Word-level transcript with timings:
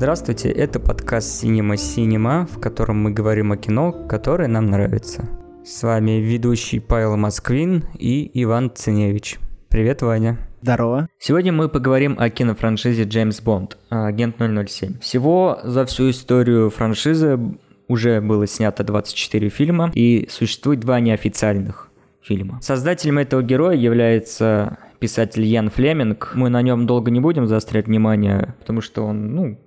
Здравствуйте, 0.00 0.48
это 0.48 0.80
подкаст 0.80 1.44
Cinema 1.44 1.74
Cinema, 1.74 2.46
в 2.46 2.58
котором 2.58 3.02
мы 3.02 3.10
говорим 3.10 3.52
о 3.52 3.58
кино, 3.58 3.92
которое 3.92 4.48
нам 4.48 4.70
нравится. 4.70 5.28
С 5.62 5.82
вами 5.82 6.12
ведущий 6.12 6.80
Павел 6.80 7.18
Москвин 7.18 7.84
и 7.98 8.30
Иван 8.42 8.72
Циневич. 8.74 9.38
Привет, 9.68 10.00
Ваня. 10.00 10.38
Здорово. 10.62 11.06
Сегодня 11.18 11.52
мы 11.52 11.68
поговорим 11.68 12.16
о 12.18 12.30
кинофраншизе 12.30 13.02
Джеймс 13.02 13.42
Бонд, 13.42 13.76
агент 13.90 14.36
007. 14.38 15.00
Всего 15.00 15.58
за 15.64 15.84
всю 15.84 16.08
историю 16.08 16.70
франшизы 16.70 17.38
уже 17.86 18.22
было 18.22 18.46
снято 18.46 18.82
24 18.82 19.50
фильма 19.50 19.92
и 19.94 20.26
существует 20.30 20.80
два 20.80 20.98
неофициальных 21.00 21.90
фильма. 22.22 22.58
Создателем 22.62 23.18
этого 23.18 23.42
героя 23.42 23.76
является 23.76 24.78
писатель 24.98 25.44
Ян 25.44 25.68
Флеминг. 25.68 26.32
Мы 26.36 26.48
на 26.48 26.62
нем 26.62 26.86
долго 26.86 27.10
не 27.10 27.20
будем 27.20 27.46
заострять 27.46 27.86
внимание, 27.86 28.54
потому 28.60 28.80
что 28.80 29.04
он, 29.04 29.34
ну, 29.34 29.58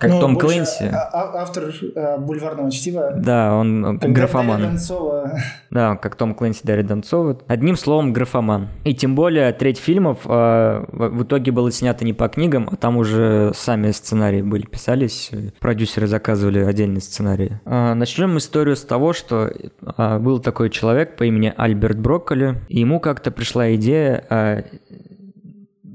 как 0.00 0.12
ну, 0.12 0.20
Том 0.20 0.36
Клэнси. 0.36 0.84
А, 0.84 1.10
а, 1.12 1.42
автор 1.42 1.72
а, 1.94 2.16
бульварного 2.16 2.70
чтива. 2.70 3.12
Да, 3.14 3.54
он 3.54 3.98
как 3.98 4.10
графоман. 4.12 4.62
Донцова. 4.62 5.32
Да, 5.70 5.94
как 5.96 6.16
Том 6.16 6.34
Клэнси 6.34 6.62
Дарья 6.64 6.82
Донцова. 6.82 7.38
Одним 7.46 7.76
словом, 7.76 8.12
графоман. 8.12 8.68
И 8.82 8.92
тем 8.92 9.14
более 9.14 9.52
треть 9.52 9.78
фильмов 9.78 10.20
а, 10.24 10.84
в 10.90 11.22
итоге 11.22 11.52
было 11.52 11.70
снято 11.70 12.04
не 12.04 12.12
по 12.12 12.28
книгам, 12.28 12.68
а 12.72 12.76
там 12.76 12.96
уже 12.96 13.52
сами 13.54 13.90
сценарии 13.90 14.42
были 14.42 14.64
писались. 14.64 15.30
Продюсеры 15.60 16.06
заказывали 16.06 16.60
отдельные 16.60 17.02
сценарии. 17.02 17.60
А, 17.66 17.94
начнем 17.94 18.38
историю 18.38 18.76
с 18.76 18.82
того, 18.82 19.12
что 19.12 19.52
а, 19.84 20.18
был 20.18 20.40
такой 20.40 20.70
человек 20.70 21.16
по 21.16 21.24
имени 21.24 21.52
Альберт 21.54 21.98
Брокколи, 21.98 22.56
и 22.68 22.80
ему 22.80 22.98
как-то 22.98 23.30
пришла 23.30 23.74
идея 23.74 24.24
а, 24.30 24.64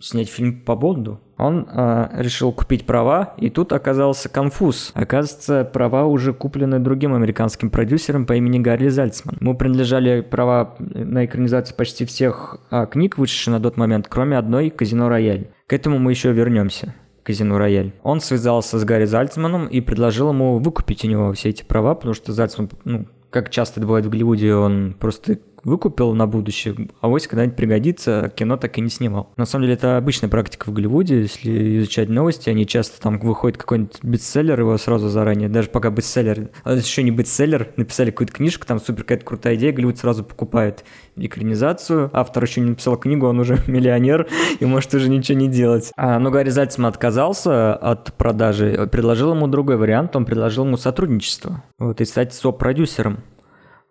снять 0.02 0.30
фильм 0.30 0.62
по 0.62 0.76
Бонду. 0.76 1.20
Он 1.38 1.68
э, 1.70 2.10
решил 2.14 2.52
купить 2.52 2.86
права, 2.86 3.34
и 3.38 3.50
тут 3.50 3.74
оказался 3.74 4.30
конфуз. 4.30 4.92
Оказывается, 4.94 5.66
права 5.66 6.06
уже 6.06 6.34
куплены 6.34 6.80
другим 6.80 7.14
американским 7.14 7.70
продюсером 7.70 8.26
по 8.26 8.34
имени 8.34 8.60
Гарри 8.60 8.88
Зальцман. 8.88 9.38
Ему 9.42 9.56
принадлежали 9.56 10.22
права 10.22 10.76
на 10.80 11.26
экранизацию 11.26 11.76
почти 11.76 12.06
всех 12.06 12.60
э, 12.72 12.86
книг, 12.90 13.18
вышедших 13.18 13.54
на 13.54 13.60
тот 13.60 13.78
момент, 13.78 14.08
кроме 14.10 14.38
одной 14.38 14.70
«Казино 14.70 15.10
Рояль». 15.10 15.50
К 15.68 15.74
этому 15.74 16.00
мы 16.00 16.12
еще 16.12 16.32
вернемся. 16.32 16.94
Казино 17.24 17.58
Рояль. 17.58 17.94
Он 18.04 18.22
связался 18.22 18.78
с 18.78 18.84
Гарри 18.86 19.06
Зальцманом 19.06 19.66
и 19.66 19.82
предложил 19.82 20.30
ему 20.30 20.60
выкупить 20.60 21.04
у 21.04 21.08
него 21.08 21.34
все 21.34 21.50
эти 21.50 21.64
права, 21.64 21.96
потому 21.96 22.14
что 22.14 22.34
Зальцман, 22.34 22.70
ну, 22.84 23.08
как 23.32 23.50
часто 23.50 23.80
это 23.80 23.88
бывает 23.88 24.06
в 24.06 24.10
Голливуде, 24.10 24.54
он 24.54 24.96
просто 24.98 25.40
выкупил 25.66 26.14
на 26.14 26.28
будущее, 26.28 26.76
а 27.02 27.10
вось 27.10 27.28
когда-нибудь 27.28 27.58
пригодится, 27.58 28.32
кино 28.36 28.56
так 28.56 28.78
и 28.78 28.82
не 28.82 28.90
снимал. 28.90 29.32
На 29.36 29.46
самом 29.46 29.64
деле 29.64 29.74
это 29.74 29.98
обычная 29.98 30.30
практика 30.30 30.70
в 30.70 30.74
Голливуде, 30.74 31.22
если 31.22 31.80
изучать 31.80 32.08
новости, 32.08 32.50
они 32.50 32.66
часто 32.66 33.02
там 33.02 33.20
выходит 33.20 33.58
какой-нибудь 33.58 33.98
бестселлер, 34.04 34.60
его 34.60 34.78
сразу 34.78 35.10
заранее, 35.10 35.50
даже 35.50 35.70
пока 35.70 35.90
бестселлер, 35.90 36.50
а 36.64 36.74
еще 36.74 37.04
не 37.04 37.12
бестселлер, 37.12 37.72
написали 37.76 38.12
какую-то 38.12 38.34
книжку, 38.34 38.66
там 38.66 38.80
супер 38.80 39.04
какая-то 39.04 39.26
крутая 39.26 39.56
идея, 39.56 39.74
Голливуд 39.74 39.98
сразу 39.98 40.24
покупает 40.24 40.86
экранизацию, 41.16 42.10
автор 42.14 42.44
еще 42.44 42.62
не 42.62 42.70
написал 42.70 42.98
книгу, 42.98 43.28
он 43.28 43.40
уже 43.40 43.58
миллионер 43.68 44.28
и 44.60 44.66
может 44.66 44.94
уже 44.94 45.10
ничего 45.10 45.38
не 45.38 45.48
делать. 45.48 45.92
А, 45.98 46.20
но 46.20 46.30
Гарри 46.30 46.50
Зальцман 46.50 46.88
отказался 46.88 47.74
от 47.76 48.14
продажи, 48.14 48.88
предложил 48.92 49.34
ему 49.34 49.48
другой 49.48 49.78
вариант, 49.78 50.16
он 50.16 50.26
предложил 50.26 50.66
ему 50.66 50.78
сотрудничество, 50.78 51.64
вот, 51.80 52.02
и 52.02 52.06
стать 52.06 52.34
со-продюсером. 52.34 53.24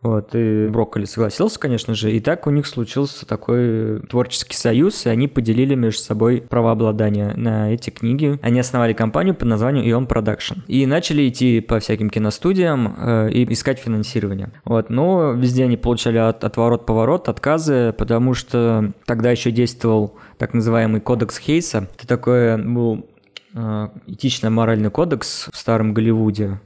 Вот, 0.04 0.34
и 0.34 0.68
Брокколи 0.68 1.06
согласился, 1.06 1.58
конечно 1.58 1.94
же, 1.94 2.12
и 2.12 2.20
так 2.20 2.46
у 2.46 2.50
них 2.50 2.66
случился 2.66 3.24
такой 3.24 4.00
творческий 4.00 4.54
союз, 4.54 5.06
и 5.06 5.08
они 5.08 5.28
поделили 5.28 5.74
между 5.74 6.02
собой 6.02 6.42
правообладание 6.46 7.32
на 7.36 7.72
эти 7.72 7.88
книги. 7.88 8.38
Они 8.42 8.60
основали 8.60 8.92
компанию 8.92 9.34
под 9.34 9.48
названием 9.48 9.86
Ion 9.86 10.06
Production 10.06 10.58
и 10.68 10.84
начали 10.84 11.26
идти 11.26 11.60
по 11.60 11.78
всяким 11.78 12.10
киностудиям 12.10 12.94
э, 12.98 13.30
и 13.30 13.50
искать 13.50 13.78
финансирование. 13.78 14.52
Вот, 14.66 14.90
но 14.90 15.32
везде 15.32 15.64
они 15.64 15.78
получали 15.78 16.18
от, 16.18 16.44
отворот-поворот, 16.44 17.30
отказы, 17.30 17.94
потому 17.96 18.34
что 18.34 18.92
тогда 19.06 19.30
еще 19.30 19.50
действовал 19.52 20.16
так 20.36 20.52
называемый 20.52 21.00
кодекс 21.00 21.38
Хейса. 21.38 21.88
Это 21.96 22.06
такой 22.06 22.62
был 22.62 23.06
э, 23.54 23.88
этично-моральный 24.06 24.90
кодекс 24.90 25.48
в 25.50 25.56
старом 25.56 25.94
Голливуде, 25.94 26.60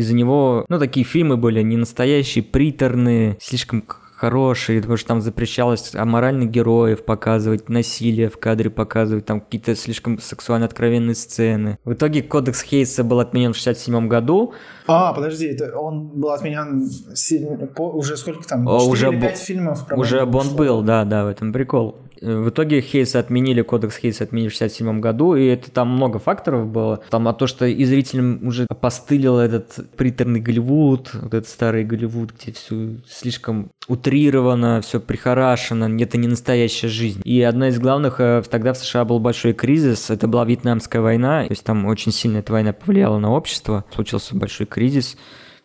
из-за 0.00 0.14
него, 0.14 0.64
ну, 0.68 0.78
такие 0.78 1.04
фильмы 1.04 1.36
были 1.36 1.62
не 1.62 1.76
настоящие, 1.76 2.42
приторные, 2.42 3.36
слишком 3.40 3.84
хорошие, 4.20 4.80
потому 4.80 4.98
что 4.98 5.08
там 5.08 5.20
запрещалось 5.22 5.94
аморальных 5.94 6.50
героев 6.50 7.04
показывать, 7.06 7.70
насилие 7.70 8.28
в 8.28 8.38
кадре 8.38 8.68
показывать, 8.68 9.24
там 9.24 9.40
какие-то 9.40 9.74
слишком 9.74 10.18
сексуально 10.18 10.66
откровенные 10.66 11.14
сцены. 11.14 11.78
В 11.84 11.94
итоге 11.94 12.22
кодекс 12.22 12.62
Хейса 12.62 13.02
был 13.02 13.20
отменен 13.20 13.54
в 13.54 13.56
67 13.56 14.08
году. 14.08 14.52
А, 14.86 15.14
подожди, 15.14 15.46
это 15.46 15.74
он 15.78 16.08
был 16.08 16.30
отменен 16.30 16.86
уже 17.76 18.16
сколько 18.18 18.46
там? 18.46 18.66
4 18.66 18.90
уже 18.90 19.08
или 19.08 19.20
5 19.20 19.38
фильмов? 19.38 19.86
Уже 19.92 20.26
Бонд 20.26 20.52
был, 20.52 20.82
да, 20.82 21.04
да, 21.04 21.24
в 21.24 21.28
этом 21.28 21.50
прикол. 21.52 21.96
В 22.20 22.50
итоге 22.50 22.80
Хейса 22.80 23.18
отменили, 23.18 23.62
кодекс 23.62 23.96
Хейса 23.96 24.24
отменили 24.24 24.48
в 24.48 24.52
67 24.52 25.00
году, 25.00 25.34
и 25.34 25.46
это 25.46 25.70
там 25.70 25.88
много 25.88 26.18
факторов 26.18 26.66
было. 26.66 27.00
Там 27.08 27.28
от 27.28 27.38
то, 27.38 27.46
что 27.46 27.64
и 27.64 27.84
зрителям 27.84 28.46
уже 28.46 28.66
постылил 28.80 29.38
этот 29.38 29.90
приторный 29.96 30.40
Голливуд, 30.40 31.10
вот 31.14 31.34
этот 31.34 31.48
старый 31.48 31.84
Голливуд, 31.84 32.32
где 32.32 32.52
все 32.52 32.96
слишком 33.08 33.70
утрировано, 33.88 34.82
все 34.82 35.00
прихорашено, 35.00 35.90
это 36.00 36.18
не 36.18 36.28
настоящая 36.28 36.88
жизнь. 36.88 37.22
И 37.24 37.40
одна 37.42 37.68
из 37.68 37.78
главных, 37.78 38.20
э, 38.20 38.42
тогда 38.48 38.72
в 38.72 38.78
США 38.78 39.04
был 39.04 39.18
большой 39.18 39.52
кризис, 39.52 40.10
это 40.10 40.28
была 40.28 40.44
Вьетнамская 40.44 41.00
война, 41.02 41.44
то 41.44 41.52
есть 41.52 41.64
там 41.64 41.86
очень 41.86 42.12
сильно 42.12 42.38
эта 42.38 42.52
война 42.52 42.72
повлияла 42.72 43.18
на 43.18 43.32
общество, 43.32 43.84
случился 43.94 44.36
большой 44.36 44.66
кризис, 44.66 45.16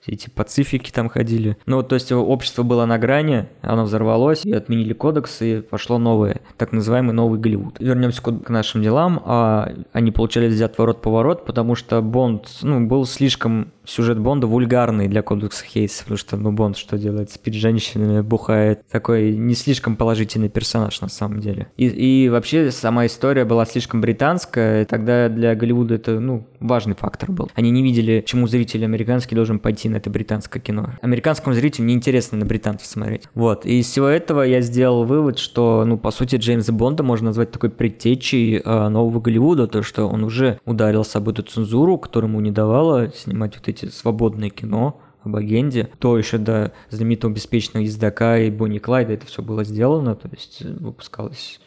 эти 0.07 0.29
пацифики 0.29 0.91
там 0.91 1.09
ходили. 1.09 1.57
Ну, 1.65 1.83
то 1.83 1.95
есть 1.95 2.11
общество 2.11 2.63
было 2.63 2.85
на 2.85 2.97
грани, 2.97 3.47
оно 3.61 3.83
взорвалось, 3.83 4.45
и 4.45 4.53
отменили 4.53 4.93
кодекс, 4.93 5.41
и 5.41 5.61
пошло 5.61 5.97
новое, 5.97 6.41
так 6.57 6.71
называемый 6.71 7.13
новый 7.13 7.39
Голливуд. 7.39 7.77
Вернемся 7.79 8.21
к 8.21 8.49
нашим 8.49 8.81
делам. 8.81 9.21
А, 9.25 9.71
они 9.93 10.11
получали 10.11 10.47
взят 10.47 10.77
ворот-поворот, 10.77 11.45
потому 11.45 11.75
что 11.75 12.01
Бонд 12.01 12.49
ну, 12.61 12.85
был 12.85 13.05
слишком 13.05 13.71
сюжет 13.87 14.19
Бонда 14.19 14.47
вульгарный 14.47 15.07
для 15.07 15.21
кодекса 15.21 15.65
Хейса, 15.65 16.03
потому 16.03 16.17
что, 16.17 16.37
ну, 16.37 16.51
Бонд 16.51 16.77
что 16.77 16.97
делает? 16.97 17.31
Спит 17.31 17.53
с 17.53 17.57
женщинами, 17.57 18.21
бухает. 18.21 18.85
Такой 18.89 19.35
не 19.35 19.55
слишком 19.55 19.95
положительный 19.95 20.49
персонаж 20.49 21.01
на 21.01 21.09
самом 21.09 21.39
деле. 21.39 21.67
И, 21.77 21.87
и 21.87 22.29
вообще 22.29 22.71
сама 22.71 23.05
история 23.05 23.45
была 23.45 23.65
слишком 23.65 24.01
британская, 24.01 24.83
и 24.83 24.85
тогда 24.85 25.29
для 25.29 25.55
Голливуда 25.55 25.95
это, 25.95 26.19
ну, 26.19 26.47
важный 26.59 26.95
фактор 26.95 27.31
был. 27.31 27.51
Они 27.55 27.71
не 27.71 27.83
видели, 27.83 28.23
чему 28.25 28.47
зритель 28.47 28.83
американский 28.85 29.35
должен 29.35 29.59
пойти 29.59 29.89
на 29.89 29.97
это 29.97 30.09
британское 30.09 30.61
кино. 30.61 30.91
Американскому 31.01 31.53
зрителю 31.53 31.85
неинтересно 31.85 32.37
на 32.37 32.45
британцев 32.45 32.87
смотреть. 32.87 33.23
Вот. 33.33 33.65
И 33.65 33.79
из 33.79 33.87
всего 33.87 34.07
этого 34.07 34.41
я 34.43 34.61
сделал 34.61 35.05
вывод, 35.05 35.37
что, 35.39 35.83
ну, 35.85 35.97
по 35.97 36.11
сути, 36.11 36.37
Джеймса 36.37 36.71
Бонда 36.71 37.03
можно 37.03 37.27
назвать 37.27 37.51
такой 37.51 37.69
предтечей 37.69 38.61
э, 38.63 38.87
нового 38.89 39.19
Голливуда, 39.19 39.67
то, 39.67 39.83
что 39.83 40.07
он 40.07 40.23
уже 40.23 40.59
ударился 40.65 41.17
об 41.17 41.29
эту 41.29 41.43
цензуру, 41.43 41.97
которая 41.97 42.29
ему 42.29 42.39
не 42.39 42.51
давала 42.51 43.11
снимать 43.11 43.57
вот 43.57 43.67
эти 43.67 43.74
свободное 43.79 44.49
кино, 44.49 45.01
об 45.25 45.35
агенде, 45.35 45.89
то 45.99 46.17
еще 46.17 46.37
до 46.37 46.71
знаменитого 46.89 47.31
беспечного 47.31 47.83
ездока 47.83 48.37
и 48.37 48.51
Бонни 48.51 48.77
Клайда 48.77 49.13
это 49.13 49.25
все 49.25 49.41
было 49.41 49.63
сделано, 49.63 50.15
то 50.15 50.29
есть 50.31 50.61
выпускалась 50.61 51.59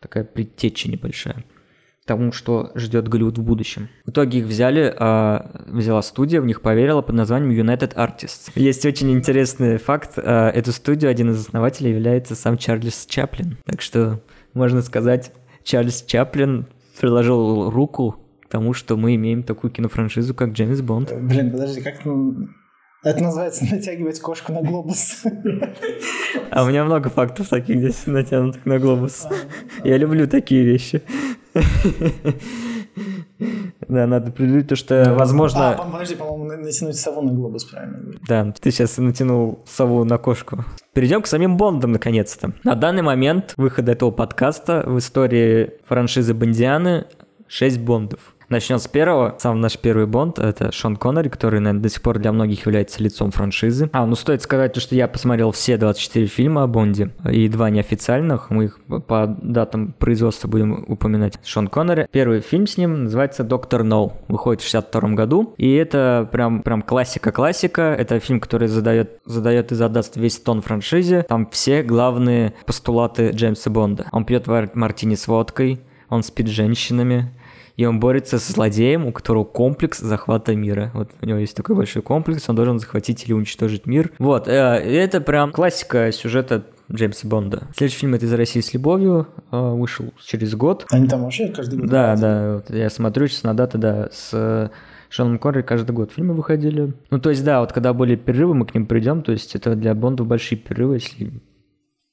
такая 0.00 0.24
предтеча 0.24 0.90
небольшая 0.90 1.44
тому, 2.08 2.32
что 2.32 2.72
ждет 2.74 3.06
Голливуд 3.06 3.36
в 3.36 3.42
будущем. 3.42 3.90
В 4.06 4.10
итоге 4.10 4.38
их 4.38 4.46
взяли, 4.46 4.92
а, 4.98 5.62
взяла 5.66 6.00
студия, 6.00 6.40
в 6.40 6.46
них 6.46 6.62
поверила 6.62 7.02
под 7.02 7.14
названием 7.14 7.50
United 7.50 7.94
Artists. 7.94 8.50
Есть 8.54 8.86
очень 8.86 9.12
интересный 9.12 9.76
факт. 9.76 10.14
А, 10.16 10.48
эту 10.48 10.72
студию 10.72 11.10
один 11.10 11.32
из 11.32 11.40
основателей 11.46 11.90
является 11.90 12.34
сам 12.34 12.56
Чарльз 12.56 13.04
Чаплин. 13.04 13.58
Так 13.66 13.82
что, 13.82 14.22
можно 14.54 14.80
сказать, 14.80 15.32
Чарльз 15.62 16.02
Чаплин 16.02 16.66
приложил 16.98 17.68
руку 17.68 18.16
к 18.48 18.50
тому, 18.50 18.72
что 18.72 18.96
мы 18.96 19.14
имеем 19.14 19.42
такую 19.42 19.70
кинофраншизу, 19.70 20.34
как 20.34 20.52
Джеймс 20.52 20.80
Бонд. 20.80 21.12
Блин, 21.14 21.50
подожди, 21.50 21.82
как 21.82 22.02
это 23.04 23.22
называется 23.22 23.64
натягивать 23.70 24.20
кошку 24.20 24.52
на 24.52 24.62
глобус. 24.62 25.22
А 26.50 26.64
у 26.64 26.68
меня 26.68 26.84
много 26.84 27.08
фактов 27.10 27.48
таких 27.48 27.78
здесь 27.78 28.06
натянутых 28.06 28.64
на 28.66 28.78
глобус. 28.78 29.26
Я 29.84 29.96
люблю 29.98 30.26
такие 30.26 30.64
вещи. 30.64 31.02
Да, 33.86 34.06
надо 34.06 34.30
предупредить, 34.30 34.68
то, 34.68 34.76
что, 34.76 35.14
возможно... 35.14 35.70
А, 35.70 35.90
подожди, 35.90 36.16
по-моему, 36.16 36.62
натянуть 36.62 36.96
сову 36.96 37.22
на 37.22 37.32
глобус, 37.32 37.64
правильно? 37.64 38.14
Да, 38.26 38.52
ты 38.52 38.70
сейчас 38.70 38.98
натянул 38.98 39.60
сову 39.66 40.04
на 40.04 40.18
кошку. 40.18 40.64
Перейдем 40.92 41.22
к 41.22 41.26
самим 41.26 41.56
Бондам, 41.56 41.92
наконец-то. 41.92 42.52
На 42.64 42.74
данный 42.74 43.02
момент 43.02 43.54
выхода 43.56 43.92
этого 43.92 44.10
подкаста 44.10 44.82
в 44.86 44.98
истории 44.98 45.72
франшизы 45.86 46.34
Бондианы 46.34 47.06
6 47.46 47.80
Бондов. 47.80 48.34
Начнем 48.48 48.78
с 48.78 48.88
первого. 48.88 49.34
Сам 49.38 49.60
наш 49.60 49.76
первый 49.76 50.06
Бонд— 50.06 50.38
это 50.40 50.72
Шон 50.72 50.96
Коннери, 50.96 51.28
который, 51.28 51.60
наверное, 51.60 51.82
до 51.82 51.90
сих 51.90 52.00
пор 52.00 52.18
для 52.18 52.32
многих 52.32 52.64
является 52.64 53.02
лицом 53.02 53.30
франшизы. 53.30 53.90
А, 53.92 54.06
ну 54.06 54.14
стоит 54.14 54.40
сказать, 54.40 54.74
что 54.80 54.94
я 54.94 55.06
посмотрел 55.06 55.50
все 55.50 55.76
24 55.76 56.26
фильма 56.28 56.62
о 56.62 56.66
Бонде 56.66 57.10
и 57.30 57.46
два 57.48 57.68
неофициальных. 57.68 58.48
Мы 58.48 58.66
их 58.66 58.80
по 59.06 59.26
датам 59.42 59.92
производства 59.98 60.48
будем 60.48 60.82
упоминать. 60.88 61.38
Шон 61.44 61.68
Коннери. 61.68 62.08
Первый 62.10 62.40
фильм 62.40 62.66
с 62.66 62.78
ним 62.78 63.04
называется 63.04 63.44
«Доктор 63.44 63.84
Ноу». 63.84 64.14
Выходит 64.28 64.62
в 64.62 64.64
62 64.64 65.10
году. 65.10 65.52
И 65.58 65.74
это 65.74 66.26
прям, 66.32 66.62
прям 66.62 66.80
классика-классика. 66.80 67.94
Это 67.98 68.18
фильм, 68.18 68.40
который 68.40 68.68
задает, 68.68 69.20
задает 69.26 69.72
и 69.72 69.74
задаст 69.74 70.16
весь 70.16 70.38
тон 70.38 70.62
франшизе. 70.62 71.26
Там 71.28 71.46
все 71.50 71.82
главные 71.82 72.54
постулаты 72.64 73.28
Джеймса 73.28 73.68
Бонда. 73.68 74.06
Он 74.10 74.24
пьет 74.24 74.46
мартини 74.46 75.16
с 75.16 75.28
водкой, 75.28 75.82
он 76.08 76.22
спит 76.22 76.48
с 76.48 76.50
женщинами, 76.50 77.30
и 77.78 77.84
он 77.86 78.00
борется 78.00 78.38
с 78.38 78.48
злодеем, 78.48 79.06
у 79.06 79.12
которого 79.12 79.44
комплекс 79.44 80.00
захвата 80.00 80.54
мира. 80.54 80.90
Вот 80.94 81.10
у 81.22 81.26
него 81.26 81.38
есть 81.38 81.56
такой 81.56 81.76
большой 81.76 82.02
комплекс, 82.02 82.48
он 82.48 82.56
должен 82.56 82.80
захватить 82.80 83.24
или 83.24 83.32
уничтожить 83.32 83.86
мир. 83.86 84.10
Вот, 84.18 84.48
э, 84.48 84.50
это 84.50 85.20
прям 85.20 85.52
классика 85.52 86.10
сюжета 86.10 86.64
Джеймса 86.92 87.28
Бонда. 87.28 87.68
Следующий 87.76 88.00
фильм 88.00 88.14
это 88.14 88.26
«Из 88.26 88.32
России 88.32 88.60
с 88.60 88.74
любовью» 88.74 89.28
э, 89.52 89.56
вышел 89.74 90.12
через 90.24 90.56
год. 90.56 90.86
Они 90.90 91.06
там 91.06 91.22
вообще 91.22 91.48
каждый 91.48 91.78
год? 91.78 91.88
Да, 91.88 92.16
да, 92.16 92.54
вот 92.54 92.70
я 92.74 92.90
смотрю 92.90 93.28
сейчас 93.28 93.44
на 93.44 93.54
даты, 93.54 93.78
да, 93.78 94.08
с 94.10 94.72
Шоном 95.08 95.38
Коннери 95.38 95.62
каждый 95.62 95.92
год 95.92 96.10
фильмы 96.10 96.34
выходили. 96.34 96.94
Ну, 97.10 97.20
то 97.20 97.30
есть, 97.30 97.44
да, 97.44 97.60
вот 97.60 97.72
когда 97.72 97.92
были 97.92 98.16
перерывы, 98.16 98.54
мы 98.54 98.66
к 98.66 98.74
ним 98.74 98.86
придем, 98.86 99.22
то 99.22 99.30
есть 99.30 99.54
это 99.54 99.76
для 99.76 99.94
Бонда 99.94 100.24
большие 100.24 100.58
перерывы, 100.58 100.94
если 100.96 101.30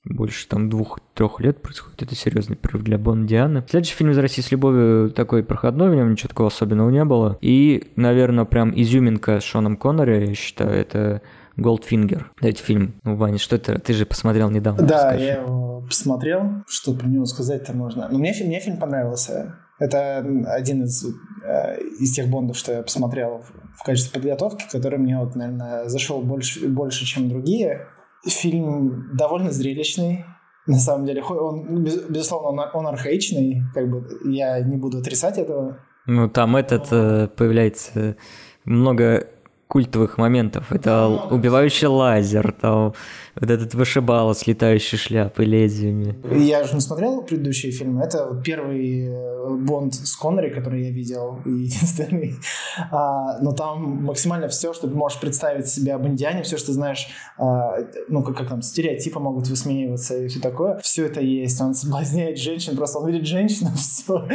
больше 0.05 0.47
там 0.47 0.69
двух-трех 0.69 1.39
лет 1.39 1.61
происходит. 1.61 2.01
Это 2.03 2.15
серьезный 2.15 2.55
прорыв 2.55 2.83
для 2.83 2.97
Бондианы. 2.97 3.63
Следующий 3.69 3.95
фильм 3.95 4.11
из 4.11 4.17
России 4.17 4.41
с 4.41 4.51
любовью 4.51 5.11
такой 5.11 5.43
проходной, 5.43 5.89
в 5.89 5.95
нем 5.95 6.11
ничего 6.11 6.29
такого 6.29 6.47
особенного 6.47 6.89
не 6.89 7.03
было. 7.03 7.37
И, 7.41 7.91
наверное, 7.95 8.45
прям 8.45 8.71
изюминка 8.75 9.39
с 9.39 9.43
Шоном 9.43 9.77
Коннери, 9.77 10.27
я 10.27 10.35
считаю, 10.35 10.71
это 10.71 11.21
Голдфингер. 11.57 12.31
Дайте 12.41 12.63
фильм. 12.63 12.95
Ну, 13.03 13.15
Ваня, 13.15 13.37
что 13.37 13.55
это? 13.55 13.79
Ты 13.79 13.93
же 13.93 14.05
посмотрел 14.05 14.49
недавно. 14.49 14.85
Да, 14.85 15.05
расскажи. 15.05 15.23
я 15.23 15.41
его 15.41 15.81
посмотрел. 15.81 16.63
Что 16.67 16.93
про 16.93 17.07
него 17.07 17.25
сказать-то 17.25 17.73
можно? 17.73 18.07
Но 18.09 18.17
мне, 18.17 18.33
мне 18.43 18.59
фильм 18.59 18.77
понравился. 18.77 19.55
Это 19.79 20.17
один 20.47 20.83
из, 20.83 21.05
э, 21.45 21.81
из 21.99 22.13
тех 22.13 22.29
бондов, 22.29 22.57
что 22.57 22.73
я 22.73 22.81
посмотрел 22.81 23.43
в 23.75 23.83
качестве 23.83 24.19
подготовки, 24.19 24.65
который 24.71 24.99
мне, 24.99 25.17
вот, 25.17 25.35
наверное, 25.35 25.89
зашел 25.89 26.21
больше, 26.21 26.67
больше, 26.67 27.05
чем 27.05 27.27
другие. 27.27 27.87
Фильм 28.27 29.15
довольно 29.15 29.51
зрелищный. 29.51 30.25
На 30.67 30.77
самом 30.77 31.05
деле, 31.05 31.21
он, 31.21 31.83
безусловно, 31.83 32.63
он, 32.63 32.69
он 32.73 32.87
архаичный, 32.87 33.61
как 33.73 33.89
бы 33.89 34.03
я 34.25 34.59
не 34.61 34.77
буду 34.77 34.97
отрицать 34.97 35.37
этого. 35.37 35.79
Ну, 36.07 36.27
там 36.27 36.55
этот 36.55 36.87
э, 36.91 37.27
появляется 37.27 38.15
много 38.63 39.27
культовых 39.67 40.17
моментов. 40.17 40.71
Это 40.71 41.07
убивающий 41.07 41.87
лазер, 41.87 42.51
там 42.51 42.93
вот 43.39 43.49
этот 43.49 43.73
вышибало 43.73 44.33
с 44.33 44.47
летающей 44.47 44.97
шляпой, 44.97 45.45
лезвиями. 45.45 46.15
Я 46.37 46.63
же 46.63 46.75
не 46.75 46.81
смотрел 46.81 47.21
предыдущие 47.21 47.71
фильмы. 47.71 48.03
Это 48.03 48.41
первый 48.43 49.07
э, 49.07 49.49
Бонд 49.49 49.93
с 49.93 50.15
Коннери, 50.15 50.49
который 50.49 50.85
я 50.85 50.91
видел, 50.91 51.39
и 51.45 51.49
единственный. 51.65 52.35
А, 52.91 53.39
но 53.41 53.51
там 53.51 54.03
максимально 54.05 54.47
все, 54.47 54.73
что 54.73 54.87
ты 54.87 54.95
можешь 54.95 55.19
представить 55.19 55.67
себе 55.67 55.93
об 55.93 56.07
Индиане, 56.07 56.43
все, 56.43 56.57
что 56.57 56.71
знаешь, 56.71 57.07
а, 57.37 57.77
ну, 58.07 58.23
как, 58.23 58.37
как 58.37 58.49
там, 58.49 58.61
стереотипы 58.61 59.19
могут 59.19 59.47
высмеиваться 59.47 60.17
и 60.17 60.27
все 60.27 60.39
такое. 60.39 60.79
Все 60.79 61.05
это 61.05 61.19
есть. 61.19 61.59
Он 61.61 61.73
соблазняет 61.73 62.37
женщин, 62.37 62.77
просто 62.77 62.99
он 62.99 63.11
видит 63.11 63.27
женщину, 63.27 63.71
все. 63.75 64.27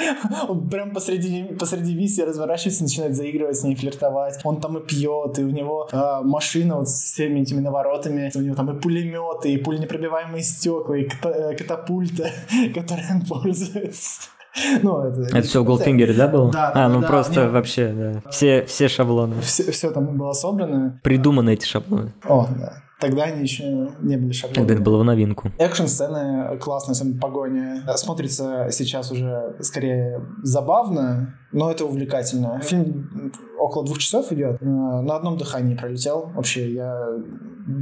Он 0.48 0.68
прям 0.68 0.92
посреди, 0.92 1.44
посреди 1.58 1.94
миссии 1.94 2.22
разворачивается, 2.22 2.82
начинает 2.82 3.16
заигрывать 3.16 3.56
с 3.56 3.64
ней, 3.64 3.74
флиртовать. 3.74 4.40
Он 4.44 4.60
там 4.60 4.76
и 4.76 4.86
пьет, 4.86 5.38
и 5.38 5.44
у 5.44 5.50
него 5.50 5.88
а, 5.90 6.22
машина 6.22 6.76
вот 6.76 6.88
с 6.88 7.12
всеми 7.12 7.40
этими 7.40 7.60
наворотами, 7.60 8.30
у 8.34 8.40
него 8.40 8.54
там 8.54 8.76
и 8.76 8.80
пулеметы, 8.90 9.52
и 9.52 9.56
пуленепробиваемые 9.56 10.42
стекла, 10.42 10.96
и 10.96 11.08
э, 11.22 11.56
катапульта, 11.56 12.30
которой 12.74 13.04
он 13.10 13.22
пользуется. 13.22 14.22
Ну, 14.82 15.04
это, 15.04 15.38
это 15.38 15.46
все 15.46 15.62
в 15.62 15.68
Goldfinger, 15.68 16.12
да, 16.12 16.26
было? 16.26 16.50
Да. 16.50 16.72
А, 16.74 16.88
ну 16.88 17.02
да, 17.02 17.06
просто 17.06 17.42
нет. 17.42 17.52
вообще, 17.52 17.92
да. 17.92 18.30
Все, 18.32 18.64
все 18.64 18.88
шаблоны. 18.88 19.40
Все, 19.42 19.70
все 19.70 19.92
там 19.92 20.18
было 20.18 20.32
собрано. 20.32 20.98
Придуманы 21.04 21.52
эти 21.52 21.64
шаблоны. 21.64 22.12
О, 22.24 22.48
да. 22.58 22.82
Тогда 23.00 23.24
они 23.24 23.42
еще 23.42 23.92
не 24.00 24.16
были 24.16 24.32
шаблонами. 24.32 24.66
Тогда 24.66 24.74
это 24.74 24.82
было 24.82 24.98
в 24.98 25.04
новинку. 25.04 25.50
Экшн-сцены 25.58 26.58
классные, 26.58 26.92
особенно 26.92 27.20
погоня. 27.20 27.82
Смотрится 27.96 28.68
сейчас 28.70 29.10
уже 29.10 29.56
скорее 29.60 30.20
забавно, 30.42 31.34
но 31.52 31.70
это 31.70 31.84
увлекательно. 31.86 32.60
Фильм 32.60 33.32
около 33.58 33.84
двух 33.84 33.98
часов 33.98 34.30
идет. 34.32 34.60
На 34.60 35.16
одном 35.16 35.38
дыхании 35.38 35.74
пролетел. 35.74 36.30
Вообще, 36.34 36.72
я 36.72 37.06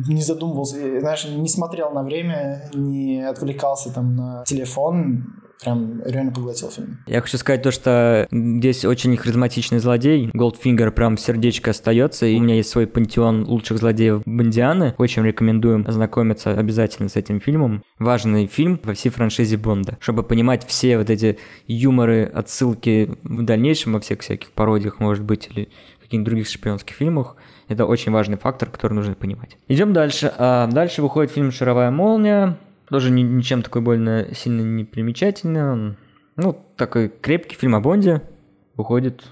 не 0.09 0.23
задумывался, 0.23 0.77
знаешь, 1.01 1.27
не 1.27 1.49
смотрел 1.49 1.91
на 1.91 2.03
время, 2.03 2.71
не 2.75 3.23
отвлекался 3.23 3.93
там 3.93 4.17
на 4.17 4.45
телефон 4.45 5.38
прям 5.63 6.03
реально 6.05 6.33
поглотил 6.33 6.71
фильм. 6.71 6.99
Я 7.07 7.21
хочу 7.21 7.37
сказать 7.39 7.63
то, 7.63 7.71
что 7.71 8.29
здесь 8.31 8.85
очень 8.85 9.17
харизматичный 9.17 9.79
злодей. 9.79 10.31
Голдфингер 10.33 10.93
прям 10.93 11.17
сердечко 11.17 11.71
остается, 11.71 12.27
и 12.27 12.37
у 12.37 12.41
меня 12.41 12.57
есть 12.57 12.71
свой 12.71 12.87
пантеон 12.87 13.45
лучших 13.45 13.79
злодеев 13.79 14.23
Бондианы. 14.25 14.95
Очень 14.99 15.25
рекомендуем 15.25 15.85
ознакомиться 15.87 16.53
обязательно 16.53 17.09
с 17.09 17.17
этим 17.17 17.41
фильмом. 17.41 17.83
Важный 17.99 18.47
фильм 18.47 18.81
во 18.83 18.95
всей 18.95 19.11
франшизе 19.11 19.57
Бонда, 19.57 19.99
чтобы 20.01 20.23
понимать 20.23 20.67
все 20.67 20.99
вот 20.99 21.11
эти 21.11 21.39
юморы, 21.67 22.25
отсылки 22.25 23.11
в 23.23 23.43
дальнейшем 23.43 23.95
во 23.95 24.01
всех 24.01 24.21
всяких 24.21 24.53
пародиях, 24.53 25.01
может 25.01 25.25
быть, 25.25 25.49
или 25.53 25.69
каких-нибудь 26.01 26.27
других 26.27 26.49
шпионских 26.49 26.95
фильмах. 26.95 27.37
Это 27.69 27.85
очень 27.85 28.13
важный 28.13 28.39
фактор, 28.39 28.71
который 28.71 28.95
нужно 28.95 29.15
понимать. 29.15 29.59
Идем 29.69 29.93
дальше. 29.93 30.33
А 30.39 30.67
дальше 30.67 31.03
выходит 31.03 31.33
фильм 31.33 31.53
«Шаровая 31.53 31.91
молния». 31.91 32.57
Тоже 32.91 33.11
ни, 33.11 33.23
ничем 33.23 33.63
такой 33.63 33.83
больно 33.83 34.29
сильно 34.35 34.63
не 34.63 34.85
примечательный. 34.85 35.73
Он, 35.73 35.97
ну, 36.37 36.65
такой 36.77 37.09
крепкий 37.09 37.57
фильм 37.57 37.75
о 37.75 37.81
Бонде. 37.81 38.23
Выходит 38.77 39.25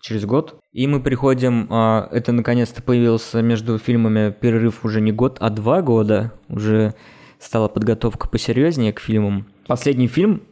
через 0.00 0.24
год. 0.24 0.58
И 0.72 0.86
мы 0.86 1.00
приходим, 1.00 1.66
а, 1.70 2.08
это 2.10 2.32
наконец-то 2.32 2.82
появился 2.82 3.42
между 3.42 3.78
фильмами 3.78 4.30
перерыв 4.30 4.84
уже 4.84 5.00
не 5.00 5.12
год, 5.12 5.38
а 5.40 5.50
два 5.50 5.82
года. 5.82 6.32
Уже 6.48 6.94
стала 7.38 7.68
подготовка 7.68 8.28
посерьезнее 8.28 8.92
к 8.92 9.00
фильмам. 9.00 9.46
Последний 9.66 10.08
фильм 10.08 10.42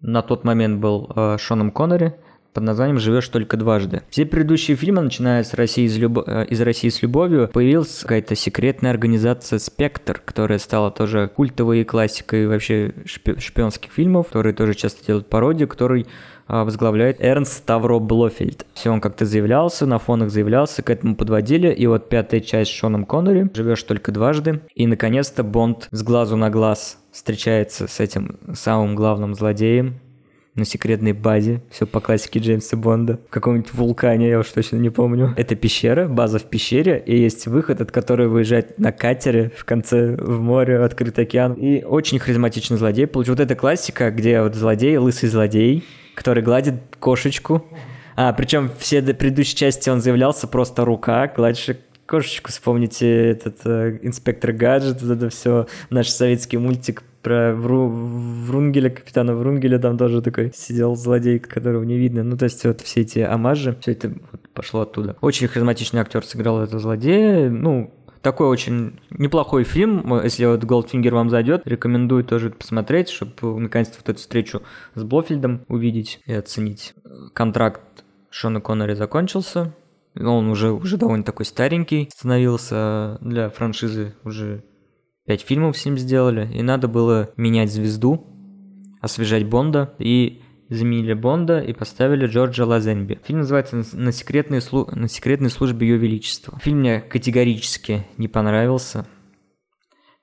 на 0.00 0.22
тот 0.22 0.44
момент 0.44 0.80
был 0.80 1.10
а, 1.14 1.38
Шоном 1.38 1.70
Коннери– 1.70 2.14
под 2.56 2.64
названием 2.64 2.98
«Живешь 2.98 3.28
только 3.28 3.58
дважды». 3.58 4.02
Все 4.08 4.24
предыдущие 4.24 4.78
фильмы, 4.78 5.02
начиная 5.02 5.44
с 5.44 5.52
России 5.52 5.84
из, 5.84 5.98
любо... 5.98 6.24
Э, 6.26 6.46
из 6.46 6.58
России 6.62 6.88
с 6.88 7.02
любовью, 7.02 7.50
появилась 7.52 7.98
какая-то 8.00 8.34
секретная 8.34 8.92
организация 8.92 9.58
«Спектр», 9.58 10.22
которая 10.24 10.58
стала 10.58 10.90
тоже 10.90 11.28
культовой 11.28 11.84
классикой 11.84 12.46
вообще 12.46 12.94
шпионских 13.04 13.92
фильмов, 13.92 14.28
которые 14.28 14.54
тоже 14.54 14.72
часто 14.72 15.04
делают 15.04 15.28
пародию, 15.28 15.68
который 15.68 16.06
а, 16.48 16.64
возглавляет 16.64 17.18
Эрнст 17.20 17.52
Ставро 17.52 17.98
Блофельд. 17.98 18.64
Все 18.72 18.90
он 18.90 19.02
как-то 19.02 19.26
заявлялся, 19.26 19.84
на 19.84 19.98
фонах 19.98 20.30
заявлялся, 20.30 20.82
к 20.82 20.88
этому 20.88 21.14
подводили, 21.14 21.70
и 21.70 21.86
вот 21.86 22.08
пятая 22.08 22.40
часть 22.40 22.70
с 22.70 22.74
Шоном 22.74 23.04
Коннери 23.04 23.50
«Живешь 23.52 23.82
только 23.82 24.12
дважды», 24.12 24.62
и 24.74 24.86
наконец-то 24.86 25.42
Бонд 25.42 25.88
с 25.90 26.02
глазу 26.02 26.36
на 26.36 26.48
глаз 26.48 26.98
встречается 27.12 27.86
с 27.86 28.00
этим 28.00 28.38
самым 28.54 28.94
главным 28.94 29.34
злодеем, 29.34 30.00
на 30.56 30.64
секретной 30.64 31.12
базе, 31.12 31.60
все 31.70 31.86
по 31.86 32.00
классике 32.00 32.40
Джеймса 32.40 32.76
Бонда, 32.76 33.20
в 33.28 33.30
каком-нибудь 33.30 33.72
вулкане, 33.74 34.30
я 34.30 34.38
уж 34.38 34.48
точно 34.48 34.76
не 34.76 34.90
помню. 34.90 35.34
Это 35.36 35.54
пещера, 35.54 36.08
база 36.08 36.38
в 36.38 36.44
пещере, 36.44 37.02
и 37.04 37.16
есть 37.16 37.46
выход, 37.46 37.80
от 37.80 37.92
которого 37.92 38.28
выезжать 38.28 38.78
на 38.78 38.90
катере 38.90 39.52
в 39.56 39.64
конце 39.64 40.16
в 40.16 40.40
море, 40.40 40.78
открытый 40.80 41.24
океан. 41.24 41.52
И 41.52 41.84
очень 41.84 42.18
харизматичный 42.18 42.78
злодей. 42.78 43.06
Получил 43.06 43.34
вот 43.34 43.40
эта 43.40 43.54
классика, 43.54 44.10
где 44.10 44.40
вот 44.40 44.54
злодей, 44.54 44.96
лысый 44.96 45.28
злодей, 45.28 45.84
который 46.14 46.42
гладит 46.42 46.74
кошечку. 46.98 47.64
А, 48.16 48.32
причем 48.32 48.70
все 48.78 49.02
предыдущие 49.02 49.56
части 49.56 49.90
он 49.90 50.00
заявлялся 50.00 50.48
просто 50.48 50.86
рука, 50.86 51.30
гладишь 51.36 51.68
кошечку, 52.06 52.50
вспомните 52.50 53.30
этот 53.30 53.58
э, 53.64 53.98
инспектор 54.02 54.52
гаджет, 54.52 55.02
это 55.02 55.28
все, 55.28 55.66
наш 55.90 56.08
советский 56.08 56.56
мультик 56.56 57.02
про 57.26 57.52
Вру... 57.56 57.88
Врунгеля, 57.88 58.88
капитана 58.88 59.34
Врунгеля, 59.34 59.80
там 59.80 59.98
тоже 59.98 60.22
такой 60.22 60.52
сидел 60.54 60.94
злодей, 60.94 61.40
которого 61.40 61.82
не 61.82 61.98
видно. 61.98 62.22
Ну, 62.22 62.36
то 62.36 62.44
есть 62.44 62.64
вот 62.64 62.82
все 62.82 63.00
эти 63.00 63.18
амажи, 63.18 63.76
все 63.80 63.90
это 63.90 64.12
вот 64.30 64.48
пошло 64.54 64.82
оттуда. 64.82 65.16
Очень 65.20 65.48
харизматичный 65.48 66.02
актер 66.02 66.24
сыграл 66.24 66.62
этого 66.62 66.78
злодея. 66.78 67.50
Ну, 67.50 67.92
такой 68.22 68.46
очень 68.46 69.00
неплохой 69.10 69.64
фильм. 69.64 70.22
Если 70.22 70.44
вот 70.44 70.62
Голдфингер 70.62 71.16
вам 71.16 71.28
зайдет, 71.28 71.62
рекомендую 71.64 72.22
тоже 72.22 72.50
посмотреть, 72.50 73.08
чтобы 73.08 73.58
наконец-то 73.58 73.96
вот 73.98 74.08
эту 74.08 74.20
встречу 74.20 74.62
с 74.94 75.02
Блофельдом 75.02 75.62
увидеть 75.66 76.20
и 76.26 76.32
оценить. 76.32 76.94
Контракт 77.32 78.04
Шона 78.30 78.60
Коннери 78.60 78.94
закончился. 78.94 79.74
Он 80.14 80.48
уже, 80.48 80.70
уже 80.70 80.96
довольно 80.96 81.24
такой 81.24 81.44
старенький 81.44 82.08
становился 82.14 83.18
для 83.20 83.50
франшизы 83.50 84.14
уже 84.22 84.62
Пять 85.26 85.42
фильмов 85.42 85.76
с 85.76 85.84
ним 85.84 85.98
сделали, 85.98 86.48
и 86.52 86.62
надо 86.62 86.88
было 86.88 87.30
менять 87.36 87.72
звезду, 87.72 88.26
освежать 89.00 89.44
Бонда. 89.44 89.94
И 89.98 90.42
заменили 90.68 91.14
Бонда 91.14 91.60
и 91.60 91.72
поставили 91.72 92.26
Джорджа 92.26 92.64
Лазенби. 92.64 93.20
Фильм 93.24 93.40
называется 93.40 93.82
«На 93.94 94.12
секретной, 94.12 94.60
слу... 94.60 94.88
на 94.92 95.08
секретной 95.08 95.50
службе 95.50 95.88
Ее 95.88 95.96
Величества». 95.96 96.58
Фильм 96.60 96.80
мне 96.80 97.00
категорически 97.00 98.06
не 98.16 98.28
понравился. 98.28 99.06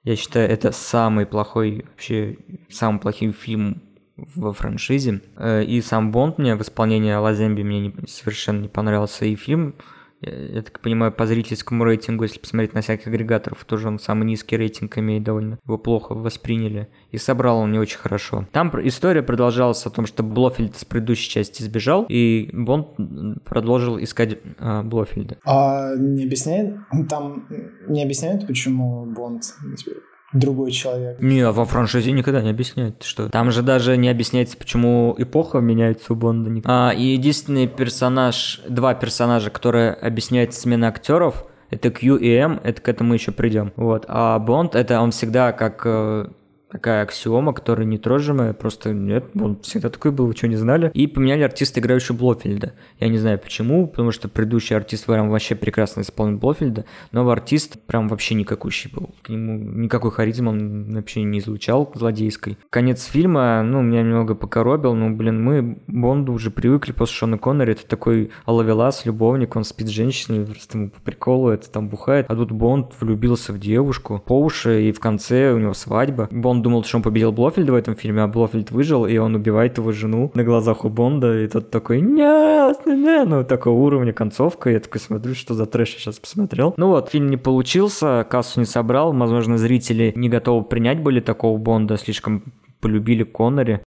Я 0.04 0.16
считаю, 0.18 0.50
это 0.50 0.72
самый 0.72 1.26
плохой, 1.26 1.86
вообще, 1.90 2.38
самый 2.70 3.00
плохой 3.00 3.32
фильм 3.32 3.82
во 4.18 4.52
франшизе. 4.52 5.22
Э, 5.38 5.64
и 5.64 5.82
сам 5.82 6.12
Бонд 6.12 6.38
мне 6.38 6.56
в 6.56 6.62
исполнении 6.62 7.14
Лаземби 7.14 7.64
мне 7.64 7.80
не, 7.88 7.94
совершенно 8.08 8.62
не 8.62 8.68
понравился. 8.68 9.26
И 9.26 9.36
фильм 9.36 9.76
я 10.26 10.62
так 10.62 10.80
понимаю, 10.80 11.12
по 11.12 11.26
зрительскому 11.26 11.84
рейтингу, 11.84 12.24
если 12.24 12.40
посмотреть 12.40 12.74
на 12.74 12.82
всяких 12.82 13.08
агрегаторов, 13.08 13.64
тоже 13.66 13.88
он 13.88 14.00
самый 14.00 14.26
низкий 14.26 14.58
рейтинг 14.58 14.98
имеет 14.98 15.24
довольно. 15.24 15.60
Его 15.66 15.78
плохо 15.78 16.14
восприняли. 16.14 16.90
И 17.12 17.18
собрал 17.18 17.60
он 17.60 17.72
не 17.72 17.80
очень 17.80 17.98
хорошо. 17.98 18.48
Там 18.52 18.72
история 18.88 19.24
продолжалась 19.24 19.86
о 19.86 19.90
том, 19.90 20.06
что 20.06 20.24
Блофельд 20.24 20.76
с 20.76 20.86
предыдущей 20.86 21.30
части 21.30 21.64
сбежал, 21.64 22.06
и 22.10 22.50
Бонд 22.54 22.88
продолжил 23.46 24.02
искать 24.02 24.40
а, 24.60 24.84
Блофельда. 24.84 25.38
А 25.46 25.96
не 25.96 26.24
объясняет? 26.24 26.76
Там 27.10 27.48
не 27.88 28.04
объясняют, 28.04 28.48
почему 28.48 29.06
Бонд 29.06 29.44
другой 30.34 30.72
человек. 30.72 31.22
Не, 31.22 31.42
а 31.42 31.52
во 31.52 31.66
франшизе 31.66 32.12
никогда 32.12 32.42
не 32.42 32.50
объясняют, 32.50 33.04
что 33.04 33.30
там 33.30 33.52
же 33.52 33.62
даже 33.62 33.98
не 33.98 34.10
объясняется, 34.10 34.58
почему 34.58 35.16
эпоха 35.18 35.60
меняется 35.60 36.14
у 36.14 36.16
Бонда. 36.16 36.52
А, 36.66 36.92
и 36.92 37.04
единственный 37.04 37.68
персонаж, 37.68 38.62
два 38.68 38.94
персонажа, 38.94 39.50
которые 39.50 39.94
объясняют 39.94 40.54
смена 40.54 40.88
актеров, 40.88 41.46
это 41.70 41.90
Q 41.90 42.18
и 42.18 42.30
M, 42.30 42.60
это 42.64 42.82
к 42.82 42.90
этому 42.90 43.14
еще 43.14 43.32
придем. 43.32 43.74
Вот. 43.76 44.06
А 44.08 44.38
Бонд, 44.40 44.76
это 44.76 45.02
он 45.02 45.12
всегда 45.12 45.52
как 45.52 45.82
э, 45.86 46.28
такая 46.74 47.04
аксиома, 47.04 47.54
которая 47.54 47.86
нетрожимая, 47.86 48.54
просто 48.54 48.94
нет, 48.94 49.26
он 49.40 49.60
всегда 49.62 49.90
такой 49.90 50.12
был, 50.12 50.26
вы 50.26 50.36
что, 50.36 50.48
не 50.48 50.56
знали? 50.56 50.90
И 50.96 51.06
поменяли 51.06 51.44
артиста, 51.44 51.80
играющего 51.80 52.18
Блофельда. 52.18 52.74
Я 53.00 53.10
не 53.10 53.20
знаю 53.20 53.38
почему, 53.38 53.88
потому 53.88 54.12
что 54.12 54.28
предыдущий 54.28 54.76
артист 54.76 55.06
прям 55.06 55.30
вообще 55.30 55.54
прекрасно 55.54 56.02
исполнил 56.02 56.40
Блофельда, 56.40 56.86
новый 57.12 57.32
артист 57.32 57.80
прям 57.86 58.08
вообще 58.10 58.34
никакущий 58.34 58.90
был. 58.92 59.12
К 59.22 59.30
нему 59.30 59.56
никакой 59.56 60.10
харизмы 60.10 60.50
он 60.50 60.94
вообще 60.96 61.22
не 61.22 61.40
излучал 61.40 61.92
злодейской. 61.94 62.58
Конец 62.72 63.06
фильма, 63.06 63.62
ну, 63.62 63.84
меня 63.84 64.02
немного 64.02 64.34
покоробил, 64.34 64.96
ну, 64.96 65.16
блин, 65.16 65.44
мы 65.44 65.78
Бонду 65.86 66.34
уже 66.34 66.50
привыкли 66.50 66.92
после 66.92 67.14
Шона 67.14 67.38
Коннери, 67.38 67.74
это 67.74 67.86
такой 67.86 68.32
ловелас, 68.48 69.06
любовник, 69.06 69.56
он 69.56 69.64
спит 69.64 69.88
с 69.88 69.92
женщиной, 69.92 70.44
просто 70.44 70.80
ему 70.80 70.90
по 70.90 71.00
приколу 71.02 71.50
это 71.50 71.70
там 71.70 71.88
бухает, 71.88 72.26
а 72.30 72.36
тут 72.36 72.52
Бонд 72.52 72.94
влюбился 73.00 73.54
в 73.54 73.60
девушку 73.60 74.24
по 74.26 74.42
уши, 74.42 74.90
и 74.90 74.92
в 74.92 75.00
конце 75.00 75.54
у 75.54 75.60
него 75.60 75.76
свадьба. 75.76 76.28
Бонд 76.32 76.63
думал, 76.64 76.84
что 76.84 76.98
он 76.98 77.04
победил 77.04 77.32
Блофельда 77.32 77.74
в 77.74 77.76
этом 77.76 77.96
фильме, 77.96 78.24
а 78.24 78.28
Блофельд 78.28 78.72
выжил, 78.72 79.06
и 79.06 79.18
он 79.18 79.36
убивает 79.36 79.78
его 79.78 79.92
жену 79.92 80.32
на 80.34 80.44
глазах 80.44 80.86
у 80.86 80.90
Бонда, 80.90 81.44
и 81.44 81.48
тот 81.48 81.70
такой, 81.70 82.02
нет, 82.02 82.80
нет, 82.86 83.28
ну, 83.28 83.44
такого 83.44 83.80
уровня 83.80 84.14
концовка, 84.14 84.70
я 84.70 84.80
такой 84.80 85.00
смотрю, 85.00 85.36
что 85.36 85.54
за 85.54 85.66
трэш 85.66 85.94
я 85.94 86.00
сейчас 86.00 86.20
посмотрел. 86.20 86.74
Ну 86.78 86.88
вот, 86.88 87.10
фильм 87.10 87.28
не 87.28 87.38
получился, 87.38 88.26
кассу 88.30 88.60
не 88.60 88.66
собрал, 88.66 89.14
возможно, 89.14 89.58
зрители 89.58 90.14
не 90.16 90.30
готовы 90.30 90.64
принять 90.64 91.02
были 91.02 91.20
такого 91.20 91.58
Бонда, 91.58 91.98
слишком 91.98 92.44
полюбили 92.82 93.24
Коннери 93.24 93.82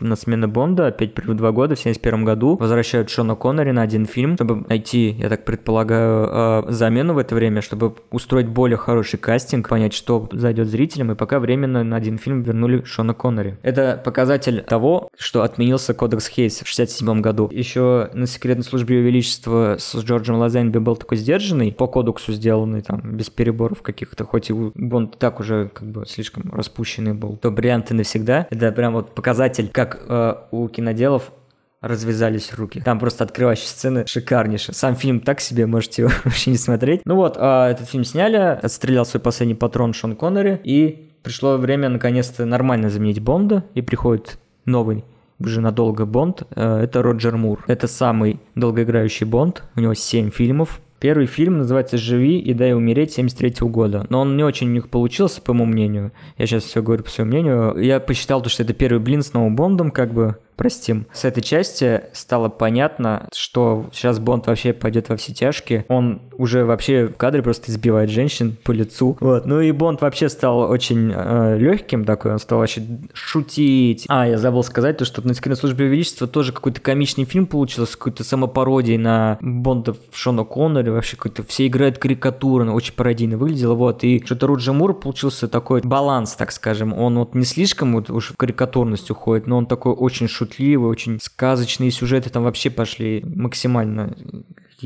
на 0.00 0.16
смену 0.16 0.48
Бонда, 0.48 0.88
опять 0.88 1.14
при 1.14 1.32
два 1.32 1.52
года, 1.52 1.74
в 1.74 1.78
71 1.78 2.24
году, 2.24 2.56
возвращают 2.56 3.10
Шона 3.10 3.34
Коннери 3.34 3.70
на 3.70 3.82
один 3.82 4.06
фильм, 4.06 4.34
чтобы 4.34 4.64
найти, 4.68 5.10
я 5.10 5.28
так 5.28 5.44
предполагаю, 5.44 6.28
э, 6.68 6.72
замену 6.72 7.14
в 7.14 7.18
это 7.18 7.34
время, 7.34 7.62
чтобы 7.62 7.94
устроить 8.10 8.48
более 8.48 8.76
хороший 8.76 9.18
кастинг, 9.18 9.68
понять, 9.68 9.94
что 9.94 10.28
зайдет 10.32 10.68
зрителям, 10.68 11.12
и 11.12 11.14
пока 11.14 11.38
временно 11.38 11.84
на 11.84 11.96
один 11.96 12.18
фильм 12.18 12.42
вернули 12.42 12.82
Шона 12.84 13.14
Коннери. 13.14 13.58
Это 13.62 14.00
показатель 14.04 14.62
того, 14.62 15.08
что 15.16 15.42
отменился 15.42 15.94
кодекс 15.94 16.28
Хейс 16.28 16.60
в 16.60 16.68
67 16.68 17.20
году. 17.20 17.48
Еще 17.52 18.10
на 18.12 18.26
секретной 18.26 18.64
службе 18.64 18.96
Ее 18.96 19.02
Величества 19.02 19.76
с 19.78 19.94
Джорджем 19.96 20.36
Лазенби 20.36 20.78
был 20.78 20.96
такой 20.96 21.18
сдержанный, 21.18 21.72
по 21.72 21.86
кодексу 21.86 22.32
сделанный, 22.32 22.82
там, 22.82 23.00
без 23.16 23.30
переборов 23.30 23.82
каких-то, 23.82 24.24
хоть 24.24 24.50
и 24.50 24.54
Бонд 24.74 25.18
так 25.18 25.40
уже 25.40 25.70
как 25.72 25.88
бы 25.88 26.04
слишком 26.06 26.50
распущенный 26.52 27.14
был, 27.14 27.36
то 27.36 27.50
бриллианты 27.50 27.94
навсегда. 27.94 28.46
Это 28.50 28.72
прям 28.72 28.94
вот 28.94 29.14
показатель, 29.14 29.68
как 29.72 29.85
как 29.86 30.00
э, 30.08 30.34
у 30.50 30.68
киноделов 30.68 31.32
развязались 31.80 32.52
руки. 32.54 32.80
Там 32.80 32.98
просто 32.98 33.24
открывающие 33.24 33.68
сцены 33.68 34.06
шикарнейшие. 34.06 34.74
Сам 34.74 34.96
фильм 34.96 35.20
так 35.20 35.40
себе, 35.40 35.66
можете 35.66 36.02
его 36.02 36.12
вообще 36.24 36.50
не 36.50 36.56
смотреть. 36.56 37.02
Ну 37.04 37.16
вот, 37.16 37.36
э, 37.36 37.68
этот 37.70 37.88
фильм 37.88 38.04
сняли, 38.04 38.36
отстрелял 38.36 39.04
свой 39.06 39.20
последний 39.20 39.54
патрон 39.54 39.92
Шон 39.92 40.16
Коннери, 40.16 40.60
и 40.64 41.10
пришло 41.22 41.56
время 41.56 41.88
наконец-то 41.88 42.44
нормально 42.44 42.90
заменить 42.90 43.20
Бонда, 43.20 43.64
и 43.74 43.82
приходит 43.82 44.38
новый 44.64 45.04
уже 45.38 45.60
надолго 45.60 46.06
Бонд, 46.06 46.44
э, 46.54 46.80
это 46.82 47.02
Роджер 47.02 47.36
Мур. 47.36 47.64
Это 47.66 47.86
самый 47.86 48.40
долгоиграющий 48.54 49.26
Бонд, 49.26 49.64
у 49.76 49.80
него 49.80 49.94
7 49.94 50.30
фильмов, 50.30 50.80
Первый 50.98 51.26
фильм 51.26 51.58
называется 51.58 51.98
«Живи 51.98 52.38
и 52.38 52.54
дай 52.54 52.72
умереть» 52.72 53.12
73 53.12 53.68
года, 53.68 54.06
но 54.08 54.20
он 54.20 54.36
не 54.36 54.42
очень 54.42 54.68
у 54.68 54.72
них 54.72 54.88
получился, 54.88 55.42
по 55.42 55.52
моему 55.52 55.72
мнению. 55.72 56.12
Я 56.38 56.46
сейчас 56.46 56.64
все 56.64 56.82
говорю 56.82 57.04
по 57.04 57.10
своему 57.10 57.32
мнению. 57.32 57.76
Я 57.78 58.00
посчитал, 58.00 58.42
то, 58.42 58.48
что 58.48 58.62
это 58.62 58.72
первый 58.72 58.98
блин 58.98 59.20
с 59.20 59.34
новым 59.34 59.56
Бондом, 59.56 59.90
как 59.90 60.14
бы, 60.14 60.38
простим. 60.56 61.06
С 61.12 61.24
этой 61.24 61.42
части 61.42 62.02
стало 62.12 62.48
понятно, 62.48 63.28
что 63.34 63.86
сейчас 63.92 64.18
Бонд 64.18 64.46
вообще 64.46 64.72
пойдет 64.72 65.08
во 65.08 65.16
все 65.16 65.32
тяжкие. 65.32 65.84
Он 65.88 66.22
уже 66.38 66.64
вообще 66.64 67.06
в 67.06 67.16
кадре 67.16 67.42
просто 67.42 67.70
избивает 67.70 68.10
женщин 68.10 68.56
по 68.64 68.72
лицу. 68.72 69.16
Вот. 69.20 69.46
Ну 69.46 69.60
и 69.60 69.70
Бонд 69.72 70.00
вообще 70.00 70.28
стал 70.28 70.70
очень 70.70 71.12
э, 71.14 71.58
легким 71.58 72.04
такой, 72.04 72.32
он 72.32 72.38
стал 72.38 72.58
вообще 72.58 72.82
шутить. 73.12 74.06
А, 74.08 74.26
я 74.26 74.38
забыл 74.38 74.62
сказать, 74.62 74.96
то, 74.96 75.04
что 75.04 75.26
на 75.26 75.34
секретной 75.34 75.60
службе 75.60 75.86
Величества 75.86 76.26
тоже 76.26 76.52
какой-то 76.52 76.80
комичный 76.80 77.24
фильм 77.24 77.46
получился, 77.46 77.96
какой-то 77.96 78.24
самопародией 78.24 78.98
на 78.98 79.38
Бонда 79.40 79.96
Шона 80.12 80.44
Коннери, 80.44 80.90
вообще 80.90 81.16
какой-то 81.16 81.42
все 81.44 81.66
играют 81.66 81.98
карикатурно, 81.98 82.74
очень 82.74 82.94
пародийно 82.94 83.36
выглядело, 83.36 83.74
вот. 83.74 84.04
И 84.04 84.22
что-то 84.24 84.46
Руджи 84.46 84.72
Мур 84.72 84.98
получился 84.98 85.48
такой 85.48 85.82
баланс, 85.82 86.34
так 86.34 86.52
скажем. 86.52 86.92
Он 86.92 87.18
вот 87.18 87.34
не 87.34 87.44
слишком 87.44 87.94
вот 87.94 88.10
уж 88.10 88.30
в 88.30 88.36
карикатурность 88.36 89.10
уходит, 89.10 89.46
но 89.46 89.58
он 89.58 89.66
такой 89.66 89.92
очень 89.92 90.28
шутит 90.28 90.45
шутливые, 90.46 90.88
очень 90.88 91.20
сказочные 91.20 91.90
сюжеты 91.90 92.30
там 92.30 92.44
вообще 92.44 92.70
пошли 92.70 93.22
максимально 93.24 94.16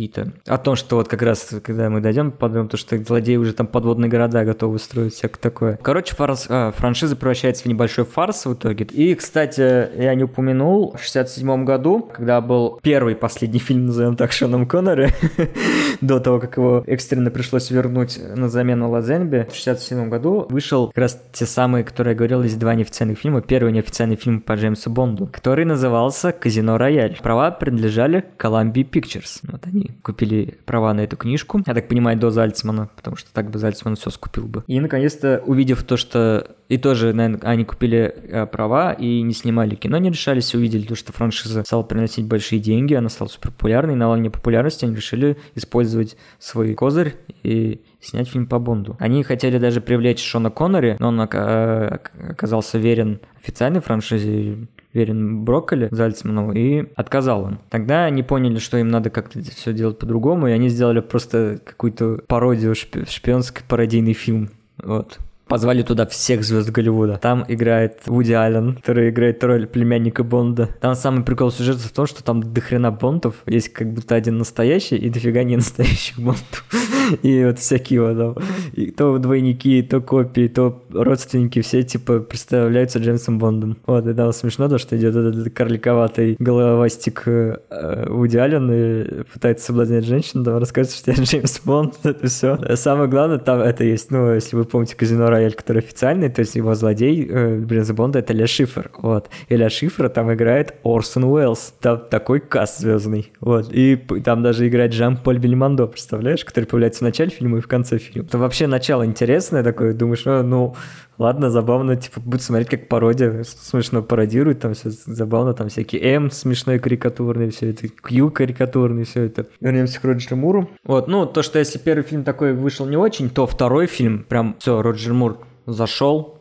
какие-то. 0.01 0.33
О 0.47 0.59
том, 0.59 0.77
что 0.77 0.97
вот 0.97 1.09
как 1.09 1.23
раз, 1.23 1.55
когда 1.63 1.91
мы 1.91 2.01
дойдем, 2.01 2.31
подумаем, 2.31 2.69
то, 2.69 2.77
что 2.77 2.97
злодеи 2.97 3.37
уже 3.37 3.53
там 3.53 3.67
подводные 3.67 4.09
города 4.09 4.45
готовы 4.45 4.79
строить, 4.79 5.15
всякое 5.15 5.41
такое. 5.41 5.79
Короче, 5.83 6.15
фарс, 6.15 6.47
а, 6.49 6.73
франшиза 6.73 7.17
превращается 7.17 7.65
в 7.65 7.67
небольшой 7.67 8.05
фарс 8.05 8.47
в 8.47 8.55
итоге. 8.55 8.87
И, 8.87 9.15
кстати, 9.15 9.61
я 10.01 10.15
не 10.15 10.25
упомянул, 10.25 10.97
в 10.97 11.03
67 11.03 11.65
году, 11.65 12.09
когда 12.15 12.41
был 12.41 12.79
первый 12.83 13.15
последний 13.15 13.59
фильм, 13.59 13.87
назовем 13.87 14.17
так, 14.17 14.33
Шоном 14.33 14.67
Коннери, 14.67 15.11
до 16.01 16.21
того, 16.21 16.41
как 16.41 16.57
его 16.57 16.83
экстренно 16.87 17.31
пришлось 17.31 17.71
вернуть 17.71 18.19
на 18.37 18.49
замену 18.49 18.91
Лазенби, 18.91 19.49
в 19.51 19.55
67 19.55 20.09
году 20.09 20.47
вышел 20.49 20.89
как 20.89 20.99
раз 20.99 21.23
те 21.33 21.45
самые, 21.45 21.85
которые 21.85 22.13
я 22.13 22.17
говорил, 22.17 22.43
есть 22.43 22.59
два 22.59 22.75
неофициальных 22.75 23.19
фильма. 23.19 23.43
Первый 23.43 23.73
неофициальный 23.73 24.17
фильм 24.17 24.41
по 24.41 24.55
Джеймсу 24.55 24.91
Бонду, 24.91 25.27
который 25.27 25.65
назывался 25.65 26.33
«Казино 26.33 26.79
Рояль». 26.79 27.19
Права 27.23 27.51
принадлежали 27.51 28.25
Columbia 28.39 28.89
Pictures. 28.89 29.41
Вот 29.43 29.67
они 29.67 29.90
купили 30.03 30.59
права 30.65 30.93
на 30.95 31.01
эту 31.01 31.17
книжку. 31.17 31.63
Я 31.67 31.75
так 31.75 31.89
понимаю, 31.89 32.19
до 32.19 32.31
Зальцмана, 32.31 32.91
потому 32.97 33.17
что 33.17 33.33
так 33.33 33.51
бы 33.51 33.59
Зальцман 33.59 33.97
все 33.97 34.11
скупил 34.11 34.47
бы. 34.47 34.65
И 34.67 34.81
наконец-то, 34.81 35.43
увидев 35.47 35.83
то, 35.85 35.97
что... 35.97 36.57
И 36.69 36.79
тоже, 36.79 37.13
наверное, 37.13 37.41
они 37.51 37.65
купили 37.65 38.15
э, 38.29 38.47
права 38.47 38.93
и 38.93 39.23
не 39.23 39.35
снимали 39.35 39.75
кино, 39.75 39.99
не 39.99 40.11
решались, 40.11 40.55
увидели 40.55 40.87
то, 40.87 40.95
что 40.95 41.13
франшиза 41.13 41.65
стала 41.65 41.83
приносить 41.83 42.27
большие 42.27 42.61
деньги, 42.61 42.95
она 42.95 43.09
стала 43.09 43.29
супер 43.29 43.51
популярной, 43.51 43.97
на 43.97 44.09
волне 44.09 44.31
популярности 44.31 44.85
они 44.85 44.95
решили 44.95 45.37
использовать 45.57 46.17
свой 46.39 46.75
козырь 46.75 47.17
и 47.43 47.83
снять 48.01 48.29
фильм 48.29 48.47
по 48.47 48.59
Бонду. 48.59 48.97
Они 49.01 49.23
хотели 49.25 49.59
даже 49.59 49.81
привлечь 49.81 50.23
Шона 50.23 50.51
Коннери, 50.51 50.97
но 51.01 51.09
он 51.09 51.21
э, 51.21 51.99
оказался 52.31 52.79
верен 52.79 53.21
официальной 53.37 53.81
франшизе 53.81 54.69
верен 54.93 55.45
Брокколи 55.45 55.89
Зальцману 55.91 56.53
и 56.53 56.87
отказал 56.97 57.45
он. 57.45 57.59
Тогда 57.69 58.05
они 58.05 58.23
поняли, 58.23 58.59
что 58.59 58.77
им 58.79 58.89
надо 58.89 59.11
как-то 59.11 59.41
все 59.41 59.73
делать 59.73 59.99
по-другому, 59.99 60.49
и 60.49 60.53
они 60.53 60.69
сделали 60.69 61.01
просто 61.01 61.61
какую-то 61.65 62.21
пародию, 62.27 62.75
шпионский 62.75 63.63
пародийный 63.69 64.15
фильм. 64.15 64.51
Вот 64.83 65.19
позвали 65.51 65.83
туда 65.83 66.07
всех 66.07 66.45
звезд 66.45 66.71
Голливуда. 66.71 67.19
Там 67.21 67.45
играет 67.49 67.99
Вуди 68.07 68.33
Аллен, 68.33 68.77
который 68.77 69.11
играет 69.11 69.43
роль 69.43 69.67
племянника 69.67 70.23
Бонда. 70.23 70.69
Там 70.81 70.95
самый 70.95 71.25
прикол 71.25 71.51
сюжета 71.51 71.81
в 71.81 71.91
том, 71.91 72.07
что 72.07 72.23
там 72.23 72.41
дохрена 72.55 72.93
Бондов, 72.93 73.35
есть 73.47 73.71
как 73.71 73.93
будто 73.93 74.15
один 74.15 74.39
настоящий 74.39 74.97
и 74.97 75.11
дофига 75.11 75.43
не 75.43 75.57
настоящих 75.57 76.21
Бондов. 76.21 76.65
И 77.23 77.45
вот 77.45 77.59
всякие 77.59 78.03
вот 78.03 78.17
там, 78.17 78.45
и 78.73 78.93
то 78.93 79.19
двойники, 79.19 79.83
то 79.83 80.01
копии, 80.01 80.47
то 80.47 80.85
родственники, 80.93 81.61
все 81.61 81.83
типа 81.83 82.21
представляются 82.21 83.01
Джеймсом 83.01 83.39
Бондом. 83.39 83.79
Вот, 83.87 84.07
и 84.07 84.15
там 84.15 84.33
смешно, 84.33 84.69
то, 84.69 84.79
что 84.79 84.97
идет 84.97 85.17
этот 85.17 85.53
карликоватый 85.53 86.37
головастик 86.39 87.25
э, 87.27 88.07
Вуди 88.09 88.37
Аллен 88.37 88.71
и 88.71 89.23
пытается 89.25 89.67
соблазнять 89.67 90.05
женщину, 90.05 90.45
там 90.45 90.59
рассказывает, 90.59 90.97
что 90.97 91.11
я 91.11 91.17
Джеймс 91.17 91.61
Бонд, 91.65 91.95
это 92.05 92.27
все. 92.29 92.77
Самое 92.77 93.09
главное, 93.09 93.39
там 93.39 93.61
это 93.61 93.83
есть, 93.83 94.11
ну, 94.11 94.33
если 94.33 94.55
вы 94.55 94.65
помните 94.65 94.95
Казино 94.95 95.27
Рояль, 95.41 95.55
который 95.55 95.79
официальный, 95.79 96.29
то 96.29 96.41
есть 96.41 96.55
его 96.55 96.75
злодей 96.75 97.27
э, 97.29 97.65
Джеймса 97.65 97.95
Бонда 97.95 98.19
это 98.19 98.33
Ля 98.33 98.47
Шифр, 98.47 98.91
вот. 98.99 99.31
И 99.49 99.57
Ля 99.57 99.71
Шифра 99.71 100.09
там 100.09 100.33
играет 100.33 100.75
Орсон 100.85 101.25
Уэллс, 101.25 101.75
там 101.81 102.03
такой 102.11 102.41
каст 102.41 102.79
звездный, 102.79 103.33
вот. 103.41 103.73
И 103.73 103.97
там 104.25 104.43
даже 104.43 104.69
играет 104.69 104.93
Жан-Поль 104.93 105.39
Бельмондо, 105.39 105.87
представляешь, 105.87 106.45
который 106.45 106.67
появляется 106.67 107.01
в 107.01 107.03
начале 107.03 107.31
фильма 107.31 107.59
и 107.59 107.61
в 107.61 107.69
конце 107.69 107.99
фильма. 107.99 108.29
Это 108.29 108.39
вообще 108.39 108.67
начало 108.67 109.07
интересное 109.07 109.63
такое, 109.63 109.95
думаешь, 109.95 110.25
ну, 110.25 110.43
ну 110.43 110.75
ладно, 111.21 111.51
забавно, 111.51 111.97
типа, 111.97 112.19
будет 112.19 112.43
смотреть 112.43 112.69
как 112.71 112.89
пародия, 112.89 113.45
смешно 113.45 114.03
пародирует, 114.03 114.61
там 114.61 114.75
все 114.75 114.91
забавно, 114.91 115.53
там 115.55 115.69
всякие 115.69 116.03
М 116.03 116.31
смешной 116.31 116.79
карикатурный, 116.79 117.51
все 117.51 117.71
это, 117.71 117.89
Q 117.89 118.31
карикатурный, 118.31 119.05
все 119.05 119.25
это. 119.25 119.47
Вернемся 119.61 120.01
к 120.01 120.05
Роджеру 120.05 120.37
Муру. 120.37 120.71
Вот, 120.83 121.09
ну, 121.09 121.27
то, 121.27 121.43
что 121.43 121.59
если 121.59 121.79
первый 121.79 122.03
фильм 122.03 122.25
такой 122.25 122.55
вышел 122.55 122.87
не 122.87 122.97
очень, 122.97 123.29
то 123.29 123.47
второй 123.47 123.87
фильм, 123.87 124.25
прям, 124.25 124.57
все, 124.59 124.81
Роджер 124.81 125.13
Мур 125.13 125.39
зашел, 125.67 126.41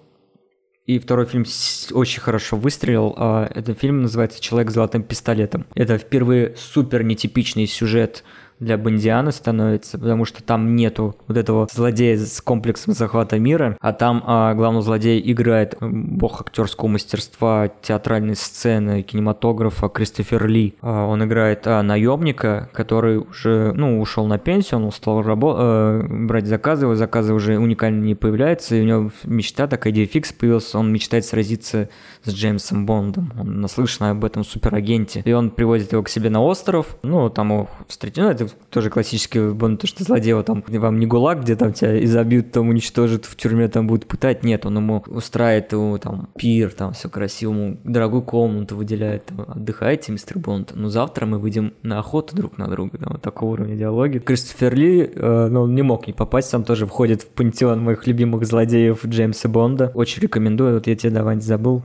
и 0.86 0.98
второй 0.98 1.28
фильм 1.28 1.46
очень 1.92 2.20
хорошо 2.20 2.58
выстрелил. 2.58 3.14
А 3.16 3.48
этот 3.54 3.78
фильм 3.78 4.02
называется 4.02 4.42
«Человек 4.42 4.72
с 4.72 4.74
золотым 4.74 5.04
пистолетом». 5.04 5.68
Это 5.76 6.00
впервые 6.00 6.56
супер 6.58 7.04
нетипичный 7.04 7.68
сюжет 7.68 8.24
для 8.60 8.78
Бондиана 8.78 9.32
становится, 9.32 9.98
потому 9.98 10.26
что 10.26 10.44
там 10.44 10.76
нету 10.76 11.16
вот 11.28 11.38
этого 11.38 11.68
злодея 11.72 12.18
с 12.18 12.42
комплексом 12.42 12.94
захвата 12.94 13.40
мира, 13.40 13.78
а 13.80 13.94
там 13.94 14.24
а, 14.26 14.54
главный 14.54 14.82
злодей 14.82 15.22
играет 15.32 15.76
бог 15.80 16.42
актерского 16.42 16.88
мастерства, 16.88 17.70
театральной 17.82 18.36
сцены, 18.36 19.02
кинематографа 19.02 19.88
Кристофер 19.90 20.48
Ли. 20.48 20.76
А, 20.82 21.06
он 21.06 21.24
играет 21.24 21.66
а, 21.66 21.82
наемника, 21.82 22.70
который 22.74 23.18
уже, 23.18 23.74
ну, 23.74 24.00
ушел 24.02 24.26
на 24.28 24.38
пенсию, 24.38 24.84
он 24.84 24.92
стал 24.92 25.22
рабо- 25.22 25.56
э, 25.58 26.08
брать 26.08 26.48
заказы, 26.48 26.86
его 26.86 26.96
заказы 26.96 27.34
уже 27.34 27.58
уникально 27.58 28.04
не 28.04 28.16
появляются, 28.16 28.76
и 28.76 28.82
у 28.82 28.86
него 28.86 29.12
мечта, 29.24 29.68
такая 29.68 29.94
идея 29.94 30.06
фикс 30.06 30.34
появился, 30.34 30.80
он 30.80 30.92
мечтает 30.92 31.26
сразиться 31.26 31.90
с 32.24 32.34
Джеймсом 32.34 32.86
Бондом, 32.86 33.34
он 33.40 33.62
наслышан 33.62 34.08
об 34.08 34.26
этом 34.26 34.44
суперагенте, 34.44 35.22
и 35.26 35.32
он 35.32 35.50
привозит 35.50 35.94
его 35.94 36.04
к 36.04 36.10
себе 36.10 36.30
на 36.30 36.42
остров, 36.44 36.98
ну, 37.02 37.30
там 37.30 37.52
его 37.52 37.70
встретил, 37.88 38.24
ну, 38.24 38.30
это 38.30 38.48
тоже 38.70 38.90
классический 38.90 39.52
Бонд, 39.52 39.82
то, 39.82 39.88
что 39.88 40.04
злодей, 40.04 40.34
вот 40.34 40.48
там 40.48 40.64
вам 40.68 41.00
не 41.00 41.06
гулаг, 41.06 41.42
где 41.42 41.56
там 41.56 41.74
тебя 41.74 42.04
изобьют, 42.04 42.52
там 42.52 42.70
уничтожат, 42.70 43.26
в 43.26 43.36
тюрьме 43.36 43.68
там 43.68 43.88
будут 43.88 44.06
пытать, 44.06 44.44
нет, 44.44 44.66
он 44.66 44.78
ему 44.78 45.04
устраивает 45.08 45.72
ему 45.72 45.98
там 45.98 46.30
пир, 46.38 46.72
там 46.72 46.94
все 46.94 47.10
красиво, 47.10 47.54
ему 47.54 47.78
дорогую 47.84 48.22
комнату 48.22 48.76
выделяет, 48.76 49.26
там, 49.26 49.46
отдыхайте, 49.48 50.12
мистер 50.12 50.40
Бонд, 50.40 50.74
ну 50.76 50.90
завтра 50.90 51.26
мы 51.26 51.40
выйдем 51.40 51.74
на 51.84 52.00
охоту 52.00 52.36
друг 52.36 52.58
на 52.58 52.68
друга, 52.68 52.98
там, 52.98 53.14
вот 53.14 53.22
такого 53.22 53.52
уровня 53.52 53.76
диалоги. 53.76 54.20
Кристофер 54.20 54.76
Ли, 54.76 55.10
э, 55.14 55.48
ну, 55.50 55.62
он 55.62 55.76
не 55.76 55.82
мог 55.82 56.08
не 56.08 56.14
попасть, 56.14 56.50
сам 56.50 56.64
тоже 56.64 56.86
входит 56.86 57.22
в 57.22 57.28
пантеон 57.28 57.82
моих 57.82 58.06
любимых 58.08 58.46
злодеев 58.46 59.06
Джеймса 59.06 59.48
Бонда, 59.48 59.92
очень 59.94 60.22
рекомендую, 60.22 60.76
вот 60.76 60.88
я 60.88 60.96
тебе 60.96 61.12
давать 61.12 61.44
забыл, 61.44 61.84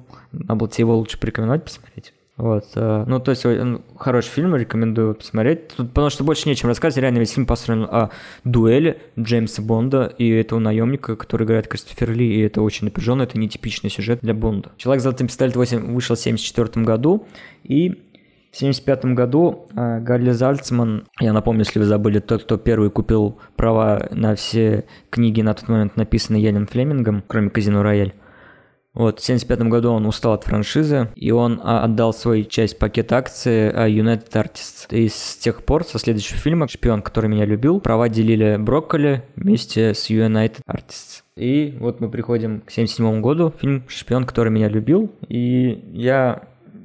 тебе 0.73 0.83
его 0.83 0.97
лучше 0.97 1.19
порекомендовать 1.19 1.65
посмотреть. 1.65 2.13
Вот, 2.37 2.65
э, 2.75 3.05
ну, 3.07 3.21
то 3.21 3.31
есть, 3.31 3.47
хороший 3.97 4.29
фильм, 4.29 4.57
рекомендую 4.57 5.15
посмотреть. 5.15 5.69
Тут, 5.69 5.91
потому 5.91 6.11
что 6.11 6.25
больше 6.25 6.49
нечем 6.49 6.69
рассказать. 6.69 7.01
Реально 7.01 7.19
весь 7.19 7.33
фильм 7.33 7.47
построен 7.47 7.85
о 7.85 8.11
дуэли 8.43 9.01
Джеймса 9.19 9.63
Бонда 9.63 10.13
и 10.19 10.29
этого 10.31 10.59
наемника, 10.59 11.15
который 11.15 11.47
играет 11.47 11.69
Кристофер 11.69 12.11
Ли, 12.11 12.35
и 12.35 12.41
это 12.41 12.61
очень 12.61 12.87
напряженно, 12.87 13.23
это 13.23 13.39
нетипичный 13.39 13.89
сюжет 13.89 14.19
для 14.23 14.35
Бонда. 14.35 14.73
«Человек 14.79 15.01
с 15.01 15.05
золотым 15.05 15.29
пистолетом 15.29 15.63
8» 15.63 15.93
вышел 15.93 16.17
в 16.17 16.21
1974 16.21 16.85
году, 16.85 17.25
и 17.63 17.91
в 17.91 18.57
1975 18.57 19.05
году 19.15 19.69
э, 19.75 20.01
Гарли 20.01 20.31
Зальцман, 20.31 21.07
я 21.21 21.33
напомню, 21.33 21.61
если 21.61 21.79
вы 21.79 21.85
забыли, 21.85 22.19
тот, 22.19 22.43
кто 22.43 22.57
первый 22.57 22.91
купил 22.91 23.39
права 23.55 24.09
на 24.11 24.35
все 24.35 24.85
книги 25.11 25.41
на 25.41 25.55
тот 25.55 25.69
момент, 25.69 25.97
написанные 25.97 26.43
Яном 26.43 26.67
Флемингом, 26.67 27.23
кроме 27.27 27.51
«Казино 27.51 27.85
Рояль», 27.85 28.13
вот, 28.95 29.19
в 29.19 29.25
1975 29.25 29.69
году 29.69 29.91
он 29.91 30.07
устал 30.07 30.35
от 30.35 30.45
франшизы, 30.45 31.09
и 31.17 31.33
он 31.33 31.61
а, 31.63 31.83
отдал 31.85 32.15
свою 32.15 32.45
часть 32.45 32.79
пакета 32.79 33.17
акций 33.17 33.71
а, 33.71 33.89
United 33.89 34.31
Artists. 34.31 34.87
И 34.91 35.09
с 35.09 35.37
тех 35.37 35.65
пор, 35.65 35.85
со 35.85 35.99
следующего 35.99 36.39
фильма 36.39 36.69
«Шпион, 36.69 37.03
который 37.03 37.29
меня 37.29 37.45
любил», 37.45 37.81
права 37.81 38.09
делили 38.09 38.57
Брокколи 38.57 39.23
вместе 39.35 39.95
с 39.95 40.11
United 40.11 40.61
Artists. 40.69 41.23
И 41.37 41.77
вот 41.81 42.01
мы 42.01 42.09
приходим 42.09 42.61
к 42.61 42.71
1977 42.71 43.21
году, 43.21 43.53
фильм 43.61 43.83
«Шпион, 43.89 44.25
который 44.25 44.51
меня 44.51 44.69
любил», 44.69 45.11
и 45.29 45.85
я 45.93 46.45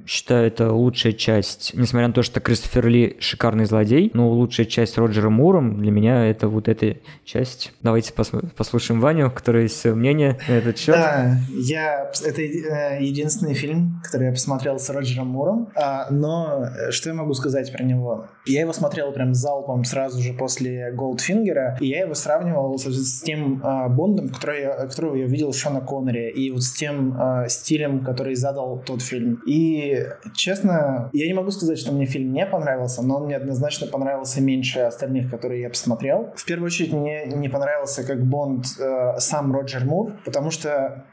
считаю, 0.10 0.48
это 0.48 0.74
лучшая 0.74 1.14
часть, 1.14 1.76
несмотря 1.76 2.08
на 2.08 2.14
то, 2.16 2.24
что 2.24 2.40
Кристофер 2.40 2.88
Ли 2.88 3.18
шикарный 3.20 3.66
злодей, 3.66 4.10
но 4.16 4.32
лучшая 4.32 4.66
часть 4.66 4.98
Роджера 4.98 5.30
Муром 5.30 5.80
для 5.80 5.92
меня 5.92 6.26
это 6.26 6.48
вот 6.48 6.68
эта 6.68 6.98
часть. 7.24 7.74
Давайте 7.84 8.12
пос- 8.14 8.50
послушаем 8.58 9.02
Ваню, 9.02 9.30
который 9.30 9.64
есть 9.64 9.86
мнение 9.86 10.40
на 10.48 10.54
этот 10.54 10.80
счет. 10.80 10.96
Да, 10.96 11.38
я, 11.52 12.10
это 12.26 12.42
э, 12.42 13.04
единственный 13.04 13.54
фильм, 13.54 14.02
который 14.04 14.28
я 14.28 14.32
посмотрел 14.32 14.80
с 14.80 14.90
Роджером 14.90 15.28
Муром, 15.28 15.70
а, 15.76 16.08
но 16.10 16.64
э, 16.66 16.90
что 16.90 17.10
я 17.10 17.16
могу 17.16 17.34
сказать 17.36 17.72
про 17.72 17.84
него? 17.84 18.26
Я 18.48 18.62
его 18.62 18.74
смотрел 18.74 19.12
прям 19.12 19.36
залпом 19.36 19.84
сразу 19.84 20.20
же 20.20 20.34
после 20.34 20.92
Голдфингера, 20.92 21.78
и 21.80 21.88
я 21.88 22.02
его 22.02 22.16
сравнивал 22.16 22.80
с, 22.80 22.86
с 22.86 23.22
тем 23.22 23.62
а, 23.64 23.88
Бондом, 23.90 24.30
который 24.30 24.62
я, 24.62 24.74
которого 24.88 25.16
я 25.16 25.28
видел 25.28 25.54
Шона 25.54 25.82
Коннери, 25.82 26.32
и 26.32 26.50
вот 26.50 26.64
с 26.64 26.74
тем 26.74 27.16
а, 27.16 27.48
стилем, 27.48 28.04
который 28.04 28.34
задал 28.34 28.82
тот 28.84 29.04
фильм. 29.04 29.40
И 29.46 29.99
честно, 30.34 31.10
я 31.14 31.28
не 31.28 31.34
могу 31.34 31.52
сказать, 31.52 31.80
что 31.80 31.92
мне 31.92 32.06
фильм 32.06 32.34
не 32.34 32.46
понравился, 32.46 33.02
но 33.02 33.18
он 33.18 33.26
мне 33.26 33.38
однозначно 33.38 33.88
понравился 33.88 34.42
меньше 34.42 34.80
остальных, 34.80 35.30
которые 35.30 35.62
я 35.62 35.70
посмотрел. 35.70 36.34
В 36.36 36.46
первую 36.46 36.68
очередь 36.68 36.94
мне 36.94 37.26
не 37.26 37.50
понравился 37.50 38.06
как 38.06 38.24
Бонд 38.24 38.66
э, 38.80 39.18
сам 39.20 39.54
Роджер 39.54 39.86
Мур, 39.86 40.14
потому 40.26 40.52
что 40.52 41.06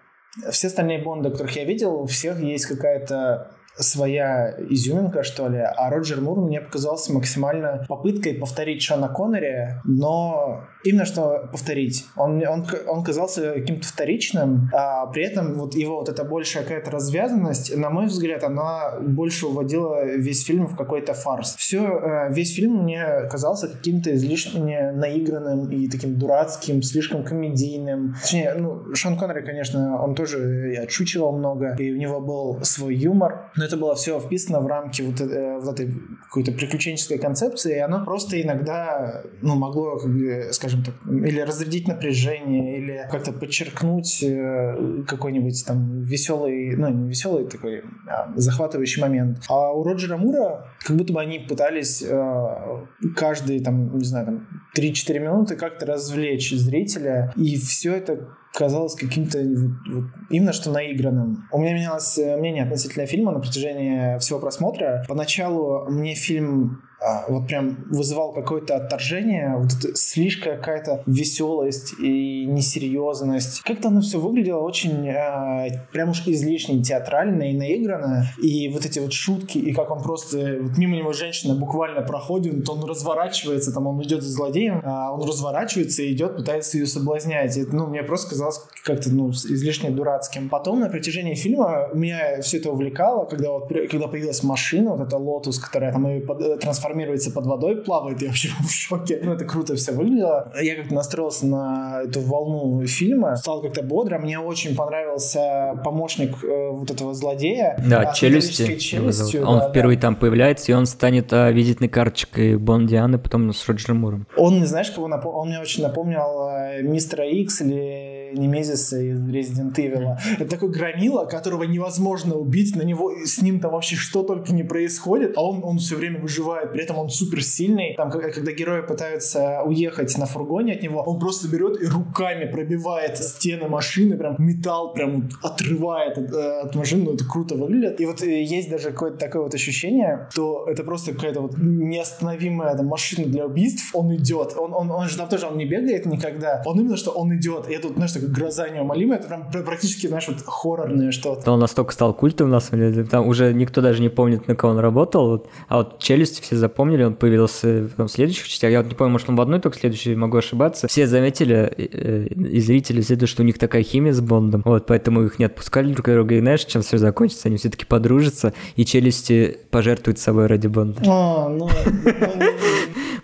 все 0.51 0.68
остальные 0.68 1.03
Бонды, 1.03 1.31
которых 1.31 1.57
я 1.57 1.64
видел, 1.64 1.94
у 2.03 2.07
всех 2.07 2.40
есть 2.40 2.66
какая-то 2.66 3.51
своя 3.79 4.55
изюминка, 4.71 5.23
что 5.23 5.49
ли. 5.49 5.59
А 5.59 5.91
Роджер 5.91 6.21
Мур 6.21 6.41
мне 6.41 6.61
показался 6.61 7.12
максимально 7.12 7.85
попыткой 7.89 8.35
повторить 8.35 8.83
Шона 8.83 9.09
Коннери, 9.09 9.81
но 9.85 10.65
именно 10.85 11.05
что 11.05 11.49
повторить. 11.51 12.07
Он, 12.17 12.43
он, 12.47 12.67
он 12.87 13.05
казался 13.05 13.53
каким-то 13.53 13.87
вторичным, 13.87 14.71
а 14.73 15.07
при 15.07 15.25
этом 15.25 15.55
вот 15.55 15.75
его 15.75 15.97
вот 15.97 16.09
эта 16.09 16.25
большая 16.25 16.62
какая-то 16.62 16.91
развязанность, 16.91 17.77
на 17.77 17.91
мой 17.91 18.07
взгляд, 18.07 18.45
она 18.45 18.99
больше 19.01 19.47
уводила 19.47 20.05
весь 20.05 20.45
фильм 20.45 20.67
в 20.67 20.77
какой-то 20.77 21.15
фарс. 21.15 21.57
Все, 21.57 21.85
э, 21.85 22.33
весь 22.33 22.55
фильм 22.55 22.83
мне 22.85 23.29
казался 23.31 23.69
каким-то 23.69 24.15
излишне 24.15 24.93
наигранным 24.93 25.71
и 25.71 25.89
таким 25.89 26.19
дурацким, 26.19 26.83
слишком 26.83 27.25
комедийным. 27.25 28.15
Точнее, 28.21 28.55
ну, 28.55 28.95
Шон 28.95 29.19
Коннери, 29.19 29.45
конечно, 29.45 30.03
он 30.03 30.15
тоже 30.15 30.73
и 30.73 30.77
отшучивал 30.77 31.37
много, 31.37 31.77
и 31.79 31.93
у 31.93 31.97
него 31.97 32.21
был 32.21 32.61
свой 32.62 32.95
юмор, 32.95 33.51
но 33.57 33.66
это 33.67 33.77
было 33.77 33.95
все 33.95 34.19
вписано 34.21 34.61
в 34.61 34.67
рамки 34.67 35.03
вот, 35.03 35.21
э, 35.21 35.59
вот 35.59 35.75
этой 35.75 35.95
какой-то 36.25 36.53
приключенческой 36.53 37.19
концепции, 37.19 37.77
и 37.77 37.81
оно 37.81 38.05
просто 38.05 38.41
иногда, 38.41 39.23
ну, 39.43 39.57
могло, 39.57 39.99
как 39.99 40.11
бы, 40.11 40.49
скажем 40.53 40.83
так, 40.83 40.95
или 41.07 41.41
разрядить 41.41 41.89
напряжение, 41.89 42.79
или 42.79 43.09
как-то 43.11 43.33
подчеркнуть 43.33 44.23
э, 44.23 45.03
какой-нибудь 45.07 45.65
там 45.67 46.01
веселый, 46.01 46.77
ну, 46.77 46.89
не 46.89 47.09
веселый 47.09 47.47
такой, 47.47 47.83
а 48.07 48.33
захватывающий 48.37 49.03
момент. 49.03 49.39
А 49.49 49.73
у 49.73 49.83
Роджера 49.83 50.17
Мура 50.17 50.69
как 50.81 50.97
будто 50.97 51.13
бы 51.13 51.21
они 51.21 51.39
пытались 51.39 52.03
э, 52.03 52.87
каждые, 53.17 53.63
там, 53.63 53.99
не 53.99 54.05
знаю, 54.05 54.27
там, 54.27 54.49
3-4 54.77 55.19
минуты 55.19 55.57
как-то 55.57 55.87
развлечь 55.87 56.51
зрителя, 56.53 57.33
и 57.37 57.57
все 57.57 57.95
это 57.95 58.29
казалось 58.57 58.95
каким-то 58.95 59.38
вот, 59.38 59.95
вот, 59.95 60.05
именно 60.31 60.53
что 60.53 60.71
наигранным. 60.71 61.47
У 61.53 61.59
меня 61.59 61.75
менялось 61.75 62.19
э, 62.19 62.37
мнение 62.37 62.64
относительно 62.64 63.07
фильма 63.07 63.33
на 63.33 63.40
протяжении 63.40 64.19
всего 64.19 64.38
просмотра. 64.38 65.05
Поначалу 65.07 65.85
мне 65.90 66.14
фильм 66.14 66.83
вот 67.29 67.47
прям 67.47 67.85
вызывал 67.91 68.33
какое-то 68.33 68.77
отторжение, 68.77 69.55
вот 69.57 69.73
это 69.73 69.95
слишком 69.95 70.57
какая-то 70.57 71.03
веселость 71.07 71.95
и 72.01 72.47
несерьезность. 72.47 73.63
Как-то 73.63 73.89
оно 73.89 74.01
все 74.01 74.19
выглядело 74.19 74.61
очень 74.61 75.07
э, 75.09 75.87
прям 75.93 76.11
уж 76.11 76.27
излишне 76.27 76.83
театрально 76.83 77.51
и 77.51 77.57
наигранно. 77.57 78.27
И 78.43 78.69
вот 78.69 78.85
эти 78.85 78.99
вот 78.99 79.13
шутки, 79.13 79.59
и 79.59 79.73
как 79.73 79.91
он 79.91 80.03
просто, 80.03 80.59
вот 80.61 80.79
мимо 80.79 80.97
него 80.97 81.13
женщина 81.13 81.55
буквально 81.55 82.03
проходит, 82.03 82.69
он 82.69 82.85
разворачивается, 82.85 83.73
там 83.73 83.87
он 83.87 84.03
идет 84.03 84.23
за 84.23 84.31
злодеем, 84.31 84.81
а 84.85 85.13
он 85.13 85.23
разворачивается 85.23 86.03
и 86.03 86.13
идет, 86.13 86.37
пытается 86.37 86.79
ее 86.79 86.87
соблазнять. 86.87 87.57
И, 87.57 87.65
ну, 87.65 87.87
мне 87.87 88.03
просто 88.03 88.31
казалось 88.31 88.61
как-то, 88.85 89.11
ну, 89.11 89.31
излишне 89.31 89.91
дурацким. 89.91 90.49
Потом 90.49 90.81
на 90.81 90.89
протяжении 90.89 91.35
фильма 91.35 91.89
меня 91.93 92.41
все 92.41 92.59
это 92.59 92.71
увлекало, 92.71 93.27
когда 93.27 93.51
вот, 93.53 93.69
когда 93.69 94.09
появилась 94.09 94.43
машина, 94.43 94.93
вот 94.93 95.07
эта 95.07 95.17
Лотус, 95.17 95.59
которая 95.59 95.93
там 95.93 96.09
и 96.09 96.21
трансформируется 96.59 96.86
трансформируется 96.87 97.31
под 97.31 97.46
водой, 97.46 97.77
плавает, 97.77 98.22
я 98.22 98.29
вообще 98.29 98.49
в 98.61 98.70
шоке. 98.70 99.20
Ну, 99.22 99.33
это 99.33 99.44
круто 99.44 99.75
все 99.75 99.92
выглядело. 99.92 100.53
Я 100.61 100.77
как-то 100.77 100.94
настроился 100.94 101.46
на 101.46 102.03
эту 102.05 102.20
волну 102.20 102.87
фильма, 102.87 103.37
стал 103.37 103.62
как-то 103.62 103.83
бодро. 103.83 104.18
Мне 104.18 104.38
очень 104.38 104.75
понравился 104.75 105.81
помощник 105.85 106.42
э, 106.42 106.70
вот 106.70 106.90
этого 106.90 107.14
злодея. 107.14 107.79
Да, 107.88 108.11
а, 108.11 108.14
челюсти. 108.14 108.77
челюстью. 108.77 109.46
Он 109.46 109.59
да, 109.59 109.68
впервые 109.70 109.96
да. 109.96 110.03
там 110.03 110.16
появляется, 110.16 110.72
и 110.72 110.75
он 110.75 110.87
станет 110.87 111.33
а, 111.33 111.51
визитной 111.51 111.88
карточкой 111.88 112.57
Бондианы, 112.57 113.18
потом 113.18 113.53
с 113.53 113.68
Роджером 113.68 113.99
Муром. 113.99 114.27
Он, 114.37 114.64
знаешь, 114.66 114.90
кого 114.90 115.09
напомнил? 115.09 115.38
Он 115.40 115.49
мне 115.49 115.61
очень 115.61 115.83
напомнил 115.83 116.49
а, 116.49 116.81
Мистера 116.83 117.27
Икс 117.29 117.61
или 117.61 118.16
Немезиса 118.33 119.01
из 119.01 119.20
Resident 119.20 119.75
Evil. 119.75 120.16
Это 120.38 120.51
такой 120.51 120.70
громила, 120.70 121.25
которого 121.25 121.64
невозможно 121.64 122.35
убить, 122.35 122.77
на 122.77 122.83
него 122.83 123.12
с 123.25 123.40
ним 123.40 123.61
там 123.61 123.72
вообще 123.72 123.96
что 123.96 124.22
только 124.22 124.53
не 124.53 124.62
происходит, 124.62 125.37
а 125.37 125.42
он, 125.42 125.62
он 125.64 125.79
все 125.79 125.96
время 125.96 126.20
выживает, 126.20 126.72
при 126.77 126.85
этом 126.85 126.99
он 126.99 127.09
супер 127.09 127.43
сильный. 127.43 127.95
Там, 127.97 128.11
когда 128.11 128.53
герои 128.53 128.83
пытаются 128.83 129.62
уехать 129.62 130.19
на 130.19 130.27
фургоне 130.27 130.75
от 130.75 130.83
него, 130.83 131.01
он 131.01 131.19
просто 131.19 131.49
берет 131.49 131.81
и 131.81 131.87
руками 131.87 132.45
пробивает 132.45 133.17
стены 133.17 133.67
машины, 133.67 134.19
прям 134.19 134.37
металл 134.39 134.93
прям 134.93 135.31
отрывает 135.43 136.19
от, 136.19 136.31
э, 136.31 136.61
от 136.61 136.75
машины, 136.75 137.05
ну 137.05 137.15
это 137.15 137.25
круто 137.25 137.55
выглядит. 137.55 137.99
И 137.99 138.05
вот 138.05 138.23
э, 138.23 138.43
есть 138.43 138.69
даже 138.69 138.91
какое-то 138.91 139.17
такое 139.17 139.43
вот 139.45 139.55
ощущение, 139.55 140.29
то 140.35 140.67
это 140.69 140.85
просто 140.85 141.15
какая-то 141.15 141.41
вот 141.41 141.55
неостановимая 141.57 142.77
там, 142.77 142.89
машина 142.89 143.27
для 143.27 143.47
убийств, 143.47 143.95
он 143.95 144.15
идет, 144.15 144.55
он, 144.59 144.75
он, 144.75 144.91
он 144.91 145.09
же 145.09 145.17
там 145.17 145.29
тоже 145.29 145.47
он 145.47 145.57
не 145.57 145.65
бегает 145.65 146.05
никогда, 146.05 146.62
он 146.67 146.79
именно 146.79 146.99
что 146.99 147.12
он 147.12 147.35
идет, 147.35 147.71
и 147.71 147.73
это, 147.73 147.89
знаешь, 147.89 148.12
такая 148.12 148.29
гроза 148.29 148.69
неумолимая, 148.69 149.19
это 149.19 149.29
прям 149.29 149.65
практически, 149.65 150.09
знаешь, 150.09 150.29
вот 150.29 150.43
хоррорное 150.45 151.11
что-то. 151.11 151.51
Он 151.51 151.61
настолько 151.61 151.95
стал 151.95 152.12
культом 152.12 152.51
на 152.51 152.61
самом 152.61 152.93
деле, 152.93 153.05
там 153.05 153.27
уже 153.27 153.55
никто 153.55 153.81
даже 153.81 154.03
не 154.03 154.11
помнит, 154.11 154.47
на 154.47 154.55
кого 154.55 154.75
он 154.75 154.79
работал, 154.79 155.47
а 155.69 155.79
вот 155.79 155.99
челюсти 156.01 156.43
все 156.43 156.57
запомнили, 156.67 157.05
он 157.05 157.15
появился 157.15 157.89
в 157.97 158.09
следующих 158.09 158.49
частях, 158.49 158.71
я 158.71 158.83
вот 158.83 158.89
не 158.89 158.95
помню, 158.95 159.13
может 159.13 159.29
он 159.29 159.37
в 159.37 159.41
одной 159.41 159.61
только 159.61 159.79
следующей, 159.79 160.15
могу 160.15 160.37
ошибаться, 160.37 160.89
все 160.89 161.07
заметили, 161.07 161.73
э, 161.77 162.27
и 162.29 162.61
зрители, 162.61 163.03
это, 163.09 163.27
что 163.27 163.43
у 163.43 163.47
них 163.47 163.59
такая 163.59 163.83
химия 163.83 164.13
с 164.13 164.21
Бондом, 164.21 164.63
вот, 164.65 164.87
поэтому 164.87 165.23
их 165.23 165.39
не 165.39 165.45
отпускали 165.47 165.93
друг 165.93 166.07
друга, 166.07 166.35
и 166.35 166.41
знаешь, 166.41 166.65
чем 166.65 166.83
все 166.83 166.99
закончится, 166.99 167.49
они 167.49 167.57
все-таки 167.57 167.85
подружатся, 167.85 168.53
и 168.77 168.85
челюсти 168.85 169.59
пожертвуют 169.71 170.19
собой 170.19 170.47
ради 170.47 170.67
Бонда. 170.67 171.03
А, 171.07 171.49
ну, 171.49 171.69
ну 172.05 172.47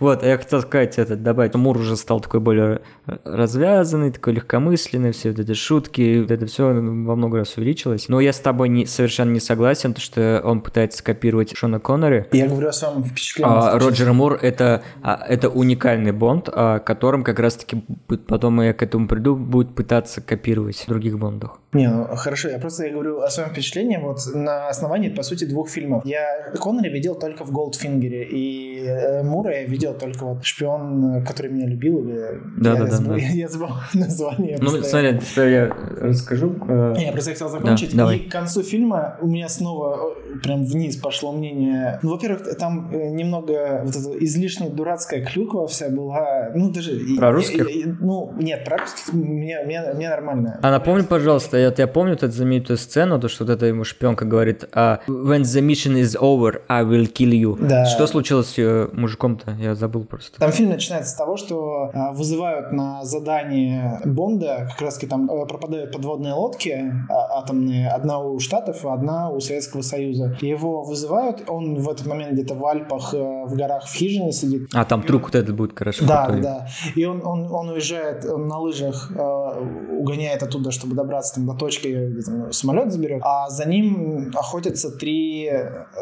вот, 0.03 0.23
я 0.23 0.37
хотел 0.37 0.61
сказать, 0.61 0.99
это, 0.99 1.15
добавить, 1.15 1.55
Мур 1.55 1.77
уже 1.77 1.95
стал 1.95 2.19
такой 2.19 2.39
более 2.39 2.81
развязанный, 3.23 4.11
такой 4.11 4.33
легкомысленный, 4.33 5.11
все 5.11 5.31
вот 5.31 5.39
эти 5.39 5.53
шутки, 5.53 6.19
вот 6.21 6.31
это 6.31 6.45
все 6.45 6.65
во 6.73 7.15
много 7.15 7.39
раз 7.39 7.57
увеличилось. 7.57 8.09
Но 8.09 8.19
я 8.19 8.33
с 8.33 8.39
тобой 8.39 8.69
не, 8.69 8.85
совершенно 8.85 9.31
не 9.31 9.39
согласен, 9.39 9.93
то, 9.93 10.01
что 10.01 10.41
он 10.43 10.61
пытается 10.61 10.99
скопировать 10.99 11.55
Шона 11.55 11.79
Коннери. 11.79 12.27
Я 12.31 12.47
говорю 12.47 12.67
о 12.67 12.73
своем 12.73 13.03
впечатлении. 13.03 13.51
А, 13.51 13.79
Роджер 13.79 14.13
Мур 14.13 14.37
это, 14.41 14.83
а, 15.01 15.23
это 15.27 15.49
уникальный 15.49 16.11
Бонд, 16.11 16.49
о 16.49 16.79
котором 16.79 17.23
как 17.23 17.39
раз-таки 17.39 17.83
потом 18.27 18.61
я 18.61 18.73
к 18.73 18.83
этому 18.83 19.07
приду, 19.07 19.35
будет 19.35 19.73
пытаться 19.73 20.21
копировать 20.21 20.77
в 20.77 20.87
других 20.87 21.17
Бондах. 21.17 21.59
Не, 21.73 21.89
ну 21.89 22.05
хорошо, 22.15 22.49
я 22.49 22.59
просто 22.59 22.85
я 22.85 22.93
говорю 22.93 23.21
о 23.21 23.29
своем 23.29 23.49
впечатлении 23.49 23.97
вот 23.97 24.19
на 24.33 24.67
основании, 24.67 25.09
по 25.09 25.23
сути, 25.23 25.45
двух 25.45 25.69
фильмов. 25.69 26.05
Я 26.05 26.51
Коннери 26.61 26.89
видел 26.89 27.15
только 27.15 27.43
в 27.43 27.51
Голдфингере, 27.51 28.27
и 28.29 28.85
э, 28.85 29.23
Мура 29.23 29.51
я 29.51 29.63
видел 29.63 29.92
только 29.93 30.25
вот 30.25 30.43
«Шпион, 30.43 31.23
который 31.25 31.51
меня 31.51 31.67
любил», 31.67 31.99
или... 31.99 32.41
Да, 32.57 32.73
я, 32.73 32.79
да, 32.79 32.87
забыл, 32.87 33.11
да, 33.11 33.17
я, 33.17 33.31
я 33.31 33.47
забыл 33.47 33.69
название. 33.93 34.57
Ну, 34.61 34.69
смотри, 34.83 35.19
теперь 35.19 35.49
я 35.49 35.75
расскажу. 36.01 36.55
Э, 36.67 36.93
я 36.97 37.11
просто 37.11 37.31
хотел 37.31 37.49
закончить. 37.49 37.91
Да, 37.91 37.97
давай. 37.97 38.17
И 38.17 38.29
к 38.29 38.31
концу 38.31 38.63
фильма 38.63 39.17
у 39.21 39.27
меня 39.27 39.49
снова 39.49 40.15
э, 40.35 40.39
прям 40.39 40.63
вниз 40.63 40.97
пошло 40.97 41.31
мнение. 41.31 41.99
Ну, 42.01 42.11
во-первых, 42.11 42.57
там 42.57 42.91
немного 42.91 43.81
вот 43.85 43.95
эта 43.95 44.23
излишне 44.23 44.69
дурацкая 44.69 45.25
клюква 45.25 45.67
вся 45.67 45.89
была. 45.89 46.51
Ну, 46.55 46.71
даже... 46.71 46.99
Про 47.17 47.31
русских? 47.31 47.69
Я, 47.69 47.87
я, 47.87 47.95
ну, 47.99 48.33
нет, 48.37 48.65
про 48.65 48.77
русских 48.77 49.13
мне, 49.13 49.59
мне, 49.65 49.81
мне 49.93 50.09
нормально. 50.09 50.59
А 50.61 50.71
напомни, 50.71 51.03
пожалуйста, 51.03 51.57
я, 51.57 51.73
я 51.75 51.87
помню 51.87 52.13
эту 52.13 52.29
знаменитую 52.29 52.77
сцену, 52.77 53.19
то, 53.19 53.27
что 53.27 53.45
вот 53.45 53.53
эта 53.53 53.65
ему 53.65 53.83
шпионка 53.83 54.25
говорит, 54.25 54.65
а, 54.73 54.99
when 55.07 55.41
the 55.41 55.61
mission 55.61 55.99
is 55.99 56.17
over, 56.19 56.61
I 56.67 56.83
will 56.83 57.11
kill 57.11 57.31
you. 57.31 57.57
Да. 57.59 57.85
Что 57.85 58.07
случилось 58.07 58.53
с 58.55 58.89
мужиком-то? 58.93 59.51
Я 59.59 59.72
забыл 59.75 60.05
просто. 60.05 60.39
Там 60.39 60.51
фильм 60.51 60.69
начинается 60.69 61.11
с 61.11 61.15
того, 61.15 61.37
что 61.37 61.91
а, 61.93 62.11
вызывают 62.11 62.71
на 62.71 63.03
задание 63.03 63.99
Бонда, 64.05 64.67
как 64.71 64.81
раз 64.81 64.97
там 64.97 65.29
а, 65.29 65.45
пропадают 65.45 65.91
подводные 65.91 66.33
лодки 66.33 66.93
а, 67.09 67.39
атомные, 67.39 67.89
одна 67.89 68.19
у 68.19 68.39
Штатов, 68.39 68.85
одна 68.85 69.29
у 69.29 69.39
Советского 69.39 69.81
Союза. 69.81 70.37
Его 70.41 70.83
вызывают, 70.83 71.49
он 71.49 71.75
в 71.75 71.89
этот 71.89 72.05
момент 72.05 72.33
где-то 72.33 72.55
в 72.55 72.65
Альпах, 72.65 73.13
э, 73.13 73.45
в 73.45 73.55
горах, 73.55 73.85
в 73.85 73.93
хижине 73.93 74.31
сидит. 74.31 74.69
А 74.73 74.85
там 74.85 75.03
трюк 75.03 75.23
вот 75.23 75.35
этот 75.35 75.55
будет, 75.55 75.77
хорошо. 75.77 76.05
Да, 76.05 76.25
крутой. 76.25 76.41
да. 76.41 76.67
И 76.95 77.05
он, 77.05 77.25
он, 77.25 77.51
он 77.51 77.69
уезжает 77.69 78.25
он 78.25 78.47
на 78.47 78.59
лыжах, 78.59 79.11
э, 79.15 79.97
угоняет 79.99 80.43
оттуда, 80.43 80.71
чтобы 80.71 80.95
добраться 80.95 81.35
там, 81.35 81.45
до 81.45 81.53
точки, 81.53 81.87
где 81.87 82.21
там, 82.21 82.51
самолет 82.51 82.91
заберет, 82.91 83.21
а 83.23 83.49
за 83.49 83.67
ним 83.67 84.31
охотятся 84.35 84.91
три 84.91 85.51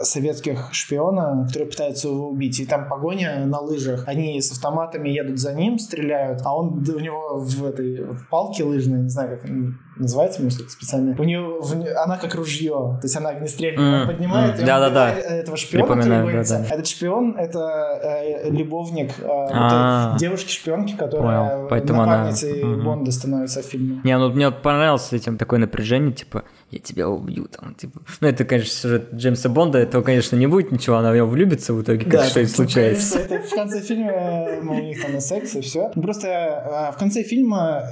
советских 0.01 0.69
шпиона, 0.71 1.45
которые 1.47 1.69
пытаются 1.69 2.07
его 2.07 2.29
убить. 2.29 2.59
И 2.59 2.65
там 2.65 2.87
погоня 2.89 3.45
на 3.45 3.60
лыжах. 3.61 4.03
Они 4.07 4.41
с 4.41 4.51
автоматами 4.51 5.09
едут 5.09 5.39
за 5.39 5.53
ним, 5.53 5.79
стреляют, 5.79 6.41
а 6.43 6.55
он 6.55 6.85
у 6.87 6.99
него 6.99 7.37
в 7.39 7.65
этой 7.65 8.03
в 8.03 8.27
палке 8.29 8.63
лыжной, 8.63 9.01
не 9.01 9.09
знаю, 9.09 9.37
как 9.37 9.49
называется, 10.01 10.41
может, 10.41 10.69
специально. 10.69 11.15
У 11.17 11.23
нее 11.23 11.41
в, 11.41 11.73
она 12.03 12.17
как 12.17 12.35
ружье, 12.35 12.71
то 12.71 13.01
есть 13.03 13.15
она 13.15 13.29
огнестрельно 13.29 14.03
mm, 14.03 14.07
поднимает, 14.07 14.59
mm, 14.59 14.63
и 14.63 14.65
да, 14.65 14.79
да, 14.79 14.89
да. 14.89 15.11
этого 15.11 15.57
шпиона, 15.57 15.95
который 15.95 16.23
боится. 16.23 16.57
Да, 16.57 16.65
да. 16.69 16.75
Этот 16.75 16.87
шпион— 16.87 17.35
это 17.37 17.99
э, 18.03 18.49
любовник 18.49 19.11
э, 19.19 19.25
а. 19.27 20.17
девушки-шпионки, 20.17 20.95
которая 20.95 21.67
напарницей 21.69 22.63
Бонда 22.83 23.11
становится 23.11 23.61
в 23.61 23.65
фильме. 23.65 24.01
Не, 24.03 24.17
ну 24.17 24.31
мне 24.31 24.51
понравилось 24.51 25.13
этим 25.13 25.37
такое 25.37 25.59
напряжение, 25.59 26.13
типа, 26.13 26.43
я 26.71 26.79
тебя 26.79 27.09
убью, 27.09 27.47
там, 27.47 27.75
типа. 27.75 28.01
Ну, 28.21 28.27
это, 28.27 28.45
конечно, 28.45 28.71
сюжет 28.71 29.13
Джеймса 29.13 29.49
Бонда, 29.49 29.79
этого, 29.79 30.03
конечно, 30.03 30.35
не 30.35 30.47
будет 30.47 30.71
ничего, 30.71 30.97
она 30.97 31.11
в 31.11 31.15
него 31.15 31.27
влюбится 31.27 31.73
в 31.73 31.81
итоге, 31.81 32.05
как 32.05 32.13
да, 32.13 32.25
что 32.25 32.39
и 32.39 32.45
случается. 32.45 33.19
Это 33.29 33.39
в 33.39 33.53
конце 33.53 33.81
фильма 33.81 34.47
ну, 34.63 34.73
у 34.73 34.79
них 34.79 35.01
там 35.01 35.19
секс, 35.19 35.55
и 35.55 35.61
все. 35.61 35.89
Просто 35.89 36.27
э, 36.27 36.91
в 36.95 36.97
конце 36.97 37.23
фильма 37.23 37.83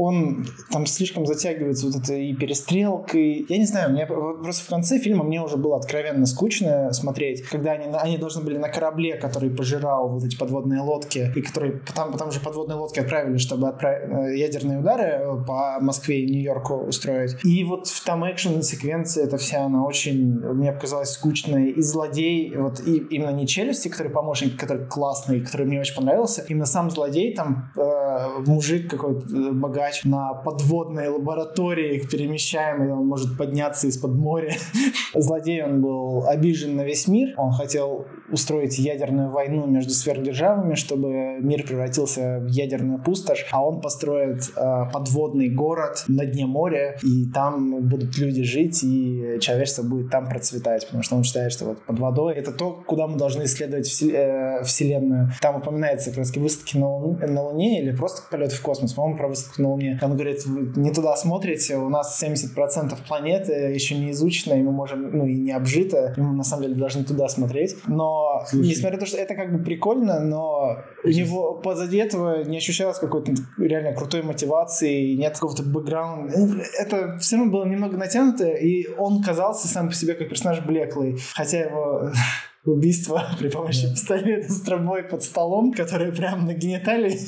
он 0.00 0.46
там 0.70 0.86
слишком 0.86 1.26
затягивается 1.26 1.86
вот 1.86 1.96
этой 1.96 2.28
и 2.28 2.34
перестрелкой. 2.34 3.44
Я 3.48 3.58
не 3.58 3.66
знаю, 3.66 3.90
мне 3.90 4.06
просто 4.06 4.64
в 4.64 4.68
конце 4.68 4.98
фильма 4.98 5.24
мне 5.24 5.42
уже 5.42 5.58
было 5.58 5.76
откровенно 5.76 6.24
скучно 6.24 6.92
смотреть, 6.92 7.42
когда 7.42 7.72
они, 7.72 7.94
они 7.94 8.16
должны 8.16 8.42
были 8.42 8.56
на 8.56 8.68
корабле, 8.68 9.16
который 9.16 9.50
пожирал 9.50 10.08
вот 10.08 10.24
эти 10.24 10.36
подводные 10.36 10.80
лодки, 10.80 11.30
и 11.36 11.42
который 11.42 11.80
там, 11.94 12.12
потом 12.12 12.32
же 12.32 12.40
подводные 12.40 12.76
лодки 12.76 13.00
отправили, 13.00 13.36
чтобы 13.36 13.68
отправить 13.68 14.10
э, 14.10 14.38
ядерные 14.38 14.78
удары 14.78 15.44
по 15.46 15.78
Москве 15.80 16.20
и 16.20 16.30
Нью-Йорку 16.30 16.74
устроить. 16.86 17.36
И 17.44 17.64
вот 17.64 17.86
в 17.86 18.04
там 18.04 18.24
экшен 18.30 18.62
секвенция 18.62 19.24
эта 19.24 19.36
вся, 19.36 19.64
она 19.64 19.84
очень, 19.84 20.40
мне 20.40 20.72
показалась 20.72 21.10
скучной. 21.10 21.72
И 21.72 21.82
злодей, 21.82 22.56
вот 22.56 22.80
и, 22.80 22.96
именно 23.10 23.30
не 23.30 23.46
челюсти, 23.46 23.88
который 23.88 24.10
помощник, 24.10 24.58
который 24.58 24.86
классный, 24.86 25.40
который 25.40 25.66
мне 25.66 25.80
очень 25.80 25.94
понравился, 25.94 26.44
именно 26.48 26.66
сам 26.66 26.90
злодей, 26.90 27.34
там 27.34 27.70
э, 27.76 28.42
мужик 28.46 28.90
какой-то 28.90 29.26
э, 29.26 29.50
богач, 29.52 29.89
врач 29.90 30.04
на 30.04 30.34
подводной 30.34 31.08
лаборатории 31.08 32.06
перемещаемый, 32.10 32.92
он 32.92 33.06
может 33.06 33.36
подняться 33.36 33.86
из-под 33.88 34.14
моря. 34.14 34.54
Злодей 35.14 35.62
он 35.62 35.80
был 35.80 36.26
обижен 36.26 36.76
на 36.76 36.82
весь 36.82 37.08
мир, 37.08 37.34
он 37.36 37.52
хотел 37.52 38.06
устроить 38.30 38.78
ядерную 38.78 39.30
войну 39.30 39.66
между 39.66 39.92
сверхдержавами, 39.92 40.74
чтобы 40.74 41.38
мир 41.40 41.64
превратился 41.64 42.38
в 42.40 42.46
ядерную 42.46 43.02
пустошь, 43.02 43.46
а 43.50 43.64
он 43.64 43.80
построит 43.80 44.50
э, 44.56 44.84
подводный 44.92 45.48
город 45.48 46.04
на 46.08 46.24
дне 46.24 46.46
моря, 46.46 46.96
и 47.02 47.26
там 47.26 47.88
будут 47.88 48.16
люди 48.18 48.42
жить, 48.42 48.82
и 48.82 49.38
человечество 49.40 49.82
будет 49.82 50.10
там 50.10 50.28
процветать, 50.28 50.86
потому 50.86 51.02
что 51.02 51.16
он 51.16 51.24
считает, 51.24 51.52
что 51.52 51.66
вот 51.66 51.82
под 51.82 51.98
водой 51.98 52.34
это 52.34 52.52
то, 52.52 52.82
куда 52.86 53.06
мы 53.06 53.16
должны 53.16 53.44
исследовать 53.44 54.02
э, 54.02 54.62
Вселенную. 54.64 55.30
Там 55.40 55.56
упоминается 55.56 56.10
как 56.10 56.18
раз 56.18 56.34
высадки 56.36 56.76
на, 56.76 56.88
Луне, 56.88 57.26
на 57.26 57.42
Луне 57.42 57.82
или 57.82 57.94
просто 57.94 58.22
полет 58.30 58.52
в 58.52 58.62
космос, 58.62 58.92
по-моему, 58.92 59.18
про 59.18 59.28
высадку 59.28 59.62
на 59.62 59.70
Луне. 59.70 59.98
Он 60.02 60.14
говорит, 60.14 60.44
вы 60.46 60.72
не 60.76 60.92
туда 60.92 61.16
смотрите, 61.16 61.76
у 61.76 61.88
нас 61.88 62.22
70% 62.22 62.96
планеты 63.06 63.52
еще 63.52 63.96
не 63.96 64.10
изучено, 64.12 64.54
и 64.54 64.62
мы 64.62 64.72
можем, 64.72 65.10
ну 65.10 65.26
и 65.26 65.34
не 65.34 65.52
обжито, 65.52 66.14
и 66.16 66.20
мы 66.20 66.34
на 66.34 66.44
самом 66.44 66.62
деле 66.64 66.74
должны 66.74 67.04
туда 67.04 67.28
смотреть. 67.28 67.76
Но 67.86 68.19
Слушай. 68.46 68.68
несмотря 68.68 68.96
на 68.96 69.00
то, 69.00 69.06
что 69.06 69.18
это 69.18 69.34
как 69.34 69.52
бы 69.52 69.62
прикольно, 69.62 70.20
но 70.20 70.78
у 71.04 71.08
него 71.08 71.54
позади 71.54 71.98
этого 71.98 72.44
не 72.44 72.58
ощущалось 72.58 72.98
какой-то 72.98 73.32
реально 73.58 73.94
крутой 73.94 74.22
мотивации, 74.22 75.14
нет 75.14 75.34
какого-то 75.34 75.62
бэкграунда. 75.62 76.32
Ну, 76.36 76.60
это 76.78 77.18
все 77.18 77.36
равно 77.36 77.52
было 77.52 77.64
немного 77.64 77.96
натянуто, 77.96 78.46
и 78.46 78.86
он 78.98 79.22
казался 79.22 79.68
сам 79.68 79.88
по 79.88 79.94
себе 79.94 80.14
как 80.14 80.28
персонаж 80.28 80.60
блеклый, 80.64 81.18
хотя 81.34 81.60
его 81.60 82.10
убийство 82.64 83.22
при 83.38 83.48
помощи 83.48 83.90
пистолета 83.90 84.52
с 84.52 84.60
трубой 84.60 85.02
под 85.04 85.22
столом, 85.22 85.72
которые 85.72 86.12
прям 86.12 86.46
на 86.46 86.54
гениталии 86.54 87.18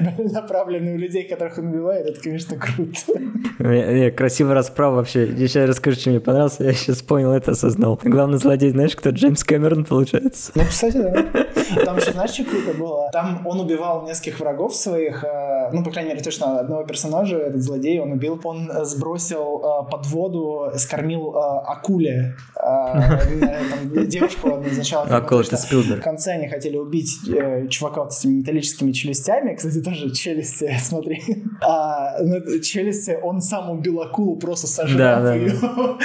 были 0.16 0.28
направлены 0.28 0.94
у 0.94 0.96
людей, 0.96 1.28
которых 1.28 1.58
он 1.58 1.66
убивает, 1.68 2.06
это, 2.06 2.20
конечно, 2.20 2.56
круто. 2.56 4.12
Красивый 4.16 4.54
расправа 4.54 4.96
вообще. 4.96 5.26
Я 5.26 5.48
сейчас 5.48 5.68
расскажу, 5.68 6.00
что 6.00 6.10
мне 6.10 6.20
понравилось, 6.20 6.56
я 6.58 6.72
сейчас 6.72 7.02
понял 7.02 7.32
это, 7.32 7.52
осознал. 7.52 8.00
Главный 8.02 8.38
злодей, 8.38 8.70
знаешь, 8.70 8.96
кто? 8.96 9.10
Джеймс 9.10 9.44
Кэмерон, 9.44 9.84
получается. 9.84 10.52
Ну, 10.54 10.62
кстати, 10.62 10.96
да. 10.96 11.12
Там 11.84 11.98
еще, 11.98 12.12
знаешь, 12.12 12.30
что 12.30 12.44
круто 12.44 12.76
было? 12.78 13.10
Там 13.12 13.46
он 13.46 13.60
убивал 13.60 14.06
нескольких 14.06 14.40
врагов 14.40 14.74
своих, 14.74 15.22
э, 15.24 15.70
ну, 15.72 15.84
по 15.84 15.90
крайней 15.90 16.10
мере, 16.10 16.22
точно 16.22 16.60
одного 16.60 16.84
персонажа, 16.84 17.38
этот 17.38 17.62
злодей, 17.62 18.00
он 18.00 18.12
убил. 18.12 18.40
Он 18.44 18.70
сбросил 18.84 19.58
э, 19.58 19.90
под 19.90 20.06
воду, 20.06 20.72
скормил 20.76 21.34
э, 21.34 21.38
акуле 21.66 22.36
девушку 24.06 24.61
они 24.62 24.74
сначала... 24.74 25.04
Акула 25.04 25.42
это 25.42 25.56
Спилберг. 25.56 26.00
В 26.00 26.04
конце 26.04 26.32
они 26.32 26.48
хотели 26.48 26.76
убить 26.76 27.18
э, 27.28 27.66
чувака 27.68 28.04
вот 28.04 28.12
с 28.12 28.20
этими 28.20 28.38
металлическими 28.38 28.92
челюстями. 28.92 29.54
Кстати, 29.54 29.80
тоже 29.82 30.10
челюсти, 30.10 30.74
смотри. 30.80 31.22
А, 31.60 32.22
ну, 32.22 32.60
челюсти, 32.60 33.18
он 33.22 33.40
сам 33.40 33.70
убил 33.70 34.00
акулу, 34.00 34.36
просто 34.36 34.66
сожрав 34.66 34.98
да, 34.98 35.20
да, 35.22 35.34
ее. 35.34 35.52
Да. 35.60 35.98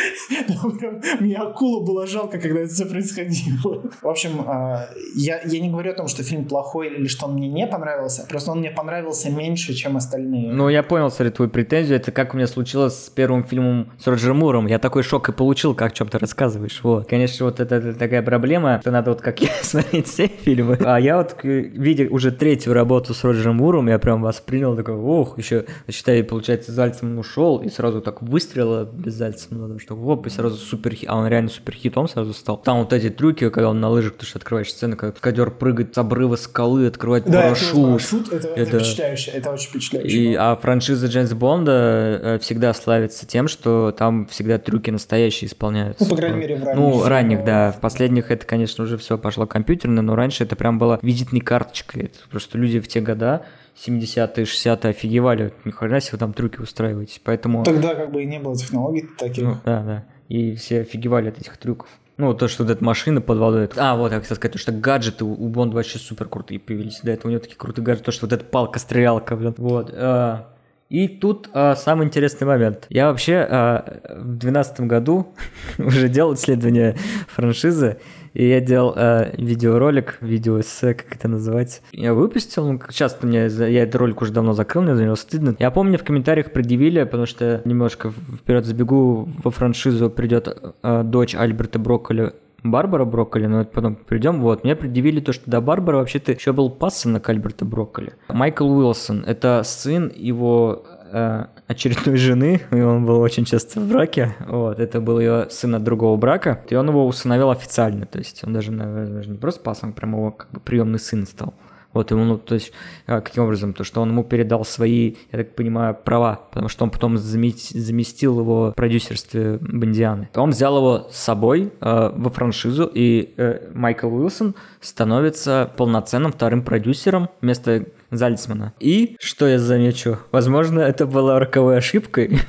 Мне 1.20 1.38
акулу 1.38 1.86
было 1.86 2.08
жалко, 2.08 2.40
когда 2.40 2.62
это 2.62 2.74
все 2.74 2.86
происходило. 2.86 3.84
В 4.02 4.08
общем, 4.08 4.42
э, 4.42 4.88
я, 5.16 5.42
я 5.44 5.60
не 5.60 5.70
говорю 5.70 5.92
о 5.92 5.96
том, 5.96 6.08
что 6.08 6.24
фильм 6.24 6.46
плохой 6.46 6.88
или 6.96 7.08
что 7.08 7.28
он 7.28 7.36
мне 7.36 7.48
не 7.48 7.68
понравился, 7.68 8.26
просто 8.28 8.52
он 8.52 8.60
мне 8.60 8.72
понравился 8.72 9.30
меньше, 9.30 9.74
чем 9.74 9.98
остальные. 9.98 10.52
Ну, 10.52 10.70
я 10.70 10.84
понял, 10.84 11.10
смотри, 11.10 11.32
твою 11.32 11.50
претензию. 11.52 11.98
Это 11.98 12.12
как 12.12 12.34
у 12.34 12.38
меня 12.38 12.48
случилось 12.48 13.06
с 13.06 13.10
первым 13.10 13.44
фильмом 13.44 13.92
с 14.00 14.08
Роджером 14.08 14.38
Муром. 14.38 14.68
Я 14.68 14.80
такой 14.80 15.04
шок 15.04 15.30
и 15.30 15.32
получил, 15.32 15.76
как 15.76 15.92
о 15.92 15.96
чем 15.96 16.08
ты 16.08 16.18
рассказываешь. 16.20 16.80
Вот. 16.84 17.08
Конечно, 17.08 17.46
вот 17.46 17.60
это, 17.60 17.76
это 17.76 17.94
такая 17.94 18.22
проблема, 18.22 18.47
что 18.82 18.92
надо 18.92 19.12
вот 19.12 19.22
как 19.22 19.42
я 19.42 19.50
смотреть 19.62 20.08
все 20.08 20.28
фильмы. 20.28 20.78
А 20.82 21.00
я 21.00 21.18
вот, 21.18 21.36
видя 21.44 22.08
уже 22.10 22.32
третью 22.32 22.74
работу 22.74 23.14
с 23.14 23.24
Роджером 23.24 23.58
Муром, 23.58 23.88
я 23.88 24.00
прям 24.00 24.22
воспринял 24.22 24.76
такой, 24.76 24.96
ох, 24.96 25.38
еще, 25.38 25.66
считай, 25.90 26.24
получается, 26.24 26.72
Зальцем 26.72 27.18
ушел, 27.18 27.60
и 27.60 27.70
сразу 27.70 28.02
так 28.02 28.22
выстрела 28.22 28.86
без 28.86 29.14
Зальцема, 29.14 29.68
ну, 29.68 29.80
что 29.80 29.96
оп, 29.96 30.28
и 30.28 30.30
сразу 30.30 30.58
супер 30.58 30.96
а 31.08 31.18
он 31.18 31.28
реально 31.28 31.50
супер 31.50 31.74
хитом 31.74 32.08
сразу 32.08 32.34
стал. 32.34 32.58
Там 32.58 32.80
вот 32.80 32.94
эти 32.94 33.10
трюки, 33.10 33.50
когда 33.50 33.70
он 33.70 33.80
на 33.80 33.90
лыжах, 33.90 34.16
ты 34.18 34.26
что 34.26 34.40
открываешь 34.40 34.72
сцены, 34.72 34.96
как 34.96 35.20
кадер 35.20 35.52
прыгает 35.52 35.96
с 35.96 35.98
обрыва 35.98 36.36
скалы, 36.36 36.88
открывает 36.88 37.26
да, 37.26 37.44
парашют. 37.44 37.70
Это, 37.70 37.88
парашют 37.88 38.28
это, 38.34 38.48
это, 38.48 38.62
это 38.62 38.80
впечатляюще, 38.80 39.32
это 39.32 39.52
очень 39.52 39.70
впечатляюще. 39.70 40.18
И, 40.18 40.36
а 40.36 40.56
франшиза 40.56 41.08
Джеймса 41.08 41.36
Бонда 41.36 42.20
э, 42.22 42.40
всегда 42.40 42.74
славится 42.74 43.26
тем, 43.26 43.48
что 43.48 43.92
там 43.92 44.28
всегда 44.28 44.58
трюки 44.58 44.90
настоящие 44.90 45.48
исполняются. 45.48 46.04
Ну, 46.04 46.10
по 46.10 46.16
крайней 46.16 46.38
мере, 46.38 46.56
в 46.56 46.64
ранних. 46.64 46.80
Ну, 46.80 47.04
ранних, 47.04 47.44
да. 47.44 47.72
В 47.72 47.80
последних 47.80 48.32
это, 48.38 48.46
конечно, 48.46 48.84
уже 48.84 48.98
все 48.98 49.18
пошло 49.18 49.46
компьютерно, 49.46 50.02
но 50.02 50.16
раньше 50.16 50.44
это 50.44 50.56
прям 50.56 50.80
было 50.80 51.00
визитной 51.02 51.42
карточкой. 51.42 52.06
Это 52.06 52.18
просто 52.30 52.58
люди 52.58 52.80
в 52.80 52.88
те 52.88 53.02
года 53.02 53.46
70-е, 53.76 54.46
60-е 54.46 54.90
офигевали, 54.90 55.54
ни 55.66 55.72
хрена 55.72 56.00
себе 56.00 56.14
вы 56.14 56.18
там 56.20 56.34
трюки 56.34 56.60
устраиваете, 56.60 57.20
поэтому... 57.24 57.64
Тогда 57.64 57.94
как 57.94 58.12
бы 58.12 58.24
и 58.24 58.26
не 58.26 58.40
было 58.40 58.56
технологий 58.56 59.08
таких. 59.18 59.44
Ну, 59.44 59.58
да, 59.64 59.84
да, 59.84 60.06
и 60.30 60.56
все 60.56 60.82
офигевали 60.82 61.30
от 61.30 61.40
этих 61.40 61.58
трюков. 61.58 61.88
Ну, 62.18 62.34
то, 62.34 62.48
что 62.48 62.64
вот 62.64 62.72
эта 62.72 62.84
машина 62.84 63.22
под 63.22 63.38
водой. 63.38 63.70
А, 63.76 63.96
вот, 63.96 64.12
я 64.12 64.20
хотел 64.20 64.36
сказать, 64.36 64.54
то, 64.54 64.58
что 64.58 64.72
гаджеты 64.72 65.24
у, 65.24 65.48
Бонда 65.50 65.76
вообще 65.76 66.00
супер 66.00 66.28
крутые 66.28 66.60
появились. 66.60 67.02
До 67.04 67.12
этого 67.12 67.30
у 67.30 67.32
него 67.32 67.40
такие 67.40 67.58
крутые 67.58 67.86
гаджеты, 67.86 68.06
то, 68.06 68.12
что 68.12 68.26
вот 68.26 68.34
эта 68.34 68.44
палка-стрелялка, 68.44 69.36
блин. 69.36 69.54
Вот. 69.58 69.94
А, 69.94 70.48
и 70.90 71.08
тут 71.08 71.50
а, 71.54 71.76
самый 71.76 72.08
интересный 72.08 72.48
момент. 72.48 72.88
Я 72.90 73.12
вообще 73.12 73.36
а, 73.36 74.00
в 74.10 74.38
2012 74.38 74.82
году 74.82 75.28
уже 75.78 76.10
делал 76.10 76.34
исследование 76.34 76.98
франшизы, 77.28 77.98
и 78.38 78.50
я 78.50 78.62
делал 78.62 78.94
э, 78.96 79.34
видеоролик, 79.36 80.20
видеоэссе, 80.22 80.94
как 80.94 81.16
это 81.16 81.28
называть. 81.28 81.82
Я 81.92 82.14
выпустил, 82.14 82.72
ну, 82.72 82.80
часто 82.92 83.26
мне, 83.26 83.48
я 83.48 83.82
этот 83.82 83.96
ролик 83.96 84.22
уже 84.22 84.32
давно 84.32 84.54
закрыл, 84.54 84.84
мне 84.84 84.96
за 84.96 85.06
него 85.06 85.16
стыдно. 85.16 85.56
Я 85.58 85.72
помню, 85.72 85.98
в 85.98 86.04
комментариях 86.04 86.52
предъявили, 86.52 87.04
потому 87.04 87.26
что 87.26 87.64
немножко 87.66 88.12
вперед 88.12 88.66
забегу, 88.66 89.28
во 89.44 89.50
франшизу 89.50 90.12
придет 90.12 90.56
э, 90.84 91.02
дочь 91.04 91.34
Альберта 91.34 91.80
Брокколи, 91.80 92.34
Барбара 92.64 93.06
Брокколи, 93.06 93.48
но 93.48 93.62
это 93.62 93.72
потом 93.72 93.96
придем. 93.96 94.40
Вот, 94.42 94.64
мне 94.64 94.76
предъявили 94.76 95.20
то, 95.20 95.34
что 95.34 95.50
до 95.50 95.60
Барбара 95.60 95.98
вообще-то 95.98 96.32
еще 96.32 96.54
был 96.54 96.70
пасынок 96.70 97.28
Альберта 97.28 97.66
Брокколи. 97.66 98.14
Майкл 98.30 98.70
Уилсон, 98.70 99.24
это 99.26 99.64
сын 99.66 100.12
его 100.16 100.86
э, 101.12 101.46
очередной 101.68 102.18
жены, 102.18 102.62
и 102.72 102.80
он 102.82 103.06
был 103.06 103.20
очень 103.20 103.46
часто 103.46 103.80
в 103.80 103.88
браке, 103.88 104.36
вот, 104.48 104.80
это 104.80 105.02
был 105.02 105.20
ее 105.20 105.48
сын 105.50 105.76
от 105.76 105.84
другого 105.84 106.18
брака, 106.18 106.64
и 106.70 106.76
он 106.76 106.88
его 106.88 107.06
усыновил 107.06 107.50
официально, 107.50 108.06
то 108.06 108.20
есть 108.20 108.44
он 108.44 108.54
даже, 108.54 108.72
даже 108.72 109.30
не 109.30 109.38
просто 109.38 109.62
пасом, 109.62 109.94
прям 109.94 110.14
его 110.14 110.32
как 110.32 110.50
бы 110.52 110.60
приемный 110.60 111.00
сын 111.00 111.28
стал. 111.28 111.54
Вот 111.94 112.12
ему, 112.12 112.26
ну, 112.26 112.38
то 112.38 112.54
есть, 112.54 112.74
а, 113.08 113.22
каким 113.22 113.44
образом, 113.44 113.74
то, 113.74 113.84
что 113.84 114.02
он 114.02 114.10
ему 114.10 114.24
передал 114.24 114.64
свои, 114.66 115.16
я 115.32 115.40
так 115.40 115.56
понимаю, 115.56 115.96
права, 115.96 116.42
потому 116.52 116.70
что 116.70 116.84
он 116.84 116.92
потом 116.92 117.18
заместил 117.18 118.40
его 118.40 118.72
в 118.72 118.76
продюсерстве 118.76 119.58
Бондианы. 119.62 120.30
Он 120.36 120.52
взял 120.52 120.78
его 120.78 121.08
с 121.10 121.18
собой 121.18 121.72
э, 121.82 122.12
во 122.14 122.30
франшизу, 122.30 122.92
и 122.94 123.34
э, 123.38 123.72
Майкл 123.74 124.14
Уилсон 124.14 124.54
становится 124.80 125.72
полноценным 125.76 126.34
вторым 126.34 126.62
продюсером 126.62 127.30
вместо 127.42 127.86
Зальцмана. 128.12 128.74
И, 128.80 129.18
что 129.20 129.48
я 129.48 129.60
замечу, 129.60 130.18
возможно, 130.32 130.80
это 130.80 131.06
была 131.06 131.40
роковой 131.40 131.78
ошибкой 131.78 132.40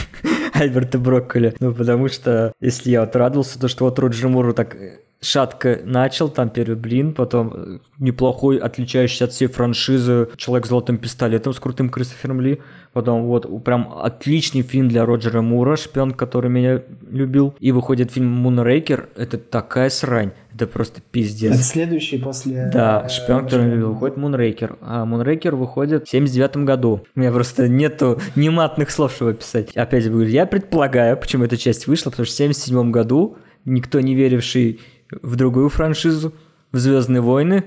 Альберта 0.54 0.98
Брокколи. 0.98 1.54
Ну, 1.60 1.72
потому 1.72 2.08
что, 2.08 2.52
если 2.60 2.90
я 2.90 3.00
вот 3.00 3.14
радовался, 3.16 3.58
то, 3.58 3.68
что 3.68 3.84
вот 3.84 3.98
Роджер 3.98 4.28
Муру 4.28 4.54
так 4.54 4.76
шатко 5.22 5.80
начал, 5.84 6.28
там 6.28 6.50
первый 6.50 6.74
блин, 6.74 7.14
потом 7.14 7.52
э, 7.54 7.78
неплохой, 7.98 8.58
отличающийся 8.58 9.26
от 9.26 9.32
всей 9.32 9.46
франшизы 9.46 10.28
«Человек 10.36 10.66
с 10.66 10.68
золотым 10.68 10.98
пистолетом» 10.98 11.54
с 11.54 11.60
крутым 11.60 11.88
Кристофером 11.90 12.40
Ли, 12.40 12.60
потом 12.92 13.22
вот 13.26 13.64
прям 13.64 13.94
отличный 14.02 14.62
фильм 14.62 14.88
для 14.88 15.06
Роджера 15.06 15.40
Мура, 15.40 15.76
шпион, 15.76 16.12
который 16.12 16.50
меня 16.50 16.82
любил, 17.08 17.54
и 17.60 17.70
выходит 17.70 18.10
фильм 18.10 18.28
«Мунрейкер», 18.28 19.10
это 19.14 19.38
такая 19.38 19.90
срань, 19.90 20.32
это 20.54 20.66
просто 20.66 21.00
пиздец. 21.00 21.54
Это 21.54 21.62
следующий 21.62 22.18
после... 22.18 22.70
Да, 22.72 23.08
шпион, 23.08 23.44
который 23.44 23.70
любил, 23.70 23.92
выходит 23.92 24.16
«Мунрейкер», 24.16 24.76
а 24.80 25.04
«Мунрейкер» 25.04 25.56
выходит 25.56 26.06
в 26.06 26.10
79 26.10 26.58
году. 26.58 27.04
У 27.14 27.20
меня 27.20 27.32
просто 27.32 27.68
нету 27.68 28.20
нематных 28.36 28.90
слов, 28.90 29.12
чтобы 29.12 29.32
описать. 29.32 29.76
Опять 29.76 30.10
говорю, 30.10 30.28
я 30.28 30.46
предполагаю, 30.46 31.16
почему 31.16 31.44
эта 31.44 31.56
часть 31.56 31.86
вышла, 31.86 32.10
потому 32.10 32.26
что 32.26 32.34
в 32.34 32.36
77 32.36 32.90
году 32.90 33.36
никто 33.64 34.00
не 34.00 34.14
веривший 34.14 34.80
в 35.22 35.36
другую 35.36 35.68
франшизу, 35.68 36.32
в 36.72 36.78
Звездные 36.78 37.20
войны. 37.20 37.64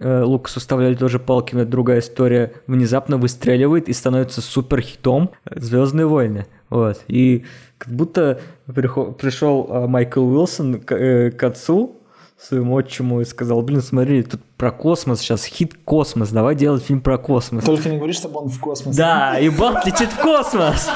Э, 0.00 0.22
Лукас 0.22 0.56
уставляли 0.56 0.94
тоже 0.94 1.18
палки, 1.18 1.54
но 1.54 1.64
другая 1.64 2.00
история. 2.00 2.52
Внезапно 2.66 3.18
выстреливает 3.18 3.88
и 3.88 3.92
становится 3.92 4.40
супер 4.40 4.80
хитом 4.80 5.30
Звездные 5.50 6.06
войны. 6.06 6.46
Вот. 6.70 7.04
И 7.06 7.44
как 7.78 7.92
будто 7.92 8.40
пришел 8.66 9.68
э, 9.68 9.86
Майкл 9.86 10.24
Уилсон 10.24 10.80
к, 10.80 10.92
э, 10.94 11.30
к 11.30 11.42
отцу 11.42 11.96
своему 12.38 12.76
отчиму 12.76 13.20
и 13.20 13.24
сказал, 13.24 13.62
блин, 13.62 13.80
смотри, 13.80 14.22
тут 14.22 14.40
про 14.56 14.70
космос 14.70 15.20
сейчас, 15.20 15.44
хит 15.44 15.74
космос, 15.84 16.30
давай 16.30 16.54
делать 16.54 16.82
фильм 16.82 17.00
про 17.00 17.18
космос. 17.18 17.64
Только 17.64 17.88
не 17.88 17.96
говори, 17.96 18.12
чтобы 18.12 18.40
он 18.40 18.48
в 18.48 18.60
космос. 18.60 18.94
Да, 18.94 19.38
и 19.38 19.48
Бог 19.48 19.84
летит 19.86 20.10
в 20.10 20.20
космос. 20.20 20.88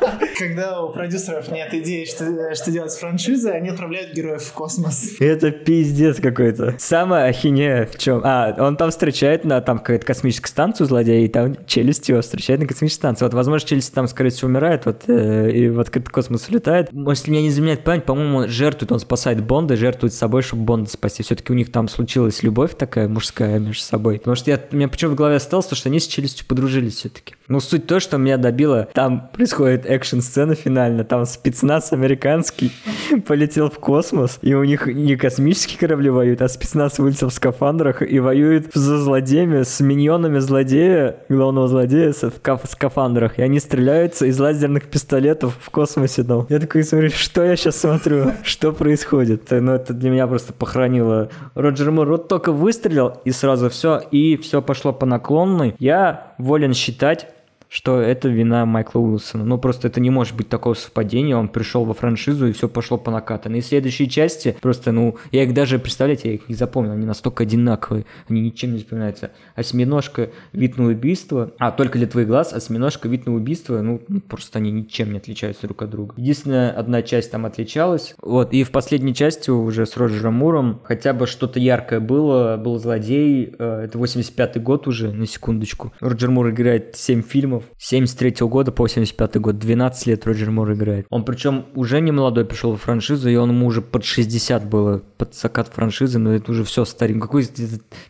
Когда 0.38 0.82
у 0.82 0.92
продюсеров 0.92 1.50
нет 1.50 1.72
идеи, 1.72 2.04
что, 2.04 2.54
что 2.54 2.70
делать 2.70 2.92
с 2.92 2.96
франшизой, 2.96 3.56
они 3.56 3.70
отправляют 3.70 4.12
героев 4.12 4.42
в 4.42 4.52
космос. 4.52 5.12
Это 5.18 5.50
пиздец 5.50 6.20
какой-то. 6.20 6.74
Самая 6.78 7.28
ахинея 7.28 7.86
в 7.86 7.96
чем? 7.98 8.20
А, 8.24 8.54
он 8.58 8.76
там 8.76 8.90
встречает 8.90 9.44
на 9.44 9.60
там 9.60 9.78
какую-то 9.78 10.04
космическую 10.04 10.48
станцию 10.48 10.86
злодея, 10.86 11.24
и 11.24 11.28
там 11.28 11.56
челюсть 11.66 12.08
его 12.08 12.20
встречает 12.20 12.60
на 12.60 12.66
космической 12.66 12.98
станции. 12.98 13.24
Вот, 13.24 13.34
возможно, 13.34 13.66
челюсть 13.66 13.94
там, 13.94 14.06
скорее 14.08 14.30
всего, 14.30 14.48
умирает, 14.48 14.86
вот, 14.86 15.04
э, 15.06 15.50
и 15.50 15.68
в 15.68 15.80
открытый 15.80 16.12
космос 16.12 16.48
улетает. 16.48 16.90
Если 16.92 17.30
меня 17.30 17.42
не 17.42 17.48
изменяет 17.48 17.84
память, 17.84 18.04
по-моему, 18.04 18.38
он 18.38 18.48
жертвует, 18.48 18.92
он 18.92 19.00
спасает 19.00 19.42
Бонда, 19.42 19.76
жертвует 19.76 20.12
собой, 20.12 20.42
чтобы 20.42 20.64
Бонда 20.64 20.90
спасти. 20.90 21.22
Все-таки 21.22 21.52
у 21.52 21.56
них 21.56 21.72
там 21.72 21.88
случилась 21.88 22.42
любовь 22.42 22.76
такая 22.76 23.08
мужская 23.08 23.58
между 23.58 23.82
собой. 23.82 24.18
Потому 24.18 24.36
что 24.36 24.50
я, 24.50 24.60
у 24.70 24.76
меня 24.76 24.88
почему 24.88 25.12
в 25.12 25.14
голове 25.14 25.36
осталось, 25.36 25.66
то, 25.66 25.74
что 25.74 25.88
они 25.88 25.98
с 25.98 26.06
челюстью 26.06 26.46
подружились 26.46 26.96
все-таки. 26.96 27.34
Ну, 27.48 27.60
суть 27.60 27.86
то, 27.86 28.00
что 28.00 28.18
меня 28.18 28.36
добило, 28.36 28.88
там 28.92 29.30
происходит 29.32 29.86
экшн-сцена 30.26 30.54
финально, 30.54 31.04
там 31.04 31.24
спецназ 31.24 31.92
американский 31.92 32.72
полетел 33.26 33.70
в 33.70 33.78
космос, 33.78 34.38
и 34.42 34.54
у 34.54 34.64
них 34.64 34.86
не 34.86 35.16
космические 35.16 35.78
корабли 35.78 36.10
воюют, 36.10 36.42
а 36.42 36.48
спецназ 36.48 36.98
вылетел 36.98 37.28
в 37.28 37.32
скафандрах 37.32 38.02
и 38.02 38.18
воюет 38.18 38.72
за 38.74 38.98
злодеями, 38.98 39.62
с 39.62 39.80
миньонами 39.80 40.38
злодея, 40.38 41.16
главного 41.28 41.68
злодея 41.68 42.12
в 42.12 42.66
скафандрах, 42.68 43.38
и 43.38 43.42
они 43.42 43.60
стреляются 43.60 44.26
из 44.26 44.38
лазерных 44.38 44.84
пистолетов 44.84 45.56
в 45.60 45.70
космосе 45.70 46.24
там. 46.24 46.46
Я 46.48 46.58
такой 46.58 46.82
смотрю, 46.82 47.10
что 47.14 47.44
я 47.44 47.56
сейчас 47.56 47.76
смотрю, 47.76 48.32
что 48.42 48.72
происходит? 48.72 49.50
Ну, 49.50 49.72
это 49.72 49.94
для 49.94 50.10
меня 50.10 50.26
просто 50.26 50.52
похоронило. 50.52 51.30
Роджер 51.54 51.90
Мур 51.90 52.08
вот 52.08 52.28
только 52.28 52.52
выстрелил, 52.52 53.14
и 53.24 53.30
сразу 53.30 53.70
все, 53.70 54.00
и 54.10 54.36
все 54.36 54.62
пошло 54.62 54.92
по 54.92 55.06
наклонной. 55.06 55.74
Я 55.78 56.34
волен 56.38 56.74
считать, 56.74 57.28
что 57.68 58.00
это 58.00 58.28
вина 58.28 58.64
Майкла 58.66 59.00
Уилсона. 59.00 59.44
Ну, 59.44 59.58
просто 59.58 59.88
это 59.88 60.00
не 60.00 60.10
может 60.10 60.36
быть 60.36 60.48
такого 60.48 60.74
совпадения. 60.74 61.36
Он 61.36 61.48
пришел 61.48 61.84
во 61.84 61.94
франшизу, 61.94 62.46
и 62.46 62.52
все 62.52 62.68
пошло 62.68 62.96
по 62.98 63.10
накатанной. 63.10 63.58
И 63.58 63.62
следующие 63.62 64.08
части, 64.08 64.56
просто, 64.60 64.92
ну, 64.92 65.16
я 65.32 65.42
их 65.42 65.54
даже, 65.54 65.78
представляете, 65.78 66.28
я 66.28 66.34
их 66.34 66.48
не 66.48 66.54
запомнил. 66.54 66.92
Они 66.92 67.06
настолько 67.06 67.42
одинаковые. 67.42 68.06
Они 68.28 68.40
ничем 68.40 68.72
не 68.72 68.78
запоминаются. 68.78 69.32
Осьминожка, 69.54 70.30
вид 70.52 70.78
на 70.78 70.86
убийство. 70.86 71.52
А, 71.58 71.70
только 71.72 71.98
для 71.98 72.06
твоих 72.06 72.28
глаз. 72.28 72.52
Осьминожка, 72.52 73.08
вид 73.08 73.26
на 73.26 73.34
убийство. 73.34 73.80
Ну, 73.82 74.00
ну, 74.08 74.20
просто 74.20 74.58
они 74.58 74.70
ничем 74.70 75.12
не 75.12 75.18
отличаются 75.18 75.66
друг 75.66 75.82
от 75.82 75.90
друга. 75.90 76.14
Единственная 76.16 76.70
одна 76.70 77.02
часть 77.02 77.30
там 77.30 77.46
отличалась. 77.46 78.14
Вот, 78.22 78.52
и 78.52 78.62
в 78.64 78.70
последней 78.70 79.14
части 79.14 79.50
уже 79.50 79.86
с 79.86 79.96
Роджером 79.96 80.34
Муром 80.34 80.80
хотя 80.84 81.12
бы 81.12 81.26
что-то 81.26 81.58
яркое 81.58 82.00
было. 82.00 82.56
Был 82.56 82.78
злодей. 82.78 83.54
Э, 83.58 83.82
это 83.84 83.98
85-й 83.98 84.60
год 84.60 84.86
уже, 84.86 85.12
на 85.12 85.26
секундочку. 85.26 85.92
Роджер 86.00 86.30
Мур 86.30 86.50
играет 86.50 86.96
7 86.96 87.22
фильмов 87.22 87.55
фильмов. 87.56 87.64
73 87.78 88.46
года 88.46 88.72
по 88.72 88.84
85 88.84 89.36
год, 89.36 89.58
12 89.58 90.06
лет 90.06 90.26
Роджер 90.26 90.50
Мур 90.50 90.72
играет. 90.72 91.06
Он 91.10 91.24
причем 91.24 91.66
уже 91.74 92.00
не 92.00 92.12
молодой 92.12 92.44
пришел 92.44 92.76
в 92.76 92.80
франшизу, 92.80 93.28
и 93.28 93.36
он 93.36 93.50
ему 93.50 93.66
уже 93.66 93.82
под 93.82 94.04
60 94.04 94.68
было, 94.68 95.02
под 95.18 95.34
закат 95.34 95.68
франшизы, 95.68 96.18
но 96.18 96.34
это 96.34 96.50
уже 96.50 96.64
все 96.64 96.84
старик. 96.84 97.20
Какой 97.20 97.46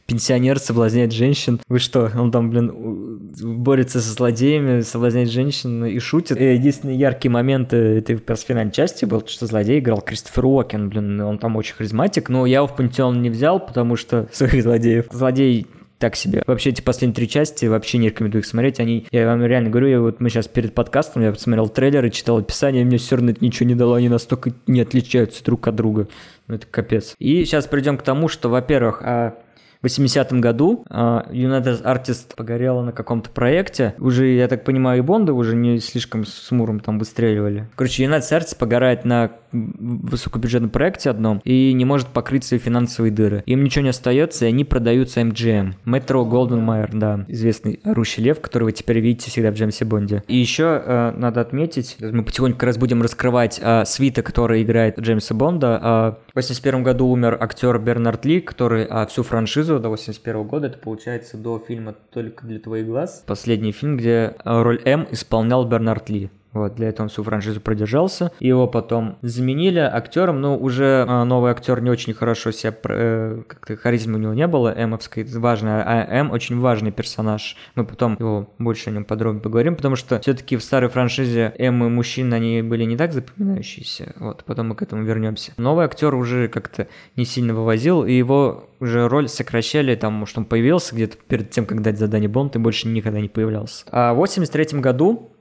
пенсионер 0.06 0.58
соблазняет 0.58 1.12
женщин? 1.12 1.60
Вы 1.68 1.78
что, 1.78 2.10
он 2.16 2.30
там, 2.30 2.50
блин, 2.50 3.30
борется 3.40 4.00
со 4.00 4.12
злодеями, 4.12 4.80
соблазняет 4.80 5.30
женщин 5.30 5.84
и 5.84 5.98
шутит. 5.98 6.40
И 6.40 6.54
единственный 6.54 6.96
яркий 6.96 7.28
момент 7.28 7.72
этой 7.72 8.16
финальной 8.16 8.72
части 8.72 9.04
был, 9.04 9.24
что 9.26 9.46
злодей 9.46 9.78
играл 9.78 10.00
Кристофер 10.00 10.44
Уокен, 10.46 10.88
блин, 10.88 11.20
он 11.20 11.38
там 11.38 11.56
очень 11.56 11.74
харизматик, 11.74 12.28
но 12.28 12.46
я 12.46 12.58
его 12.58 12.66
в 12.66 12.76
пантеон 12.76 13.22
не 13.22 13.30
взял, 13.30 13.60
потому 13.60 13.96
что 13.96 14.28
своих 14.32 14.62
злодеев. 14.62 15.06
Злодей 15.10 15.66
так 15.98 16.16
себе. 16.16 16.42
Вообще, 16.46 16.70
эти 16.70 16.82
последние 16.82 17.14
три 17.14 17.28
части 17.28 17.66
вообще 17.66 17.98
не 17.98 18.08
рекомендую 18.08 18.42
их 18.42 18.46
смотреть. 18.46 18.80
Они, 18.80 19.06
я 19.10 19.26
вам 19.26 19.44
реально 19.44 19.70
говорю, 19.70 19.88
я 19.88 20.00
вот 20.00 20.20
мы 20.20 20.28
сейчас 20.28 20.48
перед 20.48 20.74
подкастом, 20.74 21.22
я 21.22 21.32
посмотрел 21.32 21.68
трейлеры, 21.68 22.10
читал 22.10 22.38
описание, 22.38 22.84
мне 22.84 22.98
все 22.98 23.16
равно 23.16 23.30
это 23.30 23.44
ничего 23.44 23.68
не 23.68 23.74
дало, 23.74 23.94
они 23.94 24.08
настолько 24.08 24.52
не 24.66 24.80
отличаются 24.80 25.42
друг 25.44 25.66
от 25.68 25.74
друга. 25.74 26.08
Ну, 26.48 26.56
это 26.56 26.66
капец. 26.66 27.14
И 27.18 27.44
сейчас 27.44 27.66
придем 27.66 27.98
к 27.98 28.02
тому, 28.02 28.28
что, 28.28 28.48
во-первых, 28.48 29.00
а 29.02 29.38
80-м 29.84 30.40
году 30.40 30.84
uh, 30.88 31.30
United 31.30 31.82
Artists 31.82 32.34
погорела 32.34 32.82
на 32.82 32.92
каком-то 32.92 33.30
проекте. 33.30 33.94
Уже, 33.98 34.28
я 34.28 34.48
так 34.48 34.64
понимаю, 34.64 34.98
и 34.98 35.02
Бонды 35.02 35.32
уже 35.32 35.56
не 35.56 35.78
слишком 35.80 36.24
с 36.24 36.50
Муром 36.50 36.80
там 36.80 36.98
выстреливали. 36.98 37.68
Короче, 37.74 38.04
United 38.04 38.20
Artists 38.20 38.56
погорает 38.56 39.04
на 39.04 39.32
высокобюджетном 39.52 40.70
проекте 40.70 41.10
одном 41.10 41.40
и 41.44 41.72
не 41.72 41.84
может 41.84 42.08
покрыть 42.08 42.44
свои 42.44 42.58
финансовые 42.58 43.12
дыры. 43.12 43.42
Им 43.46 43.64
ничего 43.64 43.84
не 43.84 43.90
остается, 43.90 44.46
и 44.46 44.48
они 44.48 44.64
продаются 44.64 45.20
MGM. 45.20 45.74
Metro 45.84 46.28
Golden 46.28 46.64
Mayer, 46.64 46.90
да, 46.92 47.24
известный 47.28 47.80
орущий 47.84 48.22
лев, 48.22 48.40
которого 48.40 48.66
вы 48.66 48.72
теперь 48.72 48.98
видите 48.98 49.30
всегда 49.30 49.50
в 49.50 49.54
Джеймсе 49.54 49.84
Бонде. 49.84 50.24
И 50.26 50.36
еще 50.36 50.82
э, 50.84 51.12
надо 51.16 51.40
отметить, 51.40 51.96
мы 52.00 52.24
потихоньку 52.24 52.66
раз 52.66 52.78
будем 52.78 53.00
раскрывать 53.02 53.60
э, 53.62 53.84
свита, 53.84 54.22
который 54.22 54.62
играет 54.62 54.98
Джеймса 54.98 55.34
Бонда. 55.34 56.16
Э, 56.26 56.32
в 56.32 56.36
81 56.36 56.82
году 56.82 57.06
умер 57.06 57.38
актер 57.40 57.78
Бернард 57.78 58.24
Ли, 58.24 58.40
который 58.40 58.86
э, 58.88 59.06
всю 59.06 59.22
франшизу 59.22 59.65
до 59.66 59.88
81 59.88 60.44
года, 60.44 60.68
это 60.68 60.78
получается 60.78 61.36
до 61.36 61.58
фильма 61.58 61.94
«Только 62.10 62.46
для 62.46 62.58
твоих 62.58 62.86
глаз». 62.86 63.24
Последний 63.26 63.72
фильм, 63.72 63.96
где 63.96 64.34
роль 64.44 64.80
М 64.84 65.06
исполнял 65.10 65.66
Бернард 65.66 66.08
Ли. 66.08 66.30
Вот, 66.56 66.74
для 66.74 66.88
этого 66.88 67.04
он 67.04 67.08
всю 67.10 67.22
франшизу 67.22 67.60
продержался. 67.60 68.32
Его 68.40 68.66
потом 68.66 69.18
заменили 69.20 69.78
актером, 69.78 70.40
но 70.40 70.56
уже 70.56 71.04
а, 71.06 71.24
новый 71.24 71.50
актер 71.50 71.82
не 71.82 71.90
очень 71.90 72.14
хорошо 72.14 72.50
себя, 72.50 72.74
э, 72.84 73.42
как-то 73.46 73.76
харизмы 73.76 74.14
у 74.14 74.22
него 74.22 74.32
не 74.32 74.46
было, 74.46 74.74
эмовской, 74.76 75.24
важная, 75.24 75.82
а 75.86 76.06
М 76.06 76.30
очень 76.30 76.58
важный 76.58 76.92
персонаж. 76.92 77.56
Мы 77.74 77.84
потом 77.84 78.16
его 78.18 78.48
больше 78.58 78.88
о 78.88 78.92
нем 78.92 79.04
подробно 79.04 79.40
поговорим, 79.40 79.76
потому 79.76 79.96
что 79.96 80.18
все-таки 80.20 80.56
в 80.56 80.64
старой 80.64 80.88
франшизе 80.88 81.52
М 81.58 81.84
и 81.84 81.88
мужчин, 81.90 82.32
они 82.32 82.62
были 82.62 82.84
не 82.84 82.96
так 82.96 83.12
запоминающиеся, 83.12 84.14
вот, 84.16 84.44
потом 84.44 84.68
мы 84.68 84.76
к 84.76 84.82
этому 84.82 85.02
вернемся. 85.02 85.52
Новый 85.58 85.84
актер 85.84 86.14
уже 86.14 86.48
как-то 86.48 86.88
не 87.16 87.26
сильно 87.26 87.54
вывозил, 87.54 88.04
и 88.04 88.14
его 88.14 88.70
уже 88.80 89.08
роль 89.08 89.28
сокращали, 89.28 89.94
там, 89.94 90.24
что 90.26 90.40
он 90.40 90.46
появился 90.46 90.94
где-то 90.94 91.18
перед 91.28 91.50
тем, 91.50 91.66
как 91.66 91.82
дать 91.82 91.98
задание 91.98 92.28
Бонд, 92.28 92.56
и 92.56 92.58
больше 92.58 92.88
никогда 92.88 93.20
не 93.20 93.28
появлялся. 93.28 93.84
А 93.90 94.14
в 94.14 94.16
83 94.16 94.80
году 94.80 95.32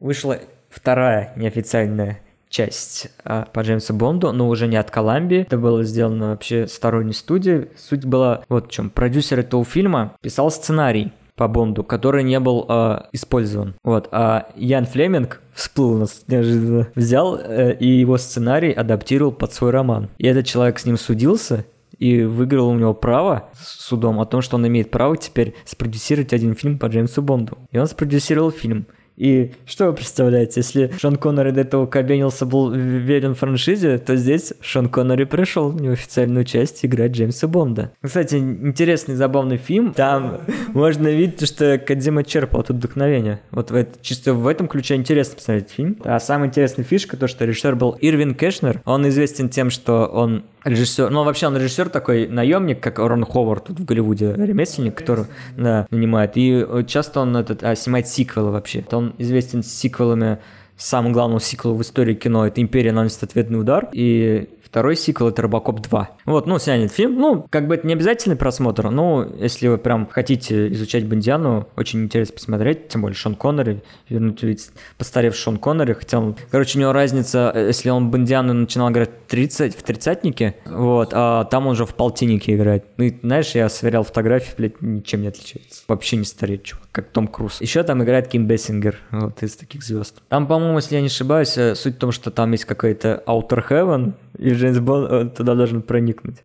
вышла 0.00 0.38
вторая 0.68 1.32
неофициальная 1.36 2.20
часть 2.48 3.08
а, 3.24 3.46
по 3.52 3.60
Джеймсу 3.60 3.94
Бонду, 3.94 4.32
но 4.32 4.48
уже 4.48 4.68
не 4.68 4.76
от 4.76 4.90
Коламбии. 4.90 5.42
Это 5.42 5.58
было 5.58 5.82
сделано 5.82 6.30
вообще 6.30 6.68
сторонней 6.68 7.12
студией. 7.12 7.68
Суть 7.76 8.04
была 8.04 8.44
вот 8.48 8.68
в 8.68 8.70
чем. 8.70 8.90
Продюсер 8.90 9.40
этого 9.40 9.64
фильма 9.64 10.16
писал 10.20 10.50
сценарий 10.50 11.12
по 11.34 11.48
Бонду, 11.48 11.82
который 11.82 12.22
не 12.22 12.38
был 12.38 12.64
э, 12.68 13.00
использован. 13.12 13.74
Вот, 13.82 14.08
а 14.12 14.48
Ян 14.54 14.86
Флеминг 14.86 15.40
всплыл 15.52 15.98
нас 15.98 16.22
неожиданно, 16.28 16.88
взял 16.94 17.36
э, 17.36 17.76
и 17.76 17.88
его 17.88 18.18
сценарий 18.18 18.72
адаптировал 18.72 19.32
под 19.32 19.52
свой 19.52 19.70
роман. 19.72 20.10
И 20.18 20.26
этот 20.28 20.46
человек 20.46 20.78
с 20.78 20.86
ним 20.86 20.96
судился, 20.96 21.64
и 21.98 22.22
выиграл 22.22 22.68
у 22.68 22.74
него 22.74 22.94
право 22.94 23.48
с 23.54 23.84
судом 23.84 24.20
о 24.20 24.26
том, 24.26 24.42
что 24.42 24.56
он 24.56 24.66
имеет 24.66 24.90
право 24.90 25.16
теперь 25.16 25.54
спродюсировать 25.64 26.32
один 26.32 26.54
фильм 26.54 26.78
по 26.78 26.86
Джеймсу 26.86 27.22
Бонду. 27.22 27.58
И 27.70 27.78
он 27.78 27.86
спродюсировал 27.86 28.50
фильм. 28.50 28.86
И 29.16 29.52
что 29.64 29.86
вы 29.86 29.92
представляете, 29.92 30.60
если 30.60 30.90
Шон 30.98 31.16
Коннери 31.16 31.50
до 31.50 31.60
этого 31.60 31.86
кабенился, 31.86 32.46
был 32.46 32.70
верен 32.72 33.34
франшизе, 33.34 33.98
то 33.98 34.16
здесь 34.16 34.52
Шон 34.60 34.88
Коннери 34.88 35.24
пришел 35.24 35.70
в 35.70 35.80
неофициальную 35.80 36.44
часть 36.44 36.84
играть 36.84 37.12
Джеймса 37.12 37.46
Бонда. 37.46 37.92
Кстати, 38.02 38.36
интересный, 38.36 39.14
забавный 39.14 39.56
фильм. 39.56 39.94
Там 39.94 40.40
можно 40.72 41.08
видеть, 41.08 41.46
что 41.46 41.78
Кадзима 41.78 42.24
черпал 42.24 42.62
тут 42.62 42.76
вдохновение. 42.76 43.40
Вот 43.50 43.70
в 43.70 43.74
это, 43.74 43.92
чисто 44.02 44.34
в 44.34 44.46
этом 44.46 44.68
ключе 44.68 44.96
интересно 44.96 45.36
посмотреть 45.36 45.70
фильм. 45.70 45.96
А 46.04 46.18
самая 46.18 46.48
интересная 46.48 46.84
фишка, 46.84 47.16
то, 47.16 47.28
что 47.28 47.44
режиссер 47.44 47.76
был 47.76 47.96
Ирвин 48.00 48.34
Кэшнер. 48.34 48.82
Он 48.84 49.08
известен 49.08 49.48
тем, 49.48 49.70
что 49.70 50.06
он 50.06 50.44
режиссер, 50.64 51.10
ну 51.10 51.24
вообще 51.24 51.46
он 51.46 51.56
режиссер 51.56 51.88
такой 51.88 52.26
наемник, 52.26 52.80
как 52.80 52.98
Рон 52.98 53.24
Ховард 53.24 53.64
тут 53.64 53.80
в 53.80 53.84
Голливуде, 53.84 54.34
ремесленник, 54.34 54.96
который 54.96 55.26
да, 55.56 55.86
нанимает. 55.90 56.32
И 56.36 56.66
часто 56.86 57.20
он 57.20 57.36
этот, 57.36 57.62
а, 57.62 57.76
снимает 57.76 58.08
сиквелы 58.08 58.50
вообще. 58.50 58.84
Он 58.90 59.03
известен 59.18 59.62
сиквелами 59.62 60.38
самым 60.76 61.12
главным 61.12 61.40
сиквелом 61.40 61.78
в 61.78 61.82
истории 61.82 62.14
кино 62.14 62.46
это 62.46 62.60
«Империя 62.60 62.92
наносит 62.92 63.22
ответный 63.22 63.60
удар», 63.60 63.88
и 63.92 64.48
Второй 64.74 64.96
сиквел 64.96 65.28
это 65.28 65.40
Робокоп 65.42 65.80
2. 65.82 66.10
Вот, 66.24 66.48
ну, 66.48 66.58
снят 66.58 66.90
фильм. 66.90 67.14
Ну, 67.14 67.46
как 67.48 67.68
бы 67.68 67.76
это 67.76 67.86
не 67.86 67.92
обязательный 67.92 68.34
просмотр, 68.34 68.90
но 68.90 69.24
если 69.38 69.68
вы 69.68 69.78
прям 69.78 70.08
хотите 70.08 70.66
изучать 70.72 71.06
Бондиану, 71.06 71.68
очень 71.76 72.02
интересно 72.02 72.34
посмотреть, 72.34 72.88
тем 72.88 73.02
более 73.02 73.14
Шон 73.14 73.36
Коннери, 73.36 73.84
вернуть 74.08 74.42
ведь 74.42 74.70
постарев 74.98 75.36
Шон 75.36 75.58
Коннери, 75.58 75.92
хотя 75.92 76.18
он, 76.18 76.34
короче, 76.50 76.76
у 76.76 76.80
него 76.80 76.92
разница, 76.92 77.52
если 77.54 77.90
он 77.90 78.10
Бондиану 78.10 78.52
начинал 78.52 78.90
играть 78.90 79.28
30, 79.28 79.76
в 79.76 79.82
тридцатнике, 79.84 80.56
вот, 80.66 81.10
а 81.12 81.44
там 81.44 81.68
он 81.68 81.74
уже 81.74 81.86
в 81.86 81.94
полтиннике 81.94 82.56
играет. 82.56 82.84
Ну, 82.96 83.04
и, 83.04 83.14
знаешь, 83.22 83.54
я 83.54 83.68
сверял 83.68 84.02
фотографии, 84.02 84.54
блядь, 84.58 84.82
ничем 84.82 85.22
не 85.22 85.28
отличается. 85.28 85.84
Вообще 85.86 86.16
не 86.16 86.24
стареет, 86.24 86.64
чувак, 86.64 86.83
как 86.94 87.08
Том 87.08 87.26
Круз. 87.26 87.60
Еще 87.60 87.82
там 87.82 88.04
играет 88.04 88.28
Ким 88.28 88.46
Бессингер, 88.46 88.96
вот, 89.10 89.42
из 89.42 89.56
таких 89.56 89.82
звезд. 89.82 90.22
Там, 90.28 90.46
по-моему, 90.46 90.76
если 90.76 90.94
я 90.94 91.00
не 91.00 91.08
ошибаюсь, 91.08 91.58
э, 91.58 91.74
суть 91.74 91.96
в 91.96 91.98
том, 91.98 92.12
что 92.12 92.30
там 92.30 92.52
есть 92.52 92.66
какой-то 92.66 93.20
Outer 93.26 93.64
Heaven, 93.68 94.12
и 94.38 94.50
Джеймс 94.50 94.78
Бонд 94.78 95.10
э, 95.10 95.28
туда 95.36 95.56
должен 95.56 95.82
проникнуть. 95.82 96.36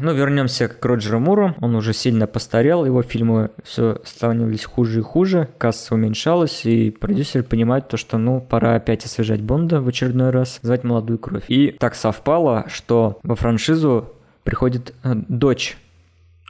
Ну, 0.00 0.12
вернемся 0.12 0.68
к 0.68 0.84
Роджеру 0.84 1.20
Муру. 1.20 1.54
Он 1.62 1.74
уже 1.74 1.94
сильно 1.94 2.26
постарел, 2.26 2.84
его 2.84 3.00
фильмы 3.00 3.50
все 3.64 4.02
становились 4.04 4.66
хуже 4.66 5.00
и 5.00 5.02
хуже, 5.02 5.48
касса 5.56 5.94
уменьшалась, 5.94 6.66
и 6.66 6.90
продюсеры 6.90 7.42
понимают 7.42 7.88
то, 7.88 7.96
что, 7.96 8.18
ну, 8.18 8.42
пора 8.42 8.74
опять 8.74 9.06
освежать 9.06 9.40
Бонда 9.40 9.80
в 9.80 9.88
очередной 9.88 10.30
раз, 10.30 10.58
звать 10.60 10.84
молодую 10.84 11.18
кровь. 11.18 11.44
И 11.48 11.70
так 11.70 11.94
совпало, 11.94 12.66
что 12.68 13.20
во 13.22 13.36
франшизу 13.36 14.12
приходит 14.42 14.92
э, 15.02 15.14
дочь 15.14 15.78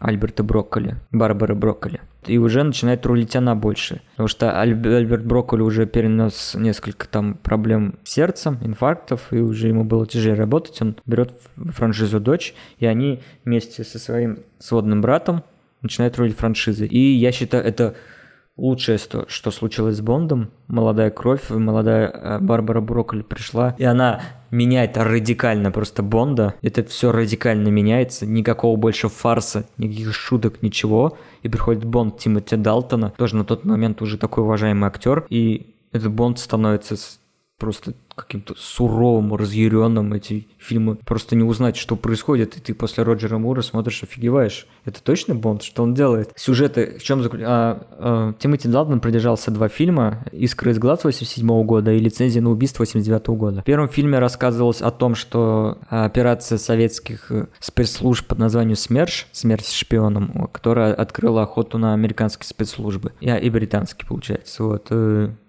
Альберта 0.01 0.43
Брокколи, 0.43 0.97
Барбары 1.13 1.55
Брокколи. 1.55 2.01
И 2.29 2.39
уже 2.39 2.63
начинает 2.63 3.05
рулить 3.07 3.37
она 3.37 3.55
больше. 3.55 4.01
Потому 4.13 4.29
что 4.29 4.61
Альберт 4.61 5.25
Брокколи 5.25 5.63
уже 5.63 5.87
перенес 5.87 6.55
несколько 6.55 7.09
там 7.09 7.35
проблем 7.35 7.99
с 8.05 8.13
сердцем, 8.13 8.59
инфарктов, 8.63 9.33
и 9.33 9.39
уже 9.39 9.69
ему 9.69 9.85
было 9.85 10.07
тяжелее 10.07 10.39
работать. 10.39 10.81
Он 10.83 10.97
берет 11.07 11.33
франшизу 11.57 12.21
дочь, 12.21 12.55
и 12.79 12.87
они 12.87 13.23
вместе 13.45 13.85
со 13.85 13.99
своим 13.99 14.39
сводным 14.59 15.01
братом 15.01 15.43
начинают 15.83 16.17
рулить 16.17 16.37
франшизы. 16.37 16.87
И 16.87 16.99
я 16.99 17.31
считаю, 17.33 17.65
это 17.65 17.95
лучшее, 18.57 18.99
что 18.99 19.51
случилось 19.51 19.97
с 19.97 20.01
Бондом. 20.01 20.51
Молодая 20.69 21.11
кровь, 21.11 21.51
молодая 21.51 22.09
э, 22.09 22.39
Барбара 22.41 22.81
Брокколи 22.81 23.23
пришла, 23.23 23.75
и 23.79 23.85
она 23.85 24.21
меняет 24.55 24.97
радикально 24.97 25.71
просто 25.71 26.03
Бонда. 26.03 26.55
Это 26.63 26.85
все 26.85 27.13
радикально 27.13 27.69
меняется, 27.69 28.25
никакого 28.27 28.77
больше 28.77 29.09
фарса, 29.09 29.67
никаких 29.77 30.15
шуток, 30.15 30.63
ничего. 30.63 31.19
И 31.43 31.49
приходит 31.49 31.85
Бонд 31.85 32.19
Тимоти 32.19 32.57
Далтона, 32.57 33.13
тоже 33.17 33.37
на 33.37 33.45
тот 33.45 33.65
момент 33.65 34.01
уже 34.01 34.17
такой 34.17 34.45
уважаемый 34.45 34.87
актер, 34.87 35.27
и 35.29 35.75
этот 35.93 36.13
Бонд 36.13 36.39
становится 36.39 36.97
просто 37.59 37.95
каким-то 38.15 38.55
суровым, 38.57 39.35
разъяренным 39.35 40.13
эти 40.13 40.49
фильмы. 40.59 40.97
Просто 41.05 41.37
не 41.37 41.45
узнать, 41.45 41.77
что 41.77 41.97
происходит, 41.97 42.57
и 42.57 42.61
ты 42.61 42.75
после 42.75 43.05
Роджера 43.05 43.39
Мура 43.39 43.63
смотришь, 43.63 44.03
офигеваешь. 44.03 44.67
Это 44.85 45.03
точно 45.03 45.35
Бонд? 45.35 45.63
Что 45.63 45.83
он 45.83 45.95
делает? 45.95 46.33
Сюжеты 46.37 46.97
в 46.99 47.03
чем 47.03 47.23
заключаются? 47.23 47.55
А, 47.55 47.87
а, 47.99 48.33
Тимоти 48.39 48.69
Далтон 48.69 49.01
продержался 49.01 49.51
два 49.51 49.69
фильма 49.69 50.25
«Искры 50.33 50.73
из 50.73 50.79
глаз» 50.79 51.05
87 51.05 51.65
года 51.65 51.93
и 51.93 51.99
«Лицензия 51.99 52.43
на 52.43 52.51
убийство» 52.51 52.83
89 52.83 53.27
года. 53.29 53.61
В 53.63 53.65
первом 53.65 53.89
фильме 53.89 54.19
рассказывалось 54.19 54.81
о 54.81 54.91
том, 54.91 55.15
что 55.15 55.79
операция 55.89 56.59
советских 56.59 57.31
э, 57.31 57.47
спецслужб 57.61 58.27
под 58.27 58.39
названием 58.39 58.77
«СМЕРШ», 58.77 59.29
«Смерть 59.33 59.69
шпионом», 59.69 60.49
которая 60.53 60.95
открыла 60.95 61.43
охоту 61.43 61.79
на 61.79 61.95
американские 61.95 62.47
спецслужбы 62.47 63.13
и, 63.21 63.29
и 63.29 63.51
британские, 63.51 64.07
получается. 64.07 64.65
Вот. 64.65 64.89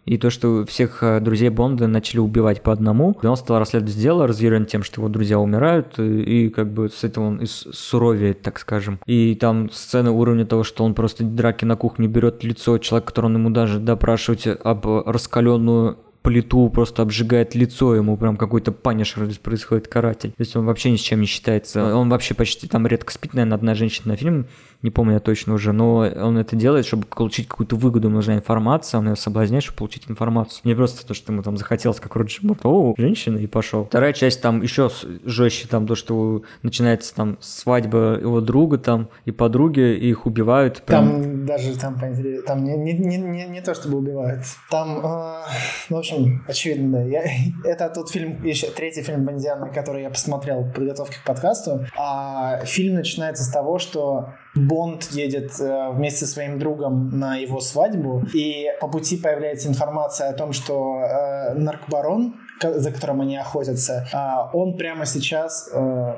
Э, 0.05 0.11
и 0.11 0.17
то, 0.17 0.29
что 0.29 0.65
всех 0.65 1.01
э, 1.01 1.19
друзей 1.19 1.49
Бонда 1.49 1.87
начали 1.87 2.19
убивать 2.19 2.61
по 2.61 2.71
одному, 2.71 3.17
и 3.21 3.25
он 3.25 3.35
стал 3.37 3.59
расследовать 3.59 3.97
дело, 3.97 4.27
разъярен 4.27 4.65
тем, 4.65 4.83
что 4.83 5.01
его 5.01 5.09
друзья 5.09 5.39
умирают, 5.39 5.99
и, 5.99 6.45
и 6.45 6.49
как 6.49 6.71
бы 6.71 6.89
с 6.89 7.03
этого 7.03 7.25
он 7.25 7.37
и 7.37 7.45
суровеет, 7.45 8.41
так 8.41 8.59
скажем. 8.59 8.99
И 9.05 9.35
там 9.35 9.69
сцены 9.71 10.11
уровня 10.11 10.45
того, 10.45 10.63
что 10.63 10.83
он 10.83 10.93
просто 10.93 11.23
драки 11.23 11.65
на 11.65 11.75
кухне 11.75 12.07
берет 12.07 12.43
лицо 12.43 12.77
человека, 12.77 13.07
который 13.07 13.27
он 13.27 13.35
ему 13.35 13.49
даже 13.49 13.79
допрашивать 13.79 14.47
об 14.47 14.85
раскаленную 14.85 15.97
плиту, 16.25 16.69
просто 16.69 17.03
обжигает 17.03 17.53
лицо, 17.53 17.95
ему 17.95 18.17
прям 18.17 18.35
какой-то 18.35 18.71
панишер 18.71 19.29
происходит 19.43 19.87
каратель. 19.87 20.31
То 20.31 20.41
есть 20.41 20.55
он 20.55 20.65
вообще 20.65 20.89
ни 20.89 20.95
с 20.95 21.01
чем 21.01 21.21
не 21.21 21.27
считается. 21.27 21.95
Он 21.95 22.09
вообще 22.09 22.33
почти 22.33 22.67
там 22.67 22.87
редко 22.87 23.13
спит, 23.13 23.35
наверное, 23.35 23.55
одна 23.55 23.75
женщина 23.75 24.13
на 24.13 24.15
фильм 24.15 24.47
не 24.85 24.91
помню 24.91 25.13
я 25.13 25.19
точно 25.19 25.55
уже, 25.55 25.73
но 25.73 25.97
он 25.97 26.37
это 26.37 26.55
делает, 26.55 26.85
чтобы 26.85 27.07
получить 27.07 27.47
какую-то 27.47 27.75
выгоду, 27.75 28.07
нужна 28.11 28.35
информация, 28.35 28.99
он 28.99 29.09
ее 29.09 29.15
соблазняет, 29.15 29.63
чтобы 29.63 29.79
получить 29.79 30.03
информацию. 30.07 30.61
Не 30.63 30.75
просто 30.75 31.05
то, 31.05 31.15
что 31.15 31.33
ему 31.33 31.41
там 31.41 31.57
захотелось, 31.57 31.99
как 31.99 32.15
Роджер 32.15 32.41
Мурт, 32.43 32.59
о, 32.63 32.93
женщина, 32.95 33.39
и 33.39 33.47
пошел. 33.47 33.85
Вторая 33.85 34.13
часть 34.13 34.43
там 34.43 34.61
еще 34.61 34.91
жестче, 35.23 35.67
там 35.67 35.87
то, 35.87 35.95
что 35.95 36.43
начинается 36.61 37.15
там 37.15 37.37
свадьба 37.41 38.19
его 38.21 38.41
друга 38.41 38.77
там 38.77 39.09
и 39.25 39.31
подруги, 39.31 39.95
и 39.95 40.09
их 40.09 40.27
убивают. 40.27 40.83
Прям... 40.83 41.21
Там 41.21 41.45
даже 41.47 41.75
там, 41.79 41.99
там 42.45 42.63
не, 42.63 42.77
не, 42.77 42.93
не, 42.93 43.17
не, 43.17 43.45
не 43.47 43.61
то, 43.61 43.73
чтобы 43.73 43.97
убивают. 43.97 44.43
Там, 44.69 44.99
э, 44.99 45.41
ну, 45.89 45.95
в 45.95 45.99
общем, 45.99 46.45
очевидно, 46.47 46.99
да. 46.99 47.03
Я, 47.03 47.23
это 47.63 47.89
тот 47.89 48.11
фильм, 48.11 48.43
еще 48.43 48.67
третий 48.67 49.01
фильм 49.01 49.25
Бондиана, 49.25 49.69
который 49.69 50.03
я 50.03 50.11
посмотрел 50.11 50.61
в 50.61 50.73
подготовке 50.73 51.17
к 51.19 51.25
подкасту. 51.25 51.87
А 51.97 52.63
фильм 52.65 52.93
начинается 52.93 53.43
с 53.43 53.49
того, 53.49 53.79
что 53.79 54.29
Бонд 54.55 55.11
едет 55.11 55.59
э, 55.59 55.89
вместе 55.91 56.25
со 56.25 56.31
своим 56.31 56.59
другом 56.59 57.09
на 57.19 57.35
его 57.35 57.59
свадьбу, 57.59 58.23
и 58.33 58.67
по 58.79 58.87
пути 58.87 59.17
появляется 59.17 59.67
информация 59.67 60.29
о 60.29 60.33
том, 60.33 60.53
что 60.53 61.01
э, 61.01 61.53
наркобарон 61.55 62.35
за 62.61 62.89
которым 62.91 63.19
они 63.19 63.35
охотятся, 63.35 64.07
а, 64.13 64.49
он 64.53 64.77
прямо 64.77 65.05
сейчас 65.05 65.69
э, 65.73 66.13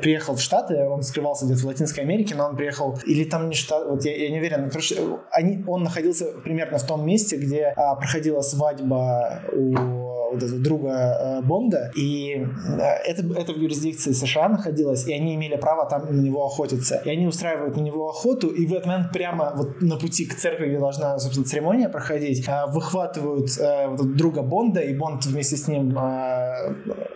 приехал 0.00 0.34
в 0.34 0.40
Штаты, 0.40 0.88
он 0.88 1.02
скрывался 1.02 1.44
где-то 1.44 1.60
в 1.60 1.66
Латинской 1.66 2.02
Америке, 2.02 2.34
но 2.34 2.46
он 2.46 2.56
приехал, 2.56 2.98
или 3.04 3.24
там 3.24 3.50
не 3.50 3.54
Штат, 3.54 3.86
вот 3.86 4.02
я, 4.02 4.16
я 4.16 4.30
не 4.30 4.38
уверен, 4.38 4.70
короче, 4.70 4.96
они, 5.30 5.62
он 5.66 5.82
находился 5.82 6.32
примерно 6.42 6.78
в 6.78 6.86
том 6.86 7.04
месте, 7.06 7.36
где 7.36 7.74
проходила 7.74 8.40
свадьба 8.40 9.42
у 9.52 10.15
вот 10.32 10.42
этого 10.42 10.60
друга 10.60 10.90
э, 10.90 11.42
Бонда, 11.42 11.90
и 11.94 12.34
э, 12.34 12.80
это, 13.06 13.22
это 13.38 13.52
в 13.52 13.56
юрисдикции 13.56 14.12
США 14.12 14.48
находилось, 14.48 15.06
и 15.06 15.12
они 15.12 15.34
имели 15.34 15.56
право 15.56 15.88
там 15.88 16.06
на 16.14 16.20
него 16.20 16.46
охотиться. 16.46 17.02
И 17.04 17.10
они 17.10 17.26
устраивают 17.26 17.76
на 17.76 17.80
него 17.80 18.08
охоту, 18.08 18.48
и 18.48 18.66
в 18.66 18.72
этот 18.72 18.86
момент 18.86 19.12
прямо 19.12 19.52
вот 19.56 19.80
на 19.80 19.96
пути 19.96 20.26
к 20.26 20.34
церкви, 20.34 20.66
где 20.66 20.78
должна, 20.78 21.18
собственно, 21.18 21.46
церемония 21.46 21.88
проходить, 21.88 22.46
э, 22.48 22.66
выхватывают 22.68 23.50
вот 23.88 24.16
друга 24.16 24.42
Бонда, 24.42 24.80
и 24.80 24.94
Бонд 24.94 25.24
вместе 25.26 25.56
с 25.56 25.68
ним 25.68 25.96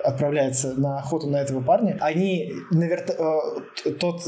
отправляется 0.04 0.74
на 0.78 0.98
охоту 0.98 1.28
на 1.28 1.36
этого 1.36 1.60
парня. 1.62 1.96
Они 2.00 2.52
на 2.70 2.84
верто... 2.84 3.14
тот 3.98 4.26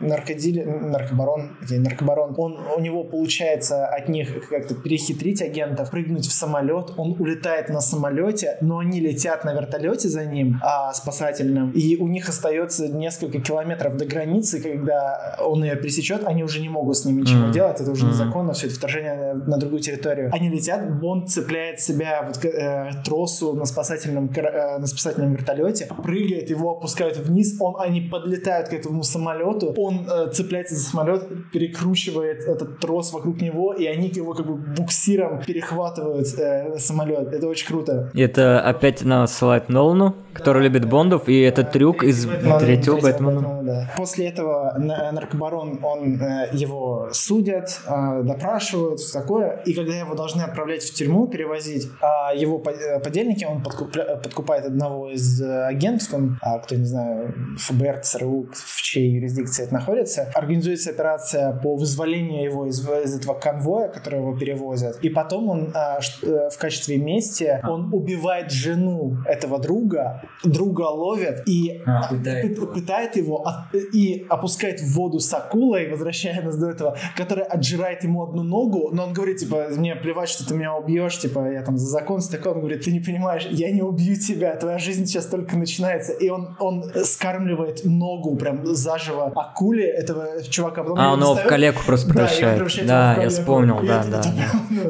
наркодилер, 0.00 0.66
наркобарон, 0.66 1.56
наркобарон, 1.70 2.34
он, 2.36 2.58
у 2.76 2.80
него 2.80 3.04
получается 3.04 3.86
от 3.86 4.08
них 4.08 4.48
как-то 4.48 4.74
перехитрить 4.74 5.42
агентов, 5.42 5.90
прыгнуть 5.90 6.26
в 6.26 6.32
самолет, 6.32 6.92
он 6.96 7.16
улетает 7.18 7.63
на 7.68 7.80
самолете, 7.80 8.56
но 8.60 8.78
они 8.78 9.00
летят 9.00 9.44
на 9.44 9.52
вертолете 9.54 10.08
за 10.08 10.24
ним, 10.24 10.60
а, 10.62 10.92
спасательным, 10.92 11.70
и 11.70 11.96
у 11.96 12.08
них 12.08 12.28
остается 12.28 12.88
несколько 12.88 13.40
километров 13.40 13.96
до 13.96 14.04
границы, 14.04 14.60
когда 14.60 15.36
он 15.40 15.64
ее 15.64 15.76
пересечет, 15.76 16.24
они 16.24 16.44
уже 16.44 16.60
не 16.60 16.68
могут 16.68 16.96
с 16.96 17.04
ним 17.04 17.20
ничего 17.20 17.46
mm. 17.46 17.52
делать, 17.52 17.80
это 17.80 17.90
уже 17.90 18.06
mm. 18.06 18.08
незаконно, 18.10 18.52
все 18.52 18.66
это 18.66 18.76
вторжение 18.76 19.34
на 19.34 19.58
другую 19.58 19.80
территорию. 19.80 20.30
Они 20.32 20.48
летят, 20.48 20.98
Бонд 21.00 21.28
цепляет 21.28 21.80
себя 21.80 22.22
вот, 22.26 22.44
э, 22.44 22.90
тросу 23.04 23.54
на 23.54 23.64
спасательном, 23.64 24.30
э, 24.34 24.78
на 24.78 24.86
спасательном 24.86 25.34
вертолете, 25.34 25.88
прыгает, 26.02 26.50
его 26.50 26.72
опускают 26.72 27.16
вниз, 27.18 27.56
он, 27.60 27.74
они 27.78 28.00
подлетают 28.00 28.68
к 28.68 28.72
этому 28.72 29.02
самолету, 29.02 29.74
он 29.76 30.06
э, 30.08 30.30
цепляется 30.32 30.74
за 30.74 30.82
самолет, 30.82 31.50
перекручивает 31.52 32.44
этот 32.44 32.80
трос 32.80 33.12
вокруг 33.12 33.40
него, 33.40 33.72
и 33.72 33.86
они 33.86 34.08
его 34.08 34.34
как 34.34 34.46
бы 34.46 34.54
буксиром 34.54 35.42
перехватывают 35.44 36.26
э, 36.38 36.78
самолет. 36.78 37.32
Это 37.32 37.48
очень 37.54 37.66
круто. 37.66 38.10
Это 38.14 38.60
опять 38.60 39.02
нас 39.02 39.34
ссылает 39.36 39.68
Нолану, 39.68 40.14
который 40.34 40.64
любит 40.64 40.88
Бондов, 40.88 41.28
и 41.28 41.40
этот 41.40 41.70
трюк 41.72 42.02
из 42.02 42.26
Бэтмен, 42.26 42.58
третьего 42.58 43.00
Бэтмена. 43.00 43.40
Бэтмена 43.40 43.62
да. 43.64 43.90
После 43.96 44.28
этого 44.28 44.74
наркобарон, 44.78 45.80
он 45.82 46.20
э, 46.20 46.48
его 46.52 47.08
судят, 47.12 47.80
э, 47.86 48.22
допрашивают, 48.22 49.00
все 49.00 49.20
такое, 49.20 49.62
и 49.64 49.72
когда 49.72 49.94
его 49.94 50.14
должны 50.14 50.42
отправлять 50.42 50.82
в 50.82 50.92
тюрьму, 50.92 51.28
перевозить, 51.28 51.88
а 52.02 52.34
его 52.34 52.62
э, 52.66 53.00
подельники, 53.00 53.44
он 53.44 53.62
подкупает 53.62 54.66
одного 54.66 55.10
из 55.10 55.40
агентов, 55.40 56.08
там, 56.08 56.38
а, 56.42 56.58
кто, 56.58 56.74
не 56.74 56.84
знаю, 56.84 57.34
ФБР, 57.58 58.00
ЦРУ, 58.02 58.48
в 58.52 58.82
чьей 58.82 59.12
юрисдикции 59.12 59.64
это 59.64 59.74
находится, 59.74 60.30
организуется 60.34 60.90
операция 60.90 61.52
по 61.52 61.76
вызволению 61.76 62.44
его 62.44 62.66
из, 62.66 62.80
из 62.80 63.18
этого 63.18 63.34
конвоя, 63.34 63.88
который 63.88 64.18
его 64.18 64.36
перевозят, 64.36 64.98
и 65.00 65.08
потом 65.08 65.48
он 65.48 65.72
в 65.72 66.58
качестве 66.58 66.96
мести 66.98 67.60
он 67.64 67.92
убивает 67.92 68.50
жену 68.50 69.16
этого 69.26 69.58
друга, 69.58 70.22
друга 70.42 70.82
ловят 70.82 71.42
и 71.46 71.82
а, 71.86 72.08
пытает. 72.08 72.72
пытает 72.72 73.16
его 73.16 73.46
и 73.92 74.26
опускает 74.28 74.80
в 74.80 74.94
воду 74.94 75.20
с 75.20 75.32
акулой, 75.32 75.90
возвращая 75.90 76.42
нас 76.42 76.56
до 76.56 76.70
этого, 76.70 76.96
которая 77.16 77.46
отжирает 77.46 78.04
ему 78.04 78.24
одну 78.24 78.42
ногу, 78.42 78.90
но 78.92 79.04
он 79.04 79.12
говорит, 79.12 79.38
типа, 79.38 79.68
мне 79.70 79.94
плевать, 79.94 80.28
что 80.28 80.46
ты 80.46 80.54
меня 80.54 80.74
убьешь, 80.74 81.18
типа, 81.18 81.50
я 81.50 81.62
там 81.62 81.78
за 81.78 81.86
закон 81.86 82.20
с 82.20 82.28
такой, 82.28 82.52
он 82.52 82.60
говорит, 82.60 82.84
ты 82.84 82.92
не 82.92 83.00
понимаешь, 83.00 83.46
я 83.50 83.70
не 83.70 83.82
убью 83.82 84.16
тебя, 84.16 84.56
твоя 84.56 84.78
жизнь 84.78 85.06
сейчас 85.06 85.26
только 85.26 85.56
начинается, 85.56 86.12
и 86.12 86.28
он, 86.28 86.56
он 86.58 86.84
скармливает 87.04 87.84
ногу 87.84 88.36
прям 88.36 88.64
заживо 88.66 89.32
акуле 89.34 89.86
этого 89.86 90.42
чувака. 90.42 90.82
Потом 90.82 90.98
а, 90.98 91.12
он 91.12 91.20
его 91.20 91.34
в 91.34 91.44
калеку 91.44 91.82
просто 91.86 92.10
превращает. 92.10 92.86
Да, 92.86 93.16
я 93.22 93.28
вспомнил, 93.28 93.80
да, 93.86 94.04
да. 94.04 94.22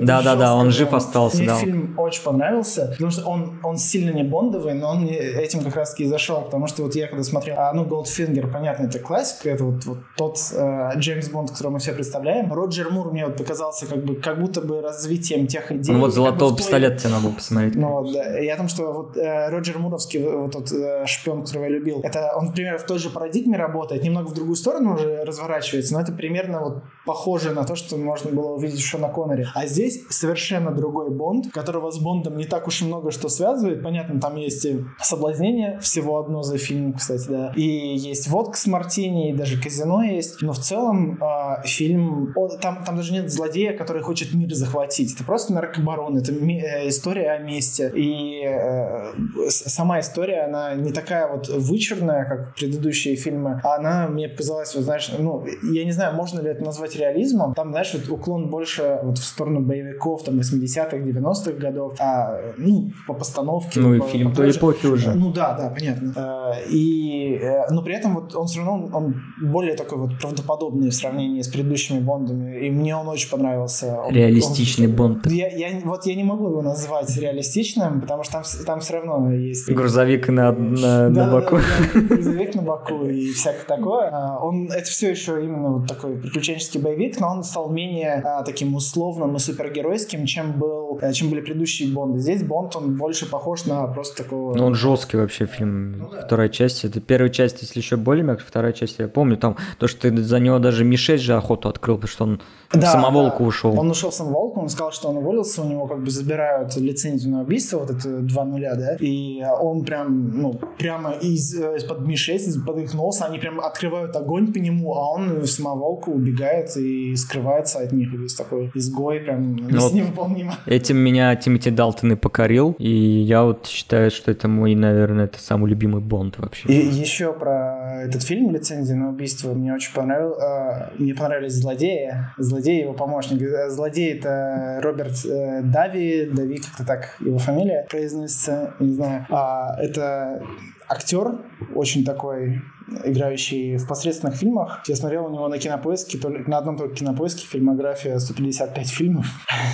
Да, 0.01 0.23
да, 0.23 0.37
да, 0.37 0.55
он 0.55 0.71
жив 0.71 0.93
остался, 0.93 1.45
да. 1.45 1.57
фильм 1.57 1.95
очень 1.99 2.23
понравился, 2.23 2.45
понравился, 2.45 2.89
потому 2.93 3.11
что 3.11 3.25
он, 3.27 3.61
он 3.63 3.77
сильно 3.77 4.11
не 4.11 4.23
бондовый, 4.23 4.75
но 4.75 4.91
он 4.91 5.03
мне 5.03 5.24
этим 5.25 5.63
как 5.63 5.77
раз 5.77 5.91
таки 5.91 6.05
и 6.05 6.07
зашел, 6.07 6.43
потому 6.43 6.67
что 6.67 6.83
вот 6.83 6.95
я 6.95 7.07
когда 7.07 7.25
смотрел, 7.25 7.57
а, 7.59 7.73
ну, 7.73 7.85
Голдфингер, 7.85 8.51
понятно, 8.51 8.87
это 8.87 8.99
классика, 8.99 9.51
это 9.51 9.65
вот, 9.65 9.85
вот 9.85 9.99
тот 10.17 10.39
э, 10.53 10.93
Джеймс 10.97 11.29
Бонд, 11.29 11.51
которого 11.51 11.75
мы 11.75 11.79
все 11.79 11.93
представляем. 11.93 12.53
Роджер 12.53 12.91
Мур 12.91 13.13
мне 13.13 13.27
вот 13.27 13.37
показался 13.37 13.87
как 13.87 14.05
бы, 14.05 14.17
как 14.17 14.41
будто 14.41 14.61
бы 14.61 14.81
развитием 14.81 15.47
тех 15.47 15.71
идей. 15.73 15.93
Ну 15.93 16.01
вот 16.01 16.13
«Золотого 16.13 16.51
как 16.51 16.51
бы 16.51 16.57
пистолета» 16.59 16.99
тебе 16.99 17.11
надо 17.11 17.29
посмотреть. 17.31 17.75
Ну 17.75 17.89
вот, 17.89 18.13
да. 18.13 18.55
О 18.55 18.57
том, 18.57 18.69
что 18.69 18.93
вот 18.93 19.17
э, 19.17 19.49
Роджер 19.49 19.79
Муровский, 19.79 20.23
вот 20.23 20.53
тот 20.53 20.73
э, 20.73 21.07
шпион, 21.07 21.43
которого 21.43 21.65
я 21.65 21.71
любил, 21.71 22.01
это 22.03 22.33
он, 22.37 22.47
например, 22.47 22.79
в 22.79 22.87
той 22.87 22.99
же 22.99 23.11
парадигме 23.11 23.57
работает, 23.57 24.03
немного 24.03 24.29
в 24.29 24.35
другую 24.35 24.57
сторону 24.57 24.95
уже 24.95 25.25
разворачивается, 25.25 25.95
но 25.95 26.01
это 26.01 26.13
примерно 26.13 26.61
вот 26.61 26.83
похоже 27.07 27.53
на 27.53 27.65
то, 27.65 27.75
что 27.75 27.97
можно 27.97 28.31
было 28.31 28.53
увидеть 28.53 28.81
в 28.81 28.87
Шона 28.87 29.09
Коннере. 29.09 29.49
А 29.55 29.67
здесь 29.67 30.05
совершенно 30.09 30.71
другой 30.71 31.11
Бонд, 31.11 31.53
которого 31.53 31.91
с 31.91 31.99
Бондом 31.99 32.37
не 32.37 32.45
так 32.45 32.67
уж 32.67 32.83
и 32.83 32.85
много 32.85 33.11
что 33.11 33.29
связывает. 33.29 33.83
Понятно, 33.83 34.21
там 34.21 34.37
есть 34.37 34.65
и 34.65 34.85
соблазнение, 35.15 35.79
всего 35.81 36.19
одно 36.19 36.43
за 36.43 36.59
фильм, 36.59 36.93
кстати, 36.93 37.27
да. 37.29 37.53
И 37.57 37.63
есть 37.63 38.29
водка 38.29 38.57
с 38.59 38.67
мартини, 38.67 39.31
и 39.31 39.35
даже 39.35 39.61
казино 39.61 40.03
есть. 40.03 40.43
Но 40.43 40.53
в 40.53 40.59
целом 40.59 41.19
э, 41.23 41.67
фильм... 41.67 42.33
Он, 42.37 42.59
там, 42.59 42.85
там 42.85 42.97
даже 42.97 43.13
нет 43.13 43.31
злодея, 43.31 43.77
который 43.77 44.03
хочет 44.03 44.35
мир 44.35 44.53
захватить. 44.55 45.15
Это 45.15 45.25
просто 45.25 45.53
наркобарон, 45.53 46.17
это 46.17 46.33
ми- 46.33 46.61
э, 46.61 46.89
история 46.89 47.31
о 47.31 47.39
месте. 47.39 47.93
И 47.95 48.43
э, 48.45 49.13
сама 49.49 50.01
история, 50.01 50.43
она 50.43 50.75
не 50.75 50.93
такая 50.93 51.29
вот 51.29 51.49
вычурная, 51.49 52.25
как 52.25 52.55
предыдущие 52.55 53.17
фильмы. 53.17 53.61
Она 53.65 54.09
мне 54.09 54.29
показалась, 54.29 54.75
вот 54.75 54.85
знаешь, 54.85 55.13
ну, 55.19 55.45
я 55.73 55.85
не 55.85 55.93
знаю, 55.93 56.15
можно 56.15 56.41
ли 56.41 56.51
это 56.51 56.65
назвать 56.65 56.97
реализмом. 56.97 57.55
Там, 57.55 57.71
знаешь, 57.71 57.95
вот 57.95 58.09
уклон 58.09 58.51
больше 58.51 58.99
вот 59.03 59.19
в 59.19 59.25
сторону 59.25 59.61
боевиков, 59.61 60.25
там, 60.25 60.41
80-х, 60.41 60.97
90-х 60.97 61.53
годов. 61.53 61.95
А, 62.01 62.41
ну, 62.57 62.91
по 63.07 63.15
постановке. 63.15 63.81
Ну, 63.81 63.95
и 63.95 64.01
по, 64.01 64.07
фильм 64.07 64.31
по 64.31 64.37
той 64.37 64.51
эпохи 64.51 64.87
уже. 64.87 65.04
Ну, 65.15 65.33
да, 65.33 65.55
да, 65.55 65.69
понятно. 65.69 66.13
Э, 66.17 66.69
и, 66.71 67.39
э, 67.41 67.71
но 67.71 67.83
при 67.83 67.95
этом 67.95 68.15
вот 68.15 68.35
он 68.35 68.47
все 68.47 68.65
равно, 68.65 68.89
он 68.93 69.15
более 69.43 69.75
такой 69.75 69.99
вот 69.99 70.19
правдоподобный 70.19 70.91
в 70.91 70.95
сравнении 70.95 71.43
с 71.43 71.49
предыдущими 71.49 72.01
Бондами. 72.01 72.67
И 72.67 72.71
мне 72.71 72.97
он 72.97 73.09
очень 73.09 73.31
понравился. 73.31 74.01
Он, 74.01 74.15
Реалистичный 74.15 74.89
он, 74.89 74.95
Бонд. 74.95 75.27
Я, 75.27 75.49
я, 75.49 75.81
вот 75.85 76.07
я 76.07 76.15
не 76.15 76.25
могу 76.25 76.49
его 76.49 76.63
назвать 76.63 77.17
реалистичным, 77.17 78.01
потому 78.01 78.23
что 78.23 78.33
там, 78.33 78.43
там 78.67 78.81
все 78.81 78.95
равно 78.95 79.33
есть... 79.33 79.71
Грузовик 79.71 80.29
на, 80.29 80.53
на, 80.53 81.11
да, 81.11 81.27
на 81.27 81.33
боку. 81.33 81.57
Да, 81.57 81.63
да, 81.95 82.01
грузовик 82.15 82.55
на 82.55 82.63
боку 82.63 83.05
и 83.05 83.33
всякое 83.33 83.65
такое. 83.67 84.11
А, 84.13 84.39
он, 84.41 84.71
это 84.71 84.85
все 84.85 85.11
еще 85.11 85.43
именно 85.45 85.79
вот 85.79 85.89
такой 85.89 86.17
приключенческий 86.17 86.81
боевик, 86.81 87.21
но 87.21 87.31
он 87.31 87.43
стал 87.43 87.71
менее 87.71 88.23
а, 88.25 88.43
таким 88.43 88.75
условным 88.75 89.37
и 89.37 89.39
супергеройским, 89.39 90.27
чем 90.27 90.53
был, 90.59 91.01
чем 91.13 91.31
были 91.31 91.41
предыдущие 91.41 91.93
Бонды. 91.93 92.19
Здесь 92.19 92.43
Бонд, 92.43 92.77
он 92.77 92.97
больше 92.97 93.29
похож 93.29 93.65
на 93.67 93.87
просто 93.87 94.23
такого... 94.23 94.55
Ну, 94.57 94.67
он 94.67 94.75
жесткий 94.75 94.94
жесткий 94.95 95.17
вообще 95.17 95.47
фильм. 95.47 95.99
Ну, 95.99 96.11
да. 96.11 96.27
Вторая 96.27 96.49
часть. 96.49 96.85
Это 96.85 97.01
первая 97.01 97.31
часть, 97.31 97.63
если 97.63 97.81
еще 97.81 97.97
более 97.97 98.25
мягкая, 98.25 98.47
вторая 98.47 98.73
часть, 98.73 98.99
я 98.99 99.09
помню, 99.09 99.37
там 99.37 99.57
то, 99.79 99.89
что 99.89 100.03
ты 100.03 100.23
за 100.23 100.41
него 100.41 100.59
даже 100.59 100.85
Ми-6 100.85 101.17
же 101.19 101.35
охоту 101.35 101.69
открыл, 101.69 101.97
потому 101.97 102.13
что 102.13 102.25
он 102.25 102.41
да, 102.73 102.89
в 102.89 102.93
самоволку 102.93 103.43
да. 103.43 103.49
ушел. 103.49 103.79
Он 103.79 103.91
ушел 103.91 104.11
в 104.11 104.15
самоволку, 104.15 104.61
он 104.61 104.69
сказал, 104.69 104.93
что 104.93 105.09
он 105.09 105.17
уволился, 105.17 105.63
у 105.63 105.69
него 105.69 105.87
как 105.87 106.03
бы 106.03 106.11
забирают 106.11 106.77
лицензию 106.77 107.33
на 107.33 107.43
убийство, 107.43 107.79
вот 107.79 107.91
это 107.91 108.21
два 108.21 108.45
нуля, 108.45 108.75
да, 108.75 108.97
и 109.01 109.43
он 109.61 109.85
прям, 109.85 110.41
ну, 110.41 110.61
прямо 110.79 111.13
из, 111.13 111.55
из-под 111.55 112.01
Ми-6, 112.01 112.35
из-под 112.35 112.79
их 112.79 112.95
носа, 112.95 113.27
они 113.27 113.39
прям 113.39 113.61
открывают 113.61 114.17
огонь 114.17 114.53
по 114.53 114.59
нему, 114.59 114.95
а 114.95 115.15
он 115.15 115.41
в 115.41 115.47
самоволку 115.47 116.13
убегает 116.13 116.77
и 116.77 117.15
скрывается 117.17 117.81
от 117.81 117.93
них, 117.93 118.13
весь 118.13 118.35
такой 118.35 118.71
изгой, 118.75 119.21
прям 119.21 119.57
ну, 119.57 119.81
вот 119.81 119.93
невыполнимо. 119.93 120.55
Этим 120.67 120.97
меня 120.99 121.35
Тимати 121.37 121.71
Далтон 121.71 122.13
и 122.13 122.17
покорил, 122.17 122.75
и 122.79 122.91
я 122.91 123.45
вот 123.45 123.67
считаю, 123.67 124.11
что 124.11 124.31
это 124.31 124.49
мой, 124.49 124.74
наверное, 124.75 125.27
это 125.27 125.39
самый 125.39 125.71
любимый 125.71 126.01
Бонд 126.01 126.39
вообще. 126.39 126.69
И 126.69 126.75
еще 126.75 127.33
про 127.33 128.03
этот 128.03 128.23
фильм 128.23 128.51
«Лицензия 128.51 128.97
на 128.97 129.09
убийство» 129.09 129.53
мне 129.55 129.73
очень 129.75 129.95
понравилось, 129.95 130.39
а, 130.43 130.93
мне 130.99 131.15
понравились 131.15 131.55
злодеи, 131.55 132.15
злодей 132.39 132.83
его 132.83 132.93
помощник. 132.93 133.43
Э, 133.43 133.71
злодей 133.71 134.15
это 134.15 134.81
Роберт 134.83 135.25
э, 135.25 135.63
Дави, 135.63 136.31
Дави 136.33 136.59
как-то 136.59 136.85
так 136.85 137.17
его 137.21 137.39
фамилия 137.39 137.87
произносится, 137.91 138.75
не 138.81 138.95
знаю. 138.95 139.27
А, 139.31 139.77
это 139.81 140.43
актер 140.89 141.39
очень 141.75 142.05
такой 142.05 142.63
играющий 143.05 143.77
в 143.77 143.87
посредственных 143.87 144.37
фильмах. 144.37 144.83
Я 144.87 144.97
смотрел 144.97 145.27
у 145.27 145.31
него 145.31 145.49
на 145.49 145.59
кинопоиске, 145.59 146.19
только, 146.19 146.49
на 146.49 146.59
одном 146.59 146.77
только 146.77 146.97
кинопоиске 146.97 147.47
фильмография 147.47 148.19
155 148.19 148.89
фильмов. 148.89 149.27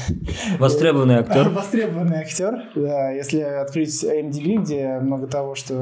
Востребованный 0.59 1.17
актер. 1.17 1.49
Востребованный 1.51 2.19
актер. 2.19 2.71
Да, 2.75 3.11
если 3.11 3.41
открыть 3.41 4.05
MDB, 4.05 4.63
где 4.63 4.99
много 5.01 5.27
того, 5.27 5.55
что 5.55 5.75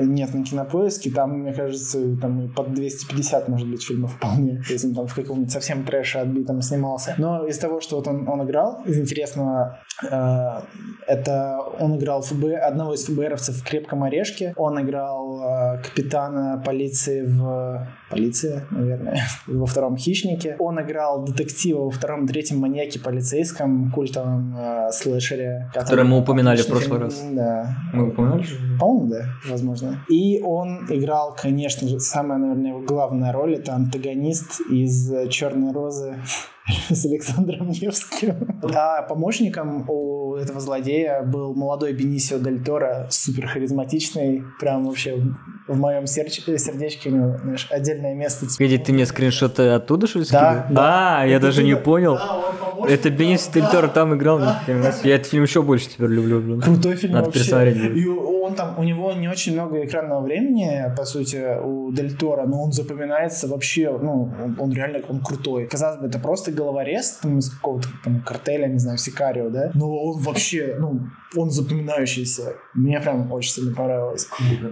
нет 0.00 0.32
на 0.34 0.44
кинопоиске, 0.44 1.10
там, 1.10 1.40
мне 1.40 1.52
кажется, 1.52 2.16
там 2.20 2.48
под 2.54 2.72
250, 2.72 3.48
может 3.48 3.68
быть, 3.68 3.82
фильмов 3.82 4.14
вполне, 4.14 4.62
если 4.68 4.88
он 4.88 4.94
там 4.94 5.06
в 5.06 5.14
каком-нибудь 5.14 5.52
совсем 5.52 5.84
трэше 5.84 6.18
отбитом 6.18 6.62
снимался. 6.62 7.14
Но 7.18 7.46
из 7.46 7.58
того, 7.58 7.80
что 7.80 7.96
вот 7.96 8.08
он, 8.08 8.28
он 8.28 8.44
играл, 8.44 8.82
из 8.84 8.98
интересного, 8.98 9.80
э, 10.02 10.60
это 11.06 11.58
он 11.80 11.96
играл 11.96 12.22
ФБ, 12.22 12.44
одного 12.62 12.94
из 12.94 13.04
ФБРовцев 13.06 13.56
в 13.56 13.64
«Крепком 13.64 14.04
орешке», 14.04 14.52
он 14.56 14.80
играл 14.80 15.42
э, 15.42 15.82
капитана 15.82 16.62
полиции 16.64 16.75
полиции 16.76 17.22
в... 17.24 17.88
Полиция, 18.10 18.66
наверное, 18.70 19.20
во 19.46 19.66
втором 19.66 19.96
«Хищнике». 19.96 20.56
Он 20.58 20.80
играл 20.80 21.24
детектива 21.24 21.84
во 21.84 21.90
втором, 21.90 22.26
третьем 22.26 22.58
«Маньяке 22.58 23.00
полицейском», 23.00 23.90
культовом 23.90 24.54
э, 24.56 24.90
слэшере. 24.92 25.70
Который 25.74 26.04
мы 26.04 26.18
упоминали 26.18 26.60
в 26.60 26.66
прошлый 26.66 27.00
раз. 27.00 27.24
Да. 27.32 27.76
Мы 27.92 28.08
упоминали? 28.08 28.44
По-моему, 28.78 29.06
да, 29.08 29.24
возможно. 29.48 30.04
И 30.08 30.40
он 30.42 30.86
играл, 30.90 31.34
конечно 31.34 31.88
же, 31.88 31.98
самая, 31.98 32.38
наверное, 32.38 32.70
его 32.70 32.80
главная 32.80 33.32
роль— 33.32 33.54
это 33.56 33.74
антагонист 33.74 34.60
из 34.70 35.10
«Черной 35.30 35.72
розы» 35.72 36.16
с 36.90 37.04
Александром 37.04 37.68
Невским. 37.68 38.60
А 38.74 39.02
помощником 39.02 39.88
у 39.88 40.34
этого 40.34 40.60
злодея 40.60 41.22
был 41.22 41.54
молодой 41.54 41.92
Бенисио 41.92 42.38
Дель 42.38 42.62
Торо, 42.64 43.06
супер 43.10 43.46
харизматичный, 43.46 44.42
прям 44.58 44.86
вообще 44.86 45.22
в 45.68 45.78
моем 45.78 46.06
сердечке, 46.06 46.58
сердечке 46.58 47.10
у 47.10 47.12
него, 47.12 47.38
знаешь, 47.38 47.68
отдельное 47.70 48.14
место. 48.14 48.46
Погоди, 48.58 48.78
ты 48.78 48.92
мне 48.92 49.06
скриншоты 49.06 49.68
оттуда, 49.68 50.06
что 50.06 50.18
ли, 50.18 50.24
Да, 50.30 50.66
да. 50.70 51.20
А, 51.20 51.26
я 51.26 51.38
даже 51.38 51.62
не 51.62 51.76
понял. 51.76 52.16
Да, 52.16 52.42
Это 52.84 53.10
Бенисио 53.10 53.52
Дель 53.52 53.64
Торо 53.70 53.88
там 53.88 54.14
играл. 54.14 54.38
Да. 54.38 54.62
Я 55.02 55.14
этот 55.16 55.26
фильм 55.26 55.44
еще 55.44 55.62
больше 55.62 55.88
теперь 55.88 56.08
люблю. 56.08 56.40
Блин. 56.40 56.60
Крутой 56.60 56.96
фильм 56.96 57.14
Надо 57.14 57.26
вообще. 57.26 57.92
И 57.94 58.06
он 58.06 58.54
там, 58.54 58.78
у 58.78 58.82
него 58.84 59.12
не 59.12 59.28
очень 59.28 59.54
много 59.54 59.84
экранного 59.84 60.22
времени, 60.22 60.94
по 60.96 61.04
сути, 61.04 61.58
у 61.62 61.92
Дель 61.92 62.16
Торо, 62.16 62.46
но 62.46 62.62
он 62.62 62.72
запоминается 62.72 63.48
вообще, 63.48 63.90
ну, 63.90 64.32
он, 64.42 64.56
он 64.58 64.72
реально, 64.72 65.00
он 65.08 65.20
крутой. 65.20 65.66
Казалось 65.66 66.00
бы, 66.00 66.06
это 66.06 66.18
просто 66.18 66.52
головорез 66.52 67.18
там, 67.22 67.38
из 67.38 67.50
какого-то 67.50 67.88
там 68.04 68.20
картеля, 68.20 68.68
не 68.68 68.78
знаю, 68.78 68.98
Сикарио, 68.98 69.50
да, 69.50 69.70
но 69.74 69.90
он 69.90 70.22
вообще, 70.22 70.76
ну, 70.78 71.00
он 71.36 71.50
запоминающийся. 71.50 72.54
Мне 72.74 73.00
прям 73.00 73.32
очень 73.32 73.50
сильно 73.50 73.74
понравилось. 73.74 74.28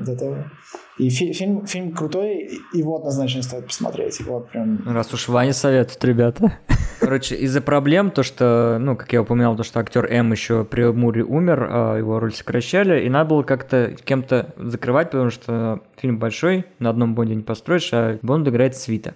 Это. 0.07 0.51
И 0.97 1.09
фи- 1.11 1.33
фильм, 1.33 1.67
фильм 1.67 1.93
крутой, 1.93 2.61
его 2.73 2.97
однозначно 2.97 3.43
стоит 3.43 3.67
посмотреть. 3.67 4.21
Вот 4.21 4.51
прям. 4.51 4.81
Раз 4.87 5.13
уж 5.13 5.29
Ваня 5.29 5.53
советует, 5.53 6.05
ребята. 6.05 6.59
Короче, 7.05 7.35
из-за 7.37 7.61
проблем, 7.61 8.11
то, 8.11 8.23
что, 8.23 8.79
ну, 8.81 8.97
как 8.97 9.13
я 9.13 9.21
упоминал, 9.21 9.57
то, 9.57 9.63
что 9.63 9.79
актер 9.81 10.07
М 10.11 10.33
еще 10.33 10.65
при 10.65 10.91
Муре 10.91 11.23
умер, 11.23 11.69
а 11.71 11.99
его 11.99 12.19
роль 12.19 12.33
сокращали, 12.33 13.05
и 13.05 13.11
надо 13.11 13.31
было 13.31 13.43
как-то 13.43 13.95
кем-то 14.05 14.55
закрывать, 14.57 15.11
потому 15.11 15.31
что 15.31 15.83
фильм 15.97 16.19
большой, 16.19 16.65
на 16.79 16.89
одном 16.89 17.15
Бонде 17.15 17.35
не 17.35 17.43
построишь, 17.43 17.91
а 17.93 18.19
Бонд 18.23 18.49
играет 18.49 18.75
Свита. 18.75 19.15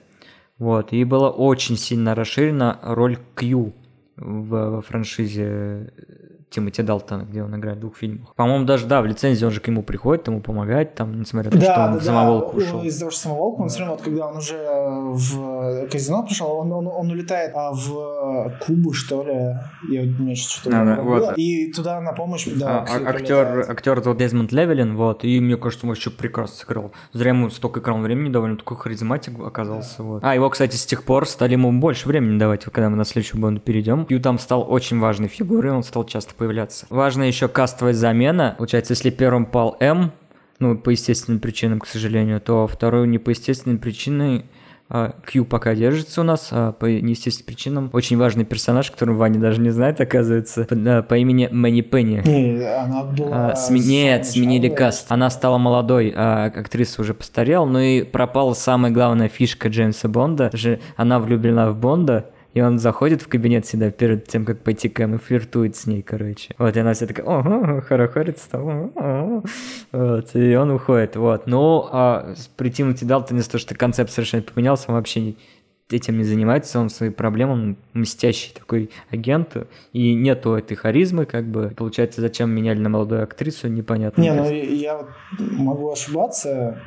Вот, 0.58 0.92
и 0.92 1.02
была 1.04 1.30
очень 1.30 1.78
сильно 1.78 2.14
расширена 2.14 2.78
роль 2.82 3.16
Кью 3.34 3.72
в, 4.16 4.70
во 4.70 4.82
франшизе 4.82 5.90
Тимоти 6.50 6.82
Далтона, 6.82 7.22
где 7.22 7.42
он 7.42 7.54
играет 7.54 7.78
в 7.78 7.80
двух 7.80 7.96
фильмах. 7.96 8.34
По-моему, 8.34 8.64
даже, 8.64 8.86
да, 8.86 9.02
в 9.02 9.06
лицензии 9.06 9.44
он 9.44 9.50
же 9.50 9.60
к 9.60 9.68
нему 9.68 9.82
приходит, 9.82 10.26
ему 10.28 10.40
помогает, 10.40 10.94
там, 10.94 11.20
несмотря 11.20 11.50
на 11.50 11.60
то, 11.60 11.66
да, 11.66 11.72
что 11.72 11.84
он 11.84 11.92
да, 11.92 11.98
в 11.98 12.02
самоволку 12.02 12.56
да. 12.56 12.64
ушел. 12.64 12.82
Из-за 12.82 13.00
того, 13.00 13.10
что 13.10 13.20
самоволку, 13.20 13.62
он 13.62 13.68
все 13.68 13.80
равно, 13.80 13.94
вот, 13.96 14.04
когда 14.04 14.26
он 14.26 14.36
уже 14.38 14.56
в 14.56 15.88
казино 15.88 16.22
пришел, 16.22 16.50
он, 16.52 16.72
он, 16.72 16.86
он 16.86 17.10
улетает 17.10 17.52
а, 17.54 17.72
в 17.72 18.54
Кубу, 18.64 18.92
что 18.92 19.22
ли, 19.22 19.94
я 19.94 20.02
мне 20.02 20.34
что-то 20.34 20.70
да, 20.70 20.84
да, 20.84 21.02
вот. 21.02 21.34
и 21.36 21.70
туда 21.72 22.00
на 22.00 22.12
помощь, 22.12 22.46
да, 22.46 22.86
а, 22.88 23.08
актер, 23.10 23.66
актер 23.68 23.98
это 23.98 24.08
вот 24.10 24.18
Дезмонд 24.18 24.50
Левелин, 24.52 24.96
вот, 24.96 25.24
и 25.24 25.40
мне 25.40 25.56
кажется, 25.56 25.84
он 25.84 25.90
вообще 25.90 26.10
прекрасно 26.10 26.56
сыграл. 26.56 26.92
Зря 27.12 27.30
ему 27.30 27.50
столько 27.50 27.80
экран 27.80 28.02
времени 28.02 28.32
довольно 28.32 28.56
такой 28.56 28.78
харизматик 28.78 29.38
оказался, 29.38 29.98
да. 29.98 30.04
вот. 30.04 30.24
А, 30.24 30.34
его, 30.34 30.48
кстати, 30.48 30.76
с 30.76 30.86
тех 30.86 31.04
пор 31.04 31.28
стали 31.28 31.52
ему 31.52 31.70
больше 31.72 32.08
времени 32.08 32.38
давать, 32.38 32.64
когда 32.64 32.88
мы 32.88 32.96
на 32.96 33.04
следующую 33.04 33.40
банду 33.40 33.60
перейдем. 33.60 34.06
Ю 34.08 34.20
там 34.20 34.38
стал 34.38 34.64
очень 34.70 34.98
важной 34.98 35.28
фигурой, 35.28 35.72
он 35.72 35.82
стал 35.82 36.04
часто 36.04 36.34
появляться. 36.38 36.86
Важно 36.88 37.18
важна 37.18 37.24
еще 37.24 37.48
кастовая 37.48 37.94
замена. 37.94 38.54
Получается, 38.58 38.92
если 38.92 39.10
первым 39.10 39.46
пал 39.46 39.76
М, 39.80 40.12
ну, 40.60 40.78
по 40.78 40.90
естественным 40.90 41.40
причинам, 41.40 41.80
к 41.80 41.86
сожалению, 41.86 42.40
то 42.40 42.68
второй 42.68 43.08
не 43.08 43.18
по 43.18 43.30
естественным 43.30 43.78
причинам 43.78 44.44
а, 44.88 45.14
Q 45.26 45.44
пока 45.44 45.74
держится 45.74 46.20
у 46.20 46.24
нас, 46.24 46.48
а 46.52 46.72
по 46.72 46.86
неестественным 46.86 47.46
причинам. 47.46 47.90
Очень 47.92 48.18
важный 48.18 48.44
персонаж, 48.44 48.90
которого 48.92 49.16
Ваня 49.16 49.40
даже 49.40 49.60
не 49.60 49.70
знает, 49.70 50.00
оказывается, 50.00 50.64
по, 50.64 51.02
по 51.02 51.18
имени 51.18 51.48
Мэнни 51.50 51.80
Пенни. 51.80 52.22
Не, 52.24 52.62
она 52.62 53.02
была... 53.02 53.50
А, 53.50 53.56
сме... 53.56 53.80
Нет, 53.80 54.26
сменили 54.26 54.68
каст. 54.68 55.10
Она 55.10 55.30
стала 55.30 55.58
молодой, 55.58 56.12
а 56.14 56.44
актриса 56.44 57.02
уже 57.02 57.14
постарела, 57.14 57.64
но 57.64 57.80
и 57.80 58.04
пропала 58.04 58.54
самая 58.54 58.92
главная 58.92 59.28
фишка 59.28 59.68
Джеймса 59.68 60.08
Бонда. 60.08 60.52
Она 60.96 61.18
влюблена 61.18 61.70
в 61.70 61.76
Бонда, 61.76 62.30
и 62.54 62.60
он 62.60 62.78
заходит 62.78 63.22
в 63.22 63.28
кабинет 63.28 63.66
всегда 63.66 63.90
перед 63.90 64.26
тем, 64.26 64.44
как 64.44 64.60
пойти 64.60 64.88
к 64.88 65.00
Эм 65.00 65.14
и 65.14 65.18
флиртует 65.18 65.76
с 65.76 65.86
ней, 65.86 66.02
короче. 66.02 66.54
Вот, 66.58 66.76
и 66.76 66.80
она 66.80 66.94
вся 66.94 67.06
такая, 67.06 67.26
ого, 67.26 67.80
хорохорится 67.80 68.50
там, 68.50 68.92
вот, 69.92 70.34
и 70.34 70.54
он 70.56 70.70
уходит, 70.70 71.16
вот. 71.16 71.46
Ну, 71.46 71.88
а 71.90 72.34
при 72.56 72.70
Тимоти 72.70 73.04
Далтоне 73.04 73.42
то, 73.42 73.58
что 73.58 73.74
концепт 73.74 74.10
совершенно 74.10 74.42
поменялся, 74.42 74.86
он 74.88 74.94
вообще 74.94 75.34
этим 75.90 76.18
не 76.18 76.24
занимается, 76.24 76.78
он 76.80 76.90
свои 76.90 77.10
проблемы, 77.10 77.52
он 77.52 77.76
мстящий 77.94 78.52
такой 78.52 78.90
агент, 79.10 79.56
и 79.92 80.14
нету 80.14 80.52
этой 80.52 80.76
харизмы, 80.76 81.24
как 81.24 81.46
бы, 81.46 81.72
получается, 81.76 82.20
зачем 82.20 82.50
меняли 82.50 82.78
на 82.78 82.88
молодую 82.88 83.22
актрису, 83.22 83.68
непонятно. 83.68 84.20
Не, 84.20 84.32
ну 84.34 84.50
я 84.50 85.06
могу 85.38 85.90
ошибаться, 85.90 86.80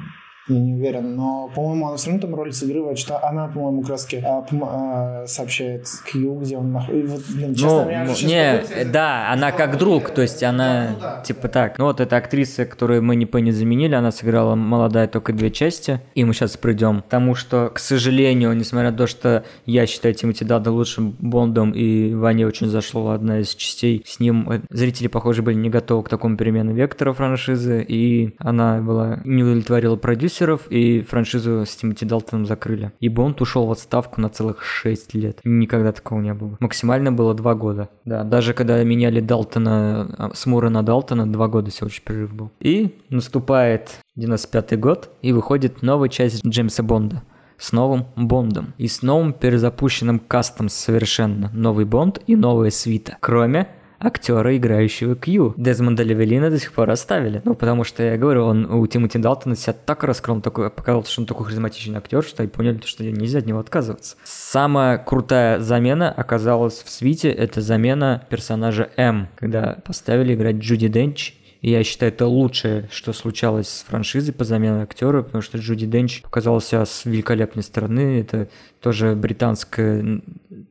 я 0.53 0.59
не 0.59 0.73
уверен, 0.73 1.15
но, 1.15 1.49
по-моему, 1.53 1.87
она 1.87 1.97
все 1.97 2.11
равно 2.11 2.27
там 2.27 2.35
роль 2.35 2.53
сыгрывает, 2.53 2.97
что 2.97 3.23
она, 3.25 3.47
по-моему, 3.47 3.81
краски 3.81 4.23
а, 4.25 4.45
а, 4.61 5.25
сообщает 5.27 5.87
Кью, 6.11 6.39
где 6.39 6.57
он 6.57 6.71
находится. 6.71 7.15
Вот, 7.15 7.23
блин, 7.35 7.55
честно, 7.55 8.05
ну, 8.05 8.27
не, 8.27 8.85
да, 8.91 9.31
она 9.31 9.51
как 9.51 9.77
друг, 9.77 10.09
то 10.11 10.21
есть 10.21 10.43
она, 10.43 10.89
ну, 10.91 11.01
да. 11.01 11.21
типа 11.25 11.47
так. 11.47 11.77
Ну 11.77 11.85
вот 11.85 11.99
эта 11.99 12.17
актриса, 12.17 12.65
которую 12.65 13.03
мы 13.03 13.15
не 13.15 13.25
Пенни 13.25 13.51
заменили, 13.51 13.95
она 13.95 14.11
сыграла 14.11 14.55
молодая 14.55 15.07
только 15.07 15.33
две 15.33 15.51
части, 15.51 16.01
и 16.15 16.23
мы 16.23 16.33
сейчас 16.33 16.57
придем. 16.57 17.01
Потому 17.01 17.35
что, 17.35 17.71
к 17.73 17.79
сожалению, 17.79 18.53
несмотря 18.53 18.91
на 18.91 18.97
то, 18.97 19.07
что 19.07 19.43
я 19.65 19.85
считаю 19.85 20.13
Тимоти 20.13 20.45
Дада 20.45 20.71
лучшим 20.71 21.15
Бондом, 21.19 21.71
и 21.71 22.13
Ване 22.13 22.47
очень 22.47 22.67
зашла 22.67 23.15
одна 23.15 23.39
из 23.39 23.53
частей, 23.55 24.03
с 24.05 24.19
ним 24.19 24.49
э, 24.49 24.61
зрители, 24.69 25.07
похоже, 25.07 25.41
были 25.41 25.55
не 25.55 25.69
готовы 25.69 26.03
к 26.03 26.09
такому 26.09 26.37
перемену 26.37 26.73
вектора 26.73 27.13
франшизы, 27.13 27.85
и 27.87 28.35
она 28.39 28.79
была 28.79 29.19
не 29.23 29.43
удовлетворила 29.43 29.95
продюсера, 29.95 30.40
продюсеров, 30.41 30.67
и 30.69 31.01
франшизу 31.01 31.65
с 31.65 31.75
Тимоти 31.75 32.05
Далтоном 32.05 32.45
закрыли. 32.45 32.91
И 32.99 33.09
Бонд 33.09 33.41
ушел 33.41 33.65
в 33.65 33.71
отставку 33.71 34.21
на 34.21 34.29
целых 34.29 34.63
6 34.63 35.13
лет. 35.13 35.39
Никогда 35.43 35.91
такого 35.91 36.19
не 36.19 36.33
было. 36.33 36.57
Максимально 36.59 37.11
было 37.11 37.33
2 37.33 37.55
года. 37.55 37.89
Да, 38.05 38.23
даже 38.23 38.53
когда 38.53 38.83
меняли 38.83 39.19
Далтона, 39.19 40.07
а, 40.17 40.31
с 40.33 40.45
Мура 40.45 40.69
на 40.69 40.83
Далтона, 40.83 41.31
2 41.31 41.47
года 41.47 41.71
всего 41.71 41.87
лишь 41.87 42.01
перерыв 42.01 42.33
был. 42.33 42.51
И 42.59 42.95
наступает 43.09 43.99
95 44.15 44.79
год, 44.79 45.09
и 45.21 45.31
выходит 45.31 45.81
новая 45.81 46.09
часть 46.09 46.45
Джеймса 46.45 46.83
Бонда 46.83 47.23
с 47.57 47.71
новым 47.73 48.07
Бондом 48.15 48.73
и 48.79 48.87
с 48.87 49.03
новым 49.03 49.33
перезапущенным 49.33 50.17
кастом 50.17 50.67
совершенно 50.67 51.51
новый 51.53 51.85
Бонд 51.85 52.19
и 52.25 52.35
новая 52.35 52.71
свита. 52.71 53.17
Кроме 53.19 53.67
актера, 54.01 54.55
играющего 54.57 55.15
Кью. 55.15 55.53
Дезмонда 55.57 56.03
Левелина 56.03 56.49
до 56.49 56.59
сих 56.59 56.73
пор 56.73 56.89
оставили. 56.89 57.41
Ну, 57.45 57.55
потому 57.55 57.83
что, 57.83 58.03
я 58.03 58.17
говорю, 58.17 58.45
он 58.45 58.65
у 58.65 58.85
Тимоти 58.87 59.19
Далтона 59.19 59.55
себя 59.55 59.73
так 59.73 60.03
раскрыл, 60.03 60.41
такой, 60.41 60.69
показался, 60.69 61.11
что 61.11 61.21
он 61.21 61.27
такой 61.27 61.45
харизматичный 61.45 61.97
актер, 61.97 62.23
что 62.23 62.43
и 62.43 62.47
поняли, 62.47 62.81
что 62.85 63.03
нельзя 63.03 63.39
от 63.39 63.45
него 63.45 63.59
отказываться. 63.59 64.15
Самая 64.23 64.97
крутая 64.97 65.59
замена 65.59 66.11
оказалась 66.11 66.81
в 66.83 66.89
свите, 66.89 67.29
это 67.29 67.61
замена 67.61 68.25
персонажа 68.29 68.89
М, 68.97 69.27
когда 69.35 69.77
поставили 69.85 70.33
играть 70.33 70.57
Джуди 70.57 70.87
Денч 70.87 71.35
я 71.69 71.83
считаю, 71.83 72.11
это 72.11 72.25
лучшее, 72.25 72.89
что 72.91 73.13
случалось 73.13 73.69
с 73.69 73.83
франшизой 73.83 74.33
по 74.33 74.43
замене 74.43 74.81
актера, 74.81 75.21
потому 75.21 75.43
что 75.43 75.59
Джуди 75.59 75.85
Денч 75.85 76.23
показался 76.23 76.83
с 76.85 77.05
великолепной 77.05 77.61
стороны. 77.61 78.19
Это 78.19 78.47
тоже 78.81 79.15
британская, 79.15 80.21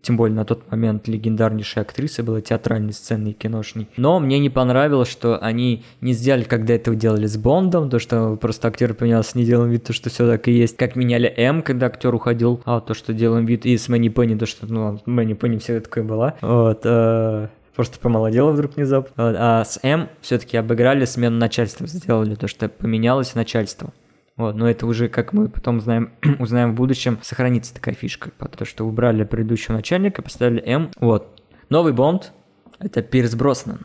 тем 0.03 0.17
более 0.17 0.35
на 0.35 0.45
тот 0.45 0.69
момент 0.69 1.07
легендарнейшая 1.07 1.85
актриса 1.85 2.25
была 2.25 2.41
театральной 2.41 2.93
сцены 2.93 3.29
и 3.29 3.33
киношной. 3.33 3.89
Но 3.97 4.19
мне 4.19 4.41
не 4.41 4.51
понравилось, 4.51 5.09
что 5.09 5.39
они 5.39 5.85
не 6.01 6.13
сделали, 6.13 6.43
когда 6.43 6.75
этого 6.75 6.97
делали 6.97 7.27
с 7.27 7.37
Бондом, 7.37 7.89
то 7.89 8.01
что 8.01 8.35
просто 8.35 8.67
актер 8.67 8.95
поменялся, 8.95 9.39
не 9.39 9.45
делаем 9.45 9.71
вид, 9.71 9.85
то, 9.85 9.93
что 9.93 10.11
все 10.11 10.27
так 10.27 10.49
и 10.49 10.53
есть. 10.53 10.77
Как 10.77 10.97
меняли 10.97 11.33
М, 11.37 11.63
когда 11.63 11.87
актер 11.87 12.13
уходил, 12.13 12.61
а 12.65 12.81
то, 12.81 12.95
что 12.95 13.13
делаем 13.13 13.47
вид, 13.47 13.65
и 13.65 13.79
с 13.79 13.89
Мэнни 13.89 14.09
Пенни, 14.09 14.37
то, 14.37 14.47
что, 14.47 14.67
ну, 14.67 15.01
Мэнни 15.07 15.35
Пенни 15.35 15.59
всегда 15.59 15.81
такое 15.81 16.03
была. 16.03 16.35
Вот, 16.41 16.81
э, 16.83 17.49
просто 17.81 17.99
помолодела 17.99 18.51
вдруг 18.51 18.77
внезапно. 18.77 19.15
А 19.17 19.65
с 19.65 19.81
М 19.83 20.11
все-таки 20.21 20.59
обыграли 20.59 21.07
смену 21.07 21.39
начальства, 21.39 21.87
сделали 21.87 22.35
то, 22.35 22.47
что 22.47 22.69
поменялось 22.69 23.35
начальство. 23.35 23.95
Вот, 24.37 24.55
но 24.55 24.69
это 24.69 24.85
уже, 24.85 25.09
как 25.09 25.33
мы 25.33 25.49
потом 25.49 25.81
знаем, 25.81 26.13
узнаем 26.39 26.73
в 26.73 26.75
будущем, 26.75 27.19
сохранится 27.23 27.73
такая 27.73 27.95
фишка, 27.95 28.33
потому 28.37 28.67
что 28.67 28.85
убрали 28.87 29.25
предыдущего 29.25 29.73
начальника, 29.77 30.21
поставили 30.21 30.63
М. 30.67 30.91
Вот. 31.01 31.41
Новый 31.71 31.95
Бонд— 31.95 32.33
это 32.81 33.01
Пирс 33.01 33.35
Броснан. 33.35 33.81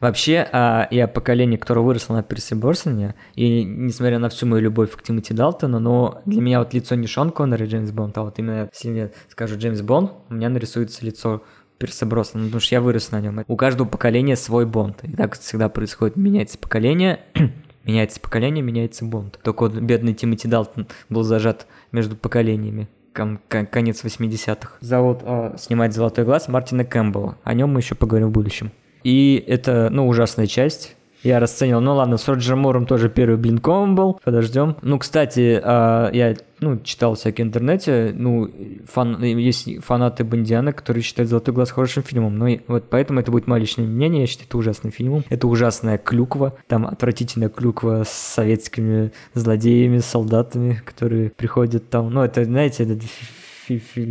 Вообще, 0.00 0.46
а, 0.52 0.86
я 0.90 1.08
поколение, 1.08 1.58
которое 1.58 1.80
выросло 1.80 2.12
на 2.12 2.22
Пирсе 2.22 2.54
Броснане, 2.54 3.14
и 3.36 3.64
несмотря 3.64 4.18
на 4.18 4.28
всю 4.28 4.44
мою 4.44 4.60
любовь 4.60 4.90
к 4.90 5.02
Тимоти 5.02 5.32
Далтону, 5.32 5.78
но 5.80 6.20
для 6.26 6.42
меня 6.42 6.58
вот 6.58 6.74
лицо 6.74 6.94
не 6.94 7.06
Шон 7.06 7.30
Коннор 7.30 7.62
и 7.62 7.66
Джеймс 7.66 7.90
Бонд, 7.90 8.18
а 8.18 8.22
вот 8.22 8.38
именно, 8.38 8.68
если 8.70 8.90
мне 8.90 9.10
скажут 9.30 9.60
Джеймс 9.60 9.80
Бонд, 9.80 10.12
у 10.28 10.34
меня 10.34 10.50
нарисуется 10.50 11.06
лицо 11.06 11.42
Пирса 11.78 12.06
Броснана, 12.06 12.46
потому 12.46 12.60
что 12.60 12.74
я 12.74 12.80
вырос 12.80 13.10
на 13.10 13.20
нем. 13.20 13.44
У 13.48 13.56
каждого 13.56 13.86
поколения 13.86 14.36
свой 14.36 14.66
Бонд. 14.66 15.02
И 15.04 15.12
так 15.12 15.38
всегда 15.38 15.68
происходит. 15.68 16.16
Меняется 16.16 16.58
поколение, 16.58 17.20
меняется 17.84 18.20
поколение, 18.20 18.62
меняется 18.62 19.04
Бонд. 19.04 19.38
Только 19.42 19.62
вот 19.64 19.74
бедный 19.74 20.14
Тимоти 20.14 20.48
Далтон 20.48 20.86
был 21.08 21.22
зажат 21.22 21.66
между 21.92 22.16
поколениями 22.16 22.88
кон- 23.12 23.38
кон- 23.48 23.66
конец 23.66 24.04
80-х. 24.04 24.72
Зовут 24.80 25.20
э, 25.22 25.54
снимать 25.58 25.94
«Золотой 25.94 26.24
глаз» 26.24 26.48
Мартина 26.48 26.84
Кэмпбелла. 26.84 27.38
О 27.42 27.54
нем 27.54 27.72
мы 27.72 27.80
еще 27.80 27.94
поговорим 27.94 28.28
в 28.28 28.32
будущем. 28.32 28.70
И 29.02 29.42
это, 29.46 29.88
ну, 29.90 30.06
ужасная 30.08 30.46
часть. 30.46 30.96
Я 31.24 31.40
расценил, 31.40 31.80
ну 31.80 31.94
ладно, 31.94 32.18
с 32.18 32.28
Роджером 32.28 32.60
Муром 32.60 32.84
тоже 32.84 33.08
первый 33.08 33.38
блинком 33.38 33.94
был, 33.94 34.20
подождем. 34.22 34.76
Ну, 34.82 34.98
кстати, 34.98 35.58
а, 35.64 36.10
я 36.12 36.36
ну, 36.60 36.78
читал 36.80 37.14
всякие 37.14 37.46
интернете, 37.46 38.12
ну, 38.14 38.50
фан, 38.86 39.22
есть 39.22 39.82
фанаты 39.82 40.22
Бондиана, 40.22 40.74
которые 40.74 41.02
считают 41.02 41.30
«Золотой 41.30 41.54
глаз» 41.54 41.70
хорошим 41.70 42.02
фильмом, 42.02 42.36
но 42.36 42.48
вот 42.68 42.90
поэтому 42.90 43.20
это 43.20 43.30
будет 43.30 43.46
мое 43.46 43.60
личное 43.60 43.86
мнение, 43.86 44.22
я 44.22 44.26
считаю 44.26 44.48
это 44.48 44.58
ужасным 44.58 44.92
фильмом. 44.92 45.24
Это 45.30 45.48
ужасная 45.48 45.96
клюква, 45.96 46.54
там 46.68 46.86
отвратительная 46.86 47.48
клюква 47.48 48.04
с 48.06 48.10
советскими 48.10 49.10
злодеями, 49.32 49.98
солдатами, 49.98 50.82
которые 50.84 51.30
приходят 51.30 51.88
там, 51.88 52.10
ну, 52.10 52.22
это, 52.22 52.44
знаете, 52.44 52.84
это 52.84 52.98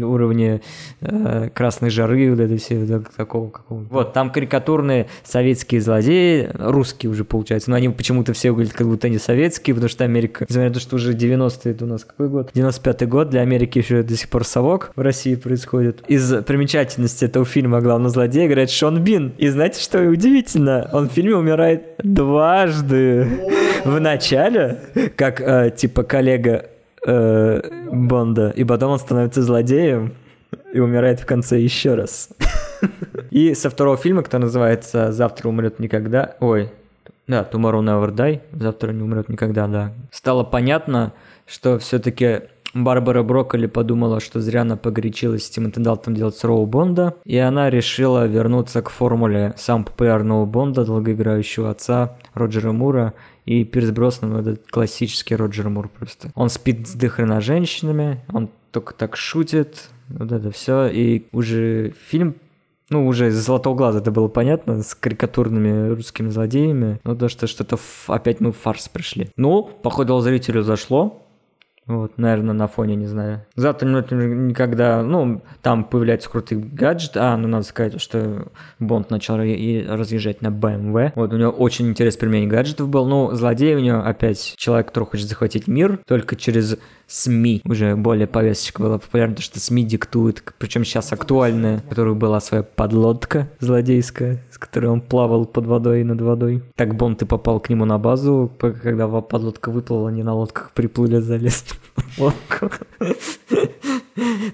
уровне 0.04 0.62
э, 1.02 1.50
красной 1.54 1.90
жары, 1.90 2.30
вот 2.30 2.40
это 2.40 2.58
все 2.58 2.86
так, 2.86 3.14
такого 3.14 3.50
какого 3.50 3.86
Вот, 3.90 4.14
там 4.14 4.32
карикатурные 4.32 5.08
советские 5.24 5.82
злодеи, 5.82 6.50
русские 6.54 7.12
уже 7.12 7.24
получается, 7.24 7.70
но 7.70 7.76
они 7.76 7.90
почему-то 7.90 8.34
все 8.34 8.52
выглядят 8.52 8.74
как 8.74 8.88
будто 8.88 9.08
они 9.08 9.18
советские, 9.18 9.74
потому 9.76 9.90
что 9.90 10.04
Америка, 10.04 10.46
несмотря 10.48 10.70
на 10.70 10.74
то, 10.74 10.80
что 10.80 10.96
уже 10.96 11.14
90-е, 11.14 11.72
это 11.74 11.86
у 11.86 11.88
нас 11.88 12.04
какой 12.04 12.30
год? 12.30 12.52
95-й 12.54 13.06
год, 13.08 13.30
для 13.30 13.42
Америки 13.42 13.80
еще 13.80 14.04
до 14.04 14.16
сих 14.16 14.30
пор 14.30 14.46
совок 14.46 14.92
в 14.96 15.02
России 15.02 15.36
происходит. 15.36 16.04
Из 16.08 16.44
примечательности 16.44 17.26
этого 17.26 17.46
фильма 17.46 17.82
главный 17.82 18.10
злодей 18.10 18.48
играет 18.48 18.70
Шон 18.70 19.04
Бин. 19.04 19.34
И 19.38 19.48
знаете, 19.50 19.82
что 19.82 20.02
удивительно? 20.02 20.90
Он 20.94 21.10
в 21.10 21.14
фильме 21.14 21.36
умирает 21.36 21.96
дважды. 22.00 23.28
В 23.86 24.00
начале, 24.00 24.80
как 25.18 25.42
э, 25.42 25.72
типа 25.76 26.04
коллега 26.04 26.68
э, 27.06 27.62
Бонда, 27.92 28.50
и 28.50 28.64
потом 28.64 28.94
он 28.94 29.00
становится 29.00 29.42
злодеем 29.42 30.14
и 30.74 30.80
умирает 30.80 31.20
в 31.20 31.26
конце 31.26 31.60
еще 31.60 31.96
раз. 31.96 32.30
И 33.32 33.54
со 33.54 33.70
второго 33.70 33.98
фильма, 33.98 34.24
который 34.24 34.44
называется 34.44 35.12
«Завтра 35.12 35.50
умрет 35.50 35.80
никогда», 35.80 36.36
ой, 36.40 36.72
да, 37.28 37.48
Tomorrow 37.50 37.82
Never 37.82 38.14
Die, 38.14 38.42
«Завтра 38.54 38.92
не 38.92 39.04
умрет 39.04 39.30
никогда», 39.30 39.68
да, 39.68 39.94
стало 40.12 40.44
понятно, 40.44 41.14
что 41.46 41.80
все-таки 41.80 42.42
Барбара 42.74 43.22
Брокколи 43.22 43.68
подумала, 43.68 44.20
что 44.20 44.40
зря 44.40 44.62
она 44.62 44.78
погорячилась 44.78 45.46
с 45.46 45.50
Тимоти 45.50 45.80
Далтом 45.80 46.16
делать 46.16 46.44
Роу 46.44 46.66
Бонда, 46.66 47.16
и 47.24 47.38
она 47.38 47.70
решила 47.70 48.26
вернуться 48.26 48.82
к 48.82 48.90
формуле 48.90 49.54
самого 49.58 49.86
популярного 49.86 50.46
Бонда, 50.46 50.84
долгоиграющего 50.84 51.70
отца 51.70 52.18
Роджера 52.34 52.72
Мура, 52.72 53.14
и 53.46 53.64
Пирс 53.64 53.92
Броснан, 53.92 54.32
ну, 54.32 54.40
это 54.40 54.60
классический 54.70 55.36
Роджер 55.36 55.70
Мур 55.70 55.90
просто. 55.90 56.32
Он 56.36 56.50
спит 56.50 56.88
с 56.88 56.94
дохрена 56.94 57.42
женщинами, 57.42 58.22
он 58.32 58.50
только 58.72 58.94
так 58.94 59.16
шутит, 59.16 59.90
вот 60.10 60.32
это 60.32 60.52
все, 60.52 60.88
и 60.88 61.28
уже 61.32 61.94
фильм 62.08 62.36
ну, 62.90 63.08
уже 63.08 63.30
из 63.30 63.36
«Золотого 63.36 63.76
глаза» 63.76 64.00
это 64.00 64.12
было 64.12 64.28
понятно, 64.28 64.84
с 64.84 64.94
карикатурными 64.94 65.90
русскими 65.90 66.30
злодеями. 66.30 67.00
Ну, 67.04 67.16
то, 67.16 67.28
что 67.28 67.48
что-то 67.48 67.80
опять 68.08 68.40
мы 68.40 68.52
в 68.52 68.58
фарс 68.58 68.88
пришли. 68.88 69.30
Ну, 69.36 69.64
походу, 69.64 70.20
зрителю 70.20 70.62
зашло. 70.62 71.23
Вот, 71.86 72.18
наверное, 72.18 72.54
на 72.54 72.68
фоне, 72.68 72.96
не 72.96 73.08
знаю. 73.08 73.46
Завтра 73.56 73.88
никогда, 73.88 75.04
ну, 75.04 75.42
там 75.62 75.84
появляется 75.84 76.30
крутый 76.30 76.58
гаджет. 76.58 77.18
А, 77.18 77.36
ну, 77.36 77.48
надо 77.48 77.66
сказать, 77.66 78.00
что 78.00 78.48
Бонд 78.80 79.10
начал 79.10 79.40
и 79.42 79.86
разъезжать 79.86 80.42
на 80.42 80.48
BMW. 80.48 81.12
Вот, 81.16 81.34
у 81.34 81.38
него 81.38 81.52
очень 81.52 81.90
интересный 81.90 82.22
применение 82.22 82.50
гаджетов 82.50 82.88
был. 82.88 83.06
Ну, 83.06 83.34
злодей 83.34 83.76
у 83.76 83.80
него 83.80 84.00
опять 84.00 84.54
человек, 84.58 84.88
который 84.88 85.06
хочет 85.06 85.28
захватить 85.28 85.68
мир, 85.68 86.00
только 86.08 86.36
через 86.36 86.78
СМИ 87.14 87.62
уже 87.64 87.96
более 87.96 88.26
повесточка 88.26 88.82
была 88.82 88.98
популярна, 88.98 89.36
потому 89.36 89.44
что 89.44 89.60
СМИ 89.60 89.84
диктуют, 89.84 90.42
причем 90.58 90.84
сейчас 90.84 91.14
актуальная, 91.14 91.84
у 91.86 91.90
которой 91.90 92.16
была 92.16 92.40
своя 92.40 92.64
подлодка 92.64 93.52
злодейская, 93.60 94.44
с 94.50 94.58
которой 94.58 94.88
он 94.88 95.00
плавал 95.00 95.46
под 95.46 95.68
водой 95.68 96.02
и 96.02 96.04
над 96.04 96.22
водой. 96.22 96.64
Так 96.76 96.96
Бонд 96.96 97.22
и 97.22 97.26
попал 97.26 97.60
к 97.60 97.70
нему 97.70 97.86
на 97.86 98.00
базу, 98.00 98.52
когда 98.58 99.08
подлодка 99.08 99.70
выплыла, 99.70 100.10
они 100.10 100.24
на 100.24 100.34
лодках 100.34 100.72
приплыли, 100.72 101.20
залез 101.20 101.66
в 101.96 102.20
лодку. 102.20 102.72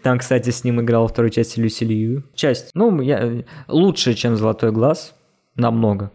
Там, 0.03 0.19
кстати, 0.19 0.49
с 0.49 0.65
ним 0.65 0.81
играл 0.81 1.07
второй 1.07 1.31
части 1.31 1.61
Люси 1.61 1.85
Лью. 1.85 2.23
Часть, 2.35 2.71
ну, 2.73 2.99
я, 2.99 3.45
лучше, 3.69 4.13
чем 4.15 4.35
«Золотой 4.35 4.73
глаз», 4.73 5.15
намного. 5.55 6.11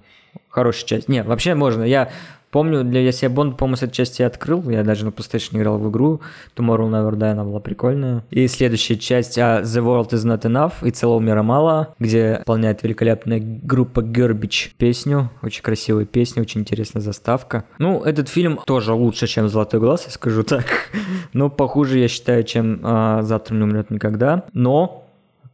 Хорошая 0.51 0.87
часть. 0.87 1.09
Не, 1.09 1.23
вообще 1.23 1.55
можно. 1.55 1.83
Я 1.85 2.11
Помню, 2.55 2.85
для 2.85 3.01
я 3.01 3.11
себе 3.11 3.31
Бонд, 3.31 3.57
по-моему, 3.57 3.75
с 3.75 3.83
этой 3.83 3.95
части 3.95 4.23
открыл. 4.23 4.71
Я 4.71 4.85
даже 4.85 5.05
на 5.05 5.09
PlayStation 5.09 5.57
играл 5.59 5.77
в 5.77 5.91
игру. 5.91 6.21
Tomorrow 6.55 6.89
Never 6.89 7.17
Die, 7.17 7.33
она 7.33 7.43
была 7.43 7.59
прикольная. 7.59 8.23
И 8.31 8.47
следующая 8.47 8.95
часть 8.95 9.37
а, 9.39 9.63
The 9.63 9.83
World 9.83 10.11
Is 10.11 10.25
Not 10.25 10.43
Enough 10.43 10.75
и 10.87 10.93
Целого 10.93 11.19
мира 11.19 11.43
мало, 11.43 11.97
где 11.99 12.37
выполняет 12.39 12.85
великолепная 12.85 13.41
группа 13.43 14.03
Garbage 14.03 14.71
песню. 14.79 15.31
Очень 15.43 15.65
красивая 15.65 16.05
песня, 16.05 16.43
очень 16.43 16.61
интересная 16.61 17.03
заставка. 17.03 17.65
Ну, 17.81 18.05
этот 18.05 18.29
фильм 18.29 18.61
тоже 18.65 18.93
лучше, 18.93 19.27
чем 19.27 19.49
«Золотой 19.49 19.81
глаз», 19.81 20.05
я 20.07 20.13
скажу 20.13 20.45
так. 20.45 20.65
Но 21.33 21.51
похуже, 21.51 21.99
я 21.99 22.07
считаю, 22.07 22.45
чем 22.45 22.79
а, 22.85 23.23
«Завтра 23.23 23.57
не 23.57 23.65
умрет 23.65 23.91
никогда». 23.91 24.45
Но 24.53 25.04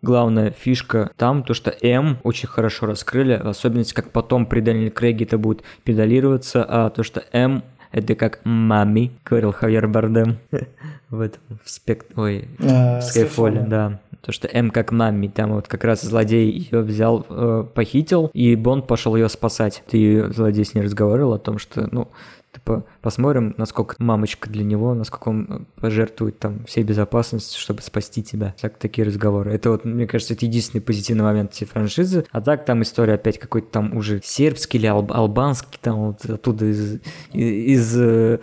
главная 0.02 0.50
фишка 0.50 1.10
там, 1.16 1.42
то 1.42 1.54
что 1.54 1.74
М 1.82 2.18
очень 2.22 2.48
хорошо 2.48 2.86
раскрыли, 2.86 3.40
в 3.42 3.48
особенности, 3.48 3.94
как 3.94 4.10
потом 4.10 4.46
при 4.46 4.60
Дэниеле 4.60 4.90
Крейге 4.90 5.24
это 5.24 5.38
будет 5.38 5.62
педалироваться, 5.84 6.64
а 6.68 6.90
то, 6.90 7.02
что 7.02 7.22
М 7.32 7.62
это 7.92 8.14
как 8.14 8.40
мами, 8.44 9.10
говорил 9.24 9.52
Хавьер 9.52 9.88
Бардем 9.88 10.38
в 11.10 11.20
этом, 11.20 11.40
в 11.64 11.68
спект... 11.68 12.16
Ой, 12.16 12.48
а, 12.60 13.00
в 13.00 13.02
Скайфоле, 13.02 13.62
да. 13.62 14.00
То, 14.22 14.32
что 14.32 14.48
М 14.48 14.70
как 14.70 14.92
мами, 14.92 15.26
там 15.26 15.54
вот 15.54 15.66
как 15.66 15.82
раз 15.84 16.02
злодей 16.02 16.50
ее 16.50 16.82
взял, 16.82 17.26
э, 17.28 17.64
похитил, 17.74 18.30
и 18.32 18.54
Бонд 18.54 18.86
пошел 18.86 19.16
ее 19.16 19.28
спасать. 19.28 19.82
Ты 19.88 20.32
злодей 20.32 20.64
с 20.64 20.74
ней 20.74 20.82
разговаривал 20.82 21.32
о 21.32 21.38
том, 21.38 21.58
что, 21.58 21.88
ну, 21.90 22.08
Типа, 22.52 22.84
посмотрим, 23.00 23.54
насколько 23.58 23.94
мамочка 23.98 24.50
для 24.50 24.64
него, 24.64 24.92
насколько 24.94 25.28
он 25.28 25.46
э, 25.48 25.80
пожертвует 25.80 26.40
там 26.40 26.64
всей 26.64 26.82
безопасностью, 26.82 27.60
чтобы 27.60 27.80
спасти 27.80 28.24
тебя. 28.24 28.56
Так, 28.60 28.76
такие 28.76 29.06
разговоры. 29.06 29.52
Это 29.52 29.70
вот, 29.70 29.84
мне 29.84 30.08
кажется, 30.08 30.34
это 30.34 30.46
единственный 30.46 30.80
позитивный 30.80 31.22
момент 31.22 31.52
всей 31.52 31.66
франшизы. 31.66 32.26
А 32.32 32.40
так 32.40 32.64
там 32.64 32.82
история 32.82 33.14
опять 33.14 33.38
какой-то 33.38 33.68
там 33.70 33.96
уже 33.96 34.20
сербский 34.24 34.78
или 34.78 34.86
алб 34.86 35.12
албанский, 35.12 35.78
там 35.80 36.08
вот 36.08 36.28
оттуда 36.28 36.64
из, 36.64 36.98
из, 37.32 37.96
э, 37.96 38.40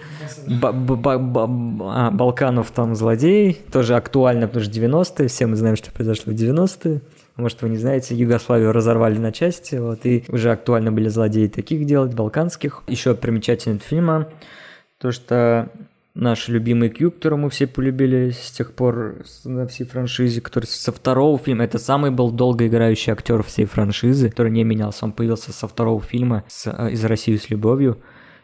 Балканов 0.47 1.51
там 2.71 2.95
злодей. 2.95 3.61
Тоже 3.73 3.97
актуально, 3.97 4.47
потому 4.47 4.63
что 4.63 4.73
90-е, 4.73 5.27
все 5.27 5.47
мы 5.47 5.57
знаем, 5.57 5.75
что 5.75 5.91
произошло 5.91 6.31
в 6.31 6.35
90-е. 6.35 7.01
Может, 7.37 7.61
вы 7.61 7.69
не 7.69 7.77
знаете, 7.77 8.15
Югославию 8.15 8.71
разорвали 8.71 9.17
на 9.17 9.31
части, 9.31 9.75
вот, 9.75 10.05
и 10.05 10.25
уже 10.27 10.51
актуально 10.51 10.91
были 10.91 11.07
злодеи 11.07 11.47
таких 11.47 11.85
делать, 11.85 12.13
балканских. 12.13 12.83
Еще 12.87 13.15
примечательность 13.15 13.85
фильма, 13.85 14.27
то, 14.99 15.11
что 15.11 15.71
наш 16.17 16.47
любимый 16.47 16.89
Кью, 16.89 17.11
которого 17.11 17.41
мы 17.41 17.49
все 17.49 17.67
полюбили 17.67 18.31
с 18.31 18.51
тех 18.51 18.73
пор 18.73 19.23
на 19.45 19.67
всей 19.67 19.85
франшизе, 19.85 20.41
который 20.41 20.65
со 20.65 20.91
второго 20.91 21.37
фильма, 21.37 21.63
это 21.63 21.77
самый 21.77 22.11
был 22.11 22.31
долго 22.31 22.67
играющий 22.67 23.13
актер 23.13 23.43
всей 23.43 23.65
франшизы, 23.65 24.29
который 24.29 24.51
не 24.51 24.63
менялся, 24.63 25.05
он 25.05 25.11
появился 25.11 25.53
со 25.53 25.67
второго 25.67 26.01
фильма 26.01 26.43
с, 26.47 26.67
э, 26.67 26.91
из 26.91 27.05
России 27.05 27.35
с 27.35 27.49
любовью 27.49 27.99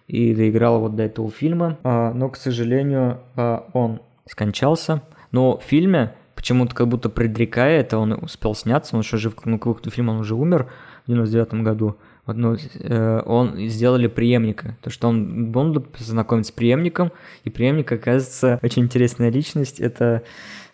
и 0.08 0.36
доиграл 0.36 0.80
вот 0.80 0.96
до 0.96 1.04
этого 1.04 1.32
фильма, 1.32 1.80
а, 1.84 2.14
но, 2.14 2.30
к 2.30 2.38
сожалению, 2.38 3.22
а, 3.36 3.68
он 3.74 4.02
скончался, 4.30 5.02
но 5.32 5.58
в 5.58 5.64
фильме 5.64 6.14
почему-то 6.44 6.76
как 6.76 6.90
будто 6.90 7.08
предрекая 7.08 7.88
он 7.94 8.12
успел 8.22 8.54
сняться, 8.54 8.98
он 8.98 9.02
еще 9.02 9.16
жив, 9.16 9.34
ну, 9.46 9.58
к 9.58 9.66
выходу 9.66 9.90
фильма 9.90 10.12
он 10.12 10.18
уже 10.18 10.36
умер 10.36 10.70
в 11.06 11.08
99 11.08 11.64
году, 11.64 11.96
вот, 12.26 12.36
ну, 12.36 12.58
э, 12.80 13.22
он 13.26 13.70
сделали 13.70 14.08
преемника, 14.08 14.76
то 14.82 14.90
что 14.90 15.08
он 15.08 15.54
Бонду 15.54 15.80
познакомится 15.80 16.52
с 16.52 16.54
преемником, 16.54 17.14
и 17.46 17.50
преемник 17.50 17.90
оказывается 17.94 18.60
очень 18.62 18.84
интересная 18.84 19.30
личность, 19.30 19.80
это 19.80 20.24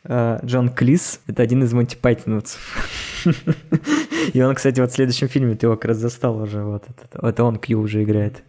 э, 0.05 0.39
Джон 0.43 0.69
Клис, 0.69 1.21
это 1.27 1.43
один 1.43 1.61
из 1.61 1.71
Монти 1.71 1.95
Пайтоновцев. 1.95 3.23
И 4.33 4.41
он, 4.41 4.55
кстати, 4.55 4.79
вот 4.79 4.89
в 4.89 4.95
следующем 4.95 5.27
фильме 5.27 5.53
ты 5.53 5.67
его 5.67 5.75
как 5.75 5.85
раз 5.85 5.97
застал 5.97 6.41
уже, 6.41 6.63
вот 6.63 6.83
это, 6.87 7.27
это 7.27 7.43
он 7.43 7.57
Кью 7.57 7.79
уже 7.79 8.01
играет. 8.01 8.43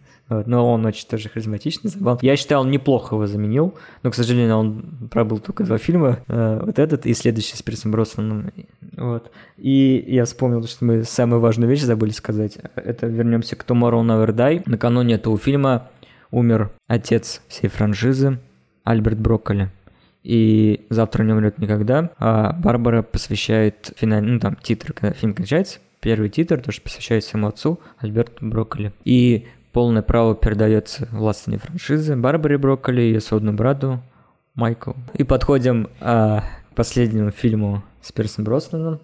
Но 0.45 0.71
он 0.71 0.85
очень 0.85 1.07
тоже 1.07 1.29
харизматичный, 1.29 1.89
забавный. 1.89 2.25
Я 2.25 2.35
считаю, 2.35 2.61
он 2.61 2.71
неплохо 2.71 3.15
его 3.15 3.27
заменил, 3.27 3.75
но, 4.03 4.11
к 4.11 4.15
сожалению, 4.15 4.55
он 4.55 5.09
пробыл 5.11 5.39
только 5.39 5.63
два 5.63 5.77
фильма, 5.77 6.19
э, 6.27 6.61
вот 6.63 6.79
этот 6.79 7.05
и 7.05 7.13
следующий 7.13 7.57
с 7.57 7.61
Пирсом 7.61 7.91
Броснаном. 7.91 8.51
Вот. 8.95 9.31
И 9.57 10.03
я 10.07 10.25
вспомнил, 10.25 10.65
что 10.67 10.85
мы 10.85 11.03
самую 11.03 11.41
важную 11.41 11.69
вещь 11.69 11.81
забыли 11.81 12.11
сказать. 12.11 12.57
Это 12.75 13.07
вернемся 13.07 13.55
к 13.55 13.65
Tomorrow 13.65 14.01
Never 14.01 14.33
Die. 14.33 14.63
Накануне 14.65 15.15
этого 15.15 15.37
фильма 15.37 15.89
умер 16.31 16.71
отец 16.87 17.41
всей 17.47 17.67
франшизы 17.67 18.39
Альберт 18.83 19.19
Брокколи. 19.19 19.69
И 20.23 20.85
завтра 20.89 21.23
не 21.23 21.33
умрет 21.33 21.57
никогда. 21.57 22.11
А 22.17 22.53
Барбара 22.53 23.01
посвящает 23.01 23.93
финальный, 23.97 24.33
ну 24.33 24.39
там 24.39 24.55
титр, 24.55 24.93
когда 24.93 25.13
фильм 25.13 25.33
кончается, 25.33 25.79
первый 25.99 26.29
титр, 26.29 26.61
то, 26.61 26.71
что 26.71 26.81
посвящает 26.81 27.23
своему 27.23 27.47
отцу 27.47 27.79
Альберту 27.97 28.45
Брокколи. 28.45 28.93
И 29.03 29.47
полное 29.71 30.01
право 30.01 30.35
передается 30.35 31.07
властной 31.11 31.57
франшизы 31.57 32.15
Барбаре 32.15 32.57
Брокколи 32.57 33.01
ее 33.01 33.21
сводному 33.21 33.57
брату 33.57 34.01
Майкл. 34.53 34.91
И 35.13 35.23
подходим 35.23 35.89
а, 35.99 36.43
к 36.71 36.75
последнему 36.75 37.31
фильму 37.31 37.83
с 38.01 38.11
Персом 38.11 38.43
Броснаном. 38.43 38.99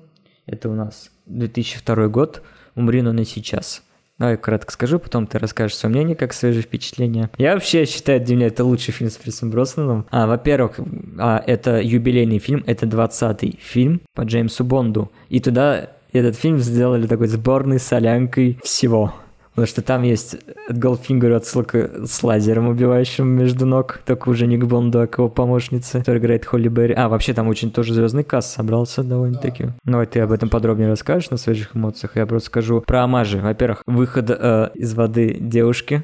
Это 0.45 0.70
у 0.70 0.74
нас 0.74 1.09
2002 1.26 2.07
год 2.07 2.41
«Умри, 2.76 3.01
но 3.01 3.13
не 3.13 3.26
сейчас». 3.26 3.84
Давай 4.18 4.36
кратко 4.36 4.72
скажу, 4.72 4.97
потом 4.97 5.28
ты 5.28 5.38
расскажешь 5.38 5.78
свое 5.78 5.93
мнение, 5.93 6.15
как 6.15 6.34
свежие 6.34 6.63
впечатления. 6.63 7.30
Я 7.38 7.53
вообще 7.53 7.86
считаю, 7.86 8.20
для 8.20 8.36
меня 8.36 8.47
это 8.47 8.63
лучший 8.63 8.91
фильм 8.91 9.11
с 9.11 9.15
Персом 9.15 9.51
Броснаном. 9.51 10.07
А, 10.09 10.26
во-первых, 10.26 10.80
а, 11.20 11.43
это 11.45 11.80
юбилейный 11.80 12.39
фильм, 12.39 12.63
это 12.65 12.88
20-й 12.88 13.59
фильм 13.61 14.01
по 14.15 14.24
Джеймсу 14.24 14.63
Бонду. 14.63 15.11
И 15.30 15.39
туда 15.39 15.91
этот 16.13 16.36
фильм 16.36 16.57
сделали 16.57 17.05
такой 17.05 17.28
сборной 17.28 17.80
солянкой 17.80 18.59
всего. 18.63 19.13
Потому 19.58 19.70
что 19.70 19.82
там 19.82 20.03
есть 20.03 20.38
от 20.70 20.78
Goldfinger 20.78 21.34
отсылка 21.34 22.05
с 22.05 22.22
лазером, 22.22 22.68
убивающим 22.68 23.28
между 23.28 23.66
ног, 23.66 24.01
только 24.05 24.30
уже 24.30 24.45
не 24.45 24.55
к 24.55 24.66
Бонду, 24.66 25.01
а 25.01 25.08
к 25.08 25.18
его 25.18 25.30
помощнице, 25.30 25.97
которая 25.97 26.22
играет 26.22 26.45
Холли 26.45 26.68
Берри. 26.68 26.93
А, 26.93 27.10
вообще 27.10 27.34
там 27.34 27.47
очень 27.47 27.72
тоже 27.72 27.95
звездный 27.95 28.24
касс 28.24 28.53
собрался 28.53 29.01
довольно-таки. 29.01 29.64
Да. 29.64 29.74
Давай 29.84 30.05
ты 30.05 30.20
об 30.20 30.32
этом 30.32 30.49
подробнее 30.49 30.89
расскажешь 30.89 31.32
на 31.32 31.38
свежих 31.38 31.76
эмоциях. 31.76 32.18
Я 32.18 32.28
просто 32.28 32.49
скажу 32.49 32.82
про 32.82 33.05
амажи. 33.05 33.39
Во-первых, 33.39 33.82
выход 33.88 34.30
э, 34.30 34.70
из 34.76 34.93
воды 34.93 35.36
девушки, 35.39 36.03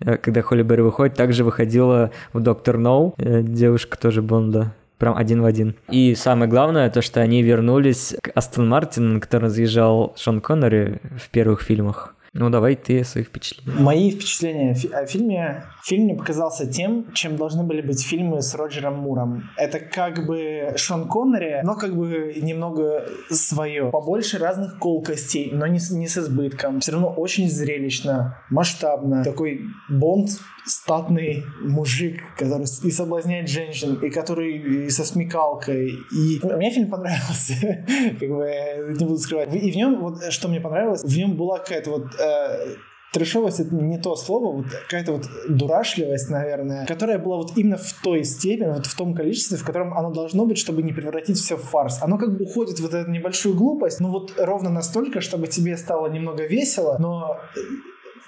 э, 0.00 0.16
когда 0.16 0.40
Холли 0.40 0.62
Берри 0.62 0.80
выходит, 0.80 1.14
также 1.14 1.44
выходила 1.44 2.10
в 2.32 2.40
Доктор 2.40 2.78
Ноу, 2.78 3.12
э, 3.18 3.42
девушка 3.42 3.98
тоже 3.98 4.22
Бонда 4.22 4.72
прям 4.96 5.14
один 5.14 5.42
в 5.42 5.44
один. 5.44 5.74
И 5.90 6.14
самое 6.14 6.50
главное, 6.50 6.88
то, 6.88 7.02
что 7.02 7.20
они 7.20 7.42
вернулись 7.42 8.16
к 8.22 8.30
Астон 8.34 8.66
Мартину, 8.66 9.14
на 9.14 9.20
котором 9.20 9.50
заезжал 9.50 10.14
Шон 10.16 10.40
Коннери 10.40 11.00
в 11.18 11.28
первых 11.28 11.60
фильмах. 11.60 12.13
Ну, 12.34 12.50
давай 12.50 12.74
ты 12.74 13.04
свои 13.04 13.22
впечатления. 13.22 13.80
Мои 13.80 14.10
впечатления 14.10 14.76
о 14.92 15.06
фильме. 15.06 15.64
Фильм 15.84 16.04
мне 16.04 16.14
показался 16.14 16.66
тем, 16.66 17.12
чем 17.12 17.36
должны 17.36 17.62
были 17.62 17.80
быть 17.80 18.04
фильмы 18.04 18.42
с 18.42 18.54
Роджером 18.56 18.98
Муром. 18.98 19.50
Это 19.56 19.78
как 19.78 20.26
бы 20.26 20.72
Шон 20.76 21.08
Коннери, 21.08 21.60
но 21.62 21.76
как 21.76 21.96
бы 21.96 22.34
немного 22.42 23.06
свое. 23.30 23.90
Побольше 23.90 24.38
разных 24.38 24.80
колкостей, 24.80 25.50
но 25.52 25.68
не, 25.68 25.78
не 25.92 26.08
с 26.08 26.18
избытком. 26.18 26.80
Все 26.80 26.92
равно 26.92 27.08
очень 27.08 27.48
зрелищно, 27.48 28.38
масштабно. 28.50 29.22
Такой 29.22 29.60
Бонд 29.88 30.30
статный 30.66 31.44
мужик, 31.60 32.20
который 32.36 32.64
и 32.64 32.90
соблазняет 32.90 33.48
женщин, 33.48 33.94
и 34.02 34.10
который 34.10 34.86
и 34.86 34.90
со 34.90 35.04
смекалкой. 35.04 35.98
И 36.12 36.40
мне 36.42 36.70
фильм 36.70 36.90
понравился, 36.90 37.54
как 38.20 38.28
бы 38.28 38.96
не 38.98 39.04
буду 39.04 39.18
скрывать. 39.18 39.54
И 39.54 39.70
в 39.70 39.76
нем, 39.76 40.00
вот 40.00 40.22
что 40.30 40.48
мне 40.48 40.60
понравилось, 40.60 41.02
в 41.02 41.16
нем 41.16 41.36
была 41.36 41.58
какая-то 41.58 41.90
вот 41.90 42.06
э, 42.18 42.76
трешовость 43.14 43.60
это 43.60 43.74
не 43.74 43.98
то 43.98 44.16
слово, 44.16 44.56
вот 44.56 44.66
какая-то 44.66 45.12
вот 45.12 45.28
дурашливость, 45.48 46.30
наверное, 46.30 46.84
которая 46.86 47.18
была 47.18 47.36
вот 47.36 47.56
именно 47.56 47.76
в 47.76 47.92
той 48.02 48.24
степени, 48.24 48.72
вот 48.72 48.86
в 48.86 48.96
том 48.96 49.14
количестве, 49.14 49.56
в 49.56 49.64
котором 49.64 49.96
оно 49.96 50.10
должно 50.10 50.44
быть, 50.44 50.58
чтобы 50.58 50.82
не 50.82 50.92
превратить 50.92 51.38
все 51.38 51.56
в 51.56 51.62
фарс. 51.62 52.02
Оно 52.02 52.18
как 52.18 52.36
бы 52.36 52.44
уходит 52.44 52.80
в 52.80 52.86
эту 52.86 53.10
небольшую 53.10 53.54
глупость, 53.54 54.00
но 54.00 54.10
вот 54.10 54.34
ровно 54.36 54.68
настолько, 54.70 55.20
чтобы 55.20 55.46
тебе 55.46 55.76
стало 55.76 56.08
немного 56.08 56.44
весело, 56.44 56.96
но 56.98 57.38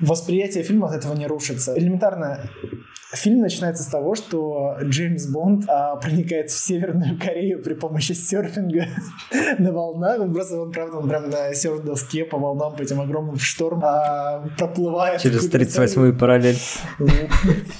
восприятие 0.00 0.64
фильма 0.64 0.88
от 0.88 0.94
этого 0.94 1.14
не 1.14 1.26
рушится. 1.26 1.78
Элементарно 1.78 2.48
Фильм 3.16 3.40
начинается 3.40 3.82
с 3.82 3.86
того, 3.86 4.14
что 4.14 4.76
Джеймс 4.82 5.26
Бонд 5.26 5.64
а, 5.68 5.96
проникает 5.96 6.50
в 6.50 6.58
Северную 6.58 7.18
Корею 7.18 7.62
при 7.62 7.74
помощи 7.74 8.12
серфинга 8.12 8.86
на 9.58 9.72
волнах. 9.72 10.20
Он 10.20 10.34
просто, 10.34 10.60
он, 10.60 10.70
правда, 10.70 10.98
он 10.98 11.08
прям 11.08 11.30
на 11.30 11.54
серф-доске 11.54 12.24
по 12.24 12.38
волнам, 12.38 12.76
по 12.76 12.82
этим 12.82 13.00
огромным 13.00 13.36
штормам 13.38 13.84
а, 13.84 14.48
проплывает. 14.58 15.20
Через 15.20 15.50
38-ю 15.50 16.14
параллель. 16.16 16.58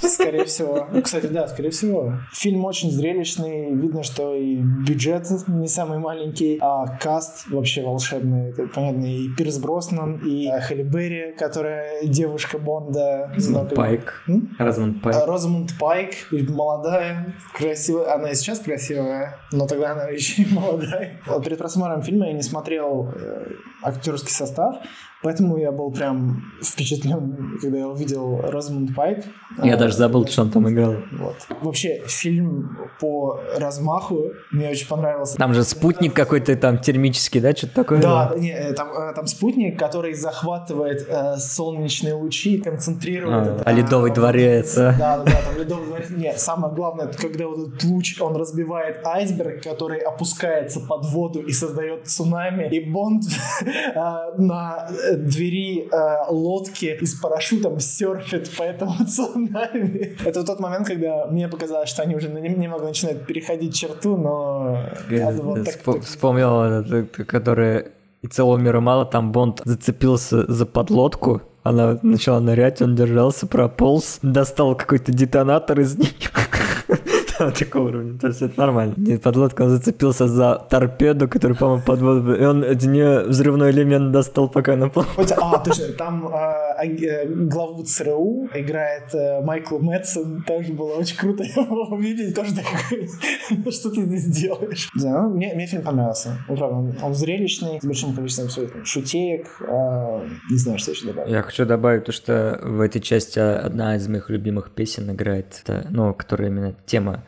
Скорее 0.03 0.45
всего. 0.47 0.89
Кстати, 1.05 1.27
да, 1.27 1.47
скорее 1.49 1.71
всего. 1.71 2.15
Фильм 2.33 2.65
очень 2.65 2.91
зрелищный. 2.91 3.75
Видно, 3.75 4.03
что 4.03 4.35
и 4.35 4.57
бюджет 4.57 5.27
не 5.49 5.69
самый 5.69 5.99
маленький, 5.99 6.59
а 6.63 6.97
каст 6.99 7.49
вообще 7.51 7.83
волшебный. 7.83 8.51
Это, 8.51 8.67
понятно, 8.69 9.05
и 9.05 9.29
Пирс 9.37 9.59
Броснан, 9.59 10.17
и 10.25 10.51
Хелли 10.67 10.83
Берри, 10.83 11.35
которая 11.37 12.05
девушка 12.05 12.59
Бонда. 12.59 13.31
Пайк. 13.75 14.25
Розмонд 14.59 15.03
Пайк. 15.03 15.26
Розамунд 15.27 15.77
Пайк, 15.79 16.15
молодая, 16.31 17.35
красивая. 17.53 18.15
Она 18.15 18.31
и 18.31 18.35
сейчас 18.35 18.61
красивая, 18.61 19.39
но 19.53 19.67
тогда 19.67 19.93
она 19.93 20.05
еще 20.05 20.43
и 20.43 20.55
молодая. 20.55 21.21
Перед 21.45 21.59
просмотром 21.59 22.03
фильма 22.03 22.27
я 22.29 22.33
не 22.33 22.43
смотрел 22.43 23.13
э, 23.15 23.47
актерский 23.83 24.33
состав, 24.33 24.77
Поэтому 25.23 25.57
я 25.57 25.73
был 25.73 25.91
прям 25.91 26.45
впечатлен, 26.63 27.59
когда 27.61 27.79
я 27.79 27.89
увидел 27.89 28.43
Розмунд 28.43 28.95
Пайк. 28.95 29.25
Я 29.63 29.75
а, 29.75 29.77
даже 29.77 29.97
забыл, 29.97 30.27
что 30.27 30.43
он 30.43 30.51
там 30.51 30.71
играл. 30.71 30.97
Вот. 31.19 31.37
Вообще, 31.63 32.03
фильм 32.07 32.79
по 33.01 33.41
размаху 33.59 34.33
мне 34.53 34.69
очень 34.69 34.87
понравился. 34.87 35.37
Там 35.37 35.55
же 35.55 35.65
спутник 35.65 36.15
какой-то 36.15 36.55
там 36.57 36.79
термический, 36.79 37.41
да, 37.41 37.53
что-то 37.57 37.75
такое? 37.75 38.01
Да, 38.01 38.35
не, 38.37 38.53
э, 38.53 38.75
там, 38.75 38.93
э, 38.93 39.15
там 39.15 39.27
спутник, 39.27 39.79
который 39.79 40.13
захватывает 40.13 41.07
э, 41.09 41.37
солнечные 41.39 42.13
лучи, 42.15 42.59
концентрирует. 42.59 43.49
А, 43.49 43.55
это, 43.55 43.63
а 43.65 43.73
ледовый 43.73 44.13
а, 44.13 44.15
дворец. 44.15 44.77
Да, 44.77 44.95
да, 45.07 45.25
да, 45.25 45.43
там 45.43 45.57
ледовый 45.57 45.87
дворец. 45.87 46.11
Нет, 46.11 46.41
самое 46.41 46.75
главное, 46.75 47.09
когда 47.09 47.47
вот 47.47 47.69
этот 47.69 47.85
луч, 47.85 48.21
он 48.21 48.37
разбивает 48.37 49.07
айсберг, 49.07 49.63
который 49.63 49.99
опускается 49.99 50.81
под 50.81 51.07
воду 51.07 51.41
и 51.41 51.53
создает 51.53 52.09
цунами, 52.09 52.69
и 52.69 52.81
Бонд 52.81 53.25
на 54.39 54.89
двери 55.17 55.89
э, 55.91 56.31
лодки 56.31 56.99
и 57.01 57.07
с 57.07 57.15
парашютом 57.15 57.81
серфит 57.81 58.57
по 58.57 58.63
этому 58.63 59.05
цунами. 59.07 60.17
Это 60.25 60.45
тот 60.45 60.61
момент, 60.61 60.87
когда 60.87 61.27
мне 61.27 61.49
показалось, 61.49 61.89
что 61.89 62.03
они 62.03 62.17
уже 62.17 62.29
немного 62.29 62.85
начинают 62.85 63.27
переходить 63.27 63.75
черту, 63.75 64.17
но... 64.17 64.79
Вспомнил, 66.03 66.85
который 67.27 67.87
и 68.23 68.29
целого 68.29 68.57
мира 68.57 68.81
мало, 68.81 69.07
там 69.07 69.33
Бонд 69.33 69.63
зацепился 69.65 70.51
за 70.53 70.67
подлодку, 70.67 71.43
она 71.69 71.99
начала 72.03 72.41
нырять, 72.41 72.83
он 72.83 72.95
держался, 72.95 73.47
прополз, 73.47 74.19
достал 74.23 74.75
какой-то 74.75 75.13
детонатор 75.13 75.81
из 75.81 75.97
нее 75.97 76.13
такого 77.59 77.89
уровня. 77.89 78.19
То 78.19 78.29
есть 78.29 78.43
это 78.43 78.59
нормально. 78.59 78.95
Нет, 78.97 79.23
подлодка, 79.23 79.63
он 79.63 79.71
зацепился 79.71 80.29
за 80.29 80.67
торпеду, 80.71 81.29
который, 81.29 81.57
по-моему, 81.57 81.83
под. 81.85 82.01
И 82.01 82.45
он 82.45 82.65
от 82.65 82.83
нее 82.83 83.25
взрывной 83.27 83.71
элемент 83.71 84.13
достал, 84.13 84.49
пока 84.49 84.75
она 84.75 84.89
плавала. 84.89 85.27
А, 85.41 85.59
точно, 85.59 85.93
там 85.93 86.29
э, 86.29 86.76
главу 87.49 87.85
ЦРУ, 87.85 88.49
играет 88.55 89.15
э, 89.15 89.41
Майкл 89.43 89.79
Мэтсон, 89.79 90.43
тоже 90.43 90.73
было 90.73 90.97
очень 90.97 91.17
круто 91.17 91.43
его 91.57 91.89
увидеть, 91.91 92.35
тоже 92.35 92.55
такой, 92.55 93.09
что 93.73 93.91
ты 93.91 94.03
здесь 94.05 94.27
делаешь? 94.27 94.91
Да, 94.95 95.23
ну, 95.23 95.35
мне, 95.35 95.55
мне 95.55 95.67
фильм 95.67 95.83
понравился, 95.83 96.39
ну, 96.49 96.57
правда, 96.57 96.77
он, 96.77 96.99
он 97.03 97.15
зрелищный, 97.15 97.81
с 97.81 97.85
большим 97.85 98.15
количеством 98.15 98.85
шутеек, 98.85 99.47
э, 99.61 100.29
не 100.51 100.59
знаю, 100.59 100.79
что 100.79 100.91
еще 100.93 101.07
добавить. 101.07 101.31
Я 101.31 101.43
хочу 101.43 101.65
добавить 101.65 102.05
то, 102.05 102.13
что 102.13 102.61
в 102.63 102.81
этой 102.81 103.01
части 103.01 103.39
одна 103.39 103.97
из 103.97 104.09
моих 104.09 104.31
любимых 104.31 104.71
песен 104.71 105.11
играет, 105.11 105.63
это, 105.63 105.87
ну, 105.91 106.15
которая 106.15 106.49
именно 106.49 106.75
тема 106.87 107.25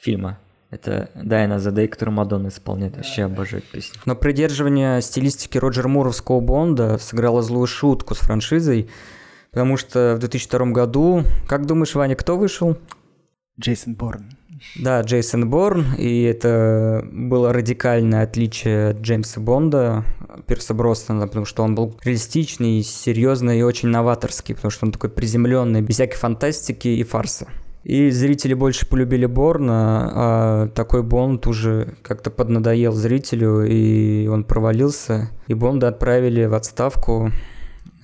фильма 0.00 0.38
это 0.70 1.10
Дайна 1.14 1.58
за 1.58 1.70
Day, 1.70 1.88
которую 1.88 2.14
Мадонна 2.14 2.48
исполняет. 2.48 2.96
Вообще 2.96 3.24
обожаю 3.24 3.62
песню. 3.62 4.00
Но 4.04 4.14
придерживание 4.14 5.02
стилистики 5.02 5.58
Роджера 5.58 5.88
Муровского 5.88 6.40
Бонда 6.40 6.98
сыграло 6.98 7.42
злую 7.42 7.66
шутку 7.66 8.14
с 8.14 8.18
франшизой, 8.18 8.88
потому 9.50 9.76
что 9.76 10.14
в 10.16 10.20
2002 10.20 10.66
году, 10.66 11.24
как 11.48 11.66
думаешь, 11.66 11.94
Ваня, 11.94 12.14
кто 12.14 12.36
вышел? 12.36 12.76
Джейсон 13.58 13.94
Борн. 13.94 14.30
Да, 14.76 15.00
Джейсон 15.00 15.48
Борн, 15.48 15.94
и 15.96 16.22
это 16.22 17.06
было 17.10 17.52
радикальное 17.52 18.22
отличие 18.22 18.90
от 18.90 19.00
Джеймса 19.00 19.40
Бонда, 19.40 20.04
Пирса 20.46 20.74
Бростона, 20.74 21.26
потому 21.26 21.46
что 21.46 21.62
он 21.62 21.74
был 21.74 21.98
реалистичный, 22.04 22.82
серьезный 22.82 23.58
и 23.58 23.62
очень 23.62 23.88
новаторский, 23.88 24.54
потому 24.54 24.70
что 24.70 24.86
он 24.86 24.92
такой 24.92 25.10
приземленный, 25.10 25.80
без 25.80 25.94
всякой 25.94 26.16
фантастики 26.16 26.88
и 26.88 27.02
фарса. 27.02 27.48
И 27.82 28.10
зрители 28.10 28.54
больше 28.54 28.86
полюбили 28.86 29.26
Борна, 29.26 30.10
а 30.12 30.68
такой 30.68 31.02
Бонд 31.02 31.46
уже 31.46 31.94
как-то 32.02 32.30
поднадоел 32.30 32.92
зрителю, 32.92 33.64
и 33.66 34.26
он 34.26 34.44
провалился. 34.44 35.30
И 35.46 35.54
Бонда 35.54 35.88
отправили 35.88 36.44
в 36.44 36.54
отставку, 36.54 37.30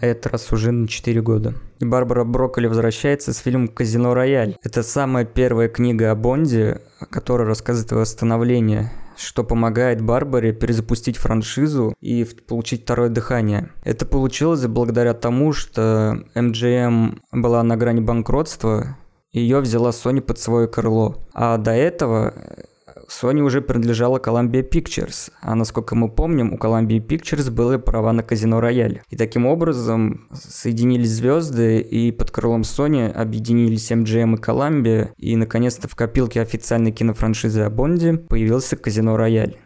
а 0.00 0.06
этот 0.06 0.32
раз 0.32 0.52
уже 0.52 0.72
на 0.72 0.88
4 0.88 1.20
года. 1.20 1.54
И 1.78 1.84
Барбара 1.84 2.24
Брокколи 2.24 2.66
возвращается 2.66 3.32
с 3.32 3.38
фильмом 3.38 3.68
«Казино 3.68 4.14
Рояль». 4.14 4.56
Это 4.62 4.82
самая 4.82 5.24
первая 5.24 5.68
книга 5.68 6.10
о 6.10 6.14
Бонде, 6.14 6.80
которая 7.10 7.46
рассказывает 7.46 7.92
о 7.92 7.96
восстановлении 7.96 8.90
что 9.18 9.44
помогает 9.44 10.02
Барбаре 10.02 10.52
перезапустить 10.52 11.16
франшизу 11.16 11.94
и 12.00 12.24
получить 12.46 12.82
второе 12.82 13.08
дыхание. 13.08 13.70
Это 13.82 14.04
получилось 14.04 14.66
благодаря 14.66 15.14
тому, 15.14 15.52
что 15.52 16.22
MGM 16.34 17.18
была 17.32 17.62
на 17.62 17.76
грани 17.76 18.00
банкротства, 18.00 18.98
ее 19.40 19.60
взяла 19.60 19.90
Sony 19.90 20.20
под 20.20 20.38
свое 20.38 20.68
крыло. 20.68 21.16
А 21.34 21.58
до 21.58 21.72
этого 21.72 22.32
э, 22.34 22.62
Sony 23.08 23.40
уже 23.40 23.60
принадлежала 23.60 24.18
Columbia 24.18 24.68
Pictures, 24.68 25.30
а 25.40 25.54
насколько 25.54 25.94
мы 25.94 26.08
помним, 26.08 26.52
у 26.52 26.56
Columbia 26.56 26.98
Pictures 26.98 27.50
были 27.50 27.76
права 27.76 28.12
на 28.12 28.22
казино 28.22 28.60
Рояль. 28.60 29.02
И 29.10 29.16
таким 29.16 29.46
образом 29.46 30.28
соединились 30.32 31.10
звезды, 31.10 31.80
и 31.80 32.12
под 32.12 32.30
крылом 32.30 32.62
Sony 32.62 33.10
объединились 33.10 33.90
MGM 33.92 34.36
и 34.36 34.40
Columbia, 34.40 35.10
и 35.16 35.36
наконец-то 35.36 35.88
в 35.88 35.94
копилке 35.94 36.40
официальной 36.40 36.92
кинофраншизы 36.92 37.62
о 37.62 37.70
Бонде 37.70 38.14
появился 38.14 38.76
казино 38.76 39.16
Рояль. 39.16 39.56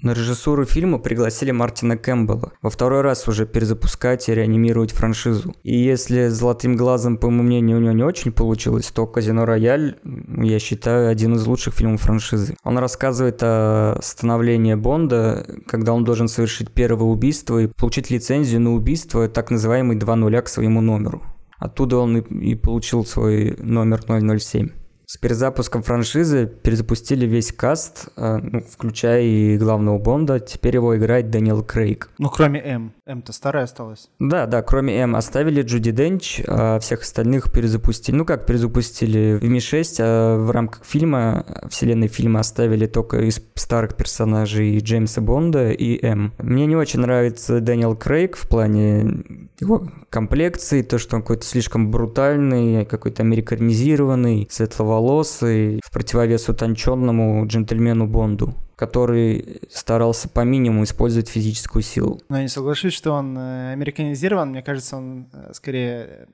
На 0.00 0.12
режиссуру 0.12 0.64
фильма 0.64 1.00
пригласили 1.00 1.50
Мартина 1.50 1.96
Кэмпбелла. 1.96 2.52
Во 2.62 2.70
второй 2.70 3.00
раз 3.00 3.26
уже 3.26 3.46
перезапускать 3.46 4.28
и 4.28 4.34
реанимировать 4.34 4.92
франшизу. 4.92 5.56
И 5.64 5.76
если 5.76 6.28
«Золотым 6.28 6.76
глазом», 6.76 7.16
по 7.16 7.28
моему 7.28 7.42
мнению, 7.42 7.78
у 7.78 7.80
него 7.80 7.92
не 7.92 8.04
очень 8.04 8.30
получилось, 8.30 8.92
то 8.92 9.08
«Казино 9.08 9.44
Рояль», 9.44 9.98
я 10.04 10.60
считаю, 10.60 11.08
один 11.08 11.34
из 11.34 11.44
лучших 11.48 11.74
фильмов 11.74 12.02
франшизы. 12.02 12.56
Он 12.62 12.78
рассказывает 12.78 13.42
о 13.42 13.98
становлении 14.00 14.74
Бонда, 14.74 15.44
когда 15.66 15.92
он 15.92 16.04
должен 16.04 16.28
совершить 16.28 16.70
первое 16.70 17.08
убийство 17.08 17.58
и 17.58 17.66
получить 17.66 18.08
лицензию 18.08 18.60
на 18.60 18.74
убийство, 18.74 19.28
так 19.28 19.50
называемый 19.50 19.96
2 19.96 20.14
нуля 20.14 20.42
к 20.42 20.48
своему 20.48 20.80
номеру. 20.80 21.24
Оттуда 21.58 21.96
он 21.96 22.18
и, 22.18 22.52
и 22.52 22.54
получил 22.54 23.04
свой 23.04 23.56
номер 23.58 24.02
007. 24.06 24.68
С 25.10 25.16
перезапуском 25.16 25.82
франшизы 25.82 26.46
перезапустили 26.46 27.24
весь 27.24 27.50
каст, 27.50 28.08
э, 28.14 28.36
ну, 28.42 28.60
включая 28.60 29.22
и 29.22 29.56
главного 29.56 29.98
Бонда. 29.98 30.38
Теперь 30.38 30.74
его 30.74 30.98
играет 30.98 31.30
Дэниел 31.30 31.64
Крейг. 31.64 32.10
Ну, 32.18 32.28
кроме 32.28 32.60
М. 32.60 32.92
М-то 33.08 33.32
старая 33.32 33.64
осталась. 33.64 34.10
Да, 34.18 34.44
да, 34.44 34.60
кроме 34.60 34.94
М. 34.98 35.16
Оставили 35.16 35.62
Джуди 35.62 35.92
Денч, 35.92 36.42
а 36.46 36.78
всех 36.78 37.00
остальных 37.00 37.50
перезапустили. 37.50 38.14
Ну, 38.14 38.26
как 38.26 38.44
перезапустили 38.44 39.38
в 39.40 39.44
Ми-6, 39.44 39.96
а 39.98 40.36
в 40.36 40.50
рамках 40.50 40.84
фильма, 40.84 41.46
вселенной 41.70 42.08
фильма 42.08 42.40
оставили 42.40 42.84
только 42.84 43.20
из 43.20 43.42
старых 43.54 43.96
персонажей 43.96 44.78
Джеймса 44.80 45.22
Бонда 45.22 45.70
и 45.70 46.04
М. 46.04 46.34
Мне 46.36 46.66
не 46.66 46.76
очень 46.76 47.00
нравится 47.00 47.60
Дэниел 47.60 47.96
Крейг 47.96 48.36
в 48.36 48.46
плане 48.46 49.24
его 49.58 49.88
комплекции, 50.10 50.82
то, 50.82 50.98
что 50.98 51.16
он 51.16 51.22
какой-то 51.22 51.46
слишком 51.46 51.90
брутальный, 51.90 52.84
какой-то 52.84 53.22
американизированный, 53.22 54.46
светловолосый, 54.50 55.80
в 55.82 55.90
противовес 55.90 56.50
утонченному 56.50 57.46
джентльмену 57.46 58.06
Бонду 58.06 58.54
который 58.78 59.60
старался 59.72 60.28
по 60.28 60.44
минимуму 60.44 60.84
использовать 60.84 61.28
физическую 61.28 61.82
силу. 61.82 62.20
Но 62.28 62.36
я 62.36 62.42
не 62.42 62.48
соглашусь, 62.48 62.92
что 62.92 63.10
он 63.10 63.36
э, 63.36 63.72
американизирован. 63.72 64.50
Мне 64.50 64.62
кажется, 64.62 64.96
он 64.96 65.28
э, 65.32 65.50
скорее 65.52 66.28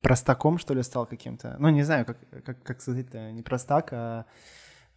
простаком, 0.00 0.58
что 0.58 0.72
ли, 0.72 0.84
стал 0.84 1.04
каким-то. 1.04 1.56
Ну, 1.58 1.68
не 1.70 1.82
знаю, 1.82 2.06
как, 2.06 2.18
как, 2.44 2.62
как 2.62 2.80
сказать-то, 2.80 3.32
не 3.32 3.42
простак, 3.42 3.88
а, 3.92 4.26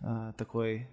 а 0.02 0.34
такой 0.34 0.88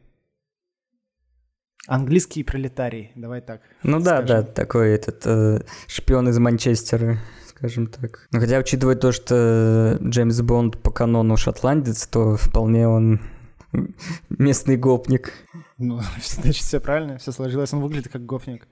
Английский 1.86 2.44
пролетарий, 2.44 3.12
давай 3.14 3.42
так. 3.42 3.60
Ну 3.82 4.00
скажем. 4.00 4.26
да, 4.26 4.40
да, 4.40 4.42
такой 4.42 4.90
этот 4.92 5.22
э, 5.26 5.60
шпион 5.86 6.30
из 6.30 6.38
Манчестера, 6.38 7.18
скажем 7.46 7.88
так. 7.88 8.26
Но 8.32 8.40
хотя, 8.40 8.58
учитывая 8.58 8.96
то, 8.96 9.12
что 9.12 9.98
Джеймс 10.02 10.40
Бонд 10.40 10.78
по 10.82 10.90
канону 10.90 11.36
шотландец, 11.36 12.06
то 12.06 12.36
вполне 12.36 12.88
он 12.88 13.20
местный 14.28 14.76
гопник. 14.76 15.32
Ну, 15.78 16.00
значит, 16.22 16.64
все 16.64 16.80
правильно, 16.80 17.18
все 17.18 17.32
сложилось. 17.32 17.72
Он 17.72 17.80
выглядит 17.80 18.12
как 18.12 18.26
гопник. 18.26 18.68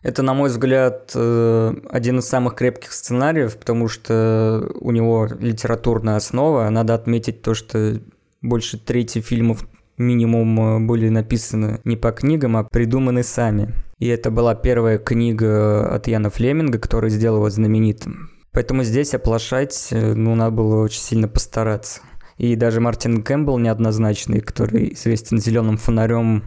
Это, 0.00 0.22
на 0.22 0.32
мой 0.32 0.48
взгляд, 0.48 1.10
э, 1.14 1.74
один 1.90 2.18
из 2.18 2.28
самых 2.28 2.54
крепких 2.54 2.92
сценариев, 2.92 3.56
потому 3.58 3.88
что 3.88 4.70
у 4.80 4.92
него 4.92 5.26
литературная 5.26 6.16
основа. 6.16 6.68
Надо 6.70 6.94
отметить 6.94 7.42
то, 7.42 7.54
что 7.54 8.00
больше 8.40 8.78
трети 8.78 9.20
фильмов 9.20 9.66
минимум 9.96 10.60
э, 10.60 10.86
были 10.86 11.08
написаны 11.08 11.80
не 11.82 11.96
по 11.96 12.12
книгам, 12.12 12.56
а 12.56 12.64
придуманы 12.64 13.24
сами. 13.24 13.74
И 13.98 14.06
это 14.06 14.30
была 14.30 14.54
первая 14.54 14.98
книга 14.98 15.92
от 15.92 16.06
Яна 16.06 16.30
Флеминга, 16.30 16.78
который 16.78 17.10
сделал 17.10 17.38
его 17.38 17.50
знаменитым. 17.50 18.30
Поэтому 18.52 18.84
здесь 18.84 19.14
оплошать, 19.14 19.88
э, 19.90 20.14
ну, 20.14 20.36
надо 20.36 20.52
было 20.52 20.82
очень 20.82 21.00
сильно 21.00 21.26
постараться. 21.26 22.02
И 22.38 22.54
даже 22.54 22.80
Мартин 22.80 23.22
Кэмпбелл 23.22 23.58
неоднозначный, 23.58 24.40
который 24.40 24.94
известен 24.94 25.38
зеленым 25.38 25.76
фонарем 25.76 26.44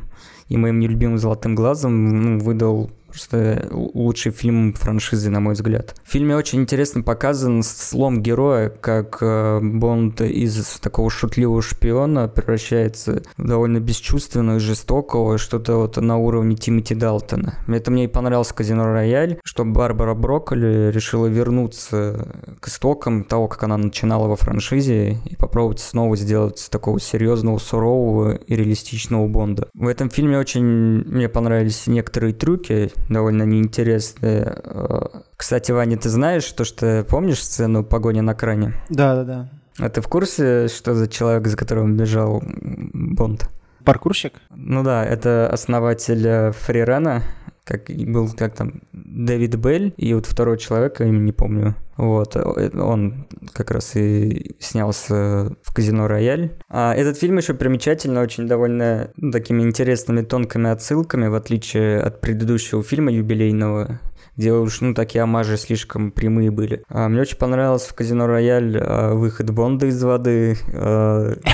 и 0.48 0.58
моим 0.58 0.80
нелюбимым 0.80 1.18
золотым 1.18 1.54
глазом, 1.54 2.22
ну, 2.22 2.40
выдал 2.40 2.92
Просто 3.12 3.68
лучший 3.72 4.32
фильм 4.32 4.74
франшизы, 4.74 5.30
на 5.30 5.42
мой 5.42 5.54
взгляд. 5.54 5.96
В 6.04 6.12
фильме 6.12 6.36
очень 6.36 6.62
интересно 6.62 7.02
показан 7.04 7.62
слом 7.62 8.22
героя, 8.22 8.70
как 8.70 9.18
э, 9.22 9.60
Бонд 9.62 10.22
из 10.22 10.80
такого 10.80 11.10
шутливого 11.10 11.62
шпиона 11.62 12.30
превращается 12.30 13.22
в 13.38 13.46
довольно 13.46 13.80
бесчувственного 13.80 14.58
и 14.58 14.60
жестокого, 14.60 15.38
что-то 15.38 15.76
вот 15.76 15.98
на 15.98 16.18
уровне 16.18 16.56
Тимоти 16.56 16.96
Далтона. 16.96 17.56
Это 17.68 17.92
мне 17.92 18.06
и 18.06 18.08
понравился 18.08 18.54
Казино 18.54 18.86
Рояль, 18.86 19.40
что 19.44 19.66
Барбара 19.66 20.14
Брокколи 20.14 20.90
решила 20.92 21.28
вернуться 21.28 22.28
к 22.60 22.70
истокам 22.70 23.26
того, 23.26 23.48
как 23.48 23.64
она 23.64 23.78
начинала 23.78 24.28
во 24.28 24.36
франшизе, 24.38 25.18
и 25.26 25.36
попробовать 25.36 25.80
снова 25.80 26.16
сделать 26.16 26.68
такого 26.72 27.00
серьезного, 27.00 27.58
сурового 27.58 28.36
и 28.36 28.56
реалистичного 28.56 29.28
Бонда. 29.28 29.68
В 29.74 29.88
этом 29.88 30.10
фильме 30.10 30.38
очень 30.38 30.64
мне 30.64 31.28
понравились 31.28 31.88
некоторые 31.88 32.34
трюки, 32.34 32.92
довольно 33.10 33.44
неинтересные. 33.44 34.62
Э, 34.64 35.02
кстати, 35.38 35.72
Ваня, 35.72 35.98
ты 35.98 36.10
знаешь, 36.10 36.46
то, 36.52 36.64
что 36.64 37.06
помнишь 37.08 37.44
сцену 37.44 37.84
погони 37.84 38.22
на 38.22 38.34
кране? 38.34 38.74
Да, 38.90 39.16
да, 39.16 39.24
да. 39.24 39.50
А 39.80 39.90
ты 39.90 40.02
в 40.02 40.08
курсе, 40.08 40.68
что 40.68 40.94
за 40.94 41.08
человек, 41.08 41.48
за 41.48 41.58
которым 41.58 41.98
бежал 41.98 42.44
Бонд? 42.44 43.50
Паркурщик? 43.84 44.34
Ну 44.56 44.84
да, 44.84 45.04
это 45.04 45.50
основатель 45.52 46.52
Фрирана, 46.52 47.24
как 47.64 47.90
был 47.90 48.30
как 48.30 48.56
там 48.56 48.82
Дэвид 48.92 49.56
Белль 49.56 49.94
и 49.98 50.14
вот 50.14 50.26
второй 50.26 50.58
человек, 50.58 51.00
я 51.00 51.08
не 51.08 51.32
помню. 51.32 51.76
Вот, 51.98 52.36
он 52.36 53.28
как 53.54 53.70
раз 53.72 53.96
и 53.96 54.56
снялся 54.60 55.56
в 55.62 55.74
казино 55.74 56.08
Рояль. 56.08 56.54
А 56.68 56.96
этот 56.96 57.18
фильм 57.18 57.38
еще 57.38 57.54
примечательно, 57.54 58.22
очень 58.22 58.48
довольно 58.48 59.12
ну, 59.18 59.32
такими 59.32 59.62
интересными 59.62 60.22
тонкими 60.22 60.70
отсылками, 60.72 61.28
в 61.28 61.36
отличие 61.36 62.00
от 62.00 62.20
предыдущего 62.22 62.82
фильма 62.82 63.12
юбилейного, 63.12 64.00
где 64.36 64.52
уж, 64.54 64.82
ну, 64.82 64.96
такие 64.96 65.22
амажи 65.22 65.58
слишком 65.58 66.12
прямые 66.12 66.50
были. 66.50 66.84
А, 66.90 67.08
мне 67.08 67.22
очень 67.22 67.38
понравился 67.38 67.90
в 67.90 67.94
«Казино 67.94 68.26
Рояль» 68.26 68.78
а, 68.80 69.14
выход 69.14 69.52
Бонда 69.52 69.86
из 69.86 70.02
воды. 70.04 70.58
А... 70.74 71.36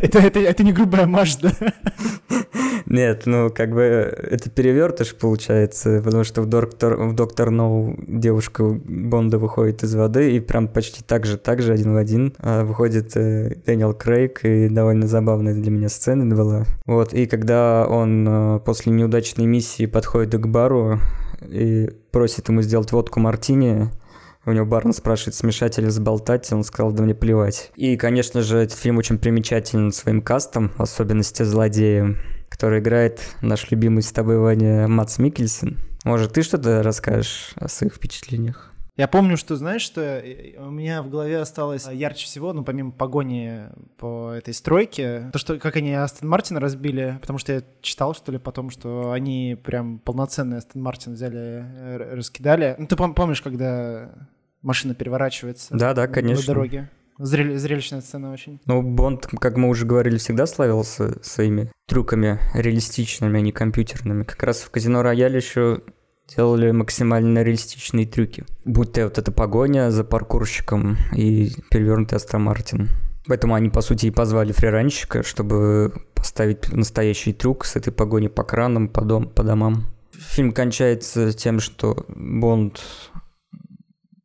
Это, 0.00 0.18
это, 0.20 0.40
это 0.40 0.62
не 0.62 0.72
грубая 0.72 1.04
амаж, 1.04 1.36
да? 1.36 1.52
Нет, 2.86 3.22
ну 3.26 3.50
как 3.50 3.72
бы 3.72 3.82
это 3.82 4.48
перевертыш 4.48 5.14
получается, 5.14 6.00
потому 6.04 6.24
что 6.24 6.42
в 6.42 6.46
Доктор, 6.46 6.96
в 6.96 7.14
Доктор 7.14 7.50
Ноу 7.50 7.96
девушка 8.06 8.64
Бонда 8.64 9.38
выходит 9.38 9.82
из 9.82 9.94
воды, 9.94 10.36
и 10.36 10.40
прям 10.40 10.68
почти 10.68 11.02
так 11.02 11.26
же, 11.26 11.36
так 11.36 11.62
же, 11.62 11.72
один 11.72 11.94
в 11.94 11.96
один 11.96 12.34
а, 12.38 12.64
выходит 12.64 13.16
э, 13.16 13.56
Дэниел 13.66 13.92
Крейг, 13.92 14.44
и 14.44 14.68
довольно 14.68 15.06
забавная 15.06 15.54
для 15.54 15.70
меня 15.70 15.88
сцена 15.88 16.24
была. 16.34 16.64
Вот, 16.86 17.12
и 17.12 17.26
когда 17.26 17.86
он 17.88 18.26
э, 18.28 18.60
после 18.60 18.92
неудачной 18.92 19.46
миссии 19.46 19.86
подходит 19.86 20.40
к 20.40 20.46
бару 20.46 21.00
и 21.42 21.90
просит 22.12 22.48
ему 22.48 22.62
сделать 22.62 22.92
водку 22.92 23.20
мартини, 23.20 23.90
у 24.46 24.52
него 24.52 24.64
Барн 24.64 24.92
спрашивает, 24.92 25.34
смешать 25.34 25.76
или 25.78 25.88
сболтать, 25.88 26.50
он 26.52 26.62
сказал, 26.62 26.92
да 26.92 27.02
мне 27.02 27.16
плевать. 27.16 27.72
И, 27.74 27.96
конечно 27.96 28.42
же, 28.42 28.58
этот 28.58 28.78
фильм 28.78 28.98
очень 28.98 29.18
примечателен 29.18 29.90
своим 29.90 30.22
кастом, 30.22 30.70
особенности 30.78 31.42
злодея, 31.42 32.14
который 32.48 32.80
играет 32.80 33.20
наш 33.42 33.70
любимый 33.70 34.02
с 34.02 34.12
тобой, 34.12 34.38
Ваня, 34.38 34.88
Мац 34.88 35.18
Микельсон. 35.18 35.78
Может, 36.04 36.34
ты 36.34 36.42
что-то 36.42 36.82
расскажешь 36.82 37.52
о 37.56 37.68
своих 37.68 37.94
впечатлениях? 37.94 38.72
Я 38.96 39.08
помню, 39.08 39.36
что, 39.36 39.56
знаешь, 39.56 39.82
что 39.82 40.00
э, 40.00 40.56
у 40.58 40.70
меня 40.70 41.02
в 41.02 41.10
голове 41.10 41.38
осталось 41.38 41.86
ярче 41.86 42.24
всего, 42.24 42.54
ну, 42.54 42.64
помимо 42.64 42.92
погони 42.92 43.64
по 43.98 44.32
этой 44.32 44.54
стройке, 44.54 45.28
то, 45.32 45.38
что 45.38 45.58
как 45.58 45.76
они 45.76 45.92
Астон 45.92 46.30
Мартин 46.30 46.56
разбили, 46.56 47.18
потому 47.20 47.38
что 47.38 47.52
я 47.52 47.62
читал, 47.82 48.14
что 48.14 48.32
ли, 48.32 48.38
потом, 48.38 48.70
что 48.70 49.12
они 49.12 49.58
прям 49.62 49.98
полноценный 49.98 50.58
Астон 50.58 50.82
Мартин 50.82 51.12
взяли, 51.12 51.66
э, 51.76 52.14
раскидали. 52.14 52.74
Ну, 52.78 52.86
ты 52.86 52.96
помнишь, 52.96 53.42
когда 53.42 54.12
машина 54.62 54.94
переворачивается. 54.94 55.76
Да, 55.76 55.92
да, 55.92 56.08
конечно. 56.08 56.42
На 56.42 56.46
дороге. 56.46 56.90
Зрель, 57.18 57.56
зрелищная 57.58 58.00
сцена 58.00 58.32
очень. 58.32 58.60
Ну, 58.66 58.82
Бонд, 58.82 59.26
как 59.40 59.56
мы 59.56 59.68
уже 59.68 59.86
говорили, 59.86 60.18
всегда 60.18 60.46
славился 60.46 61.22
своими 61.22 61.70
трюками 61.86 62.38
реалистичными, 62.54 63.38
а 63.38 63.40
не 63.40 63.52
компьютерными. 63.52 64.24
Как 64.24 64.42
раз 64.42 64.60
в 64.60 64.70
Казино 64.70 65.02
Рояль 65.02 65.36
еще 65.36 65.80
делали 66.34 66.72
максимально 66.72 67.42
реалистичные 67.42 68.06
трюки. 68.06 68.44
Будь 68.64 68.92
то 68.92 69.04
вот 69.04 69.18
эта 69.18 69.32
погоня 69.32 69.90
за 69.90 70.04
паркурщиком 70.04 70.96
и 71.14 71.52
перевернутый 71.70 72.16
Астра 72.16 72.38
Мартин. 72.38 72.90
Поэтому 73.26 73.54
они, 73.54 73.70
по 73.70 73.80
сути, 73.80 74.06
и 74.06 74.10
позвали 74.10 74.52
фриранщика, 74.52 75.22
чтобы 75.22 75.92
поставить 76.14 76.72
настоящий 76.72 77.32
трюк 77.32 77.64
с 77.64 77.76
этой 77.76 77.92
погоней 77.92 78.28
по 78.28 78.44
кранам, 78.44 78.88
по, 78.88 79.02
дом, 79.04 79.28
по 79.28 79.42
домам. 79.42 79.84
Фильм 80.12 80.52
кончается 80.52 81.32
тем, 81.32 81.60
что 81.60 82.06
Бонд 82.08 82.80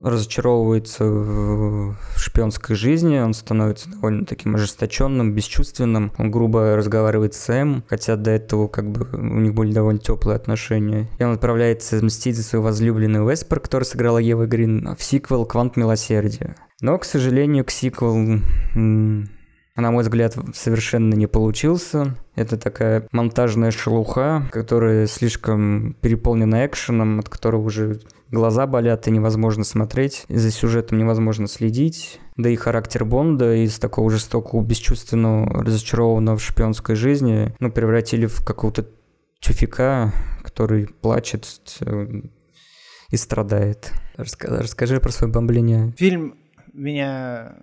разочаровывается 0.02 1.06
в 1.06 1.96
шпионской 2.16 2.76
жизни, 2.76 3.20
он 3.20 3.34
становится 3.34 3.90
довольно 3.90 4.26
таким 4.26 4.56
ожесточенным, 4.56 5.34
бесчувственным, 5.34 6.12
он 6.18 6.32
грубо 6.32 6.76
разговаривает 6.76 7.34
с 7.34 7.40
Сэм, 7.42 7.84
хотя 7.88 8.16
до 8.16 8.32
этого 8.32 8.68
как 8.68 8.90
бы 8.92 9.08
у 9.14 9.40
них 9.40 9.54
были 9.54 9.72
довольно 9.74 10.00
теплые 10.00 10.36
отношения. 10.36 11.08
И 11.20 11.24
он 11.24 11.34
отправляется 11.34 12.04
мстить 12.04 12.38
за 12.38 12.44
свою 12.44 12.64
возлюбленную 12.64 13.28
Веспер, 13.28 13.60
которая 13.60 13.86
сыграла 13.86 14.18
Ева 14.18 14.46
Грин, 14.46 14.96
в 14.98 15.04
сиквел 15.04 15.46
«Квант 15.46 15.78
милосердия». 15.78 16.56
Но, 16.82 16.98
к 16.98 17.06
сожалению, 17.06 17.64
к 17.64 17.72
сиквелу 17.72 18.42
на 19.82 19.92
мой 19.92 20.04
взгляд, 20.04 20.38
совершенно 20.54 21.14
не 21.14 21.28
получился. 21.28 22.16
Это 22.36 22.58
такая 22.58 23.08
монтажная 23.12 23.72
шелуха, 23.72 24.48
которая 24.52 25.08
слишком 25.08 25.96
переполнена 26.02 26.66
экшеном, 26.66 27.20
от 27.20 27.30
которого 27.30 27.64
уже 27.64 28.00
глаза 28.30 28.66
болят 28.68 29.08
и 29.08 29.12
невозможно 29.12 29.64
смотреть. 29.64 30.26
За 30.30 30.52
сюжетом 30.52 30.98
невозможно 30.98 31.48
следить. 31.48 32.20
Да 32.38 32.50
и 32.50 32.56
характер 32.56 33.04
Бонда 33.06 33.54
из 33.56 33.78
такого 33.78 34.10
жестокого, 34.10 34.64
бесчувственного, 34.64 35.64
разочарованного 35.64 36.38
в 36.38 36.44
шпионской 36.44 36.96
жизни, 36.96 37.54
ну, 37.60 37.72
превратили 37.72 38.26
в 38.26 38.44
какого-то 38.46 38.88
тюфика, 39.40 40.14
который 40.44 40.88
плачет 40.88 41.48
э, 41.82 42.22
и 43.10 43.18
страдает. 43.18 43.92
Расскажи, 44.16 44.62
расскажи 44.62 45.00
про 45.00 45.12
свое 45.12 45.34
бомбление. 45.34 45.94
Фильм 45.98 46.36
меня 46.74 47.56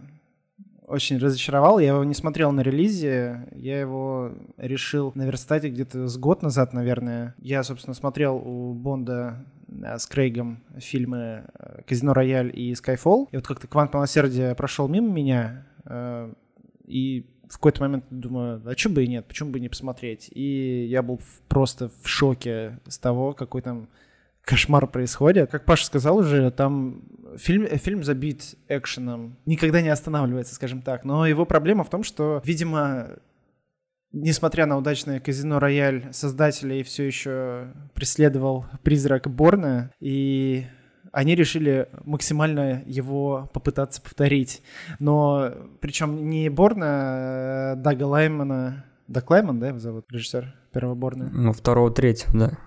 очень 0.89 1.19
разочаровал. 1.19 1.79
Я 1.79 1.89
его 1.89 2.05
не 2.05 2.15
смотрел 2.15 2.51
на 2.53 2.61
релизе. 2.61 3.49
Я 3.55 3.79
его 3.79 4.33
решил 4.57 5.13
наверстать 5.15 5.65
где-то 5.65 6.09
с 6.09 6.17
год 6.17 6.43
назад, 6.43 6.73
наверное. 6.73 7.35
Я, 7.39 7.63
собственно, 7.63 7.95
смотрел 7.95 8.37
у 8.37 8.75
Бонда 8.75 9.45
э, 9.69 9.99
с 9.99 10.07
Крейгом 10.07 10.63
фильмы 10.79 11.45
э, 11.59 11.83
«Казино 11.87 12.15
Рояль» 12.15 12.51
и 12.53 12.75
«Скайфолл». 12.75 13.29
И 13.31 13.37
вот 13.37 13.47
как-то 13.47 13.67
«Квант 13.67 13.93
милосердия» 13.95 14.55
прошел 14.55 14.89
мимо 14.89 15.13
меня, 15.13 15.67
э, 15.85 16.33
и 16.87 17.27
в 17.49 17.55
какой-то 17.55 17.83
момент 17.83 18.05
думаю, 18.11 18.63
а 18.65 18.77
что 18.77 18.91
бы 18.91 19.05
и 19.05 19.09
нет, 19.09 19.27
почему 19.27 19.51
бы 19.51 19.61
не 19.61 19.69
посмотреть? 19.69 20.31
И 20.35 20.87
я 20.91 21.03
был 21.03 21.21
просто 21.49 21.91
в 22.03 22.09
шоке 22.09 22.79
с 22.87 22.99
того, 22.99 23.33
какой 23.33 23.63
там 23.63 23.89
кошмар 24.49 24.87
происходит. 24.87 25.51
Как 25.51 25.67
Паша 25.67 25.85
сказал 25.85 26.17
уже, 26.17 26.51
там 26.51 27.03
фильм, 27.37 27.67
фильм 27.67 28.03
забит 28.03 28.55
экшеном, 28.69 29.37
никогда 29.45 29.83
не 29.83 29.91
останавливается, 29.91 30.55
скажем 30.55 30.81
так. 30.81 31.05
Но 31.05 31.27
его 31.27 31.45
проблема 31.45 31.85
в 31.85 31.91
том, 31.91 32.03
что, 32.03 32.41
видимо, 32.47 33.19
несмотря 34.11 34.65
на 34.65 34.79
удачное 34.79 35.21
казино 35.21 35.59
Рояль, 35.59 36.09
создателей 36.13 36.83
все 36.83 37.05
еще 37.05 37.75
преследовал 37.93 38.65
призрак 38.83 39.29
Борна, 39.29 39.93
и 40.01 40.65
они 41.13 41.35
решили 41.35 41.91
максимально 42.05 42.83
его 42.87 43.51
попытаться 43.53 44.01
повторить. 44.01 44.63
Но 44.99 45.53
причем 45.81 46.31
не 46.31 46.49
Борна, 46.49 46.87
а 46.87 47.75
Дага 47.77 48.05
Лаймана, 48.05 48.87
Даг 49.09 49.29
Лайман, 49.29 49.61
да, 49.61 49.69
его 49.69 49.79
зовут, 49.79 50.07
режиссер 50.11 50.55
первого 50.73 50.95
Борна? 50.95 51.29
Ну, 51.31 51.53
второго, 51.53 51.91
третьего, 51.91 52.39
да 52.39 52.59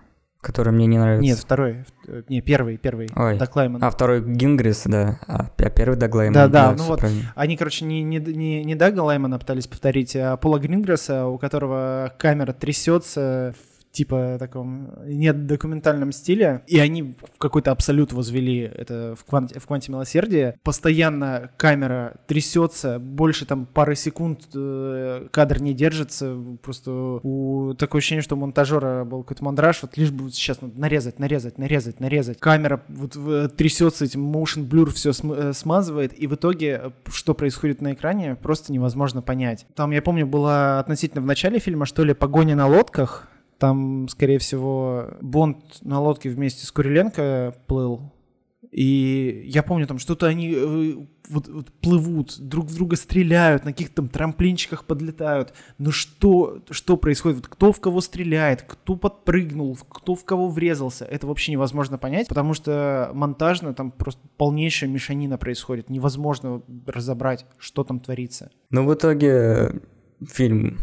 который 0.42 0.74
мне 0.74 0.88
не 0.88 0.98
нравится. 0.98 1.24
Нет, 1.24 1.38
второй. 1.38 1.86
Не, 2.28 2.42
первый, 2.42 2.78
первый. 2.78 3.10
Ой. 3.16 3.38
Даклайман. 3.38 3.84
А 3.84 3.90
второй 3.92 4.22
Гингрис, 4.22 4.84
да. 4.86 5.20
А, 5.28 5.50
а 5.56 5.70
первый 5.70 5.96
Даглайман. 5.96 6.34
Да, 6.34 6.48
да, 6.48 6.72
да 6.72 6.78
ну 6.78 6.84
вот. 6.86 7.00
Правильно. 7.00 7.32
Они, 7.36 7.56
короче, 7.56 7.86
не, 7.86 8.02
не, 8.02 8.18
не, 8.18 8.64
не 8.64 8.76
Дага 8.76 9.02
Лаймана 9.02 9.38
пытались 9.38 9.68
повторить, 9.68 10.16
а 10.16 10.36
Пола 10.38 10.58
Грингресса, 10.58 11.28
у 11.28 11.38
которого 11.38 12.14
камера 12.18 12.54
трясется 12.54 13.54
типа 13.92 14.38
таком 14.40 14.92
нет 15.06 15.48
документальном 15.48 16.12
стиле, 16.12 16.64
и 16.68 16.80
они 16.80 17.04
в 17.04 17.38
какой-то 17.38 17.72
абсолют 17.72 18.14
возвели 18.14 18.60
это 18.60 19.16
в 19.18 19.26
кванте, 19.26 19.60
в 19.60 19.68
кванте 19.68 19.92
милосердия. 19.92 20.58
Постоянно 20.64 21.52
камера 21.58 22.16
трясется, 22.28 23.00
больше 23.00 23.46
там 23.46 23.66
пары 23.66 23.96
секунд 23.96 24.48
э, 24.54 25.28
кадр 25.32 25.62
не 25.62 25.74
держится, 25.74 26.38
просто 26.62 26.92
у 26.92 27.74
такое 27.74 28.00
ощущение, 28.00 28.22
что 28.22 28.36
у 28.36 28.40
монтажера 28.40 29.04
был 29.04 29.24
какой-то 29.24 29.44
мандраж, 29.44 29.82
вот 29.82 29.98
лишь 29.98 30.12
бы 30.12 30.32
сейчас 30.32 30.62
надо 30.62 30.80
нарезать, 30.80 31.20
нарезать, 31.20 31.58
нарезать, 31.58 32.00
нарезать. 32.00 32.40
Камера 32.40 32.84
вот 32.88 33.18
трясется, 33.56 34.06
этим 34.06 34.34
motion 34.34 34.68
blur 34.68 34.90
все 34.92 35.14
см 35.14 35.50
э, 35.50 35.54
смазывает, 35.54 36.18
и 36.18 36.28
в 36.28 36.36
итоге 36.36 36.82
э, 36.84 36.92
что 37.12 37.34
происходит 37.34 37.82
на 37.82 37.94
экране, 37.94 38.36
просто 38.36 38.72
невозможно 38.72 39.22
понять. 39.22 39.66
Там, 39.76 39.92
я 39.92 40.02
помню, 40.02 40.26
была 40.26 40.80
относительно 40.80 41.22
в 41.22 41.26
начале 41.26 41.60
фильма, 41.60 41.86
что 41.86 42.04
ли, 42.04 42.14
погоня 42.14 42.56
на 42.56 42.68
лодках, 42.68 43.28
там, 43.62 44.08
скорее 44.10 44.40
всего, 44.40 45.12
Бонд 45.22 45.84
на 45.84 46.02
лодке 46.02 46.30
вместе 46.32 46.66
с 46.66 46.72
Куриленко 46.72 47.54
плыл. 47.68 48.12
И 48.72 49.44
я 49.46 49.62
помню, 49.62 49.86
там 49.86 50.00
что-то 50.00 50.26
они 50.26 50.52
э, 50.56 50.94
вот, 51.30 51.48
вот 51.48 51.72
плывут, 51.74 52.40
друг 52.40 52.66
в 52.66 52.74
друга 52.74 52.96
стреляют, 52.96 53.64
на 53.64 53.72
каких-то 53.72 53.98
там 53.98 54.10
трамплинчиках 54.10 54.86
подлетают. 54.86 55.54
Но 55.78 55.92
что, 55.92 56.64
что 56.72 56.98
происходит? 56.98 57.38
Вот 57.38 57.48
кто 57.50 57.72
в 57.72 57.80
кого 57.80 58.02
стреляет, 58.02 58.64
кто 58.64 58.96
подпрыгнул, 58.96 59.78
кто 59.88 60.16
в 60.16 60.26
кого 60.26 60.50
врезался, 60.50 61.06
это 61.06 61.28
вообще 61.28 61.52
невозможно 61.52 62.00
понять, 62.00 62.30
потому 62.30 62.56
что 62.56 63.12
монтажно 63.14 63.76
там 63.76 63.92
просто 63.92 64.22
полнейшая 64.38 64.90
мешанина 64.90 65.38
происходит. 65.38 65.92
Невозможно 65.92 66.64
разобрать, 66.88 67.46
что 67.60 67.84
там 67.84 68.00
творится. 68.00 68.50
Но 68.72 68.84
в 68.86 68.92
итоге 68.92 69.82
фильм 70.28 70.80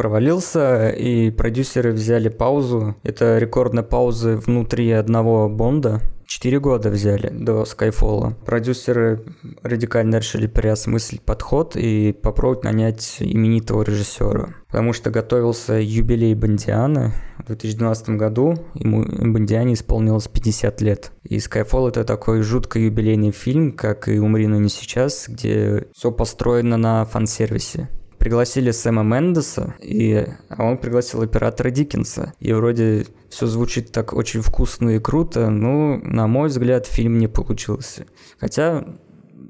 провалился, 0.00 0.88
и 0.88 1.30
продюсеры 1.30 1.92
взяли 1.92 2.30
паузу. 2.30 2.96
Это 3.02 3.36
рекордная 3.36 3.82
пауза 3.82 4.38
внутри 4.38 4.90
одного 4.92 5.46
Бонда. 5.50 6.00
Четыре 6.26 6.58
года 6.58 6.88
взяли 6.88 7.28
до 7.28 7.66
Скайфолла. 7.66 8.34
Продюсеры 8.46 9.22
радикально 9.62 10.16
решили 10.16 10.46
переосмыслить 10.46 11.20
подход 11.20 11.76
и 11.76 12.14
попробовать 12.14 12.64
нанять 12.64 13.18
именитого 13.20 13.82
режиссера. 13.82 14.54
Потому 14.68 14.94
что 14.94 15.10
готовился 15.10 15.74
юбилей 15.74 16.34
Бондиана 16.34 17.12
в 17.36 17.48
2012 17.48 18.10
году. 18.10 18.54
Ему 18.72 19.04
Бондиане 19.04 19.74
исполнилось 19.74 20.28
50 20.28 20.80
лет. 20.80 21.12
И 21.24 21.36
Skyfall 21.36 21.90
это 21.90 22.04
такой 22.04 22.40
жутко 22.40 22.78
юбилейный 22.78 23.32
фильм, 23.32 23.72
как 23.72 24.08
и 24.08 24.18
«Умри, 24.18 24.46
но 24.46 24.56
не 24.56 24.70
сейчас», 24.70 25.28
где 25.28 25.88
все 25.92 26.10
построено 26.10 26.78
на 26.78 27.04
фан-сервисе 27.04 27.90
пригласили 28.20 28.70
Сэма 28.70 29.02
Мендеса, 29.02 29.74
и 29.80 30.26
а 30.50 30.64
он 30.64 30.76
пригласил 30.76 31.22
оператора 31.22 31.70
Диккенса. 31.70 32.34
И 32.38 32.52
вроде 32.52 33.06
все 33.30 33.46
звучит 33.46 33.92
так 33.92 34.12
очень 34.12 34.42
вкусно 34.42 34.90
и 34.90 34.98
круто, 34.98 35.48
но, 35.48 35.96
на 35.96 36.26
мой 36.26 36.50
взгляд, 36.50 36.86
фильм 36.86 37.18
не 37.18 37.28
получился. 37.28 38.04
Хотя 38.38 38.84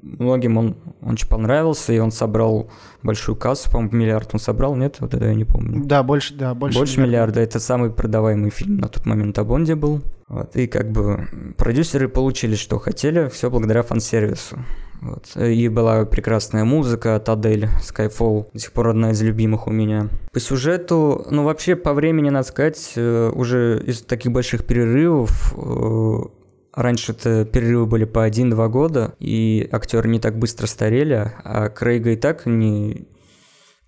многим 0.01 0.57
он 0.57 0.77
очень 1.01 1.27
понравился, 1.27 1.91
и 1.91 1.99
он 1.99 2.11
собрал 2.11 2.71
большую 3.03 3.35
кассу, 3.35 3.69
по-моему, 3.69 3.97
миллиард 3.97 4.29
он 4.33 4.39
собрал, 4.39 4.75
нет? 4.75 4.97
Вот 5.01 5.13
это 5.13 5.25
я 5.25 5.35
не 5.35 5.43
помню. 5.43 5.83
Да, 5.85 6.01
больше, 6.01 6.33
да, 6.33 6.53
больше. 6.53 6.79
Больше 6.79 7.01
миллиарда. 7.01 7.11
миллиарда. 7.11 7.41
Это 7.41 7.59
самый 7.59 7.91
продаваемый 7.91 8.51
фильм 8.51 8.77
на 8.77 8.87
тот 8.87 9.05
момент 9.05 9.37
о 9.37 9.43
Бонде 9.43 9.75
был. 9.75 10.01
Вот, 10.29 10.55
и 10.55 10.67
как 10.67 10.91
бы 10.91 11.27
продюсеры 11.57 12.07
получили, 12.07 12.55
что 12.55 12.79
хотели, 12.79 13.27
все 13.27 13.49
благодаря 13.49 13.83
фан-сервису. 13.83 14.59
Вот. 15.01 15.35
И 15.35 15.67
была 15.67 16.05
прекрасная 16.05 16.63
музыка 16.63 17.15
от 17.15 17.27
Адель, 17.27 17.67
Skyfall, 17.81 18.47
до 18.53 18.59
сих 18.59 18.71
пор 18.71 18.89
одна 18.89 19.11
из 19.11 19.21
любимых 19.21 19.67
у 19.67 19.71
меня. 19.71 20.07
По 20.31 20.39
сюжету, 20.39 21.25
ну 21.29 21.43
вообще 21.43 21.75
по 21.75 21.93
времени, 21.93 22.29
надо 22.29 22.47
сказать, 22.47 22.93
э, 22.95 23.31
уже 23.33 23.83
из 23.85 24.01
таких 24.03 24.31
больших 24.31 24.65
перерывов 24.65 25.53
э, 25.57 26.19
Раньше 26.73 27.11
это 27.11 27.43
перерывы 27.43 27.85
были 27.85 28.05
по 28.05 28.25
1-2 28.25 28.69
года, 28.69 29.13
и 29.19 29.67
актеры 29.71 30.07
не 30.07 30.19
так 30.19 30.37
быстро 30.37 30.67
старели, 30.67 31.33
а 31.43 31.67
Крейга 31.69 32.11
и 32.11 32.15
так 32.15 32.45
не 32.45 33.07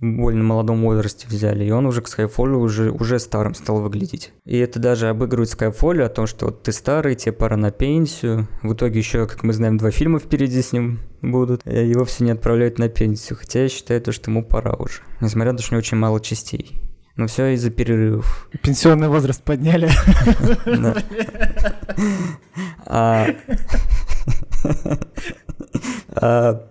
больно 0.04 0.44
молодом 0.44 0.82
возрасте 0.84 1.28
взяли, 1.28 1.64
и 1.66 1.72
он 1.72 1.86
уже 1.86 2.02
к 2.02 2.08
Скайфолю 2.08 2.60
уже, 2.60 2.92
уже 2.92 3.20
старым 3.20 3.56
стал 3.56 3.82
выглядеть. 3.82 4.34
И 4.46 4.58
это 4.58 4.80
даже 4.80 5.08
обыгрывает 5.10 5.50
Скайфолю 5.50 6.06
о 6.06 6.10
том, 6.10 6.28
что 6.28 6.48
вот 6.48 6.64
ты 6.64 6.72
старый, 6.72 7.16
тебе 7.16 7.32
пора 7.32 7.56
на 7.56 7.72
пенсию. 7.72 8.48
В 8.62 8.74
итоге 8.74 9.00
еще, 9.00 9.26
как 9.28 9.44
мы 9.44 9.54
знаем, 9.54 9.78
два 9.78 9.92
фильма 9.92 10.20
впереди 10.20 10.62
с 10.62 10.74
ним 10.74 11.00
будут. 11.22 11.66
И 11.66 11.94
вовсе 11.96 12.24
не 12.26 12.32
отправляют 12.32 12.80
на 12.80 12.90
пенсию, 12.90 13.38
хотя 13.40 13.64
я 13.64 13.70
считаю, 13.70 14.02
то, 14.02 14.12
что 14.12 14.30
ему 14.30 14.44
пора 14.44 14.74
уже. 14.74 15.02
Несмотря 15.22 15.54
на 15.54 15.58
то, 15.58 15.64
что 15.64 15.74
у 15.74 15.76
него 15.76 15.80
очень 15.80 15.98
мало 15.98 16.20
частей. 16.20 16.82
Но 17.16 17.28
все 17.28 17.54
из-за 17.54 17.70
перерывов. 17.70 18.50
Пенсионный 18.62 19.08
возраст 19.08 19.42
подняли. 19.44 19.90
А, 22.86 23.28
а 26.16 26.68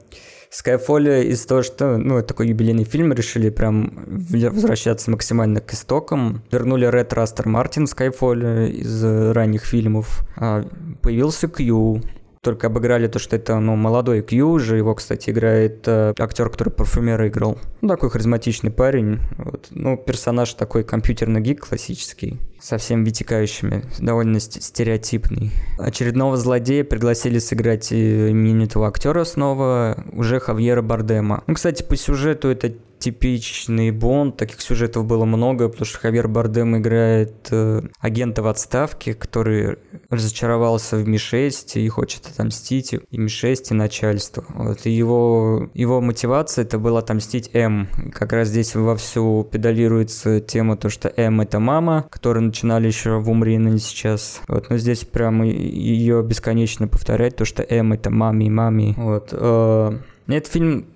Skyfall 0.53 1.25
из 1.25 1.47
того, 1.47 1.63
что, 1.63 1.97
ну, 1.97 2.23
такой 2.23 2.49
юбилейный 2.49 2.85
фильм, 2.85 3.13
решили 3.13 3.49
прям 3.49 4.05
возвращаться 4.07 5.11
максимально 5.11 5.61
к 5.61 5.73
истокам. 5.73 6.43
Вернули 6.51 6.87
Ред 6.87 7.13
Растер 7.13 7.49
Мартин 7.49 7.85
Skyfall 7.85 8.69
из 8.69 9.03
ранних 9.33 9.65
фильмов. 9.65 10.25
А, 10.37 10.63
появился 11.01 11.49
Кью, 11.49 12.03
только 12.43 12.67
обыграли 12.67 13.07
то, 13.07 13.19
что 13.19 13.37
это, 13.37 13.59
ну, 13.61 13.77
молодой 13.77 14.21
Кью 14.21 14.51
уже. 14.51 14.77
Его, 14.77 14.95
кстати, 14.95 15.31
играет 15.31 15.87
э, 15.87 16.13
актер, 16.19 16.51
который 16.51 16.71
парфюмера 16.71 17.29
играл. 17.29 17.57
Ну, 17.81 17.89
такой 17.89 18.11
харизматичный 18.11 18.73
парень. 18.73 19.21
Вот. 19.39 19.69
Ну, 19.71 19.97
персонаж 19.97 20.53
такой 20.55 20.83
компьютерный 20.83 21.41
гик 21.41 21.67
классический, 21.69 22.41
со 22.63 22.79
всеми 22.79 23.05
вытекающими, 23.05 23.83
довольно 23.99 24.39
стереотипный. 24.39 25.51
Очередного 25.79 26.37
злодея 26.37 26.85
пригласили 26.85 27.41
сыграть 27.41 27.93
именитого 27.93 28.87
актера 28.87 29.25
снова, 29.25 30.05
уже 30.13 30.39
Хавьера 30.39 30.81
Бардема. 30.81 31.43
Ну, 31.49 31.55
кстати, 31.55 31.83
по 31.83 31.97
сюжету 31.97 32.49
это 32.49 32.75
типичный 33.03 33.91
Бонд, 33.91 34.37
таких 34.37 34.61
сюжетов 34.61 35.07
было 35.07 35.25
много, 35.25 35.69
потому 35.69 35.85
что 35.85 35.99
Хавьер 35.99 36.29
Бардем 36.29 36.77
играет 36.77 37.49
э, 37.51 37.83
агента 37.99 38.43
в 38.43 38.47
отставке, 38.47 39.13
который 39.15 39.79
разочаровался 40.09 40.97
в 40.97 41.09
Ми-6 41.09 41.81
и 41.81 41.89
хочет 41.89 42.29
отомстить 42.29 42.95
и 42.95 43.19
Ми-6, 43.19 43.71
и 43.71 43.75
начальству. 43.75 44.45
Вот, 44.55 44.87
и 44.87 44.91
его, 44.91 45.69
его 45.75 46.01
мотивация 46.01 46.65
это 46.65 46.79
было 46.79 47.01
отомстить 47.01 47.51
М. 47.55 47.89
Как 48.15 48.33
раз 48.33 48.49
здесь 48.49 48.77
вовсю 48.77 49.49
педалируется 49.51 50.41
тема, 50.41 50.77
то, 50.77 50.89
что 50.89 51.13
М 51.17 51.41
это 51.41 51.59
мама, 51.59 52.07
которую 52.09 52.45
начинали 52.45 52.87
еще 52.87 53.19
в 53.19 53.29
Умри, 53.29 53.59
но 53.59 53.71
не 53.71 53.81
сейчас. 53.81 54.43
Вот, 54.47 54.71
но 54.71 54.77
здесь 54.77 55.01
прямо 55.01 55.45
ее 55.45 56.23
бесконечно 56.23 56.87
повторять, 56.87 57.35
то, 57.35 57.45
что 57.45 57.65
М 57.69 57.95
это 57.95 58.11
мами, 58.11 58.49
мами. 58.49 58.95
Вот. 58.97 59.31
Э, 59.33 59.99
этот 60.29 60.53
фильм 60.53 60.87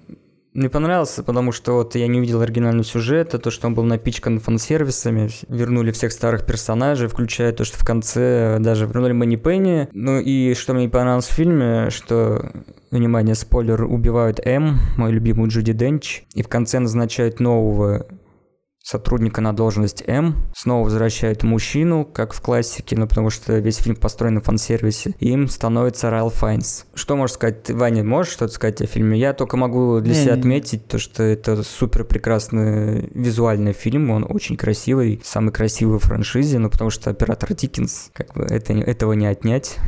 мне 0.57 0.71
понравился, 0.71 1.23
потому 1.23 1.53
что 1.53 1.73
вот 1.73 1.95
я 1.95 2.07
не 2.07 2.19
увидел 2.19 2.41
оригинального 2.41 2.85
сюжета, 2.85 3.39
то, 3.39 3.51
что 3.51 3.67
он 3.67 3.75
был 3.75 3.85
напичкан 3.85 4.41
фан-сервисами, 4.41 5.29
вернули 5.49 5.91
всех 5.91 6.13
старых 6.13 6.47
персонажей, 6.47 7.09
включая 7.09 7.53
то, 7.53 7.65
что 7.65 7.79
в 7.79 7.85
конце 7.85 8.57
даже 8.59 8.87
вернули 8.87 9.13
Мэнни 9.13 9.37
Пенни. 9.37 9.89
Ну 9.93 10.19
и 10.19 10.55
что 10.55 10.73
мне 10.73 10.89
понравилось 10.89 11.27
в 11.27 11.33
фильме, 11.33 11.91
что, 11.91 12.51
внимание, 12.91 13.35
спойлер, 13.35 13.85
убивают 13.85 14.41
М, 14.47 14.79
мою 14.97 15.13
любимую 15.13 15.51
Джуди 15.51 15.75
Денч, 15.75 16.23
и 16.35 16.43
в 16.43 16.49
конце 16.49 16.79
назначают 16.79 17.39
нового 17.39 18.07
сотрудника 18.87 19.41
на 19.41 19.53
должность 19.53 20.05
М, 20.07 20.47
снова 20.55 20.85
возвращают 20.85 21.43
мужчину, 21.43 22.05
как 22.05 22.33
в 22.33 22.41
классике, 22.41 22.97
ну 22.97 23.09
потому 23.09 23.31
что 23.31 23.59
весь 23.59 23.79
фильм 23.79 23.97
построен 23.97 24.35
на 24.35 24.41
фан-сервисе, 24.41 25.15
им 25.19 25.49
становится 25.49 26.09
Райл 26.09 26.31
Файнс. 26.31 26.87
Что 26.95 27.17
можешь 27.17 27.35
сказать, 27.35 27.69
Ваня, 27.69 28.05
можешь 28.05 28.33
что-то 28.33 28.53
сказать 28.53 28.81
о 28.81 28.87
фильме? 28.87 29.19
Я 29.19 29.33
только 29.33 29.57
могу 29.57 30.01
для 30.01 30.15
не, 30.15 30.21
себя 30.21 30.35
не, 30.35 30.41
отметить 30.41 30.87
то, 30.87 30.99
что 30.99 31.25
это 31.25 31.65
супер 31.65 32.05
прекрасный 32.05 33.11
визуальный 33.13 33.73
фильм, 33.73 34.11
он 34.11 34.25
очень 34.29 34.57
красивый, 34.57 35.21
самый 35.25 35.51
красивый 35.51 35.99
в 35.99 36.05
франшизе, 36.05 36.61
ну 36.61 36.71
потому 36.71 36.91
что 36.91 37.11
оператор 37.11 37.55
Диккенс, 37.55 38.11
как 38.13 38.35
бы 38.35 38.45
это, 38.45 38.73
этого 38.73 39.15
не 39.15 39.27
отнять. 39.27 39.79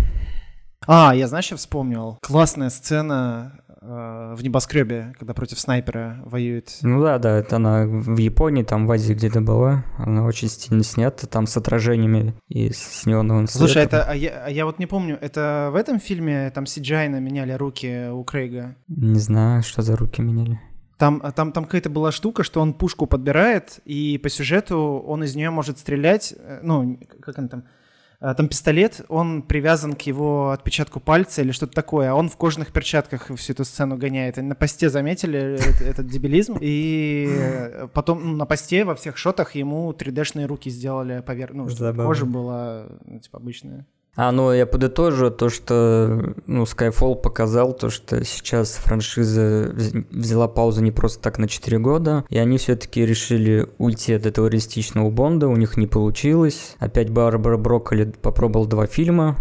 А, 0.86 1.14
я, 1.14 1.28
знаешь, 1.28 1.50
я 1.50 1.56
вспомнил. 1.56 2.18
Классная 2.22 2.70
сцена 2.70 3.60
Э, 3.80 4.34
в 4.36 4.42
небоскребе, 4.42 5.14
когда 5.18 5.34
против 5.34 5.60
снайпера 5.60 6.20
воюет. 6.24 6.78
Ну 6.82 7.00
да, 7.02 7.18
да, 7.18 7.38
это 7.38 7.56
она 7.56 7.86
в 7.86 8.16
Японии, 8.16 8.64
там 8.64 8.86
в 8.86 8.90
Азии 8.90 9.14
где-то 9.14 9.40
была. 9.40 9.84
Она 9.98 10.24
очень 10.24 10.48
стильно 10.48 10.82
снята, 10.82 11.26
там 11.28 11.46
с 11.46 11.56
отражениями 11.56 12.34
и 12.48 12.70
с 12.72 13.06
неоновым 13.06 13.46
цветом. 13.46 13.68
Слушай, 13.68 13.84
это, 13.84 14.02
а 14.02 14.14
я, 14.14 14.44
а 14.46 14.50
я 14.50 14.64
вот 14.64 14.80
не 14.80 14.86
помню, 14.86 15.16
это 15.20 15.70
в 15.72 15.76
этом 15.76 16.00
фильме 16.00 16.50
там 16.50 16.64
CGI 16.64 17.20
меняли 17.20 17.52
руки 17.52 18.08
у 18.10 18.24
Крейга? 18.24 18.74
Не 18.88 19.20
знаю, 19.20 19.62
что 19.62 19.82
за 19.82 19.96
руки 19.96 20.22
меняли. 20.22 20.60
Там, 20.96 21.20
там, 21.36 21.52
там 21.52 21.64
какая-то 21.64 21.90
была 21.90 22.10
штука, 22.10 22.42
что 22.42 22.60
он 22.60 22.74
пушку 22.74 23.06
подбирает, 23.06 23.78
и 23.84 24.18
по 24.18 24.28
сюжету 24.28 25.04
он 25.06 25.22
из 25.22 25.36
нее 25.36 25.50
может 25.50 25.78
стрелять, 25.78 26.34
э, 26.36 26.58
ну, 26.64 26.98
как 27.20 27.38
он 27.38 27.48
там, 27.48 27.60
а, 27.60 27.77
там 28.20 28.48
пистолет, 28.48 29.02
он 29.08 29.42
привязан 29.42 29.94
к 29.94 30.02
его 30.02 30.50
отпечатку 30.50 30.98
пальца 30.98 31.42
или 31.42 31.52
что-то 31.52 31.72
такое, 31.72 32.10
а 32.10 32.14
он 32.14 32.28
в 32.28 32.36
кожаных 32.36 32.72
перчатках 32.72 33.30
всю 33.36 33.52
эту 33.52 33.64
сцену 33.64 33.96
гоняет. 33.96 34.38
Они 34.38 34.48
на 34.48 34.56
посте 34.56 34.90
заметили 34.90 35.54
этот, 35.54 35.80
этот 35.80 36.06
дебилизм, 36.06 36.58
и 36.60 37.86
потом 37.94 38.32
ну, 38.32 38.36
на 38.36 38.44
посте 38.46 38.84
во 38.84 38.96
всех 38.96 39.16
шотах 39.16 39.54
ему 39.54 39.92
3D-шные 39.92 40.46
руки 40.46 40.68
сделали 40.68 41.20
поверх, 41.20 41.54
ну, 41.54 41.68
чтобы 41.68 42.04
кожа 42.04 42.26
была, 42.26 42.86
ну, 43.04 43.20
типа, 43.20 43.38
обычная. 43.38 43.86
А, 44.16 44.32
ну 44.32 44.52
я 44.52 44.66
подытожу 44.66 45.30
то, 45.30 45.48
что 45.48 46.34
ну, 46.46 46.64
Skyfall 46.64 47.14
показал 47.14 47.72
то, 47.72 47.88
что 47.88 48.24
сейчас 48.24 48.72
франшиза 48.72 49.72
взяла 50.10 50.48
паузу 50.48 50.82
не 50.82 50.90
просто 50.90 51.22
так 51.22 51.38
на 51.38 51.46
4 51.46 51.78
года, 51.78 52.24
и 52.28 52.38
они 52.38 52.58
все-таки 52.58 53.06
решили 53.06 53.68
уйти 53.78 54.12
от 54.14 54.26
этого 54.26 54.48
реалистичного 54.48 55.10
Бонда, 55.10 55.46
у 55.46 55.56
них 55.56 55.76
не 55.76 55.86
получилось. 55.86 56.74
Опять 56.80 57.10
Барбара 57.10 57.58
Брокколи 57.58 58.12
попробовал 58.20 58.66
два 58.66 58.86
фильма, 58.86 59.36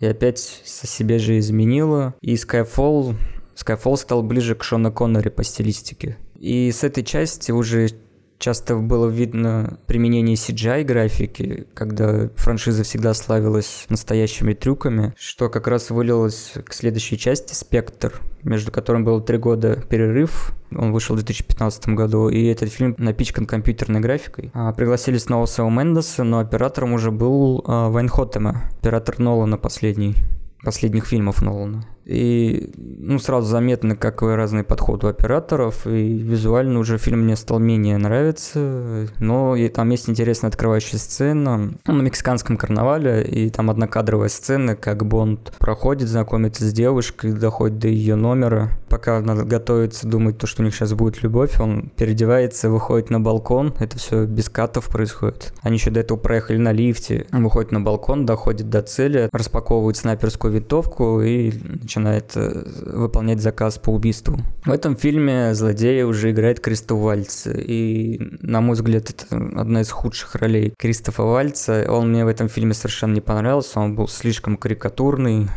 и 0.00 0.06
опять 0.06 0.62
со 0.64 0.86
себе 0.86 1.18
же 1.18 1.38
изменила. 1.38 2.14
И 2.20 2.34
Skyfall, 2.34 3.16
Skyfall 3.54 3.96
стал 3.96 4.22
ближе 4.22 4.54
к 4.54 4.64
Шона 4.64 4.90
Коннери 4.90 5.28
по 5.28 5.44
стилистике. 5.44 6.16
И 6.38 6.70
с 6.70 6.84
этой 6.84 7.02
части 7.02 7.50
уже 7.50 7.90
часто 8.38 8.76
было 8.76 9.08
видно 9.08 9.78
применение 9.86 10.36
CGI 10.36 10.84
графики, 10.84 11.66
когда 11.74 12.28
франшиза 12.36 12.82
всегда 12.84 13.14
славилась 13.14 13.86
настоящими 13.88 14.54
трюками, 14.54 15.14
что 15.18 15.48
как 15.48 15.66
раз 15.66 15.90
вылилось 15.90 16.52
к 16.64 16.72
следующей 16.72 17.18
части 17.18 17.54
«Спектр», 17.54 18.20
между 18.42 18.70
которым 18.70 19.04
был 19.04 19.20
три 19.20 19.38
года 19.38 19.76
перерыв. 19.88 20.52
Он 20.70 20.92
вышел 20.92 21.14
в 21.14 21.18
2015 21.18 21.88
году, 21.88 22.28
и 22.28 22.46
этот 22.46 22.72
фильм 22.72 22.94
напичкан 22.98 23.46
компьютерной 23.46 24.00
графикой. 24.00 24.50
А, 24.54 24.72
пригласили 24.72 25.18
снова 25.18 25.46
Сэма 25.46 25.70
Мендеса, 25.70 26.24
но 26.24 26.38
оператором 26.38 26.92
уже 26.92 27.10
был 27.10 27.64
а, 27.66 27.88
Вайн 27.88 28.08
Хоттема, 28.08 28.62
оператор 28.78 29.18
Нолана 29.18 29.58
последний, 29.58 30.14
последних 30.62 31.06
фильмов 31.06 31.42
Нолана. 31.42 31.86
И 32.06 32.70
ну, 32.76 33.18
сразу 33.18 33.48
заметно, 33.48 33.96
какой 33.96 34.36
разный 34.36 34.62
подход 34.62 35.02
у 35.02 35.08
операторов, 35.08 35.86
и 35.86 36.18
визуально 36.18 36.78
уже 36.78 36.98
фильм 36.98 37.24
мне 37.24 37.34
стал 37.34 37.58
менее 37.58 37.98
нравиться, 37.98 39.08
но 39.18 39.56
и 39.56 39.68
там 39.68 39.90
есть 39.90 40.08
интересная 40.08 40.50
открывающая 40.50 41.00
сцена 41.00 41.74
на 41.84 42.02
мексиканском 42.02 42.56
карнавале, 42.56 43.24
и 43.24 43.50
там 43.50 43.70
однокадровая 43.70 44.28
сцена, 44.28 44.76
как 44.76 45.04
Бонд 45.04 45.52
проходит, 45.58 46.08
знакомится 46.08 46.64
с 46.64 46.72
девушкой, 46.72 47.32
доходит 47.32 47.78
до 47.80 47.88
ее 47.88 48.14
номера, 48.14 48.70
пока 48.88 49.16
она 49.18 49.34
готовится, 49.34 50.06
думает, 50.06 50.38
то, 50.38 50.46
что 50.46 50.62
у 50.62 50.64
них 50.64 50.74
сейчас 50.76 50.94
будет 50.94 51.22
любовь, 51.24 51.58
он 51.60 51.90
переодевается, 51.96 52.70
выходит 52.70 53.10
на 53.10 53.18
балкон, 53.18 53.74
это 53.80 53.98
все 53.98 54.26
без 54.26 54.48
катов 54.48 54.86
происходит. 54.86 55.52
Они 55.62 55.76
еще 55.76 55.90
до 55.90 56.00
этого 56.00 56.18
проехали 56.18 56.58
на 56.58 56.70
лифте, 56.70 57.26
выходит 57.32 57.72
на 57.72 57.80
балкон, 57.80 58.26
доходит 58.26 58.70
до 58.70 58.82
цели, 58.82 59.28
распаковывает 59.32 59.96
снайперскую 59.96 60.52
винтовку 60.52 61.20
и 61.20 61.52
начинает 61.96 62.32
э, 62.36 62.62
выполнять 62.92 63.40
заказ 63.40 63.78
по 63.78 63.90
убийству. 63.90 64.38
В 64.64 64.70
этом 64.70 64.96
фильме 64.96 65.54
злодея 65.54 66.06
уже 66.06 66.30
играет 66.30 66.60
Кристоф 66.60 66.98
Вальц, 66.98 67.46
и, 67.46 68.18
на 68.40 68.60
мой 68.60 68.74
взгляд, 68.74 69.10
это 69.10 69.36
одна 69.36 69.80
из 69.80 69.90
худших 69.90 70.34
ролей 70.36 70.74
Кристофа 70.78 71.22
Вальца. 71.22 71.86
Он 71.88 72.10
мне 72.10 72.24
в 72.24 72.28
этом 72.28 72.48
фильме 72.48 72.74
совершенно 72.74 73.14
не 73.14 73.20
понравился, 73.20 73.80
он 73.80 73.96
был 73.96 74.08
слишком 74.08 74.56
карикатурный, 74.56 75.48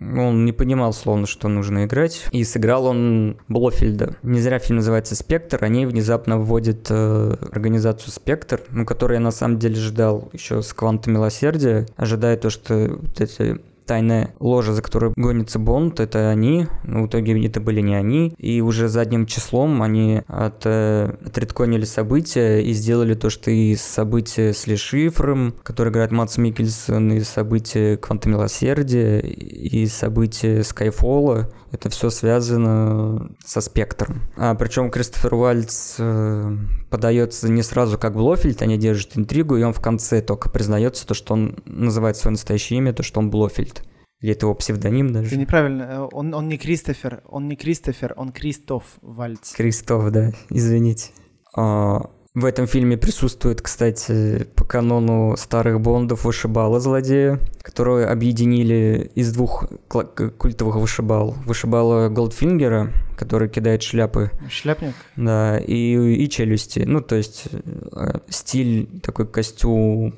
он 0.00 0.44
не 0.44 0.52
понимал 0.52 0.92
словно, 0.92 1.26
что 1.26 1.48
нужно 1.48 1.84
играть. 1.84 2.26
И 2.30 2.44
сыграл 2.44 2.86
он 2.86 3.38
Блофельда. 3.48 4.16
Не 4.22 4.40
зря 4.40 4.58
фильм 4.58 4.76
называется 4.76 5.16
«Спектр». 5.16 5.64
Они 5.64 5.86
внезапно 5.86 6.38
вводят 6.38 6.88
э, 6.90 7.36
организацию 7.52 8.12
«Спектр», 8.12 8.60
ну, 8.70 8.84
которую 8.84 9.16
я 9.16 9.20
на 9.20 9.30
самом 9.30 9.58
деле 9.58 9.76
ждал 9.76 10.28
еще 10.34 10.60
с 10.62 10.74
«Кванта 10.74 11.10
милосердия», 11.10 11.86
ожидая 11.96 12.36
то, 12.36 12.50
что 12.50 12.98
вот 13.00 13.20
эти 13.20 13.60
тайная 13.86 14.34
ложа, 14.40 14.72
за 14.72 14.82
которой 14.82 15.12
гонится 15.16 15.58
Бонд, 15.58 16.00
это 16.00 16.30
они, 16.30 16.66
но 16.84 17.02
в 17.02 17.06
итоге 17.06 17.46
это 17.46 17.60
были 17.60 17.80
не 17.80 17.94
они, 17.94 18.34
и 18.38 18.60
уже 18.60 18.88
задним 18.88 19.26
числом 19.26 19.82
они 19.82 20.22
от, 20.26 20.62
э, 20.64 21.14
отредконили 21.24 21.84
события 21.84 22.60
и 22.60 22.72
сделали 22.72 23.14
то, 23.14 23.30
что 23.30 23.50
и 23.50 23.74
события 23.76 24.52
с 24.52 24.66
Лешифром, 24.66 25.54
который 25.62 25.90
играет 25.90 26.12
Матс 26.12 26.38
Микельсон, 26.38 27.12
и 27.12 27.20
события 27.20 27.96
Кванта 27.96 28.28
Милосердия, 28.28 29.20
и 29.20 29.86
события 29.86 30.62
Скайфола, 30.62 31.50
это 31.72 31.88
все 31.88 32.10
связано 32.10 33.34
со 33.44 33.60
спектром. 33.62 34.22
А 34.36 34.54
причем 34.54 34.90
Кристофер 34.90 35.34
Уальдс 35.34 35.96
э, 35.98 36.56
подается 36.90 37.50
не 37.50 37.62
сразу 37.62 37.98
как 37.98 38.12
Блофельд, 38.12 38.60
они 38.60 38.76
держат 38.76 39.16
интригу, 39.16 39.56
и 39.56 39.62
он 39.62 39.72
в 39.72 39.80
конце 39.80 40.20
только 40.20 40.50
признается 40.50 41.06
то, 41.06 41.14
что 41.14 41.32
он 41.32 41.56
называет 41.64 42.16
свое 42.16 42.32
настоящее 42.32 42.78
имя, 42.78 42.92
то, 42.92 43.02
что 43.02 43.20
он 43.20 43.30
Блофельд. 43.30 43.82
Или 44.20 44.32
это 44.32 44.46
его 44.46 44.54
псевдоним 44.54 45.12
даже? 45.12 45.30
Ты 45.30 45.36
неправильно. 45.36 45.82
Э, 45.82 46.08
он, 46.12 46.34
он 46.34 46.48
не 46.48 46.58
Кристофер, 46.58 47.22
он 47.26 47.48
не 47.48 47.56
Кристофер, 47.56 48.12
он 48.16 48.32
Кристоф 48.32 48.84
Вальц. 49.00 49.52
Кристоф, 49.54 50.10
да, 50.10 50.32
извините. 50.50 51.10
А, 51.56 52.10
в 52.34 52.46
этом 52.46 52.66
фильме 52.66 52.96
присутствует, 52.96 53.60
кстати, 53.60 54.46
по 54.54 54.64
канону 54.64 55.36
старых 55.36 55.80
Бондов 55.82 56.24
вышибала 56.24 56.80
злодея, 56.80 57.38
которую 57.60 58.10
объединили 58.10 59.10
из 59.14 59.34
двух 59.34 59.64
культовых 59.88 60.76
вышибал. 60.76 61.36
Вышибала 61.44 62.08
Голдфингера, 62.08 62.90
который 63.16 63.48
кидает 63.48 63.82
шляпы. 63.82 64.30
Шляпник? 64.48 64.94
Да, 65.16 65.58
и, 65.58 66.14
и 66.14 66.28
челюсти. 66.28 66.80
Ну, 66.80 67.00
то 67.00 67.16
есть 67.16 67.44
э, 67.52 68.18
стиль, 68.28 69.00
такой 69.02 69.26
костюм 69.26 70.14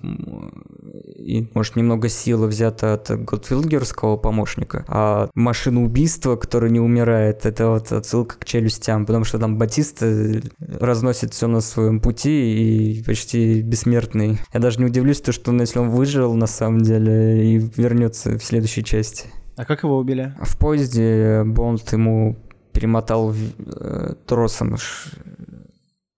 и, 1.24 1.48
может, 1.54 1.76
немного 1.76 2.08
силы 2.08 2.46
взято 2.46 2.94
от 2.94 3.10
Голдфингерского 3.10 4.16
помощника, 4.16 4.84
а 4.88 5.28
машина 5.34 5.82
убийства, 5.82 6.36
которая 6.36 6.70
не 6.70 6.80
умирает, 6.80 7.46
это 7.46 7.68
вот 7.68 7.92
отсылка 7.92 8.36
к 8.38 8.44
челюстям, 8.44 9.06
потому 9.06 9.24
что 9.24 9.38
там 9.38 9.58
Батиста 9.58 10.42
разносит 10.58 11.32
все 11.32 11.46
на 11.46 11.60
своем 11.60 12.00
пути 12.00 12.98
и 12.98 13.02
почти 13.02 13.62
бессмертный. 13.62 14.38
Я 14.52 14.60
даже 14.60 14.78
не 14.78 14.86
удивлюсь, 14.86 15.20
то, 15.20 15.32
что 15.32 15.50
он, 15.50 15.60
если 15.60 15.78
он 15.78 15.90
выжил 15.90 16.34
на 16.34 16.46
самом 16.46 16.82
деле 16.82 17.54
и 17.54 17.58
вернется 17.76 18.38
в 18.38 18.44
следующей 18.44 18.84
части. 18.84 19.26
А 19.56 19.64
как 19.64 19.84
его 19.84 19.98
убили? 19.98 20.34
В 20.42 20.58
поезде 20.58 21.42
Бонд 21.44 21.92
ему 21.92 22.36
перемотал 22.74 23.32
э, 23.32 24.14
тросом 24.26 24.76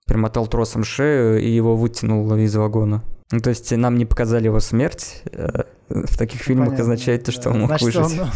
перемотал 0.06 0.46
тросом 0.46 0.84
шею 0.84 1.40
и 1.40 1.48
его 1.48 1.76
вытянул 1.76 2.34
из 2.36 2.54
вагона. 2.56 3.02
Ну, 3.32 3.40
то 3.40 3.50
есть 3.50 3.72
нам 3.72 3.96
не 3.96 4.06
показали 4.06 4.46
его 4.46 4.60
смерть. 4.60 5.22
Э, 5.32 5.64
в 5.88 6.16
таких 6.16 6.40
фильмах 6.40 6.68
Понятно, 6.68 6.84
означает 6.84 7.24
то, 7.24 7.32
что 7.32 7.44
да. 7.44 7.50
он 7.50 7.60
мог 7.60 7.68
Значит, 7.68 7.84
выжить. 7.84 8.20
Он, 8.20 8.28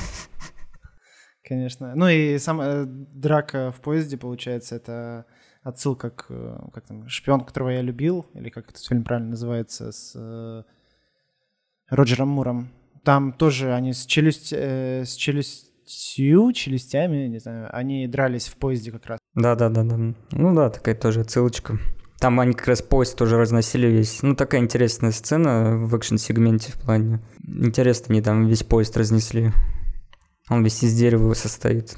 Конечно. 1.44 1.94
Ну 1.94 2.08
и 2.08 2.38
сам 2.38 2.60
э, 2.60 2.84
драка 2.86 3.72
в 3.72 3.80
поезде, 3.80 4.16
получается, 4.16 4.76
это 4.76 5.26
отсылка 5.62 6.10
к 6.10 6.26
э, 6.28 6.58
как 6.72 6.86
там, 6.86 7.08
шпион, 7.08 7.40
которого 7.44 7.70
я 7.70 7.82
любил, 7.82 8.26
или 8.34 8.50
как 8.50 8.70
этот 8.70 8.84
фильм 8.84 9.04
правильно 9.04 9.30
называется, 9.30 9.92
с 9.92 10.64
Роджером 11.88 12.28
Муром. 12.28 12.70
Там 13.04 13.32
тоже 13.32 13.74
они 13.74 13.92
с 13.92 14.06
челюсть, 14.06 14.52
э, 14.52 15.04
с 15.04 15.14
челюстью, 15.90 16.52
челюстями, 16.52 17.26
не 17.26 17.38
знаю, 17.38 17.68
они 17.72 18.06
дрались 18.06 18.46
в 18.46 18.56
поезде 18.56 18.92
как 18.92 19.06
раз. 19.06 19.18
Да, 19.34 19.54
да, 19.56 19.68
да, 19.68 19.82
да. 19.82 19.96
Ну 19.96 20.54
да, 20.54 20.70
такая 20.70 20.94
тоже 20.94 21.20
отсылочка. 21.20 21.78
Там 22.18 22.38
они 22.38 22.52
как 22.52 22.68
раз 22.68 22.82
поезд 22.82 23.16
тоже 23.16 23.38
разносили 23.38 23.86
весь. 23.86 24.22
Ну, 24.22 24.36
такая 24.36 24.60
интересная 24.60 25.10
сцена 25.10 25.76
в 25.76 25.94
экшн-сегменте 25.94 26.72
в 26.72 26.76
плане. 26.76 27.20
Интересно, 27.42 28.06
они 28.10 28.20
там 28.20 28.46
весь 28.46 28.62
поезд 28.62 28.96
разнесли. 28.96 29.52
Он 30.50 30.62
весь 30.62 30.82
из 30.82 30.94
дерева 30.94 31.32
состоит. 31.32 31.96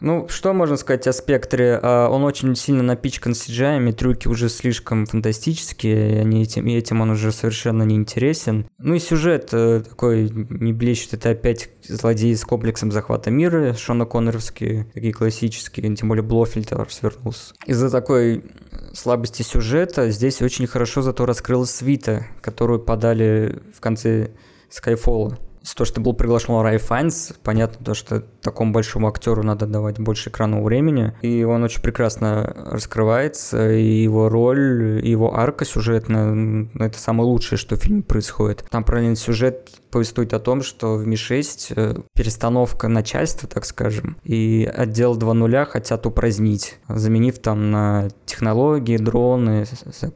Ну, 0.00 0.28
что 0.28 0.52
можно 0.52 0.76
сказать 0.76 1.06
о 1.06 1.12
спектре? 1.12 1.78
А, 1.82 2.08
он 2.08 2.24
очень 2.24 2.54
сильно 2.56 2.82
напичкан 2.82 3.32
CGI, 3.32 3.92
трюки 3.92 4.28
уже 4.28 4.48
слишком 4.48 5.06
фантастические, 5.06 6.16
и, 6.16 6.18
они 6.18 6.42
этим, 6.42 6.66
и 6.66 6.74
этим 6.74 7.00
он 7.00 7.10
уже 7.10 7.32
совершенно 7.32 7.82
не 7.82 7.94
интересен. 7.96 8.66
Ну 8.78 8.94
и 8.94 8.98
сюжет 8.98 9.50
э, 9.52 9.82
такой 9.88 10.30
не 10.30 10.72
блещет, 10.72 11.14
это 11.14 11.30
опять 11.30 11.70
злодеи 11.86 12.34
с 12.34 12.44
комплексом 12.44 12.92
захвата 12.92 13.30
мира, 13.30 13.74
Шона 13.74 14.06
Конноровские, 14.06 14.86
такие 14.94 15.12
классические, 15.12 15.94
тем 15.94 16.08
более 16.08 16.22
Блофельд 16.22 16.72
свернулся. 16.90 17.54
Из-за 17.66 17.90
такой 17.90 18.44
слабости 18.92 19.42
сюжета 19.42 20.10
здесь 20.10 20.42
очень 20.42 20.66
хорошо 20.66 21.02
зато 21.02 21.26
раскрылась 21.26 21.70
свита, 21.70 22.26
которую 22.40 22.80
подали 22.80 23.60
в 23.74 23.80
конце 23.80 24.30
Скайфола 24.70 25.38
то, 25.72 25.84
что 25.84 26.00
был 26.00 26.12
приглашен 26.12 26.60
Рай 26.60 26.76
Файнс, 26.78 27.32
понятно, 27.42 27.84
то, 27.84 27.94
что 27.94 28.20
такому 28.20 28.72
большому 28.72 29.08
актеру 29.08 29.42
надо 29.42 29.66
давать 29.66 29.98
больше 29.98 30.28
экранного 30.28 30.62
времени, 30.62 31.14
и 31.22 31.42
он 31.44 31.62
очень 31.62 31.80
прекрасно 31.80 32.52
раскрывается, 32.70 33.72
и 33.72 34.02
его 34.02 34.28
роль, 34.28 35.00
и 35.02 35.10
его 35.10 35.34
арка 35.34 35.64
сюжетная, 35.64 36.68
это 36.78 36.98
самое 36.98 37.28
лучшее, 37.28 37.58
что 37.58 37.76
в 37.76 37.80
фильме 37.80 38.02
происходит. 38.02 38.64
Там 38.70 38.84
параллельный 38.84 39.16
сюжет 39.16 39.70
повествует 39.94 40.34
о 40.34 40.40
том, 40.40 40.64
что 40.64 40.96
в 40.96 41.06
Ми-6 41.06 41.72
э, 41.76 41.94
перестановка 42.16 42.88
начальства, 42.88 43.48
так 43.48 43.64
скажем, 43.64 44.16
и 44.24 44.68
отдел 44.76 45.16
2.0 45.16 45.66
хотят 45.66 46.04
упразднить, 46.04 46.80
заменив 46.88 47.38
там 47.38 47.70
на 47.70 48.08
технологии, 48.26 48.96
дроны, 48.96 49.64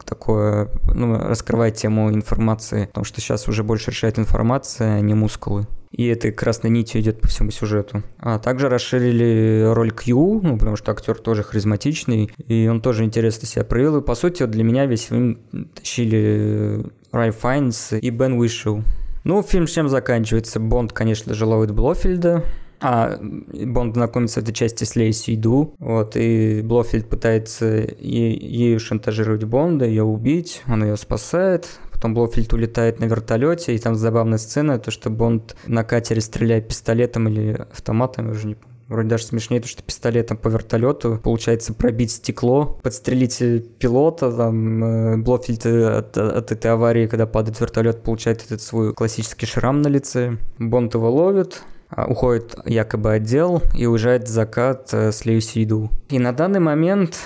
такое, 0.04 0.68
ну, 0.92 1.16
раскрывать 1.16 1.76
тему 1.76 2.10
информации, 2.10 2.86
потому 2.86 3.04
что 3.04 3.20
сейчас 3.20 3.46
уже 3.46 3.62
больше 3.62 3.92
решает 3.92 4.18
информация, 4.18 4.96
а 4.96 5.00
не 5.00 5.14
мускулы. 5.14 5.68
И 5.92 6.06
этой 6.06 6.32
красной 6.32 6.70
нитью 6.70 7.00
идет 7.00 7.20
по 7.20 7.28
всему 7.28 7.52
сюжету. 7.52 8.02
А 8.18 8.40
также 8.40 8.68
расширили 8.68 9.62
роль 9.72 9.92
Q, 9.92 10.40
ну, 10.42 10.58
потому 10.58 10.74
что 10.74 10.90
актер 10.90 11.16
тоже 11.18 11.44
харизматичный, 11.44 12.32
и 12.48 12.66
он 12.66 12.80
тоже 12.80 13.04
интересно 13.04 13.46
себя 13.46 13.64
проявил. 13.64 13.98
И, 13.98 14.02
по 14.02 14.16
сути, 14.16 14.42
вот 14.42 14.50
для 14.50 14.64
меня 14.64 14.86
весь 14.86 15.04
фильм 15.04 15.38
тащили 15.72 16.84
Рай 17.12 17.30
Файнс 17.30 17.92
и 17.92 18.10
Бен 18.10 18.32
Уишел. 18.32 18.82
Ну, 19.24 19.42
фильм 19.42 19.66
чем 19.66 19.88
заканчивается? 19.88 20.60
Бонд, 20.60 20.92
конечно 20.92 21.34
же, 21.34 21.44
ловит 21.44 21.72
Блофельда, 21.72 22.44
а 22.80 23.18
Бонд 23.20 23.94
знакомится 23.94 24.40
в 24.40 24.42
этой 24.44 24.52
части 24.52 24.84
с 24.84 24.94
Лейси 24.96 25.36
Ду, 25.36 25.74
вот, 25.78 26.16
и 26.16 26.62
Блофельд 26.62 27.08
пытается 27.08 27.66
е- 27.66 28.38
ею 28.38 28.78
шантажировать 28.78 29.44
Бонда, 29.44 29.84
ее 29.84 30.04
убить, 30.04 30.62
он 30.68 30.84
ее 30.84 30.96
спасает, 30.96 31.68
потом 31.92 32.14
Блофельд 32.14 32.52
улетает 32.52 33.00
на 33.00 33.06
вертолете, 33.06 33.74
и 33.74 33.78
там 33.78 33.96
забавная 33.96 34.38
сцена, 34.38 34.78
то, 34.78 34.90
что 34.90 35.10
Бонд 35.10 35.56
на 35.66 35.82
катере 35.82 36.20
стреляет 36.20 36.68
пистолетом 36.68 37.28
или 37.28 37.66
автоматом, 37.72 38.26
я 38.26 38.32
уже 38.32 38.46
не 38.46 38.54
помню 38.54 38.77
Вроде 38.88 39.08
даже 39.08 39.24
смешнее, 39.24 39.60
то, 39.60 39.68
что 39.68 39.82
пистолетом 39.82 40.38
по 40.38 40.48
вертолету 40.48 41.20
получается 41.22 41.74
пробить 41.74 42.10
стекло, 42.10 42.78
подстрелить 42.82 43.38
пилота, 43.78 44.32
там, 44.32 44.84
э, 44.84 45.16
Блофельд 45.18 45.66
от, 45.66 46.16
от 46.16 46.52
этой 46.52 46.70
аварии, 46.70 47.06
когда 47.06 47.26
падает 47.26 47.60
вертолет, 47.60 48.02
получает 48.02 48.44
этот 48.46 48.62
свой 48.62 48.94
классический 48.94 49.44
шрам 49.44 49.82
на 49.82 49.88
лице. 49.88 50.38
Бонд 50.58 50.94
его 50.94 51.10
ловит, 51.10 51.62
а, 51.90 52.06
уходит 52.06 52.54
якобы 52.64 53.12
отдел 53.12 53.62
и 53.76 53.84
уезжает 53.84 54.24
в 54.24 54.28
закат 54.28 54.88
э, 54.92 55.12
с 55.12 55.26
Леюсиду. 55.26 55.90
И 56.08 56.18
на 56.18 56.32
данный 56.32 56.60
момент 56.60 57.18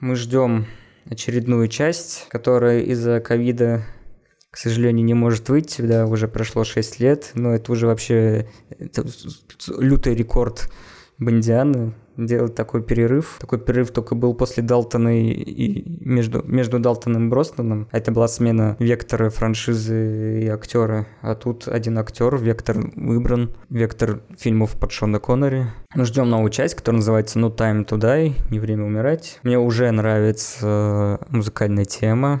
мы 0.00 0.16
ждем 0.16 0.66
очередную 1.08 1.68
часть, 1.68 2.26
которая 2.30 2.80
из-за 2.80 3.20
ковида 3.20 3.84
к 4.56 4.58
сожалению, 4.58 5.04
не 5.04 5.12
может 5.12 5.50
выйти, 5.50 5.82
да, 5.82 6.06
уже 6.06 6.28
прошло 6.28 6.64
6 6.64 6.98
лет, 6.98 7.32
но 7.34 7.54
это 7.54 7.70
уже 7.70 7.86
вообще 7.86 8.48
это 8.78 9.04
лютый 9.78 10.14
рекорд 10.14 10.72
Бондиана 11.18 11.92
делать 12.16 12.54
такой 12.54 12.82
перерыв. 12.82 13.36
Такой 13.38 13.58
перерыв 13.58 13.90
только 13.90 14.14
был 14.14 14.32
после 14.32 14.62
Далтона 14.62 15.20
и, 15.20 15.28
и 15.28 15.98
между, 16.00 16.42
между 16.42 16.78
Далтоном 16.78 17.26
и 17.26 17.28
Бростоном. 17.28 17.86
Это 17.92 18.12
была 18.12 18.28
смена 18.28 18.78
вектора 18.78 19.28
франшизы 19.28 20.40
и 20.44 20.48
актера. 20.48 21.06
А 21.20 21.34
тут 21.34 21.68
один 21.68 21.98
актер, 21.98 22.38
вектор 22.38 22.78
выбран, 22.96 23.54
вектор 23.68 24.22
фильмов 24.38 24.70
под 24.80 24.90
Шона 24.90 25.18
Коннери. 25.18 25.66
Мы 25.94 26.06
ждем 26.06 26.30
новую 26.30 26.48
часть, 26.48 26.76
которая 26.76 27.00
называется 27.00 27.38
No 27.38 27.54
Time 27.54 27.86
to 27.86 27.98
Die, 27.98 28.32
Не 28.50 28.58
время 28.58 28.84
умирать. 28.84 29.38
Мне 29.42 29.58
уже 29.58 29.90
нравится 29.90 31.20
музыкальная 31.28 31.84
тема 31.84 32.40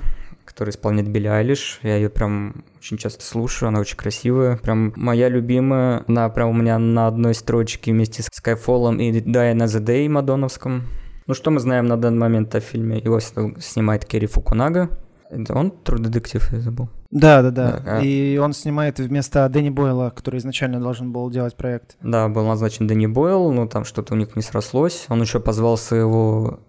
которая 0.56 0.72
исполняет 0.72 1.10
Билли 1.10 1.26
Айлиш. 1.26 1.80
Я 1.82 1.96
ее 1.96 2.08
прям 2.08 2.64
очень 2.78 2.96
часто 2.96 3.22
слушаю, 3.22 3.68
она 3.68 3.78
очень 3.78 3.98
красивая. 3.98 4.56
Прям 4.56 4.94
моя 4.96 5.28
любимая. 5.28 6.02
Она 6.08 6.30
прям 6.30 6.48
у 6.48 6.54
меня 6.54 6.78
на 6.78 7.08
одной 7.08 7.34
строчке 7.34 7.92
вместе 7.92 8.22
с 8.22 8.30
Skyfall 8.30 8.96
и 8.96 9.20
Die 9.20 9.54
Another 9.54 9.84
Day 9.84 10.08
Мадоновском. 10.08 10.84
Ну 11.26 11.34
что 11.34 11.50
мы 11.50 11.60
знаем 11.60 11.84
на 11.84 11.98
данный 11.98 12.20
момент 12.20 12.54
о 12.54 12.60
фильме? 12.60 12.98
Его 12.98 13.20
снимает 13.20 14.06
Керри 14.06 14.26
Фукунага. 14.26 14.88
Это 15.28 15.52
он 15.52 15.74
True 15.84 15.98
Детектив, 15.98 16.50
я 16.50 16.60
забыл. 16.60 16.88
Да, 17.10 17.42
да, 17.42 17.50
да. 17.50 17.82
да. 17.84 18.00
И 18.00 18.38
он 18.38 18.54
снимает 18.54 18.98
вместо 18.98 19.46
Дэнни 19.50 19.68
Бойла, 19.68 20.08
который 20.08 20.38
изначально 20.38 20.80
должен 20.80 21.12
был 21.12 21.28
делать 21.28 21.54
проект. 21.54 21.98
Да, 22.00 22.28
был 22.28 22.46
назначен 22.46 22.86
Дэнни 22.86 23.08
Бойл, 23.08 23.52
но 23.52 23.66
там 23.66 23.84
что-то 23.84 24.14
у 24.14 24.16
них 24.16 24.34
не 24.34 24.40
срослось. 24.40 25.04
Он 25.10 25.20
еще 25.20 25.38
позвал 25.38 25.76
своего 25.76 26.60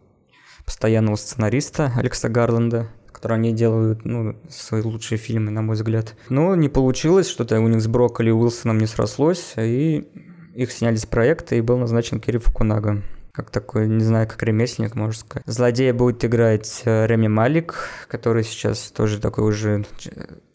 постоянного 0.66 1.16
сценариста 1.16 1.94
Алекса 1.96 2.28
Гарленда, 2.28 2.90
которые 3.18 3.38
они 3.38 3.52
делают, 3.52 4.06
ну, 4.06 4.36
свои 4.48 4.84
лучшие 4.84 5.18
фильмы, 5.18 5.50
на 5.50 5.64
мой 5.64 5.76
взгляд. 5.76 6.16
Но 6.30 6.56
не 6.56 6.70
получилось, 6.70 7.28
что-то 7.28 7.60
у 7.60 7.68
них 7.68 7.82
с 7.82 7.88
Брокколи 7.88 8.30
и 8.30 8.32
Уилсоном 8.32 8.78
не 8.78 8.86
срослось, 8.86 9.56
и 9.58 10.08
их 10.54 10.72
сняли 10.72 10.98
с 10.98 11.08
проекта, 11.08 11.56
и 11.56 11.62
был 11.62 11.80
назначен 11.80 12.20
Кири 12.20 12.38
Фукунага 12.38 13.02
как 13.32 13.52
такой, 13.52 13.88
не 13.88 14.04
знаю, 14.04 14.28
как 14.28 14.42
ремесленник, 14.42 14.96
можно 14.96 15.14
сказать. 15.14 15.44
Злодея 15.46 15.94
будет 15.94 16.26
играть 16.26 16.82
э, 16.86 17.06
Реми 17.06 17.28
Малик, 17.28 17.90
который 18.08 18.44
сейчас 18.44 18.90
тоже 18.90 19.20
такой 19.20 19.48
уже 19.48 19.86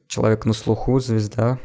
человек 0.08 0.46
на 0.46 0.52
слуху, 0.52 0.98
звезда, 0.98 1.60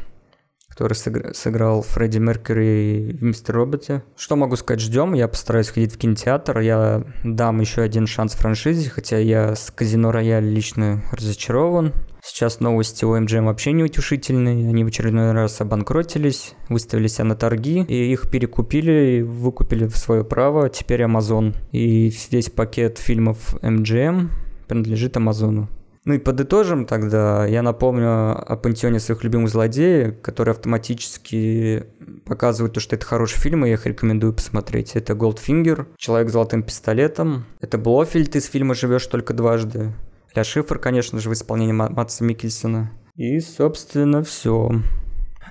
который 0.78 1.34
сыграл 1.34 1.82
Фредди 1.82 2.18
Меркьюри 2.18 3.16
в 3.18 3.22
«Мистер 3.24 3.56
Роботе». 3.56 4.04
Что 4.16 4.36
могу 4.36 4.54
сказать, 4.54 4.80
ждем. 4.80 5.12
Я 5.12 5.26
постараюсь 5.26 5.70
ходить 5.70 5.92
в 5.92 5.98
кинотеатр. 5.98 6.60
Я 6.60 7.02
дам 7.24 7.60
еще 7.60 7.82
один 7.82 8.06
шанс 8.06 8.34
франшизе, 8.34 8.88
хотя 8.88 9.18
я 9.18 9.56
с 9.56 9.72
«Казино 9.74 10.12
Рояль» 10.12 10.44
лично 10.44 11.02
разочарован. 11.10 11.94
Сейчас 12.22 12.60
новости 12.60 13.04
у 13.04 13.16
MGM 13.16 13.46
вообще 13.46 13.72
не 13.72 13.82
утешительные. 13.82 14.68
Они 14.68 14.84
в 14.84 14.86
очередной 14.86 15.32
раз 15.32 15.60
обанкротились, 15.60 16.54
выставили 16.68 17.08
себя 17.08 17.24
на 17.24 17.34
торги, 17.34 17.84
и 17.88 18.12
их 18.12 18.30
перекупили 18.30 19.18
и 19.18 19.22
выкупили 19.22 19.88
в 19.88 19.96
свое 19.96 20.22
право 20.22 20.68
теперь 20.68 21.02
Amazon. 21.02 21.56
И 21.72 22.12
весь 22.30 22.50
пакет 22.50 22.98
фильмов 22.98 23.56
MGM 23.62 24.28
принадлежит 24.68 25.16
Амазону. 25.16 25.68
Ну 26.08 26.14
и 26.14 26.18
подытожим 26.18 26.86
тогда, 26.86 27.44
я 27.44 27.60
напомню 27.60 28.30
о 28.30 28.56
пантеоне 28.56 28.98
своих 28.98 29.22
любимых 29.24 29.50
злодеев, 29.50 30.22
которые 30.22 30.52
автоматически 30.52 31.84
показывают 32.24 32.72
то, 32.72 32.80
что 32.80 32.96
это 32.96 33.04
хороший 33.04 33.38
фильм, 33.38 33.66
и 33.66 33.68
я 33.68 33.74
их 33.74 33.84
рекомендую 33.84 34.32
посмотреть. 34.32 34.96
Это 34.96 35.12
Goldfinger, 35.12 35.86
Человек 35.98 36.30
с 36.30 36.32
золотым 36.32 36.62
пистолетом, 36.62 37.44
это 37.60 37.76
Блофельд 37.76 38.34
из 38.36 38.46
фильма 38.46 38.74
«Живешь 38.74 39.06
только 39.06 39.34
дважды», 39.34 39.92
Ля 40.34 40.44
Шифр, 40.44 40.78
конечно 40.78 41.20
же, 41.20 41.28
в 41.28 41.34
исполнении 41.34 41.72
Матса 41.72 42.24
Микельсона. 42.24 42.90
И, 43.14 43.38
собственно, 43.40 44.22
все. 44.22 44.70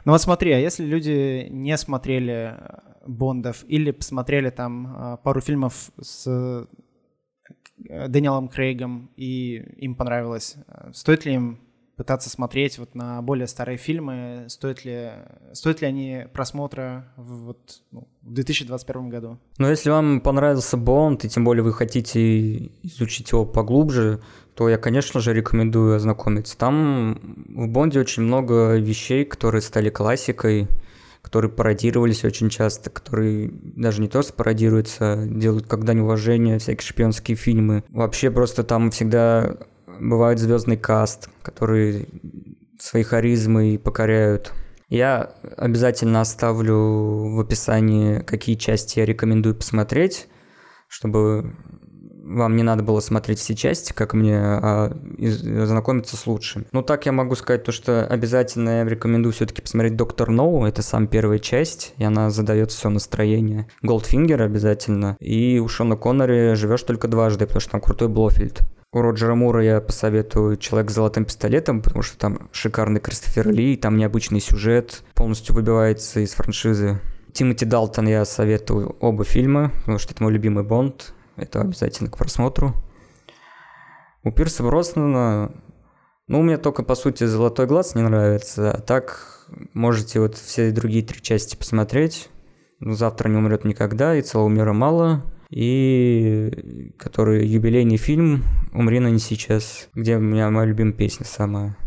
Ну 0.06 0.12
вот 0.12 0.22
смотри, 0.24 0.54
а 0.54 0.58
если 0.58 0.86
люди 0.86 1.46
не 1.52 1.78
смотрели 1.78 2.56
Бондов 3.06 3.64
или 3.68 3.92
посмотрели 3.92 4.50
там 4.50 4.88
э, 4.88 5.18
пару 5.24 5.40
фильмов 5.40 5.92
с 6.02 6.68
Дэниелом 7.90 8.48
Крейгом 8.48 9.10
и 9.16 9.64
им 9.78 9.96
понравилось, 9.96 10.56
стоит 10.94 11.26
ли 11.26 11.34
им 11.34 11.60
пытаться 11.98 12.30
смотреть 12.30 12.78
вот 12.78 12.94
на 12.94 13.22
более 13.24 13.48
старые 13.48 13.78
фильмы, 13.78 14.46
стоит 14.50 14.86
ли, 14.86 15.10
стоит 15.54 15.82
ли 15.82 15.88
они 15.88 16.26
просмотра 16.32 17.08
в, 17.18 17.46
вот, 17.46 17.82
ну, 17.92 18.08
в 18.22 18.34
2021 18.34 19.10
году? 19.10 19.40
Ну, 19.58 19.68
если 19.68 19.90
вам 19.90 20.22
понравился 20.22 20.78
Бонд, 20.78 21.26
и 21.26 21.30
тем 21.30 21.44
более 21.44 21.64
вы 21.64 21.74
хотите 21.74 22.68
изучить 22.84 23.32
его 23.32 23.46
поглубже, 23.46 24.22
то 24.54 24.70
я, 24.70 24.78
конечно 24.78 25.20
же, 25.20 25.34
рекомендую 25.34 25.96
ознакомиться. 25.96 26.56
Там 26.56 27.46
в 27.50 27.68
Бонде 27.68 28.00
очень 28.00 28.24
много 28.24 28.78
вещей, 28.78 29.26
которые 29.26 29.62
стали 29.62 29.90
классикой, 29.90 30.68
которые 31.22 31.52
пародировались 31.52 32.24
очень 32.24 32.50
часто, 32.50 32.90
которые 32.90 33.50
даже 33.52 34.02
не 34.02 34.08
то 34.08 34.22
что 34.22 34.34
пародируются, 34.34 35.26
делают 35.26 35.68
как 35.68 35.84
дань 35.84 36.00
уважения, 36.00 36.60
всякие 36.60 36.88
шпионские 36.88 37.38
фильмы. 37.38 37.84
Вообще 37.90 38.32
просто 38.32 38.64
там 38.64 38.92
всегда 38.92 39.58
бывает 40.00 40.40
звездный 40.40 40.78
каст, 40.78 41.30
который 41.42 42.08
своей 42.80 43.06
харизмой 43.06 43.80
покоряют. 43.80 44.54
Я 44.90 45.34
обязательно 45.58 46.22
оставлю 46.22 47.36
в 47.36 47.40
описании, 47.40 48.20
какие 48.20 48.56
части 48.56 49.00
я 49.00 49.06
рекомендую 49.06 49.56
посмотреть, 49.56 50.28
чтобы 50.88 51.56
вам 52.28 52.56
не 52.56 52.64
надо 52.64 52.84
было 52.84 53.00
смотреть 53.00 53.40
все 53.40 53.56
части, 53.56 53.94
как 53.94 54.14
мне, 54.14 54.38
а 54.38 54.92
знакомиться 55.18 56.18
с 56.18 56.28
лучшими. 56.28 56.66
Ну, 56.72 56.82
так 56.82 57.06
я 57.06 57.12
могу 57.12 57.36
сказать 57.36 57.64
то, 57.64 57.72
что 57.72 58.06
обязательно 58.06 58.80
я 58.80 58.86
рекомендую 58.86 59.34
все-таки 59.34 59.62
посмотреть 59.62 59.96
«Доктор 59.96 60.30
Ноу», 60.30 60.66
это 60.66 60.82
сам 60.82 61.08
первая 61.08 61.40
часть, 61.40 61.94
и 61.98 62.04
она 62.04 62.30
задает 62.30 62.72
все 62.72 62.90
настроение. 62.90 63.68
«Голдфингер» 63.82 64.42
обязательно, 64.42 65.16
и 65.20 65.60
у 65.60 65.68
Шона 65.68 65.96
Коннери 65.96 66.54
«Живешь 66.56 66.84
только 66.84 67.08
дважды», 67.08 67.46
потому 67.46 67.62
что 67.62 67.72
там 67.72 67.82
крутой 67.82 68.10
Блофельд. 68.10 68.62
У 68.94 69.02
Роджера 69.02 69.36
Мура 69.36 69.64
я 69.64 69.82
посоветую 69.82 70.58
«Человек 70.58 70.92
с 70.92 70.94
золотым 70.94 71.26
пистолетом», 71.26 71.82
потому 71.82 72.04
что 72.04 72.18
там 72.18 72.50
шикарный 72.52 73.00
Кристофер 73.02 73.50
Ли, 73.50 73.76
там 73.76 73.98
необычный 73.98 74.40
сюжет, 74.40 75.04
полностью 75.14 75.56
выбивается 75.56 76.22
из 76.22 76.34
франшизы. 76.34 77.00
Тимоти 77.34 77.66
Далтон 77.66 78.08
я 78.08 78.26
советую 78.26 78.96
оба 79.00 79.24
фильма, 79.24 79.72
потому 79.80 80.00
что 80.00 80.14
это 80.14 80.24
мой 80.24 80.32
любимый 80.32 80.64
Бонд. 80.64 81.14
Это 81.38 81.62
обязательно 81.62 82.10
к 82.10 82.18
просмотру. 82.18 82.74
У 84.24 84.32
Пирса 84.32 84.64
Броснана, 84.64 85.52
ну, 86.28 86.40
у 86.40 86.44
меня 86.44 86.58
только, 86.58 86.84
по 86.84 86.96
сути, 86.96 87.24
«Золотой 87.24 87.68
глаз» 87.68 87.96
не 87.96 88.02
нравится, 88.02 88.72
а 88.72 88.82
так 88.82 89.48
можете 89.74 90.20
вот 90.20 90.36
все 90.36 90.72
другие 90.72 91.06
три 91.06 91.22
части 91.22 91.56
посмотреть. 91.56 92.30
«Завтра 92.82 93.30
не 93.30 93.38
умрет 93.38 93.64
никогда» 93.64 94.16
и 94.16 94.22
«Целого 94.22 94.50
мира 94.50 94.74
мало», 94.74 95.24
и 95.50 96.94
который 96.98 97.48
юбилейный 97.48 97.98
фильм 97.98 98.44
«Умри, 98.74 99.00
но 99.00 99.08
не 99.08 99.20
сейчас», 99.20 99.88
где 99.96 100.18
у 100.18 100.20
меня 100.20 100.50
моя 100.50 100.68
любимая 100.68 100.94
песня 100.94 101.26
самая. 101.26 101.78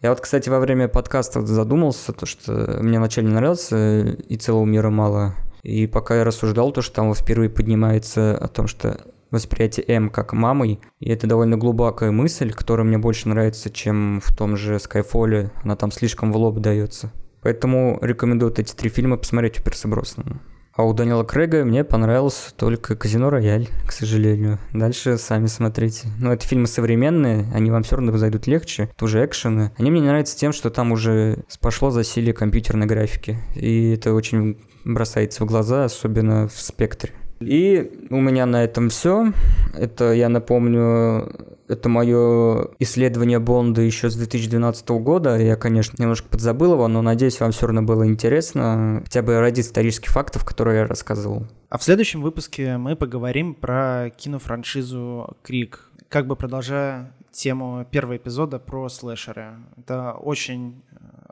Я 0.00 0.10
вот, 0.10 0.20
кстати, 0.20 0.48
во 0.48 0.60
время 0.60 0.88
подкаста 0.88 1.44
задумался, 1.44 2.12
то, 2.12 2.24
что 2.24 2.78
мне 2.80 2.98
вначале 2.98 3.28
нравился 3.28 4.02
«И 4.28 4.36
целого 4.36 4.64
мира 4.64 4.90
мало», 4.90 5.34
и 5.62 5.86
пока 5.86 6.16
я 6.16 6.24
рассуждал, 6.24 6.72
то, 6.72 6.82
что 6.82 6.94
там 6.94 7.14
впервые 7.14 7.50
поднимается 7.50 8.36
о 8.36 8.48
том, 8.48 8.66
что 8.66 9.00
восприятие 9.30 9.86
М 9.88 10.10
как 10.10 10.32
мамой, 10.32 10.80
и 10.98 11.08
это 11.10 11.26
довольно 11.26 11.56
глубокая 11.56 12.10
мысль, 12.10 12.52
которая 12.52 12.86
мне 12.86 12.98
больше 12.98 13.28
нравится, 13.28 13.70
чем 13.70 14.20
в 14.22 14.34
том 14.36 14.56
же 14.56 14.76
Skyfall, 14.76 15.50
она 15.62 15.76
там 15.76 15.92
слишком 15.92 16.32
в 16.32 16.36
лоб 16.36 16.58
дается. 16.58 17.12
Поэтому 17.42 17.98
рекомендую 18.02 18.52
эти 18.56 18.74
три 18.74 18.90
фильма 18.90 19.16
посмотреть 19.16 19.60
у 19.60 19.62
Перса 19.62 19.88
Броснана. 19.88 20.40
А 20.76 20.84
у 20.84 20.94
Данила 20.94 21.24
Крэга 21.24 21.64
мне 21.64 21.84
понравился 21.84 22.54
только 22.54 22.94
«Казино 22.94 23.28
Рояль», 23.28 23.68
к 23.86 23.92
сожалению. 23.92 24.58
Дальше 24.72 25.18
сами 25.18 25.46
смотрите. 25.46 26.08
Но 26.18 26.32
это 26.32 26.46
фильмы 26.46 26.68
современные, 26.68 27.46
они 27.52 27.70
вам 27.70 27.82
все 27.82 27.96
равно 27.96 28.16
зайдут 28.16 28.46
легче. 28.46 28.84
Это 28.94 29.04
уже 29.04 29.24
экшены. 29.24 29.72
Они 29.76 29.90
мне 29.90 30.00
не 30.00 30.06
нравятся 30.06 30.38
тем, 30.38 30.52
что 30.52 30.70
там 30.70 30.92
уже 30.92 31.44
пошло 31.60 31.90
засилие 31.90 32.32
компьютерной 32.32 32.86
графики. 32.86 33.38
И 33.56 33.90
это 33.90 34.14
очень 34.14 34.58
бросается 34.84 35.44
в 35.44 35.46
глаза, 35.46 35.84
особенно 35.84 36.48
в 36.48 36.60
спектре. 36.60 37.12
И 37.40 38.06
у 38.10 38.20
меня 38.20 38.44
на 38.44 38.62
этом 38.64 38.90
все. 38.90 39.32
Это, 39.72 40.12
я 40.12 40.28
напомню, 40.28 41.34
это 41.68 41.88
мое 41.88 42.68
исследование 42.78 43.38
Бонда 43.38 43.80
еще 43.80 44.10
с 44.10 44.16
2012 44.16 44.88
года. 44.90 45.38
Я, 45.38 45.56
конечно, 45.56 45.96
немножко 45.98 46.28
подзабыл 46.28 46.74
его, 46.74 46.86
но 46.88 47.00
надеюсь, 47.00 47.40
вам 47.40 47.52
все 47.52 47.66
равно 47.66 47.82
было 47.82 48.06
интересно, 48.06 49.00
хотя 49.04 49.22
бы 49.22 49.40
ради 49.40 49.60
исторических 49.60 50.10
фактов, 50.10 50.44
которые 50.44 50.80
я 50.80 50.86
рассказывал. 50.86 51.46
А 51.70 51.78
в 51.78 51.82
следующем 51.82 52.20
выпуске 52.20 52.76
мы 52.76 52.94
поговорим 52.94 53.54
про 53.54 54.10
кинофраншизу 54.14 55.36
Крик, 55.42 55.90
как 56.10 56.26
бы 56.26 56.36
продолжая 56.36 57.14
тему 57.30 57.86
первого 57.90 58.16
эпизода 58.16 58.58
про 58.58 58.88
слэшеры. 58.88 59.54
Это 59.78 60.12
очень 60.12 60.82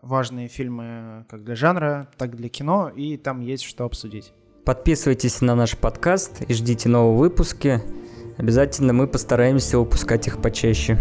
важные 0.03 0.49
фильмы 0.49 1.25
как 1.29 1.45
для 1.45 1.55
жанра, 1.55 2.09
так 2.17 2.35
и 2.35 2.37
для 2.37 2.49
кино, 2.49 2.91
и 2.95 3.17
там 3.17 3.41
есть 3.41 3.65
что 3.65 3.85
обсудить. 3.85 4.33
Подписывайтесь 4.65 5.41
на 5.41 5.55
наш 5.55 5.77
подкаст 5.77 6.43
и 6.47 6.53
ждите 6.53 6.89
новые 6.89 7.19
выпуски. 7.19 7.81
Обязательно 8.37 8.93
мы 8.93 9.07
постараемся 9.07 9.79
выпускать 9.79 10.27
их 10.27 10.41
почаще. 10.41 10.99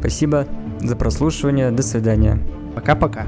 Спасибо 0.00 0.46
за 0.80 0.96
прослушивание. 0.96 1.70
До 1.70 1.82
свидания. 1.82 2.40
Пока-пока. 2.74 3.26